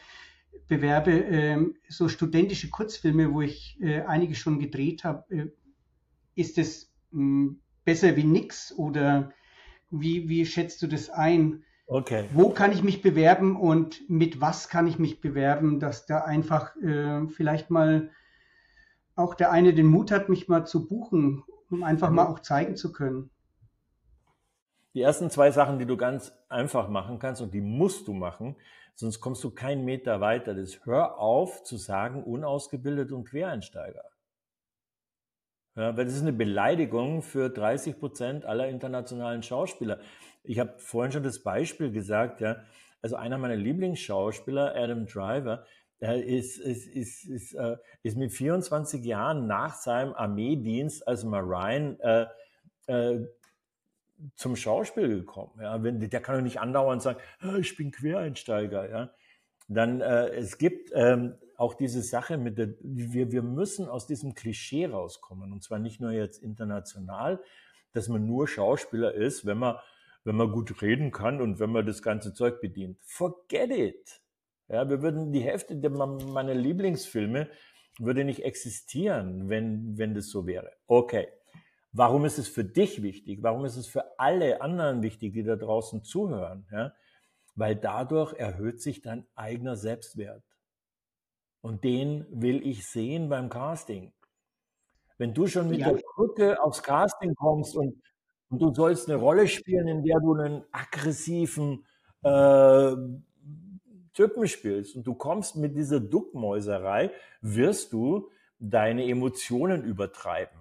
bewerbe, 0.68 1.10
ähm, 1.10 1.74
so 1.88 2.08
studentische 2.08 2.70
Kurzfilme, 2.70 3.34
wo 3.34 3.40
ich 3.40 3.76
äh, 3.80 4.02
einige 4.02 4.36
schon 4.36 4.60
gedreht 4.60 5.02
habe, 5.02 5.34
äh, 5.34 5.50
ist 6.36 6.58
es 6.58 6.92
hm, 7.10 7.60
besser 7.84 8.14
wie 8.14 8.22
nix 8.22 8.72
oder 8.72 9.32
wie, 9.90 10.28
wie 10.28 10.46
schätzt 10.46 10.80
du 10.82 10.86
das 10.86 11.10
ein? 11.10 11.64
Okay. 11.90 12.28
Wo 12.32 12.50
kann 12.50 12.70
ich 12.70 12.84
mich 12.84 13.02
bewerben 13.02 13.56
und 13.56 14.08
mit 14.08 14.40
was 14.40 14.68
kann 14.68 14.86
ich 14.86 15.00
mich 15.00 15.20
bewerben, 15.20 15.80
dass 15.80 16.06
da 16.06 16.20
einfach 16.20 16.76
äh, 16.76 17.26
vielleicht 17.26 17.68
mal 17.68 18.10
auch 19.16 19.34
der 19.34 19.50
eine 19.50 19.74
den 19.74 19.88
Mut 19.88 20.12
hat, 20.12 20.28
mich 20.28 20.46
mal 20.46 20.64
zu 20.64 20.86
buchen, 20.86 21.42
um 21.68 21.82
einfach 21.82 22.10
mal 22.10 22.28
auch 22.28 22.38
zeigen 22.38 22.76
zu 22.76 22.92
können. 22.92 23.30
Die 24.94 25.02
ersten 25.02 25.30
zwei 25.30 25.50
Sachen, 25.50 25.80
die 25.80 25.84
du 25.84 25.96
ganz 25.96 26.32
einfach 26.48 26.88
machen 26.88 27.18
kannst 27.18 27.42
und 27.42 27.52
die 27.52 27.60
musst 27.60 28.06
du 28.06 28.12
machen, 28.12 28.54
sonst 28.94 29.20
kommst 29.20 29.42
du 29.42 29.50
keinen 29.50 29.84
Meter 29.84 30.20
weiter. 30.20 30.54
Das 30.54 30.78
hör 30.84 31.18
auf 31.18 31.64
zu 31.64 31.76
sagen, 31.76 32.22
unausgebildet 32.22 33.10
und 33.10 33.28
Quereinsteiger. 33.28 34.04
Ja, 35.76 35.96
weil 35.96 36.04
das 36.04 36.14
ist 36.14 36.22
eine 36.22 36.32
Beleidigung 36.32 37.22
für 37.22 37.48
30 37.48 37.98
Prozent 37.98 38.44
aller 38.44 38.68
internationalen 38.68 39.42
Schauspieler. 39.42 40.00
Ich 40.42 40.58
habe 40.58 40.74
vorhin 40.78 41.12
schon 41.12 41.22
das 41.22 41.42
Beispiel 41.42 41.92
gesagt, 41.92 42.40
ja. 42.40 42.64
Also 43.02 43.16
einer 43.16 43.38
meiner 43.38 43.56
Lieblingsschauspieler, 43.56 44.74
Adam 44.76 45.06
Driver, 45.06 45.64
er 46.00 46.22
ist, 46.22 46.58
ist, 46.58 46.86
ist, 46.86 47.24
ist, 47.24 47.54
äh, 47.54 47.76
ist 48.02 48.16
mit 48.16 48.32
24 48.32 49.04
Jahren 49.04 49.46
nach 49.46 49.74
seinem 49.74 50.14
Armeedienst 50.14 51.06
als 51.06 51.24
Marine 51.24 52.30
äh, 52.86 52.92
äh, 52.92 53.26
zum 54.34 54.56
Schauspiel 54.56 55.08
gekommen. 55.08 55.52
Ja, 55.60 55.82
wenn, 55.82 56.00
der 56.00 56.20
kann 56.20 56.36
doch 56.36 56.42
nicht 56.42 56.60
andauernd 56.60 57.02
sagen, 57.02 57.20
ich 57.58 57.76
bin 57.76 57.90
Quereinsteiger. 57.90 58.90
Ja, 58.90 59.10
dann 59.68 60.00
äh, 60.00 60.28
es 60.30 60.58
gibt 60.58 60.90
ähm, 60.94 61.34
auch 61.60 61.74
diese 61.74 62.02
Sache 62.02 62.38
mit 62.38 62.56
der, 62.58 62.74
wir, 62.80 63.32
wir 63.32 63.42
müssen 63.42 63.88
aus 63.88 64.06
diesem 64.06 64.34
Klischee 64.34 64.86
rauskommen 64.86 65.52
und 65.52 65.62
zwar 65.62 65.78
nicht 65.78 66.00
nur 66.00 66.10
jetzt 66.10 66.42
international, 66.42 67.42
dass 67.92 68.08
man 68.08 68.26
nur 68.26 68.48
Schauspieler 68.48 69.12
ist, 69.14 69.44
wenn 69.44 69.58
man 69.58 69.76
wenn 70.24 70.36
man 70.36 70.52
gut 70.52 70.82
reden 70.82 71.12
kann 71.12 71.40
und 71.40 71.60
wenn 71.60 71.70
man 71.70 71.86
das 71.86 72.02
ganze 72.02 72.34
Zeug 72.34 72.60
bedient. 72.60 72.98
Forget 73.02 73.70
it. 73.70 74.22
Ja, 74.68 74.88
wir 74.88 75.02
würden 75.02 75.32
die 75.32 75.40
Hälfte 75.40 75.76
der, 75.76 75.90
meiner 75.90 76.54
Lieblingsfilme 76.54 77.48
würde 77.98 78.24
nicht 78.24 78.44
existieren, 78.44 79.48
wenn, 79.48 79.98
wenn 79.98 80.14
das 80.14 80.28
so 80.28 80.46
wäre. 80.46 80.70
Okay. 80.86 81.28
Warum 81.92 82.24
ist 82.24 82.38
es 82.38 82.48
für 82.48 82.64
dich 82.64 83.02
wichtig? 83.02 83.42
Warum 83.42 83.64
ist 83.64 83.76
es 83.76 83.88
für 83.88 84.18
alle 84.18 84.60
anderen 84.60 85.02
wichtig, 85.02 85.32
die 85.32 85.42
da 85.42 85.56
draußen 85.56 86.04
zuhören? 86.04 86.66
Ja? 86.70 86.92
Weil 87.56 87.74
dadurch 87.74 88.32
erhöht 88.34 88.80
sich 88.80 89.02
dein 89.02 89.26
eigener 89.34 89.74
Selbstwert. 89.74 90.44
Und 91.60 91.84
den 91.84 92.26
will 92.30 92.66
ich 92.66 92.86
sehen 92.86 93.28
beim 93.28 93.48
Casting. 93.48 94.12
Wenn 95.18 95.34
du 95.34 95.46
schon 95.46 95.68
mit 95.68 95.80
ja. 95.80 95.92
der 95.92 96.00
Brücke 96.14 96.62
aufs 96.62 96.82
Casting 96.82 97.34
kommst 97.34 97.76
und, 97.76 98.00
und, 98.48 98.62
du 98.62 98.72
sollst 98.72 99.08
eine 99.08 99.18
Rolle 99.18 99.46
spielen, 99.46 99.86
in 99.86 100.02
der 100.02 100.18
du 100.20 100.34
einen 100.34 100.64
aggressiven 100.72 101.84
äh, 102.22 102.96
Typen 104.14 104.48
spielst 104.48 104.96
und 104.96 105.06
du 105.06 105.14
kommst 105.14 105.56
mit 105.56 105.76
dieser 105.76 106.00
Duckmäuserei, 106.00 107.10
wirst 107.42 107.92
du 107.92 108.30
deine 108.58 109.06
Emotionen 109.06 109.84
übertreiben. 109.84 110.58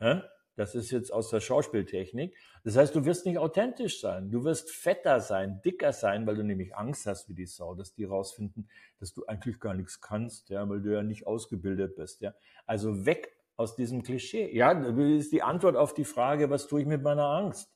Ja? 0.00 0.22
Das 0.56 0.74
ist 0.74 0.90
jetzt 0.90 1.12
aus 1.12 1.30
der 1.30 1.40
Schauspieltechnik. 1.40 2.36
Das 2.62 2.76
heißt, 2.76 2.94
du 2.94 3.04
wirst 3.04 3.26
nicht 3.26 3.38
authentisch 3.38 4.00
sein. 4.00 4.30
Du 4.30 4.44
wirst 4.44 4.70
fetter 4.70 5.20
sein, 5.20 5.60
dicker 5.64 5.92
sein, 5.92 6.26
weil 6.26 6.36
du 6.36 6.44
nämlich 6.44 6.76
Angst 6.76 7.06
hast 7.06 7.28
wie 7.28 7.34
die 7.34 7.46
Sau, 7.46 7.74
dass 7.74 7.94
die 7.94 8.04
rausfinden, 8.04 8.68
dass 9.00 9.12
du 9.12 9.26
eigentlich 9.26 9.58
gar 9.58 9.74
nichts 9.74 10.00
kannst, 10.00 10.50
ja, 10.50 10.68
weil 10.68 10.80
du 10.80 10.92
ja 10.92 11.02
nicht 11.02 11.26
ausgebildet 11.26 11.96
bist, 11.96 12.20
ja. 12.20 12.34
Also 12.66 13.04
weg 13.04 13.36
aus 13.56 13.76
diesem 13.76 14.02
Klischee. 14.02 14.54
Ja, 14.54 14.74
das 14.74 14.96
ist 14.96 15.32
die 15.32 15.42
Antwort 15.42 15.76
auf 15.76 15.94
die 15.94 16.04
Frage, 16.04 16.50
was 16.50 16.66
tue 16.66 16.82
ich 16.82 16.86
mit 16.86 17.02
meiner 17.02 17.26
Angst? 17.26 17.70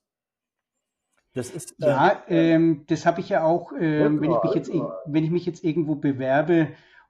Das 1.34 1.50
ist, 1.50 1.74
ja, 1.78 2.22
ähm, 2.28 2.84
das 2.88 3.06
habe 3.06 3.20
ich 3.20 3.28
ja 3.28 3.44
auch, 3.44 3.72
äh, 3.72 4.04
wenn, 4.04 4.32
ich 4.32 4.42
mich 4.42 4.54
jetzt, 4.54 4.72
wenn 5.06 5.24
ich 5.24 5.30
mich 5.30 5.46
jetzt 5.46 5.62
irgendwo 5.62 5.94
bewerbe 5.94 6.68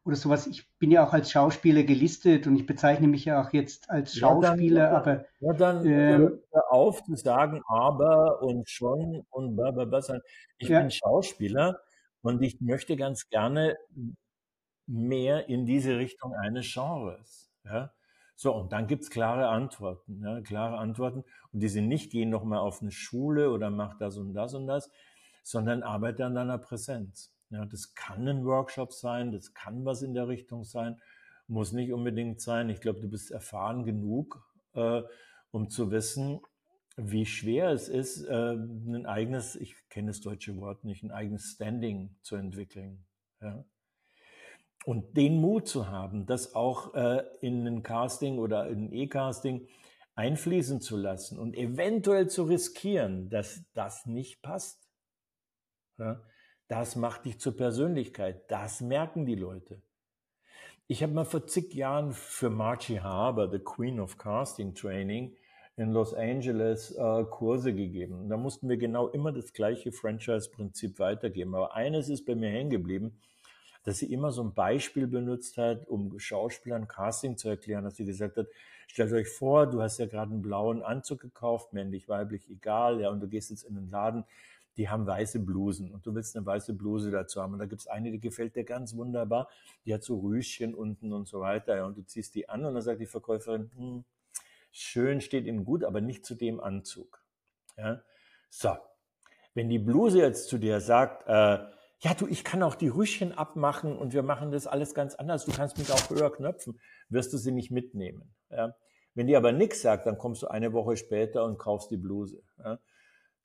oder 0.09 0.16
sowas. 0.16 0.47
Ich 0.47 0.66
bin 0.78 0.90
ja 0.90 1.06
auch 1.06 1.12
als 1.12 1.30
Schauspieler 1.30 1.82
gelistet 1.82 2.47
und 2.47 2.56
ich 2.56 2.64
bezeichne 2.64 3.06
mich 3.06 3.26
ja 3.26 3.43
auch 3.43 3.52
jetzt 3.52 3.90
als 3.90 4.16
Schauspieler, 4.16 4.85
ja, 4.85 4.90
dann, 4.90 4.97
aber. 4.97 5.24
Ja, 5.40 5.52
dann 5.52 5.86
äh, 5.86 6.18
hör 6.51 6.72
auf 6.72 7.05
zu 7.05 7.14
sagen, 7.14 7.62
aber 7.68 8.43
und 8.43 8.70
schon 8.70 9.26
und 9.28 9.55
blablabla. 9.55 10.20
Ich 10.56 10.68
ja. 10.68 10.80
bin 10.80 10.90
Schauspieler 10.90 11.80
und 12.22 12.43
ich 12.43 12.59
möchte 12.62 12.97
ganz 12.97 13.28
gerne 13.28 13.76
mehr 14.86 15.51
in 15.51 15.66
diese 15.66 15.98
Richtung 15.98 16.32
eines 16.35 16.72
Genres. 16.72 17.52
Ja? 17.64 17.93
So, 18.35 18.55
und 18.55 18.72
dann 18.72 18.86
gibt's 18.86 19.10
klare 19.10 19.48
Antworten, 19.48 20.22
ja, 20.24 20.40
klare 20.40 20.78
Antworten. 20.78 21.22
Und 21.52 21.60
die 21.60 21.68
sind 21.68 21.86
nicht, 21.86 22.10
geh 22.10 22.24
nochmal 22.24 22.60
auf 22.60 22.80
eine 22.80 22.93
Schule 22.93 23.51
oder 23.51 23.68
mach 23.68 23.98
das 23.98 24.16
und 24.16 24.32
das 24.32 24.55
und 24.55 24.66
das, 24.66 24.90
sondern 25.43 25.82
arbeite 25.82 26.24
an 26.24 26.35
deiner 26.35 26.56
Präsenz. 26.56 27.35
Ja, 27.50 27.64
das 27.64 27.94
kann 27.94 28.28
ein 28.28 28.44
Workshop 28.44 28.92
sein, 28.92 29.32
das 29.32 29.54
kann 29.54 29.84
was 29.84 30.02
in 30.02 30.14
der 30.14 30.28
Richtung 30.28 30.64
sein, 30.64 31.00
muss 31.46 31.72
nicht 31.72 31.92
unbedingt 31.92 32.40
sein. 32.40 32.68
Ich 32.68 32.80
glaube, 32.80 33.00
du 33.00 33.08
bist 33.08 33.30
erfahren 33.30 33.84
genug, 33.84 34.44
äh, 34.74 35.02
um 35.50 35.70
zu 35.70 35.90
wissen, 35.90 36.40
wie 36.96 37.24
schwer 37.24 37.70
es 37.70 37.88
ist, 37.88 38.24
äh, 38.24 38.52
ein 38.52 39.06
eigenes, 39.06 39.56
ich 39.56 39.76
kenne 39.88 40.08
das 40.08 40.20
deutsche 40.20 40.56
Wort 40.58 40.84
nicht, 40.84 41.02
ein 41.02 41.12
eigenes 41.12 41.52
Standing 41.52 42.16
zu 42.22 42.36
entwickeln. 42.36 43.06
Ja? 43.40 43.64
Und 44.84 45.16
den 45.16 45.40
Mut 45.40 45.68
zu 45.68 45.88
haben, 45.88 46.26
das 46.26 46.54
auch 46.54 46.94
äh, 46.94 47.24
in 47.40 47.66
ein 47.66 47.82
Casting 47.82 48.38
oder 48.38 48.68
in 48.68 48.86
ein 48.86 48.92
E-Casting 48.92 49.68
einfließen 50.16 50.80
zu 50.80 50.96
lassen 50.96 51.38
und 51.38 51.56
eventuell 51.56 52.28
zu 52.28 52.42
riskieren, 52.42 53.30
dass 53.30 53.62
das 53.74 54.04
nicht 54.06 54.42
passt. 54.42 54.90
Ja? 55.98 56.20
Das 56.68 56.96
macht 56.96 57.24
dich 57.24 57.40
zur 57.40 57.56
Persönlichkeit. 57.56 58.50
Das 58.50 58.82
merken 58.82 59.24
die 59.24 59.34
Leute. 59.34 59.80
Ich 60.86 61.02
habe 61.02 61.14
mal 61.14 61.24
vor 61.24 61.46
zig 61.46 61.74
Jahren 61.74 62.12
für 62.12 62.50
Margie 62.50 63.00
Harbour, 63.00 63.50
the 63.50 63.58
Queen 63.58 63.98
of 63.98 64.18
Casting 64.18 64.74
Training, 64.74 65.34
in 65.76 65.92
Los 65.92 66.12
Angeles 66.12 66.90
äh, 66.94 67.24
Kurse 67.24 67.72
gegeben. 67.72 68.28
Da 68.28 68.36
mussten 68.36 68.68
wir 68.68 68.76
genau 68.76 69.08
immer 69.08 69.32
das 69.32 69.52
gleiche 69.52 69.92
Franchise-Prinzip 69.92 70.98
weitergeben. 70.98 71.54
Aber 71.54 71.74
eines 71.74 72.10
ist 72.10 72.26
bei 72.26 72.34
mir 72.34 72.50
hängen 72.50 72.70
geblieben, 72.70 73.18
dass 73.84 73.98
sie 73.98 74.12
immer 74.12 74.30
so 74.30 74.42
ein 74.42 74.52
Beispiel 74.52 75.06
benutzt 75.06 75.56
hat, 75.56 75.88
um 75.88 76.18
Schauspielern 76.18 76.88
Casting 76.88 77.38
zu 77.38 77.48
erklären, 77.48 77.84
dass 77.84 77.96
sie 77.96 78.04
gesagt 78.04 78.36
hat, 78.36 78.48
stellt 78.88 79.12
euch 79.12 79.28
vor, 79.28 79.66
du 79.66 79.80
hast 79.80 79.98
ja 79.98 80.06
gerade 80.06 80.32
einen 80.32 80.42
blauen 80.42 80.82
Anzug 80.82 81.20
gekauft, 81.20 81.72
männlich, 81.72 82.08
weiblich, 82.08 82.50
egal, 82.50 83.00
ja, 83.00 83.08
und 83.08 83.20
du 83.20 83.28
gehst 83.28 83.50
jetzt 83.50 83.62
in 83.62 83.74
den 83.74 83.88
Laden 83.88 84.24
die 84.78 84.88
haben 84.88 85.06
weiße 85.06 85.40
Blusen 85.40 85.92
und 85.92 86.06
du 86.06 86.14
willst 86.14 86.36
eine 86.36 86.46
weiße 86.46 86.72
Bluse 86.72 87.10
dazu 87.10 87.42
haben. 87.42 87.52
Und 87.52 87.59
da 87.59 87.66
gibt 87.66 87.80
es 87.80 87.88
eine, 87.88 88.12
die 88.12 88.20
gefällt 88.20 88.55
dir 88.55 88.64
ganz 88.64 88.96
wunderbar, 88.96 89.48
die 89.84 89.92
hat 89.92 90.05
so 90.05 90.18
Rüschen 90.20 90.72
unten 90.72 91.12
und 91.12 91.26
so 91.26 91.40
weiter. 91.40 91.76
Ja, 91.76 91.84
und 91.84 91.98
du 91.98 92.02
ziehst 92.02 92.34
die 92.36 92.48
an 92.48 92.64
und 92.64 92.74
dann 92.74 92.82
sagt 92.82 93.00
die 93.00 93.06
Verkäuferin, 93.06 93.70
hm, 93.76 94.05
schön 94.70 95.20
steht 95.20 95.46
Ihnen 95.46 95.64
gut, 95.64 95.82
aber 95.82 96.00
nicht 96.00 96.24
zu 96.24 96.36
dem 96.36 96.60
Anzug. 96.60 97.20
Ja? 97.76 98.02
So, 98.50 98.76
wenn 99.55 99.68
die 99.68 99.80
Bluse 99.80 100.18
jetzt 100.18 100.48
zu 100.48 100.59
dir 100.59 100.80
sagt, 100.80 101.26
äh, 101.26 101.59
ja 102.00 102.14
du, 102.16 102.28
ich 102.28 102.44
kann 102.44 102.62
auch 102.62 102.76
die 102.76 102.88
Rüschen 102.88 103.32
abmachen 103.32 103.98
und 103.98 104.12
wir 104.12 104.22
machen 104.22 104.52
das 104.52 104.68
alles 104.68 104.94
ganz 104.94 105.16
anders, 105.16 105.44
du 105.44 105.52
kannst 105.52 105.76
mich 105.78 105.90
auch 105.90 106.09
höher 106.09 106.30
knöpfen, 106.30 106.78
wirst 107.09 107.32
du 107.32 107.36
sie 107.36 107.50
nicht 107.50 107.72
mitnehmen. 107.72 108.32
Ja? 108.48 108.76
Wenn 109.14 109.26
die 109.26 109.36
aber 109.36 109.50
nichts 109.50 109.82
sagt, 109.82 110.06
dann 110.06 110.18
kommst 110.18 110.42
du 110.42 110.46
eine 110.46 110.72
Woche 110.72 110.96
später 110.96 111.44
und 111.44 111.59
kaufst 111.59 111.90
die 111.90 111.96
Bluse. 111.96 112.44
Ja? 112.59 112.78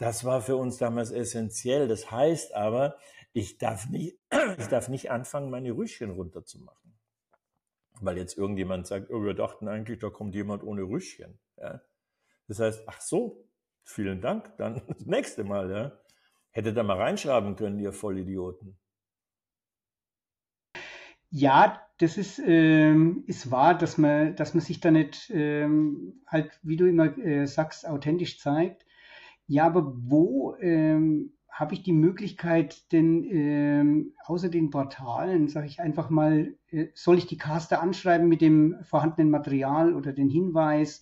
Das 0.03 0.25
war 0.25 0.41
für 0.41 0.57
uns 0.57 0.77
damals 0.77 1.11
essentiell. 1.11 1.87
Das 1.87 2.11
heißt 2.11 2.53
aber, 2.55 2.97
ich 3.31 3.57
darf 3.57 3.87
nicht, 3.89 4.19
ich 4.57 4.67
darf 4.67 4.89
nicht 4.89 5.09
anfangen, 5.09 5.49
meine 5.49 5.71
Rüschchen 5.71 6.11
runterzumachen. 6.11 6.99
Weil 8.01 8.17
jetzt 8.17 8.37
irgendjemand 8.37 8.85
sagt, 8.85 9.09
oh, 9.11 9.23
wir 9.23 9.33
dachten 9.33 9.69
eigentlich, 9.69 9.99
da 9.99 10.09
kommt 10.09 10.35
jemand 10.35 10.61
ohne 10.61 10.81
Rüschchen. 10.81 11.39
Ja? 11.55 11.81
Das 12.49 12.59
heißt, 12.59 12.83
ach 12.85 12.99
so, 12.99 13.47
vielen 13.85 14.19
Dank, 14.19 14.57
dann 14.57 14.81
das 14.89 15.05
nächste 15.05 15.45
Mal. 15.45 15.71
Ja? 15.71 15.97
Hättet 16.51 16.75
ihr 16.75 16.83
mal 16.83 16.97
reinschreiben 16.97 17.55
können, 17.55 17.79
ihr 17.79 17.93
Vollidioten. 17.93 18.77
Ja, 21.29 21.81
das 21.99 22.17
ist, 22.17 22.39
ähm, 22.45 23.23
ist 23.25 23.49
wahr, 23.51 23.77
dass 23.77 23.97
man, 23.97 24.35
dass 24.35 24.53
man 24.53 24.59
sich 24.59 24.81
da 24.81 24.91
nicht 24.91 25.31
ähm, 25.33 26.21
halt, 26.27 26.59
wie 26.61 26.75
du 26.75 26.89
immer 26.89 27.17
äh, 27.17 27.47
sagst, 27.47 27.87
authentisch 27.87 28.37
zeigt. 28.39 28.85
Ja, 29.47 29.65
aber 29.65 29.93
wo 29.95 30.55
ähm, 30.59 31.33
habe 31.53 31.75
ich 31.75 31.83
die 31.83 31.93
Möglichkeit, 31.93 32.91
denn 32.91 33.23
ähm, 33.29 34.13
außer 34.25 34.49
den 34.49 34.71
Portalen, 34.71 35.47
sage 35.47 35.67
ich 35.67 35.79
einfach 35.79 36.09
mal, 36.09 36.55
äh, 36.71 36.87
soll 36.95 37.19
ich 37.19 37.27
die 37.27 37.37
Caster 37.37 37.79
anschreiben 37.79 38.27
mit 38.27 38.41
dem 38.41 38.75
vorhandenen 38.81 39.29
Material 39.29 39.93
oder 39.93 40.13
den 40.13 40.29
Hinweis, 40.29 41.01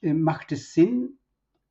äh, 0.00 0.14
macht 0.14 0.52
es 0.52 0.74
Sinn? 0.74 1.18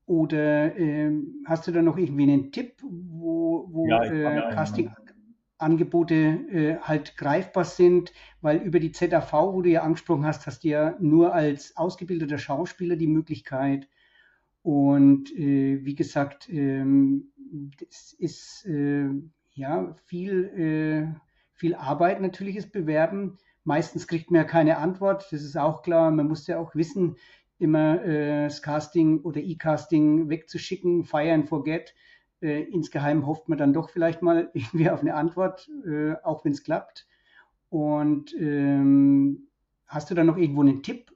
Oder 0.05 0.77
äh, 0.77 1.13
hast 1.45 1.65
du 1.65 1.71
da 1.71 1.81
noch 1.81 1.97
irgendwie 1.97 2.23
einen 2.23 2.51
Tipp, 2.51 2.81
wo, 2.83 3.69
wo 3.71 3.87
ja, 3.87 4.03
äh, 4.03 4.53
Casting-Angebote 4.53 6.15
äh, 6.15 6.77
halt 6.81 7.15
greifbar 7.15 7.63
sind? 7.63 8.11
Weil 8.41 8.57
über 8.57 8.81
die 8.81 8.91
ZAV, 8.91 9.31
wo 9.31 9.61
du 9.61 9.69
ja 9.69 9.83
angesprochen 9.83 10.25
hast, 10.25 10.45
hast 10.45 10.65
du 10.65 10.67
ja 10.67 10.97
nur 10.99 11.33
als 11.33 11.77
ausgebildeter 11.77 12.37
Schauspieler 12.37 12.97
die 12.97 13.07
Möglichkeit, 13.07 13.87
und 14.63 15.31
äh, 15.37 15.85
wie 15.85 15.93
gesagt, 15.93 16.49
ähm, 16.49 17.31
es 17.89 18.13
ist 18.13 18.65
äh, 18.65 19.09
ja 19.51 19.93
viel, 20.05 20.45
äh, 21.13 21.19
viel 21.53 21.75
Arbeit 21.75 22.21
natürliches 22.21 22.71
Bewerben. 22.71 23.37
Meistens 23.65 24.07
kriegt 24.07 24.31
man 24.31 24.41
ja 24.41 24.47
keine 24.47 24.77
Antwort, 24.77 25.27
das 25.31 25.43
ist 25.43 25.57
auch 25.57 25.83
klar. 25.83 26.11
Man 26.11 26.27
muss 26.29 26.47
ja 26.47 26.59
auch 26.59 26.75
wissen, 26.75 27.17
immer 27.59 28.03
äh, 28.03 28.45
das 28.45 28.61
Casting 28.61 29.19
oder 29.21 29.41
E-Casting 29.41 30.29
wegzuschicken, 30.29 31.03
fire 31.03 31.33
and 31.33 31.47
forget. 31.47 31.93
Äh, 32.41 32.63
insgeheim 32.63 33.27
hofft 33.27 33.49
man 33.49 33.57
dann 33.57 33.73
doch 33.73 33.89
vielleicht 33.89 34.21
mal 34.21 34.49
irgendwie 34.53 34.89
auf 34.89 35.01
eine 35.01 35.15
Antwort, 35.15 35.69
äh, 35.85 36.13
auch 36.23 36.45
wenn 36.45 36.53
es 36.53 36.63
klappt. 36.63 37.05
Und 37.67 38.33
ähm, 38.39 39.49
hast 39.87 40.09
du 40.09 40.15
da 40.15 40.23
noch 40.23 40.37
irgendwo 40.37 40.61
einen 40.61 40.83
Tipp, 40.83 41.12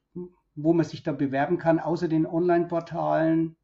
wo 0.57 0.73
man 0.73 0.85
sich 0.85 1.03
da 1.03 1.11
bewerben 1.13 1.57
kann, 1.57 1.79
außer 1.79 2.07
den 2.07 2.25
Online-Portalen? 2.25 3.55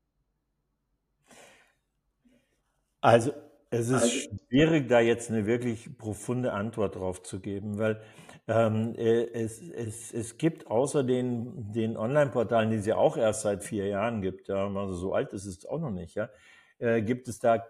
Also 3.02 3.34
es 3.70 3.90
ist 3.90 4.04
also, 4.04 4.38
schwierig, 4.50 4.88
da 4.88 5.00
jetzt 5.00 5.30
eine 5.32 5.46
wirklich 5.46 5.98
profunde 5.98 6.54
Antwort 6.54 6.96
drauf 6.96 7.24
zu 7.24 7.40
geben, 7.40 7.80
weil 7.80 8.00
ähm, 8.48 8.94
äh, 8.96 9.24
es, 9.34 9.62
es, 9.62 10.14
es 10.14 10.38
gibt 10.38 10.68
außer 10.68 11.04
den, 11.04 11.72
den 11.72 11.98
Online-Portalen, 11.98 12.70
die 12.70 12.78
es 12.78 12.86
ja 12.86 12.98
auch 12.98 13.18
erst 13.18 13.42
seit 13.42 13.64
vier 13.64 13.88
Jahren 13.88 14.22
gibt, 14.22 14.48
ja, 14.48 14.68
also 14.68 14.94
so 14.94 15.14
alt 15.14 15.34
ist 15.34 15.46
es 15.46 15.66
auch 15.66 15.80
noch 15.80 15.90
nicht, 15.90 16.16
ja, 16.16 16.30
äh, 16.78 17.02
gibt 17.02 17.28
es 17.28 17.40
da 17.40 17.64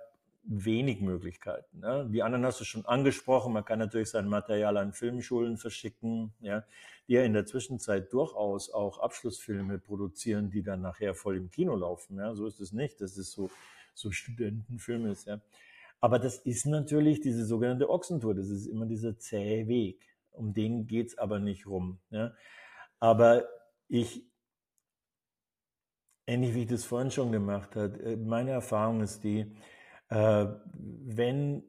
wenig 0.43 0.99
Möglichkeiten. 0.99 1.79
Ne? 1.79 2.07
Die 2.11 2.21
anderen 2.21 2.45
hast 2.45 2.59
du 2.59 2.65
schon 2.65 2.85
angesprochen. 2.85 3.53
Man 3.53 3.65
kann 3.65 3.79
natürlich 3.79 4.09
sein 4.09 4.27
Material 4.27 4.77
an 4.77 4.93
Filmschulen 4.93 5.57
verschicken, 5.57 6.33
ja, 6.41 6.65
die 7.07 7.13
ja 7.13 7.23
in 7.23 7.33
der 7.33 7.45
Zwischenzeit 7.45 8.11
durchaus 8.11 8.69
auch 8.69 8.99
Abschlussfilme 8.99 9.79
produzieren, 9.79 10.49
die 10.49 10.61
dann 10.61 10.81
nachher 10.81 11.15
voll 11.15 11.37
im 11.37 11.49
Kino 11.49 11.75
laufen. 11.75 12.17
Ja? 12.17 12.35
So 12.35 12.45
ist 12.45 12.59
es 12.59 12.73
nicht. 12.73 12.99
Das 12.99 13.17
ist 13.17 13.31
so, 13.31 13.49
so 13.93 14.11
Studentenfilm 14.11 15.05
ist. 15.05 15.27
Ja. 15.27 15.41
Aber 16.01 16.19
das 16.19 16.37
ist 16.39 16.65
natürlich 16.65 17.21
diese 17.21 17.45
sogenannte 17.45 17.89
Ochsentour. 17.89 18.35
Das 18.35 18.49
ist 18.49 18.67
immer 18.67 18.85
dieser 18.85 19.17
zähe 19.17 19.67
Weg. 19.67 20.05
Um 20.31 20.53
den 20.53 20.87
geht 20.87 21.07
es 21.07 21.17
aber 21.17 21.39
nicht 21.39 21.67
rum. 21.67 21.99
Ja. 22.09 22.33
Aber 22.99 23.47
ich, 23.87 24.25
ähnlich 26.27 26.53
wie 26.53 26.63
ich 26.63 26.67
das 26.67 26.83
vorhin 26.83 27.11
schon 27.11 27.31
gemacht 27.31 27.77
habe, 27.77 27.97
äh, 28.03 28.17
meine 28.17 28.51
Erfahrung 28.51 29.01
ist 29.01 29.23
die, 29.23 29.55
äh, 30.13 30.47
wenn, 30.65 31.63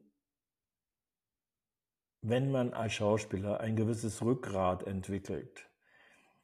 wenn 2.21 2.51
man 2.51 2.73
als 2.73 2.93
Schauspieler 2.93 3.59
ein 3.59 3.75
gewisses 3.75 4.21
Rückgrat 4.21 4.83
entwickelt, 4.83 5.69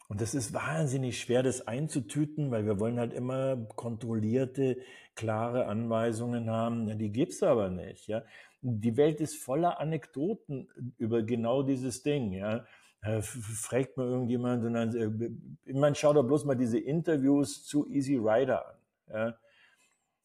und 0.08 0.20
das 0.20 0.34
ist 0.34 0.54
wahnsinnig 0.54 1.22
schwer, 1.22 1.42
das 1.42 1.68
einzutüten, 1.68 2.52
weil 2.52 2.66
wir 2.66 2.82
wollen 2.82 3.00
halt 3.00 3.14
immer 3.14 3.56
kontrollierte, 3.78 4.78
klare 5.16 5.68
Anweisungen 5.68 6.50
haben. 6.50 6.90
Ja, 6.90 6.96
die 6.96 7.14
gibt's 7.14 7.42
aber 7.44 7.70
nicht. 7.70 8.08
Ja. 8.08 8.22
Die 8.62 8.98
Welt 8.98 9.22
ist 9.22 9.42
voller 9.42 9.80
Anekdoten 9.80 10.68
über 10.98 11.24
genau 11.24 11.64
dieses 11.64 12.04
Ding. 12.04 12.34
Ja. 12.34 12.66
Äh, 13.02 13.22
fragt 13.22 13.96
mal 13.96 14.06
irgendjemand 14.08 14.66
und 14.66 14.74
dann, 14.74 14.94
äh, 14.94 15.30
ich 15.64 15.76
meine, 15.76 15.96
schau 15.96 16.12
doch 16.12 16.24
bloß 16.24 16.44
mal 16.44 16.56
diese 16.56 16.78
Interviews 16.78 17.64
zu 17.64 17.90
Easy 17.90 18.18
Rider 18.18 18.68
an. 18.68 18.76
Ja. 19.14 19.38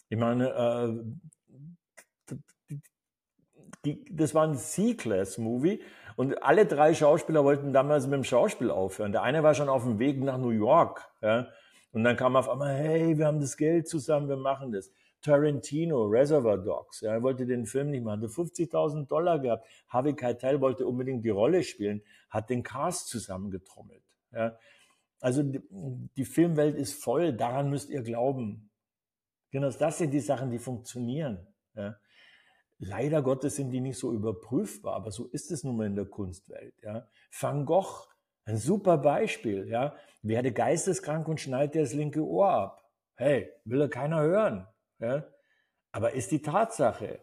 Ich 0.09 0.19
meine, 0.19 0.48
äh, 0.51 1.05
die, 3.86 4.04
das 4.10 4.34
war 4.34 4.46
ein 4.46 4.56
C-Class-Movie 4.56 5.80
und 6.16 6.42
alle 6.42 6.66
drei 6.66 6.94
Schauspieler 6.94 7.44
wollten 7.44 7.72
damals 7.72 8.06
mit 8.06 8.14
dem 8.14 8.24
Schauspiel 8.24 8.70
aufhören. 8.70 9.12
Der 9.12 9.22
eine 9.22 9.42
war 9.42 9.54
schon 9.54 9.68
auf 9.68 9.84
dem 9.84 9.98
Weg 9.98 10.22
nach 10.22 10.38
New 10.38 10.50
York. 10.50 11.08
Ja? 11.22 11.48
Und 11.92 12.04
dann 12.04 12.16
kam 12.16 12.36
auf 12.36 12.48
einmal, 12.48 12.74
hey, 12.74 13.16
wir 13.16 13.26
haben 13.26 13.40
das 13.40 13.56
Geld 13.56 13.88
zusammen, 13.88 14.28
wir 14.28 14.36
machen 14.36 14.72
das. 14.72 14.90
Tarantino, 15.22 16.04
Reservoir 16.04 16.58
Dogs, 16.58 17.00
ja, 17.00 17.12
er 17.12 17.22
wollte 17.22 17.46
den 17.46 17.66
Film 17.66 17.90
nicht 17.90 18.04
machen, 18.04 18.22
hat 18.22 18.30
50.000 18.30 19.08
Dollar 19.08 19.40
gehabt. 19.40 19.66
Harvey 19.88 20.14
Keitel 20.14 20.60
wollte 20.60 20.86
unbedingt 20.86 21.24
die 21.24 21.30
Rolle 21.30 21.64
spielen, 21.64 22.02
hat 22.30 22.48
den 22.48 22.62
Cast 22.62 23.08
zusammengetrommelt. 23.08 24.04
Ja. 24.32 24.56
Also 25.20 25.42
die, 25.42 25.62
die 26.16 26.24
Filmwelt 26.24 26.76
ist 26.76 27.02
voll, 27.02 27.32
daran 27.32 27.70
müsst 27.70 27.90
ihr 27.90 28.02
glauben. 28.02 28.70
Genau, 29.50 29.70
das 29.70 29.98
sind 29.98 30.12
die 30.12 30.20
Sachen, 30.20 30.50
die 30.50 30.58
funktionieren. 30.58 31.46
Ja. 31.74 31.96
Leider 32.78 33.23
Gottes 33.23 33.57
sind 33.57 33.70
die 33.70 33.81
nicht 33.81 33.98
so 33.98 34.12
überprüfbar, 34.12 34.94
aber 34.94 35.11
so 35.11 35.27
ist 35.27 35.51
es 35.51 35.65
nun 35.65 35.77
mal 35.77 35.86
in 35.86 35.97
der 35.97 36.05
Kunstwelt. 36.05 36.74
Ja. 36.82 37.09
Van 37.39 37.65
Gogh, 37.65 38.07
ein 38.44 38.59
super 38.59 38.98
Beispiel. 38.98 39.69
Ja. 39.69 39.94
Werde 40.23 40.53
geisteskrank 40.53 41.27
und 41.28 41.40
schneidet 41.40 41.74
dir 41.74 41.82
das 41.82 41.94
linke 41.94 42.23
Ohr 42.23 42.51
ab. 42.51 42.90
Hey, 43.15 43.51
will 43.65 43.81
er 43.81 43.89
keiner 43.89 44.20
hören. 44.20 44.66
Ja. 44.98 45.24
Aber 45.93 46.12
ist 46.12 46.31
die 46.32 46.43
Tatsache. 46.43 47.20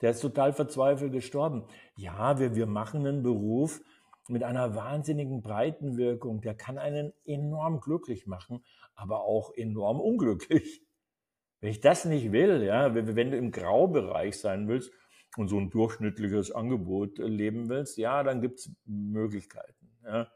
Der 0.00 0.10
ist 0.10 0.20
total 0.20 0.52
verzweifelt 0.52 1.12
gestorben. 1.12 1.66
Ja, 1.96 2.38
wir, 2.38 2.54
wir 2.54 2.66
machen 2.66 3.06
einen 3.06 3.22
Beruf 3.22 3.80
mit 4.28 4.42
einer 4.42 4.74
wahnsinnigen 4.74 5.42
Breitenwirkung. 5.42 6.40
Der 6.40 6.54
kann 6.54 6.78
einen 6.78 7.12
enorm 7.24 7.80
glücklich 7.80 8.26
machen, 8.26 8.64
aber 8.94 9.24
auch 9.24 9.52
enorm 9.54 10.00
unglücklich. 10.00 10.85
Wenn 11.60 11.70
ich 11.70 11.80
das 11.80 12.04
nicht 12.04 12.32
will, 12.32 12.62
ja, 12.62 12.94
wenn 12.94 13.30
du 13.30 13.36
im 13.36 13.50
Graubereich 13.50 14.38
sein 14.38 14.68
willst 14.68 14.92
und 15.36 15.48
so 15.48 15.58
ein 15.58 15.70
durchschnittliches 15.70 16.50
Angebot 16.52 17.18
leben 17.18 17.68
willst, 17.68 17.98
ja, 17.98 18.22
dann 18.22 18.40
gibt's 18.40 18.70
Möglichkeiten. 18.84 19.90
Ja. 20.04 20.30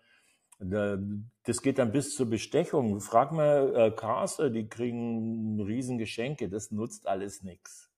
Das 1.45 1.63
geht 1.63 1.79
dann 1.79 1.93
bis 1.93 2.15
zur 2.15 2.29
Bestechung. 2.29 3.01
Frag 3.01 3.33
mal 3.33 3.75
äh, 3.75 3.91
Caster, 3.93 4.51
die 4.51 4.69
kriegen 4.69 5.59
riesen 5.63 5.97
Geschenke, 5.97 6.51
das 6.51 6.71
nutzt 6.71 7.07
alles 7.07 7.43
nichts. 7.43 7.91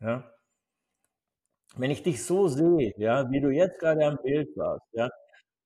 Ja. 0.00 0.30
Wenn 1.76 1.90
ich 1.90 2.02
dich 2.04 2.22
so 2.22 2.46
sehe, 2.46 2.92
ja, 2.96 3.28
wie 3.30 3.40
du 3.40 3.50
jetzt 3.50 3.80
gerade 3.80 4.04
am 4.06 4.18
Bild 4.22 4.56
warst, 4.56 4.86
ja, 4.92 5.10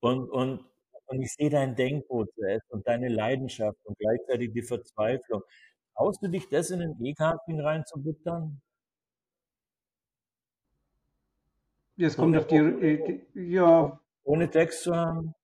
und, 0.01 0.31
und, 0.31 0.65
und 1.07 1.23
ich 1.23 1.33
sehe 1.35 1.51
dein 1.51 1.77
Denkprozess 1.77 2.63
und 2.71 2.87
deine 2.87 3.09
Leidenschaft 3.09 3.79
und 3.85 3.99
gleichzeitig 3.99 4.53
die 4.53 4.63
Verzweiflung, 4.63 5.43
Traust 5.99 6.23
du 6.23 6.29
dich 6.29 6.49
das 6.49 6.71
in 6.71 6.79
den 6.79 7.05
E-Casting 7.05 7.61
reinzubuttern? 7.61 8.61
Das 11.97 12.17
kommt 12.17 12.29
ohne, 12.29 12.39
auf 12.39 12.47
die, 12.47 12.55
äh, 12.55 13.21
ja. 13.35 13.99
Ohne 14.23 14.49
Text 14.49 14.85
zu 14.85 14.95
haben? 14.95 15.35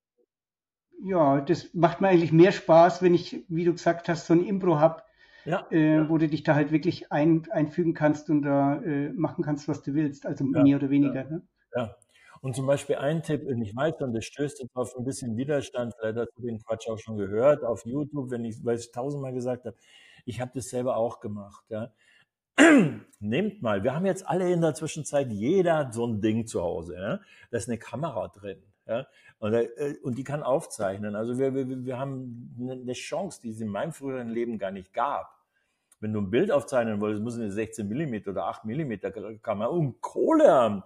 Ja, 1.02 1.40
das 1.40 1.74
macht 1.74 2.00
mir 2.00 2.06
eigentlich 2.06 2.30
mehr 2.30 2.52
Spaß, 2.52 3.02
wenn 3.02 3.14
ich, 3.14 3.44
wie 3.48 3.64
du 3.64 3.72
gesagt 3.72 4.08
hast, 4.08 4.28
so 4.28 4.34
ein 4.34 4.44
Impro 4.44 4.78
habe, 4.78 5.02
ja, 5.44 5.66
äh, 5.72 5.96
ja. 5.96 6.08
wo 6.08 6.18
du 6.18 6.28
dich 6.28 6.44
da 6.44 6.54
halt 6.54 6.70
wirklich 6.70 7.10
ein, 7.10 7.50
einfügen 7.50 7.92
kannst 7.92 8.30
und 8.30 8.42
da 8.42 8.76
äh, 8.76 9.10
machen 9.10 9.42
kannst, 9.42 9.66
was 9.66 9.82
du 9.82 9.94
willst, 9.94 10.24
also 10.24 10.44
ja, 10.44 10.62
mehr 10.62 10.76
oder 10.76 10.88
weniger. 10.88 11.24
Ne? 11.24 11.42
Ja. 11.74 11.96
Und 12.42 12.54
zum 12.54 12.66
Beispiel 12.66 12.96
ein 12.96 13.24
Tipp, 13.24 13.44
und 13.44 13.60
ich 13.60 13.74
weiß, 13.74 13.94
und 14.02 14.12
das 14.12 14.24
stößt 14.26 14.60
jetzt 14.60 14.76
auf 14.76 14.94
ein 14.96 15.04
bisschen 15.04 15.36
Widerstand, 15.36 15.94
vielleicht 15.98 16.18
hast 16.18 16.32
du 16.36 16.42
den 16.42 16.62
Quatsch 16.62 16.88
auch 16.88 16.98
schon 16.98 17.16
gehört 17.16 17.64
auf 17.64 17.84
YouTube, 17.84 18.30
wenn 18.30 18.44
ich, 18.44 18.64
weil 18.64 18.76
ich 18.76 18.92
tausendmal 18.92 19.32
gesagt 19.32 19.64
habe, 19.64 19.76
ich 20.24 20.40
habe 20.40 20.52
das 20.54 20.68
selber 20.68 20.96
auch 20.96 21.20
gemacht. 21.20 21.64
Ja. 21.68 21.92
Nehmt 23.20 23.62
mal, 23.62 23.82
wir 23.82 23.94
haben 23.94 24.06
jetzt 24.06 24.26
alle 24.26 24.52
in 24.52 24.60
der 24.60 24.74
Zwischenzeit 24.74 25.30
jeder 25.30 25.90
so 25.92 26.06
ein 26.06 26.20
Ding 26.20 26.46
zu 26.46 26.62
Hause. 26.62 26.94
Ja. 26.96 27.20
Da 27.50 27.58
ist 27.58 27.68
eine 27.68 27.78
Kamera 27.78 28.28
drin. 28.28 28.62
Ja. 28.86 29.06
Und, 29.38 29.54
äh, 29.54 29.96
und 30.02 30.18
die 30.18 30.24
kann 30.24 30.42
aufzeichnen. 30.42 31.16
Also 31.16 31.38
wir, 31.38 31.54
wir, 31.54 31.84
wir 31.84 31.98
haben 31.98 32.54
eine 32.58 32.92
Chance, 32.92 33.40
die 33.42 33.50
es 33.50 33.60
in 33.60 33.68
meinem 33.68 33.92
früheren 33.92 34.28
Leben 34.28 34.58
gar 34.58 34.70
nicht 34.70 34.92
gab. 34.92 35.34
Wenn 36.00 36.12
du 36.12 36.20
ein 36.20 36.30
Bild 36.30 36.50
aufzeichnen 36.50 37.00
wolltest, 37.00 37.22
muss 37.22 37.36
eine 37.36 37.50
16 37.50 37.88
mm 37.88 38.28
oder 38.28 38.46
8 38.46 38.64
mm 38.64 38.92
Kamera 39.42 39.68
und 39.68 40.00
Kohle 40.00 40.50
haben. 40.50 40.82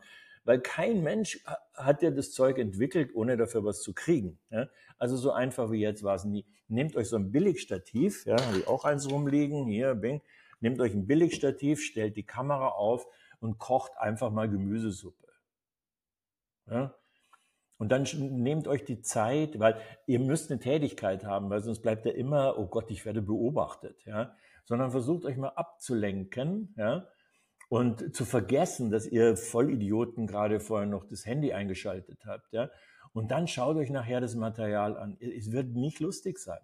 Weil 0.49 0.61
kein 0.61 1.03
Mensch 1.03 1.45
hat 1.75 2.01
ja 2.01 2.11
das 2.11 2.33
Zeug 2.33 2.57
entwickelt, 2.57 3.15
ohne 3.15 3.37
dafür 3.37 3.67
was 3.67 3.83
zu 3.83 3.93
kriegen. 3.93 4.39
Ja? 4.49 4.67
Also 4.97 5.19
so 5.19 5.31
einfach 5.31 5.71
wie 5.71 5.81
jetzt 5.81 6.03
war 6.03 6.15
es 6.15 6.25
nie. 6.25 6.47
Nehmt 6.69 6.97
euch 6.97 7.11
so 7.11 7.17
ein 7.17 7.31
Billigstativ, 7.31 8.25
ja, 8.25 8.43
habe 8.43 8.61
ich 8.61 8.67
auch 8.67 8.87
eins 8.87 9.11
rumliegen, 9.11 9.67
hier, 9.67 9.95
bing. 9.95 10.23
Nehmt 10.61 10.81
euch 10.81 10.95
ein 10.95 11.07
Billigstativ, 11.07 11.83
stellt 11.83 12.17
die 12.17 12.23
Kamera 12.23 12.69
auf 12.69 13.07
und 13.41 13.59
kocht 13.59 13.93
einfach 13.99 14.31
mal 14.31 14.49
Gemüsesuppe. 14.49 15.29
Ja? 16.71 16.95
Und 17.77 17.93
dann 17.93 18.05
nehmt 18.15 18.69
euch 18.69 18.87
die 18.87 19.03
Zeit, 19.03 19.59
weil 19.59 19.79
ihr 20.07 20.19
müsst 20.19 20.51
eine 20.51 20.61
Tätigkeit 20.61 21.27
haben, 21.27 21.51
weil 21.51 21.61
sonst 21.61 21.83
bleibt 21.83 22.07
ja 22.07 22.13
immer, 22.13 22.59
oh 22.59 22.69
Gott, 22.69 22.91
ich 22.91 23.05
werde 23.05 23.21
beobachtet, 23.21 24.03
ja. 24.07 24.35
Sondern 24.65 24.93
versucht 24.93 25.27
euch 25.27 25.37
mal 25.37 25.51
abzulenken, 25.51 26.73
ja. 26.79 27.07
Und 27.69 28.15
zu 28.17 28.25
vergessen, 28.25 28.91
dass 28.91 29.07
ihr 29.07 29.37
Vollidioten 29.37 30.27
gerade 30.27 30.59
vorher 30.59 30.87
noch 30.87 31.05
das 31.05 31.27
Handy 31.27 31.53
eingeschaltet 31.53 32.25
habt, 32.25 32.53
ja. 32.53 32.71
Und 33.13 33.31
dann 33.31 33.49
schaut 33.49 33.77
euch 33.77 33.91
nachher 33.91 34.21
das 34.21 34.35
Material 34.35 34.97
an. 34.97 35.17
Es 35.21 35.51
wird 35.51 35.69
nicht 35.75 35.99
lustig 36.01 36.39
sein. 36.39 36.61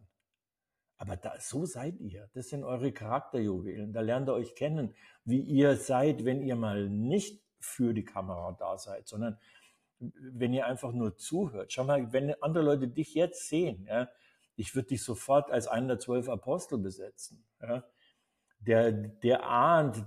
Aber 0.96 1.16
da, 1.16 1.34
so 1.40 1.64
seid 1.66 1.98
ihr. 2.00 2.28
Das 2.34 2.48
sind 2.48 2.64
eure 2.64 2.92
Charakterjuwelen. 2.92 3.92
Da 3.92 4.00
lernt 4.00 4.28
ihr 4.28 4.34
euch 4.34 4.54
kennen, 4.54 4.94
wie 5.24 5.40
ihr 5.40 5.76
seid, 5.76 6.24
wenn 6.24 6.42
ihr 6.42 6.56
mal 6.56 6.88
nicht 6.88 7.42
für 7.58 7.94
die 7.94 8.04
Kamera 8.04 8.56
da 8.58 8.78
seid, 8.78 9.08
sondern 9.08 9.38
wenn 9.98 10.52
ihr 10.52 10.66
einfach 10.66 10.92
nur 10.92 11.16
zuhört. 11.16 11.72
Schau 11.72 11.84
mal, 11.84 12.12
wenn 12.12 12.34
andere 12.42 12.64
Leute 12.64 12.88
dich 12.88 13.14
jetzt 13.14 13.48
sehen, 13.48 13.86
ja, 13.88 14.08
ich 14.56 14.74
würde 14.74 14.88
dich 14.88 15.02
sofort 15.02 15.50
als 15.50 15.66
einen 15.66 15.88
der 15.88 15.98
zwölf 15.98 16.28
Apostel 16.28 16.78
besetzen. 16.78 17.44
Ja. 17.60 17.84
Der, 18.60 18.92
der 18.92 19.44
ahnt, 19.44 20.04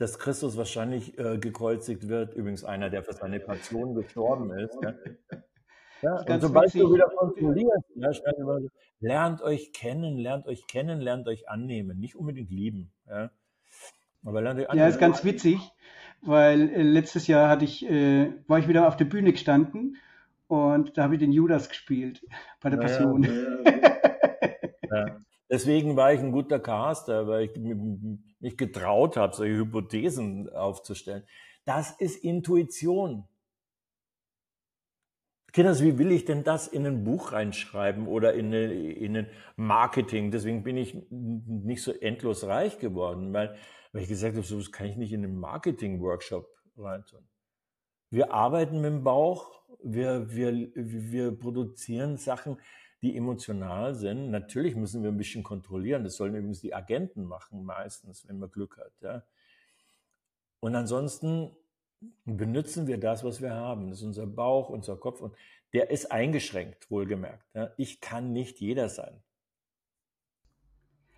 dass 0.00 0.18
Christus 0.18 0.56
wahrscheinlich 0.56 1.18
äh, 1.18 1.36
gekreuzigt 1.36 2.08
wird, 2.08 2.32
übrigens 2.32 2.64
einer, 2.64 2.88
der 2.88 3.02
für 3.04 3.12
seine 3.12 3.38
Passion 3.38 3.94
gestorben 3.94 4.50
ist. 4.58 4.76
Ja. 4.82 4.94
Ja, 6.02 6.14
und 6.14 6.40
sobald 6.40 6.74
du 6.74 6.94
wieder 6.94 7.10
kontrollierst, 7.14 7.84
ja, 7.94 8.10
lernt 9.00 9.42
euch 9.42 9.74
kennen, 9.74 10.16
lernt 10.16 10.46
euch 10.46 10.66
kennen, 10.66 10.98
lernt 10.98 11.28
euch 11.28 11.46
annehmen, 11.50 12.00
nicht 12.00 12.16
unbedingt 12.16 12.50
lieben. 12.50 12.90
Ja, 13.06 13.30
aber 14.24 14.40
lernt 14.40 14.60
euch 14.60 14.70
annehmen. 14.70 14.86
Ja, 14.86 14.88
ist 14.88 14.98
ganz 14.98 15.24
witzig, 15.24 15.58
weil 16.22 16.70
äh, 16.70 16.80
letztes 16.80 17.26
Jahr 17.26 17.50
hatte 17.50 17.66
ich, 17.66 17.86
äh, 17.86 18.32
war 18.46 18.58
ich 18.58 18.66
wieder 18.66 18.88
auf 18.88 18.96
der 18.96 19.04
Bühne 19.04 19.32
gestanden 19.32 19.98
und 20.46 20.96
da 20.96 21.02
habe 21.02 21.16
ich 21.16 21.20
den 21.20 21.32
Judas 21.32 21.68
gespielt 21.68 22.26
bei 22.62 22.70
der 22.70 22.78
Passion. 22.78 23.22
Ja, 24.90 25.18
Deswegen 25.50 25.96
war 25.96 26.14
ich 26.14 26.20
ein 26.20 26.32
guter 26.32 26.60
Caster, 26.60 27.26
weil 27.26 27.44
ich 27.44 27.52
mich 28.40 28.56
getraut 28.56 29.16
habe, 29.16 29.34
solche 29.34 29.56
Hypothesen 29.56 30.48
aufzustellen. 30.50 31.24
Das 31.64 31.90
ist 31.92 32.16
Intuition. 32.24 33.28
Kinders, 35.52 35.82
wie 35.82 35.98
will 35.98 36.12
ich 36.12 36.24
denn 36.24 36.44
das 36.44 36.68
in 36.68 36.86
ein 36.86 37.04
Buch 37.04 37.32
reinschreiben 37.32 38.06
oder 38.06 38.34
in, 38.34 38.46
eine, 38.46 38.72
in 38.72 39.16
ein 39.16 39.30
Marketing? 39.56 40.30
Deswegen 40.30 40.62
bin 40.62 40.76
ich 40.76 40.96
nicht 41.10 41.82
so 41.82 41.92
endlos 41.92 42.44
reich 42.44 42.78
geworden, 42.78 43.32
weil, 43.32 43.56
weil 43.92 44.02
ich 44.02 44.08
gesagt 44.08 44.36
habe, 44.36 44.46
so 44.46 44.58
das 44.58 44.70
kann 44.70 44.86
ich 44.86 44.96
nicht 44.96 45.12
in 45.12 45.24
einen 45.24 45.38
Marketing-Workshop 45.38 46.48
reintun. 46.76 47.28
Wir 48.10 48.32
arbeiten 48.32 48.80
mit 48.80 48.90
dem 48.90 49.02
Bauch, 49.02 49.50
wir, 49.82 50.30
wir, 50.30 50.52
wir 50.74 51.36
produzieren 51.36 52.16
Sachen, 52.16 52.58
die 53.02 53.16
emotional 53.16 53.94
sind. 53.94 54.30
Natürlich 54.30 54.76
müssen 54.76 55.02
wir 55.02 55.10
ein 55.10 55.16
bisschen 55.16 55.42
kontrollieren. 55.42 56.04
Das 56.04 56.16
sollen 56.16 56.34
übrigens 56.34 56.60
die 56.60 56.74
Agenten 56.74 57.24
machen 57.24 57.64
meistens, 57.64 58.28
wenn 58.28 58.38
man 58.38 58.50
Glück 58.50 58.76
hat. 58.78 58.92
Ja. 59.00 59.22
Und 60.60 60.74
ansonsten 60.74 61.50
benutzen 62.24 62.86
wir 62.86 62.98
das, 62.98 63.24
was 63.24 63.40
wir 63.40 63.54
haben. 63.54 63.88
Das 63.88 63.98
ist 63.98 64.04
unser 64.04 64.26
Bauch, 64.26 64.68
unser 64.68 64.96
Kopf 64.96 65.20
und 65.20 65.34
der 65.72 65.90
ist 65.90 66.10
eingeschränkt, 66.10 66.90
wohlgemerkt. 66.90 67.44
Ja. 67.54 67.70
Ich 67.76 68.00
kann 68.00 68.32
nicht 68.32 68.60
jeder 68.60 68.88
sein. 68.88 69.22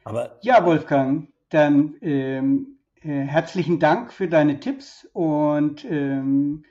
Aber 0.04 0.38
ja, 0.42 0.64
Wolfgang, 0.64 1.28
dann 1.48 1.96
ähm, 2.00 2.78
äh, 3.02 3.09
herzlichen 3.09 3.78
Dank 3.78 4.12
für 4.12 4.28
deine 4.28 4.60
Tipps 4.60 5.09
und 5.12 5.84
ähm, 5.84 6.64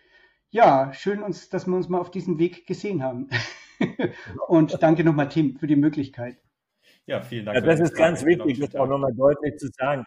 ja, 0.49 0.93
schön, 0.93 1.23
uns, 1.23 1.49
dass 1.49 1.65
wir 1.65 1.75
uns 1.75 1.87
mal 1.87 1.99
auf 1.99 2.11
diesem 2.11 2.39
Weg 2.39 2.67
gesehen 2.67 3.03
haben. 3.03 3.29
und 4.47 4.81
danke 4.81 5.03
nochmal, 5.03 5.29
Tim, 5.29 5.57
für 5.57 5.67
die 5.67 5.75
Möglichkeit. 5.75 6.37
Ja, 7.05 7.21
vielen 7.21 7.45
Dank. 7.45 7.55
Ja, 7.55 7.61
das 7.61 7.79
ist 7.79 7.95
ganz 7.95 8.25
wichtig, 8.25 8.59
das 8.59 8.75
auch 8.75 8.87
nochmal 8.87 9.13
deutlich 9.13 9.57
zu 9.57 9.67
sagen. 9.77 10.05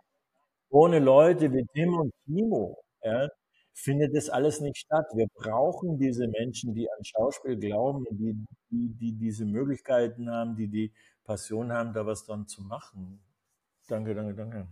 Ohne 0.70 0.98
Leute 0.98 1.52
wie 1.52 1.66
Tim 1.72 1.94
und 1.98 2.12
Timo 2.24 2.78
ja, 3.02 3.28
findet 3.74 4.14
das 4.14 4.30
alles 4.30 4.60
nicht 4.60 4.78
statt. 4.78 5.06
Wir 5.14 5.26
brauchen 5.34 5.98
diese 5.98 6.26
Menschen, 6.28 6.74
die 6.74 6.88
an 6.90 7.04
Schauspiel 7.04 7.56
glauben, 7.56 8.06
die, 8.10 8.34
die, 8.70 8.88
die 8.94 9.12
diese 9.12 9.44
Möglichkeiten 9.44 10.30
haben, 10.30 10.56
die 10.56 10.68
die 10.68 10.92
Passion 11.24 11.72
haben, 11.72 11.92
da 11.92 12.06
was 12.06 12.24
dann 12.24 12.46
zu 12.46 12.62
machen. 12.62 13.20
Danke, 13.88 14.14
danke, 14.14 14.34
danke. 14.34 14.68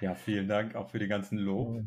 Ja, 0.00 0.14
vielen 0.14 0.48
Dank 0.48 0.74
auch 0.74 0.90
für 0.90 0.98
die 0.98 1.08
ganzen 1.08 1.38
Lob. 1.38 1.84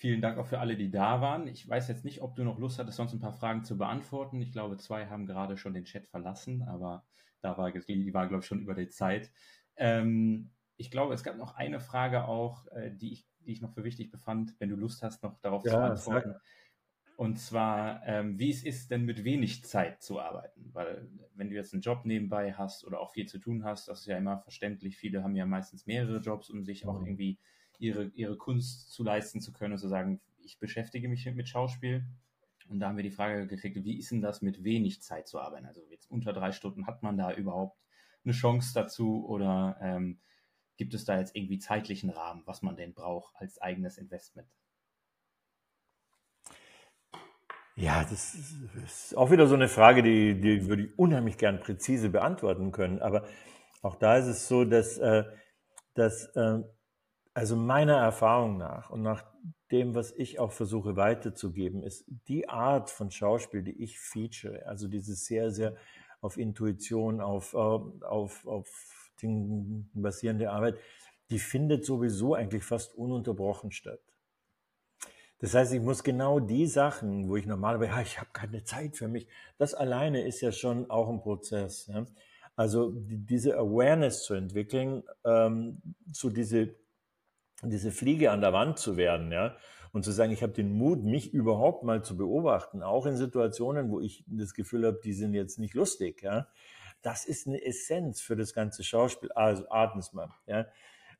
Vielen 0.00 0.22
Dank 0.22 0.38
auch 0.38 0.46
für 0.46 0.60
alle, 0.60 0.78
die 0.78 0.90
da 0.90 1.20
waren. 1.20 1.46
Ich 1.46 1.68
weiß 1.68 1.88
jetzt 1.88 2.06
nicht, 2.06 2.22
ob 2.22 2.34
du 2.34 2.42
noch 2.42 2.58
Lust 2.58 2.78
hattest, 2.78 2.96
sonst 2.96 3.12
ein 3.12 3.20
paar 3.20 3.34
Fragen 3.34 3.64
zu 3.64 3.76
beantworten. 3.76 4.40
Ich 4.40 4.50
glaube, 4.50 4.78
zwei 4.78 5.08
haben 5.08 5.26
gerade 5.26 5.58
schon 5.58 5.74
den 5.74 5.84
Chat 5.84 6.08
verlassen, 6.08 6.62
aber 6.62 7.04
da 7.42 7.58
war, 7.58 7.70
die 7.70 8.14
war, 8.14 8.26
glaube 8.26 8.40
ich, 8.40 8.46
schon 8.46 8.62
über 8.62 8.72
die 8.72 8.88
Zeit. 8.88 9.30
Ähm, 9.76 10.52
ich 10.78 10.90
glaube, 10.90 11.12
es 11.12 11.22
gab 11.22 11.36
noch 11.36 11.54
eine 11.54 11.80
Frage 11.80 12.24
auch, 12.24 12.66
äh, 12.68 12.90
die, 12.90 13.12
ich, 13.12 13.28
die 13.40 13.52
ich 13.52 13.60
noch 13.60 13.74
für 13.74 13.84
wichtig 13.84 14.10
befand, 14.10 14.58
wenn 14.58 14.70
du 14.70 14.76
Lust 14.76 15.02
hast, 15.02 15.22
noch 15.22 15.38
darauf 15.40 15.66
ja, 15.66 15.72
zu 15.72 15.78
antworten. 15.78 16.34
Und 17.18 17.38
zwar, 17.38 18.02
ähm, 18.06 18.38
wie 18.38 18.48
es 18.48 18.64
ist, 18.64 18.90
denn 18.90 19.04
mit 19.04 19.22
wenig 19.22 19.66
Zeit 19.66 20.02
zu 20.02 20.18
arbeiten. 20.18 20.70
Weil 20.72 21.10
wenn 21.34 21.50
du 21.50 21.56
jetzt 21.56 21.74
einen 21.74 21.82
Job 21.82 22.06
nebenbei 22.06 22.54
hast 22.54 22.86
oder 22.86 23.00
auch 23.00 23.10
viel 23.12 23.26
zu 23.26 23.38
tun 23.38 23.64
hast, 23.64 23.86
das 23.88 24.00
ist 24.00 24.06
ja 24.06 24.16
immer 24.16 24.38
verständlich. 24.38 24.96
Viele 24.96 25.22
haben 25.22 25.36
ja 25.36 25.44
meistens 25.44 25.84
mehrere 25.84 26.20
Jobs, 26.20 26.48
um 26.48 26.64
sich 26.64 26.86
auch 26.86 26.98
mhm. 26.98 27.06
irgendwie 27.06 27.38
ihre, 27.80 28.04
ihre 28.14 28.36
Kunst 28.36 28.92
zu 28.92 29.02
leisten 29.02 29.40
zu 29.40 29.52
können 29.52 29.72
und 29.72 29.78
zu 29.78 29.88
sagen, 29.88 30.20
ich 30.42 30.58
beschäftige 30.58 31.08
mich 31.08 31.26
mit 31.26 31.48
Schauspiel. 31.48 32.04
Und 32.68 32.78
da 32.78 32.88
haben 32.88 32.96
wir 32.96 33.02
die 33.02 33.10
Frage 33.10 33.46
gekriegt, 33.46 33.82
wie 33.84 33.98
ist 33.98 34.12
denn 34.12 34.20
das 34.20 34.42
mit 34.42 34.62
wenig 34.62 35.02
Zeit 35.02 35.26
zu 35.26 35.40
arbeiten? 35.40 35.66
Also 35.66 35.82
jetzt 35.90 36.10
unter 36.10 36.32
drei 36.32 36.52
Stunden, 36.52 36.86
hat 36.86 37.02
man 37.02 37.16
da 37.16 37.32
überhaupt 37.32 37.76
eine 38.24 38.32
Chance 38.32 38.72
dazu 38.74 39.26
oder 39.26 39.76
ähm, 39.80 40.20
gibt 40.76 40.94
es 40.94 41.04
da 41.04 41.18
jetzt 41.18 41.34
irgendwie 41.34 41.58
zeitlichen 41.58 42.10
Rahmen, 42.10 42.42
was 42.46 42.62
man 42.62 42.76
denn 42.76 42.94
braucht 42.94 43.34
als 43.36 43.60
eigenes 43.60 43.98
Investment? 43.98 44.48
Ja, 47.76 48.04
das 48.04 48.34
ist 48.84 49.16
auch 49.16 49.30
wieder 49.30 49.46
so 49.46 49.54
eine 49.54 49.68
Frage, 49.68 50.02
die, 50.02 50.38
die 50.38 50.68
würde 50.68 50.84
ich 50.84 50.98
unheimlich 50.98 51.38
gern 51.38 51.60
präzise 51.60 52.10
beantworten 52.10 52.72
können. 52.72 53.00
Aber 53.00 53.26
auch 53.82 53.96
da 53.96 54.16
ist 54.18 54.26
es 54.26 54.48
so, 54.48 54.64
dass, 54.64 54.98
äh, 54.98 55.24
dass 55.94 56.26
äh, 56.36 56.60
also 57.34 57.56
meiner 57.56 57.96
Erfahrung 57.96 58.56
nach 58.56 58.90
und 58.90 59.02
nach 59.02 59.24
dem, 59.70 59.94
was 59.94 60.12
ich 60.12 60.38
auch 60.38 60.52
versuche 60.52 60.96
weiterzugeben, 60.96 61.82
ist 61.82 62.04
die 62.28 62.48
Art 62.48 62.90
von 62.90 63.10
Schauspiel, 63.10 63.62
die 63.62 63.82
ich 63.82 63.98
feature, 63.98 64.66
also 64.66 64.88
diese 64.88 65.14
sehr, 65.14 65.50
sehr 65.50 65.76
auf 66.20 66.36
Intuition, 66.36 67.20
auf, 67.20 67.54
äh, 67.54 67.56
auf, 67.56 68.46
auf 68.46 68.96
basierende 69.94 70.50
Arbeit, 70.50 70.78
die 71.30 71.38
findet 71.38 71.84
sowieso 71.84 72.34
eigentlich 72.34 72.64
fast 72.64 72.94
ununterbrochen 72.94 73.70
statt. 73.70 74.00
Das 75.38 75.54
heißt, 75.54 75.72
ich 75.72 75.80
muss 75.80 76.04
genau 76.04 76.38
die 76.38 76.66
Sachen, 76.66 77.28
wo 77.28 77.36
ich 77.36 77.46
normalerweise, 77.46 77.92
ja, 77.92 78.02
ich 78.02 78.18
habe 78.18 78.30
keine 78.32 78.62
Zeit 78.64 78.96
für 78.96 79.08
mich, 79.08 79.26
das 79.56 79.74
alleine 79.74 80.26
ist 80.26 80.40
ja 80.42 80.52
schon 80.52 80.90
auch 80.90 81.08
ein 81.08 81.20
Prozess. 81.20 81.86
Ja? 81.86 82.04
Also 82.56 82.90
die, 82.90 83.18
diese 83.18 83.56
Awareness 83.56 84.24
zu 84.24 84.34
entwickeln, 84.34 85.02
ähm, 85.24 85.80
so 86.12 86.28
diese, 86.28 86.74
diese 87.62 87.90
Fliege 87.90 88.30
an 88.30 88.40
der 88.40 88.52
Wand 88.52 88.78
zu 88.78 88.96
werden, 88.96 89.30
ja, 89.32 89.56
und 89.92 90.04
zu 90.04 90.12
sagen, 90.12 90.32
ich 90.32 90.42
habe 90.42 90.52
den 90.52 90.72
Mut, 90.72 91.02
mich 91.02 91.34
überhaupt 91.34 91.82
mal 91.82 92.02
zu 92.02 92.16
beobachten, 92.16 92.82
auch 92.82 93.06
in 93.06 93.16
Situationen, 93.16 93.90
wo 93.90 94.00
ich 94.00 94.24
das 94.26 94.54
Gefühl 94.54 94.86
habe, 94.86 95.00
die 95.02 95.12
sind 95.12 95.34
jetzt 95.34 95.58
nicht 95.58 95.74
lustig, 95.74 96.22
ja. 96.22 96.46
Das 97.02 97.24
ist 97.24 97.46
eine 97.46 97.64
Essenz 97.64 98.20
für 98.20 98.36
das 98.36 98.52
ganze 98.52 98.84
Schauspiel. 98.84 99.32
Also 99.32 99.64
atmest 99.70 100.14
mal, 100.14 100.28
ja. 100.46 100.66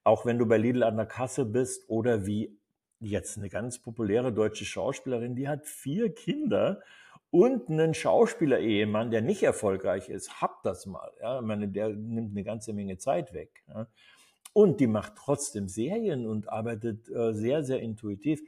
Auch 0.04 0.26
wenn 0.26 0.38
du 0.38 0.46
bei 0.46 0.56
Lidl 0.58 0.82
an 0.82 0.96
der 0.96 1.06
Kasse 1.06 1.44
bist 1.44 1.88
oder 1.88 2.26
wie 2.26 2.58
jetzt 3.00 3.38
eine 3.38 3.48
ganz 3.48 3.78
populäre 3.78 4.32
deutsche 4.32 4.64
Schauspielerin, 4.64 5.34
die 5.34 5.48
hat 5.48 5.66
vier 5.66 6.14
Kinder 6.14 6.80
und 7.30 7.68
einen 7.68 7.94
Schauspieler-Ehemann, 7.94 9.10
der 9.10 9.22
nicht 9.22 9.42
erfolgreich 9.42 10.08
ist. 10.08 10.40
Habt 10.40 10.66
das 10.66 10.86
mal. 10.86 11.10
Ja? 11.20 11.40
Ich 11.40 11.46
meine, 11.46 11.68
der 11.68 11.90
nimmt 11.90 12.32
eine 12.32 12.44
ganze 12.44 12.72
Menge 12.72 12.98
Zeit 12.98 13.32
weg. 13.32 13.64
Ja? 13.68 13.86
Und 14.52 14.80
die 14.80 14.86
macht 14.86 15.14
trotzdem 15.16 15.68
Serien 15.68 16.26
und 16.26 16.48
arbeitet 16.48 17.08
äh, 17.08 17.32
sehr, 17.32 17.62
sehr 17.62 17.80
intuitiv. 17.80 18.42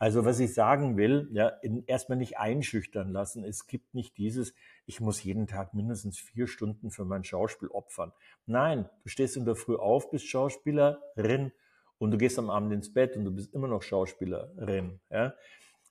Also 0.00 0.24
was 0.24 0.38
ich 0.38 0.54
sagen 0.54 0.96
will, 0.96 1.28
ja, 1.32 1.52
erstmal 1.86 2.18
nicht 2.18 2.38
einschüchtern 2.38 3.10
lassen. 3.10 3.42
Es 3.42 3.66
gibt 3.66 3.94
nicht 3.94 4.16
dieses, 4.16 4.54
ich 4.86 5.00
muss 5.00 5.24
jeden 5.24 5.48
Tag 5.48 5.74
mindestens 5.74 6.18
vier 6.18 6.46
Stunden 6.46 6.90
für 6.92 7.04
mein 7.04 7.24
Schauspiel 7.24 7.68
opfern. 7.68 8.12
Nein, 8.46 8.88
du 9.02 9.08
stehst 9.08 9.36
in 9.36 9.44
der 9.44 9.56
Früh 9.56 9.74
auf, 9.74 10.10
bist 10.10 10.28
Schauspielerin 10.28 11.50
und 11.98 12.12
du 12.12 12.16
gehst 12.16 12.38
am 12.38 12.48
Abend 12.48 12.72
ins 12.72 12.92
Bett 12.92 13.16
und 13.16 13.24
du 13.24 13.32
bist 13.32 13.52
immer 13.52 13.66
noch 13.66 13.82
Schauspielerin. 13.82 15.00
Ja? 15.10 15.34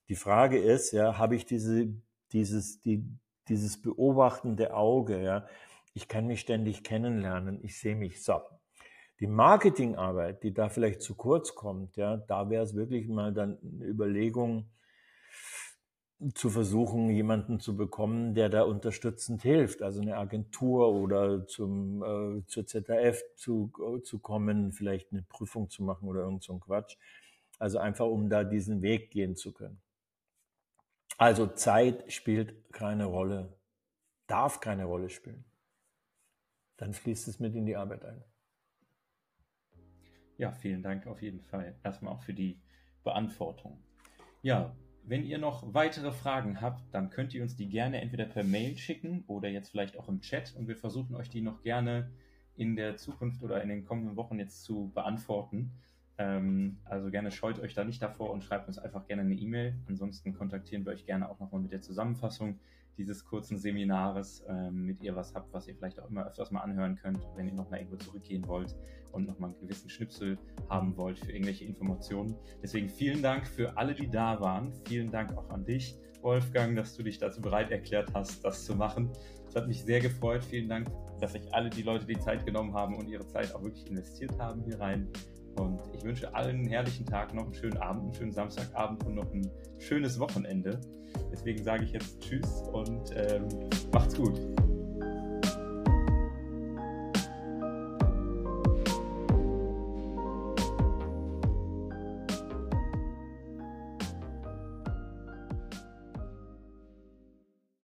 Die 0.07 0.15
Frage 0.15 0.57
ist, 0.57 0.93
ja, 0.93 1.17
habe 1.17 1.35
ich 1.35 1.45
diese, 1.45 1.93
dieses, 2.31 2.79
die, 2.79 3.03
dieses 3.49 3.81
beobachtende 3.81 4.73
Auge, 4.73 5.21
ja? 5.21 5.45
Ich 5.93 6.07
kann 6.07 6.27
mich 6.27 6.41
ständig 6.41 6.83
kennenlernen, 6.83 7.59
ich 7.63 7.79
sehe 7.79 7.95
mich 7.95 8.23
so. 8.23 8.39
Die 9.19 9.27
Marketingarbeit, 9.27 10.43
die 10.43 10.53
da 10.53 10.69
vielleicht 10.69 11.01
zu 11.01 11.15
kurz 11.15 11.55
kommt, 11.55 11.97
ja, 11.97 12.17
da 12.17 12.49
wäre 12.49 12.63
es 12.63 12.75
wirklich 12.75 13.07
mal 13.07 13.33
dann 13.33 13.57
eine 13.61 13.85
Überlegung, 13.85 14.69
zu 16.33 16.49
versuchen, 16.49 17.11
jemanden 17.11 17.59
zu 17.59 17.77
bekommen, 17.77 18.33
der 18.33 18.49
da 18.49 18.63
unterstützend 18.63 19.43
hilft, 19.43 19.83
also 19.83 20.01
eine 20.01 20.17
Agentur 20.17 20.91
oder 20.91 21.45
zum, 21.45 22.03
äh, 22.03 22.45
zur 22.47 22.65
ZDF 22.65 23.23
zu, 23.35 23.71
äh, 23.79 24.01
zu 24.01 24.17
kommen, 24.19 24.71
vielleicht 24.71 25.11
eine 25.11 25.21
Prüfung 25.21 25.69
zu 25.69 25.83
machen 25.83 26.07
oder 26.07 26.21
irgend 26.21 26.43
so 26.43 26.53
ein 26.53 26.59
Quatsch. 26.59 26.97
Also 27.59 27.77
einfach, 27.77 28.07
um 28.07 28.29
da 28.29 28.43
diesen 28.43 28.81
Weg 28.81 29.11
gehen 29.11 29.35
zu 29.35 29.51
können. 29.51 29.79
Also 31.19 31.47
Zeit 31.47 32.11
spielt 32.11 32.71
keine 32.71 33.05
Rolle, 33.05 33.55
darf 34.27 34.59
keine 34.59 34.85
Rolle 34.85 35.09
spielen. 35.09 35.45
Dann 36.77 36.93
fließt 36.93 37.27
es 37.27 37.39
mit 37.39 37.55
in 37.55 37.65
die 37.65 37.75
Arbeit 37.75 38.05
ein. 38.05 38.23
Ja, 40.37 40.51
vielen 40.51 40.83
Dank 40.83 41.07
auf 41.07 41.21
jeden 41.21 41.41
Fall. 41.41 41.75
Erstmal 41.83 42.13
auch 42.13 42.21
für 42.21 42.33
die 42.33 42.59
Beantwortung. 43.03 43.77
Ja, 44.43 44.75
wenn 45.03 45.23
ihr 45.25 45.39
noch 45.39 45.73
weitere 45.73 46.11
Fragen 46.11 46.61
habt, 46.61 46.83
dann 46.93 47.09
könnt 47.09 47.33
ihr 47.33 47.41
uns 47.41 47.55
die 47.55 47.69
gerne 47.69 48.01
entweder 48.01 48.25
per 48.25 48.43
Mail 48.43 48.77
schicken 48.77 49.23
oder 49.27 49.49
jetzt 49.49 49.69
vielleicht 49.69 49.97
auch 49.97 50.07
im 50.09 50.21
Chat 50.21 50.53
und 50.55 50.67
wir 50.67 50.75
versuchen 50.75 51.15
euch 51.15 51.29
die 51.29 51.41
noch 51.41 51.63
gerne 51.63 52.11
in 52.55 52.75
der 52.75 52.97
Zukunft 52.97 53.41
oder 53.41 53.61
in 53.63 53.69
den 53.69 53.85
kommenden 53.85 54.15
Wochen 54.15 54.37
jetzt 54.37 54.63
zu 54.63 54.91
beantworten. 54.93 55.71
Ähm, 56.17 56.77
also 56.85 57.09
gerne 57.09 57.31
scheut 57.31 57.59
euch 57.59 57.73
da 57.73 57.83
nicht 57.83 58.01
davor 58.01 58.31
und 58.31 58.43
schreibt 58.43 58.67
uns 58.67 58.77
einfach 58.77 59.07
gerne 59.07 59.21
eine 59.23 59.35
E-Mail. 59.35 59.75
Ansonsten 59.87 60.33
kontaktieren 60.33 60.85
wir 60.85 60.93
euch 60.93 61.05
gerne 61.05 61.29
auch 61.29 61.39
nochmal 61.39 61.61
mit 61.61 61.71
der 61.71 61.81
Zusammenfassung 61.81 62.59
dieses 62.97 63.25
kurzen 63.25 63.57
Seminares, 63.57 64.43
ähm, 64.47 64.85
mit 64.85 65.01
ihr 65.03 65.15
was 65.15 65.35
habt, 65.35 65.53
was 65.53 65.67
ihr 65.67 65.75
vielleicht 65.75 65.99
auch 65.99 66.09
immer 66.09 66.25
öfters 66.25 66.51
mal 66.51 66.61
anhören 66.61 66.95
könnt, 66.95 67.19
wenn 67.35 67.47
ihr 67.47 67.53
nochmal 67.53 67.79
irgendwo 67.79 67.97
zurückgehen 67.97 68.47
wollt 68.47 68.75
und 69.11 69.27
nochmal 69.27 69.51
einen 69.51 69.59
gewissen 69.59 69.89
Schnipsel 69.89 70.37
haben 70.69 70.95
wollt 70.97 71.19
für 71.19 71.31
irgendwelche 71.31 71.65
Informationen. 71.65 72.35
Deswegen 72.61 72.89
vielen 72.89 73.21
Dank 73.21 73.47
für 73.47 73.77
alle, 73.77 73.93
die 73.93 74.09
da 74.09 74.39
waren. 74.39 74.73
Vielen 74.87 75.11
Dank 75.11 75.37
auch 75.37 75.49
an 75.49 75.65
dich, 75.65 75.95
Wolfgang, 76.21 76.75
dass 76.75 76.95
du 76.95 77.03
dich 77.03 77.17
dazu 77.17 77.41
bereit 77.41 77.71
erklärt 77.71 78.09
hast, 78.13 78.43
das 78.43 78.65
zu 78.65 78.75
machen. 78.75 79.11
Es 79.47 79.55
hat 79.55 79.67
mich 79.67 79.83
sehr 79.83 79.99
gefreut. 79.99 80.43
Vielen 80.43 80.69
Dank, 80.69 80.87
dass 81.19 81.33
sich 81.33 81.53
alle 81.53 81.69
die 81.69 81.83
Leute 81.83 82.05
die 82.05 82.19
Zeit 82.19 82.45
genommen 82.45 82.73
haben 82.73 82.95
und 82.95 83.07
ihre 83.07 83.25
Zeit 83.27 83.53
auch 83.55 83.63
wirklich 83.63 83.87
investiert 83.87 84.37
haben 84.39 84.63
hier 84.63 84.79
rein. 84.79 85.07
Und 85.55 85.79
ich 85.95 86.03
wünsche 86.03 86.33
allen 86.35 86.57
einen 86.57 86.67
herrlichen 86.67 87.05
Tag, 87.05 87.33
noch 87.33 87.45
einen 87.45 87.53
schönen 87.53 87.77
Abend, 87.77 88.03
einen 88.03 88.13
schönen 88.13 88.31
Samstagabend 88.31 89.03
und 89.05 89.15
noch 89.15 89.31
ein 89.33 89.49
schönes 89.79 90.19
Wochenende. 90.19 90.79
Deswegen 91.31 91.63
sage 91.63 91.85
ich 91.85 91.93
jetzt 91.93 92.19
Tschüss 92.21 92.63
und 92.73 93.11
ähm, 93.15 93.47
macht's 93.91 94.15
gut. 94.15 94.39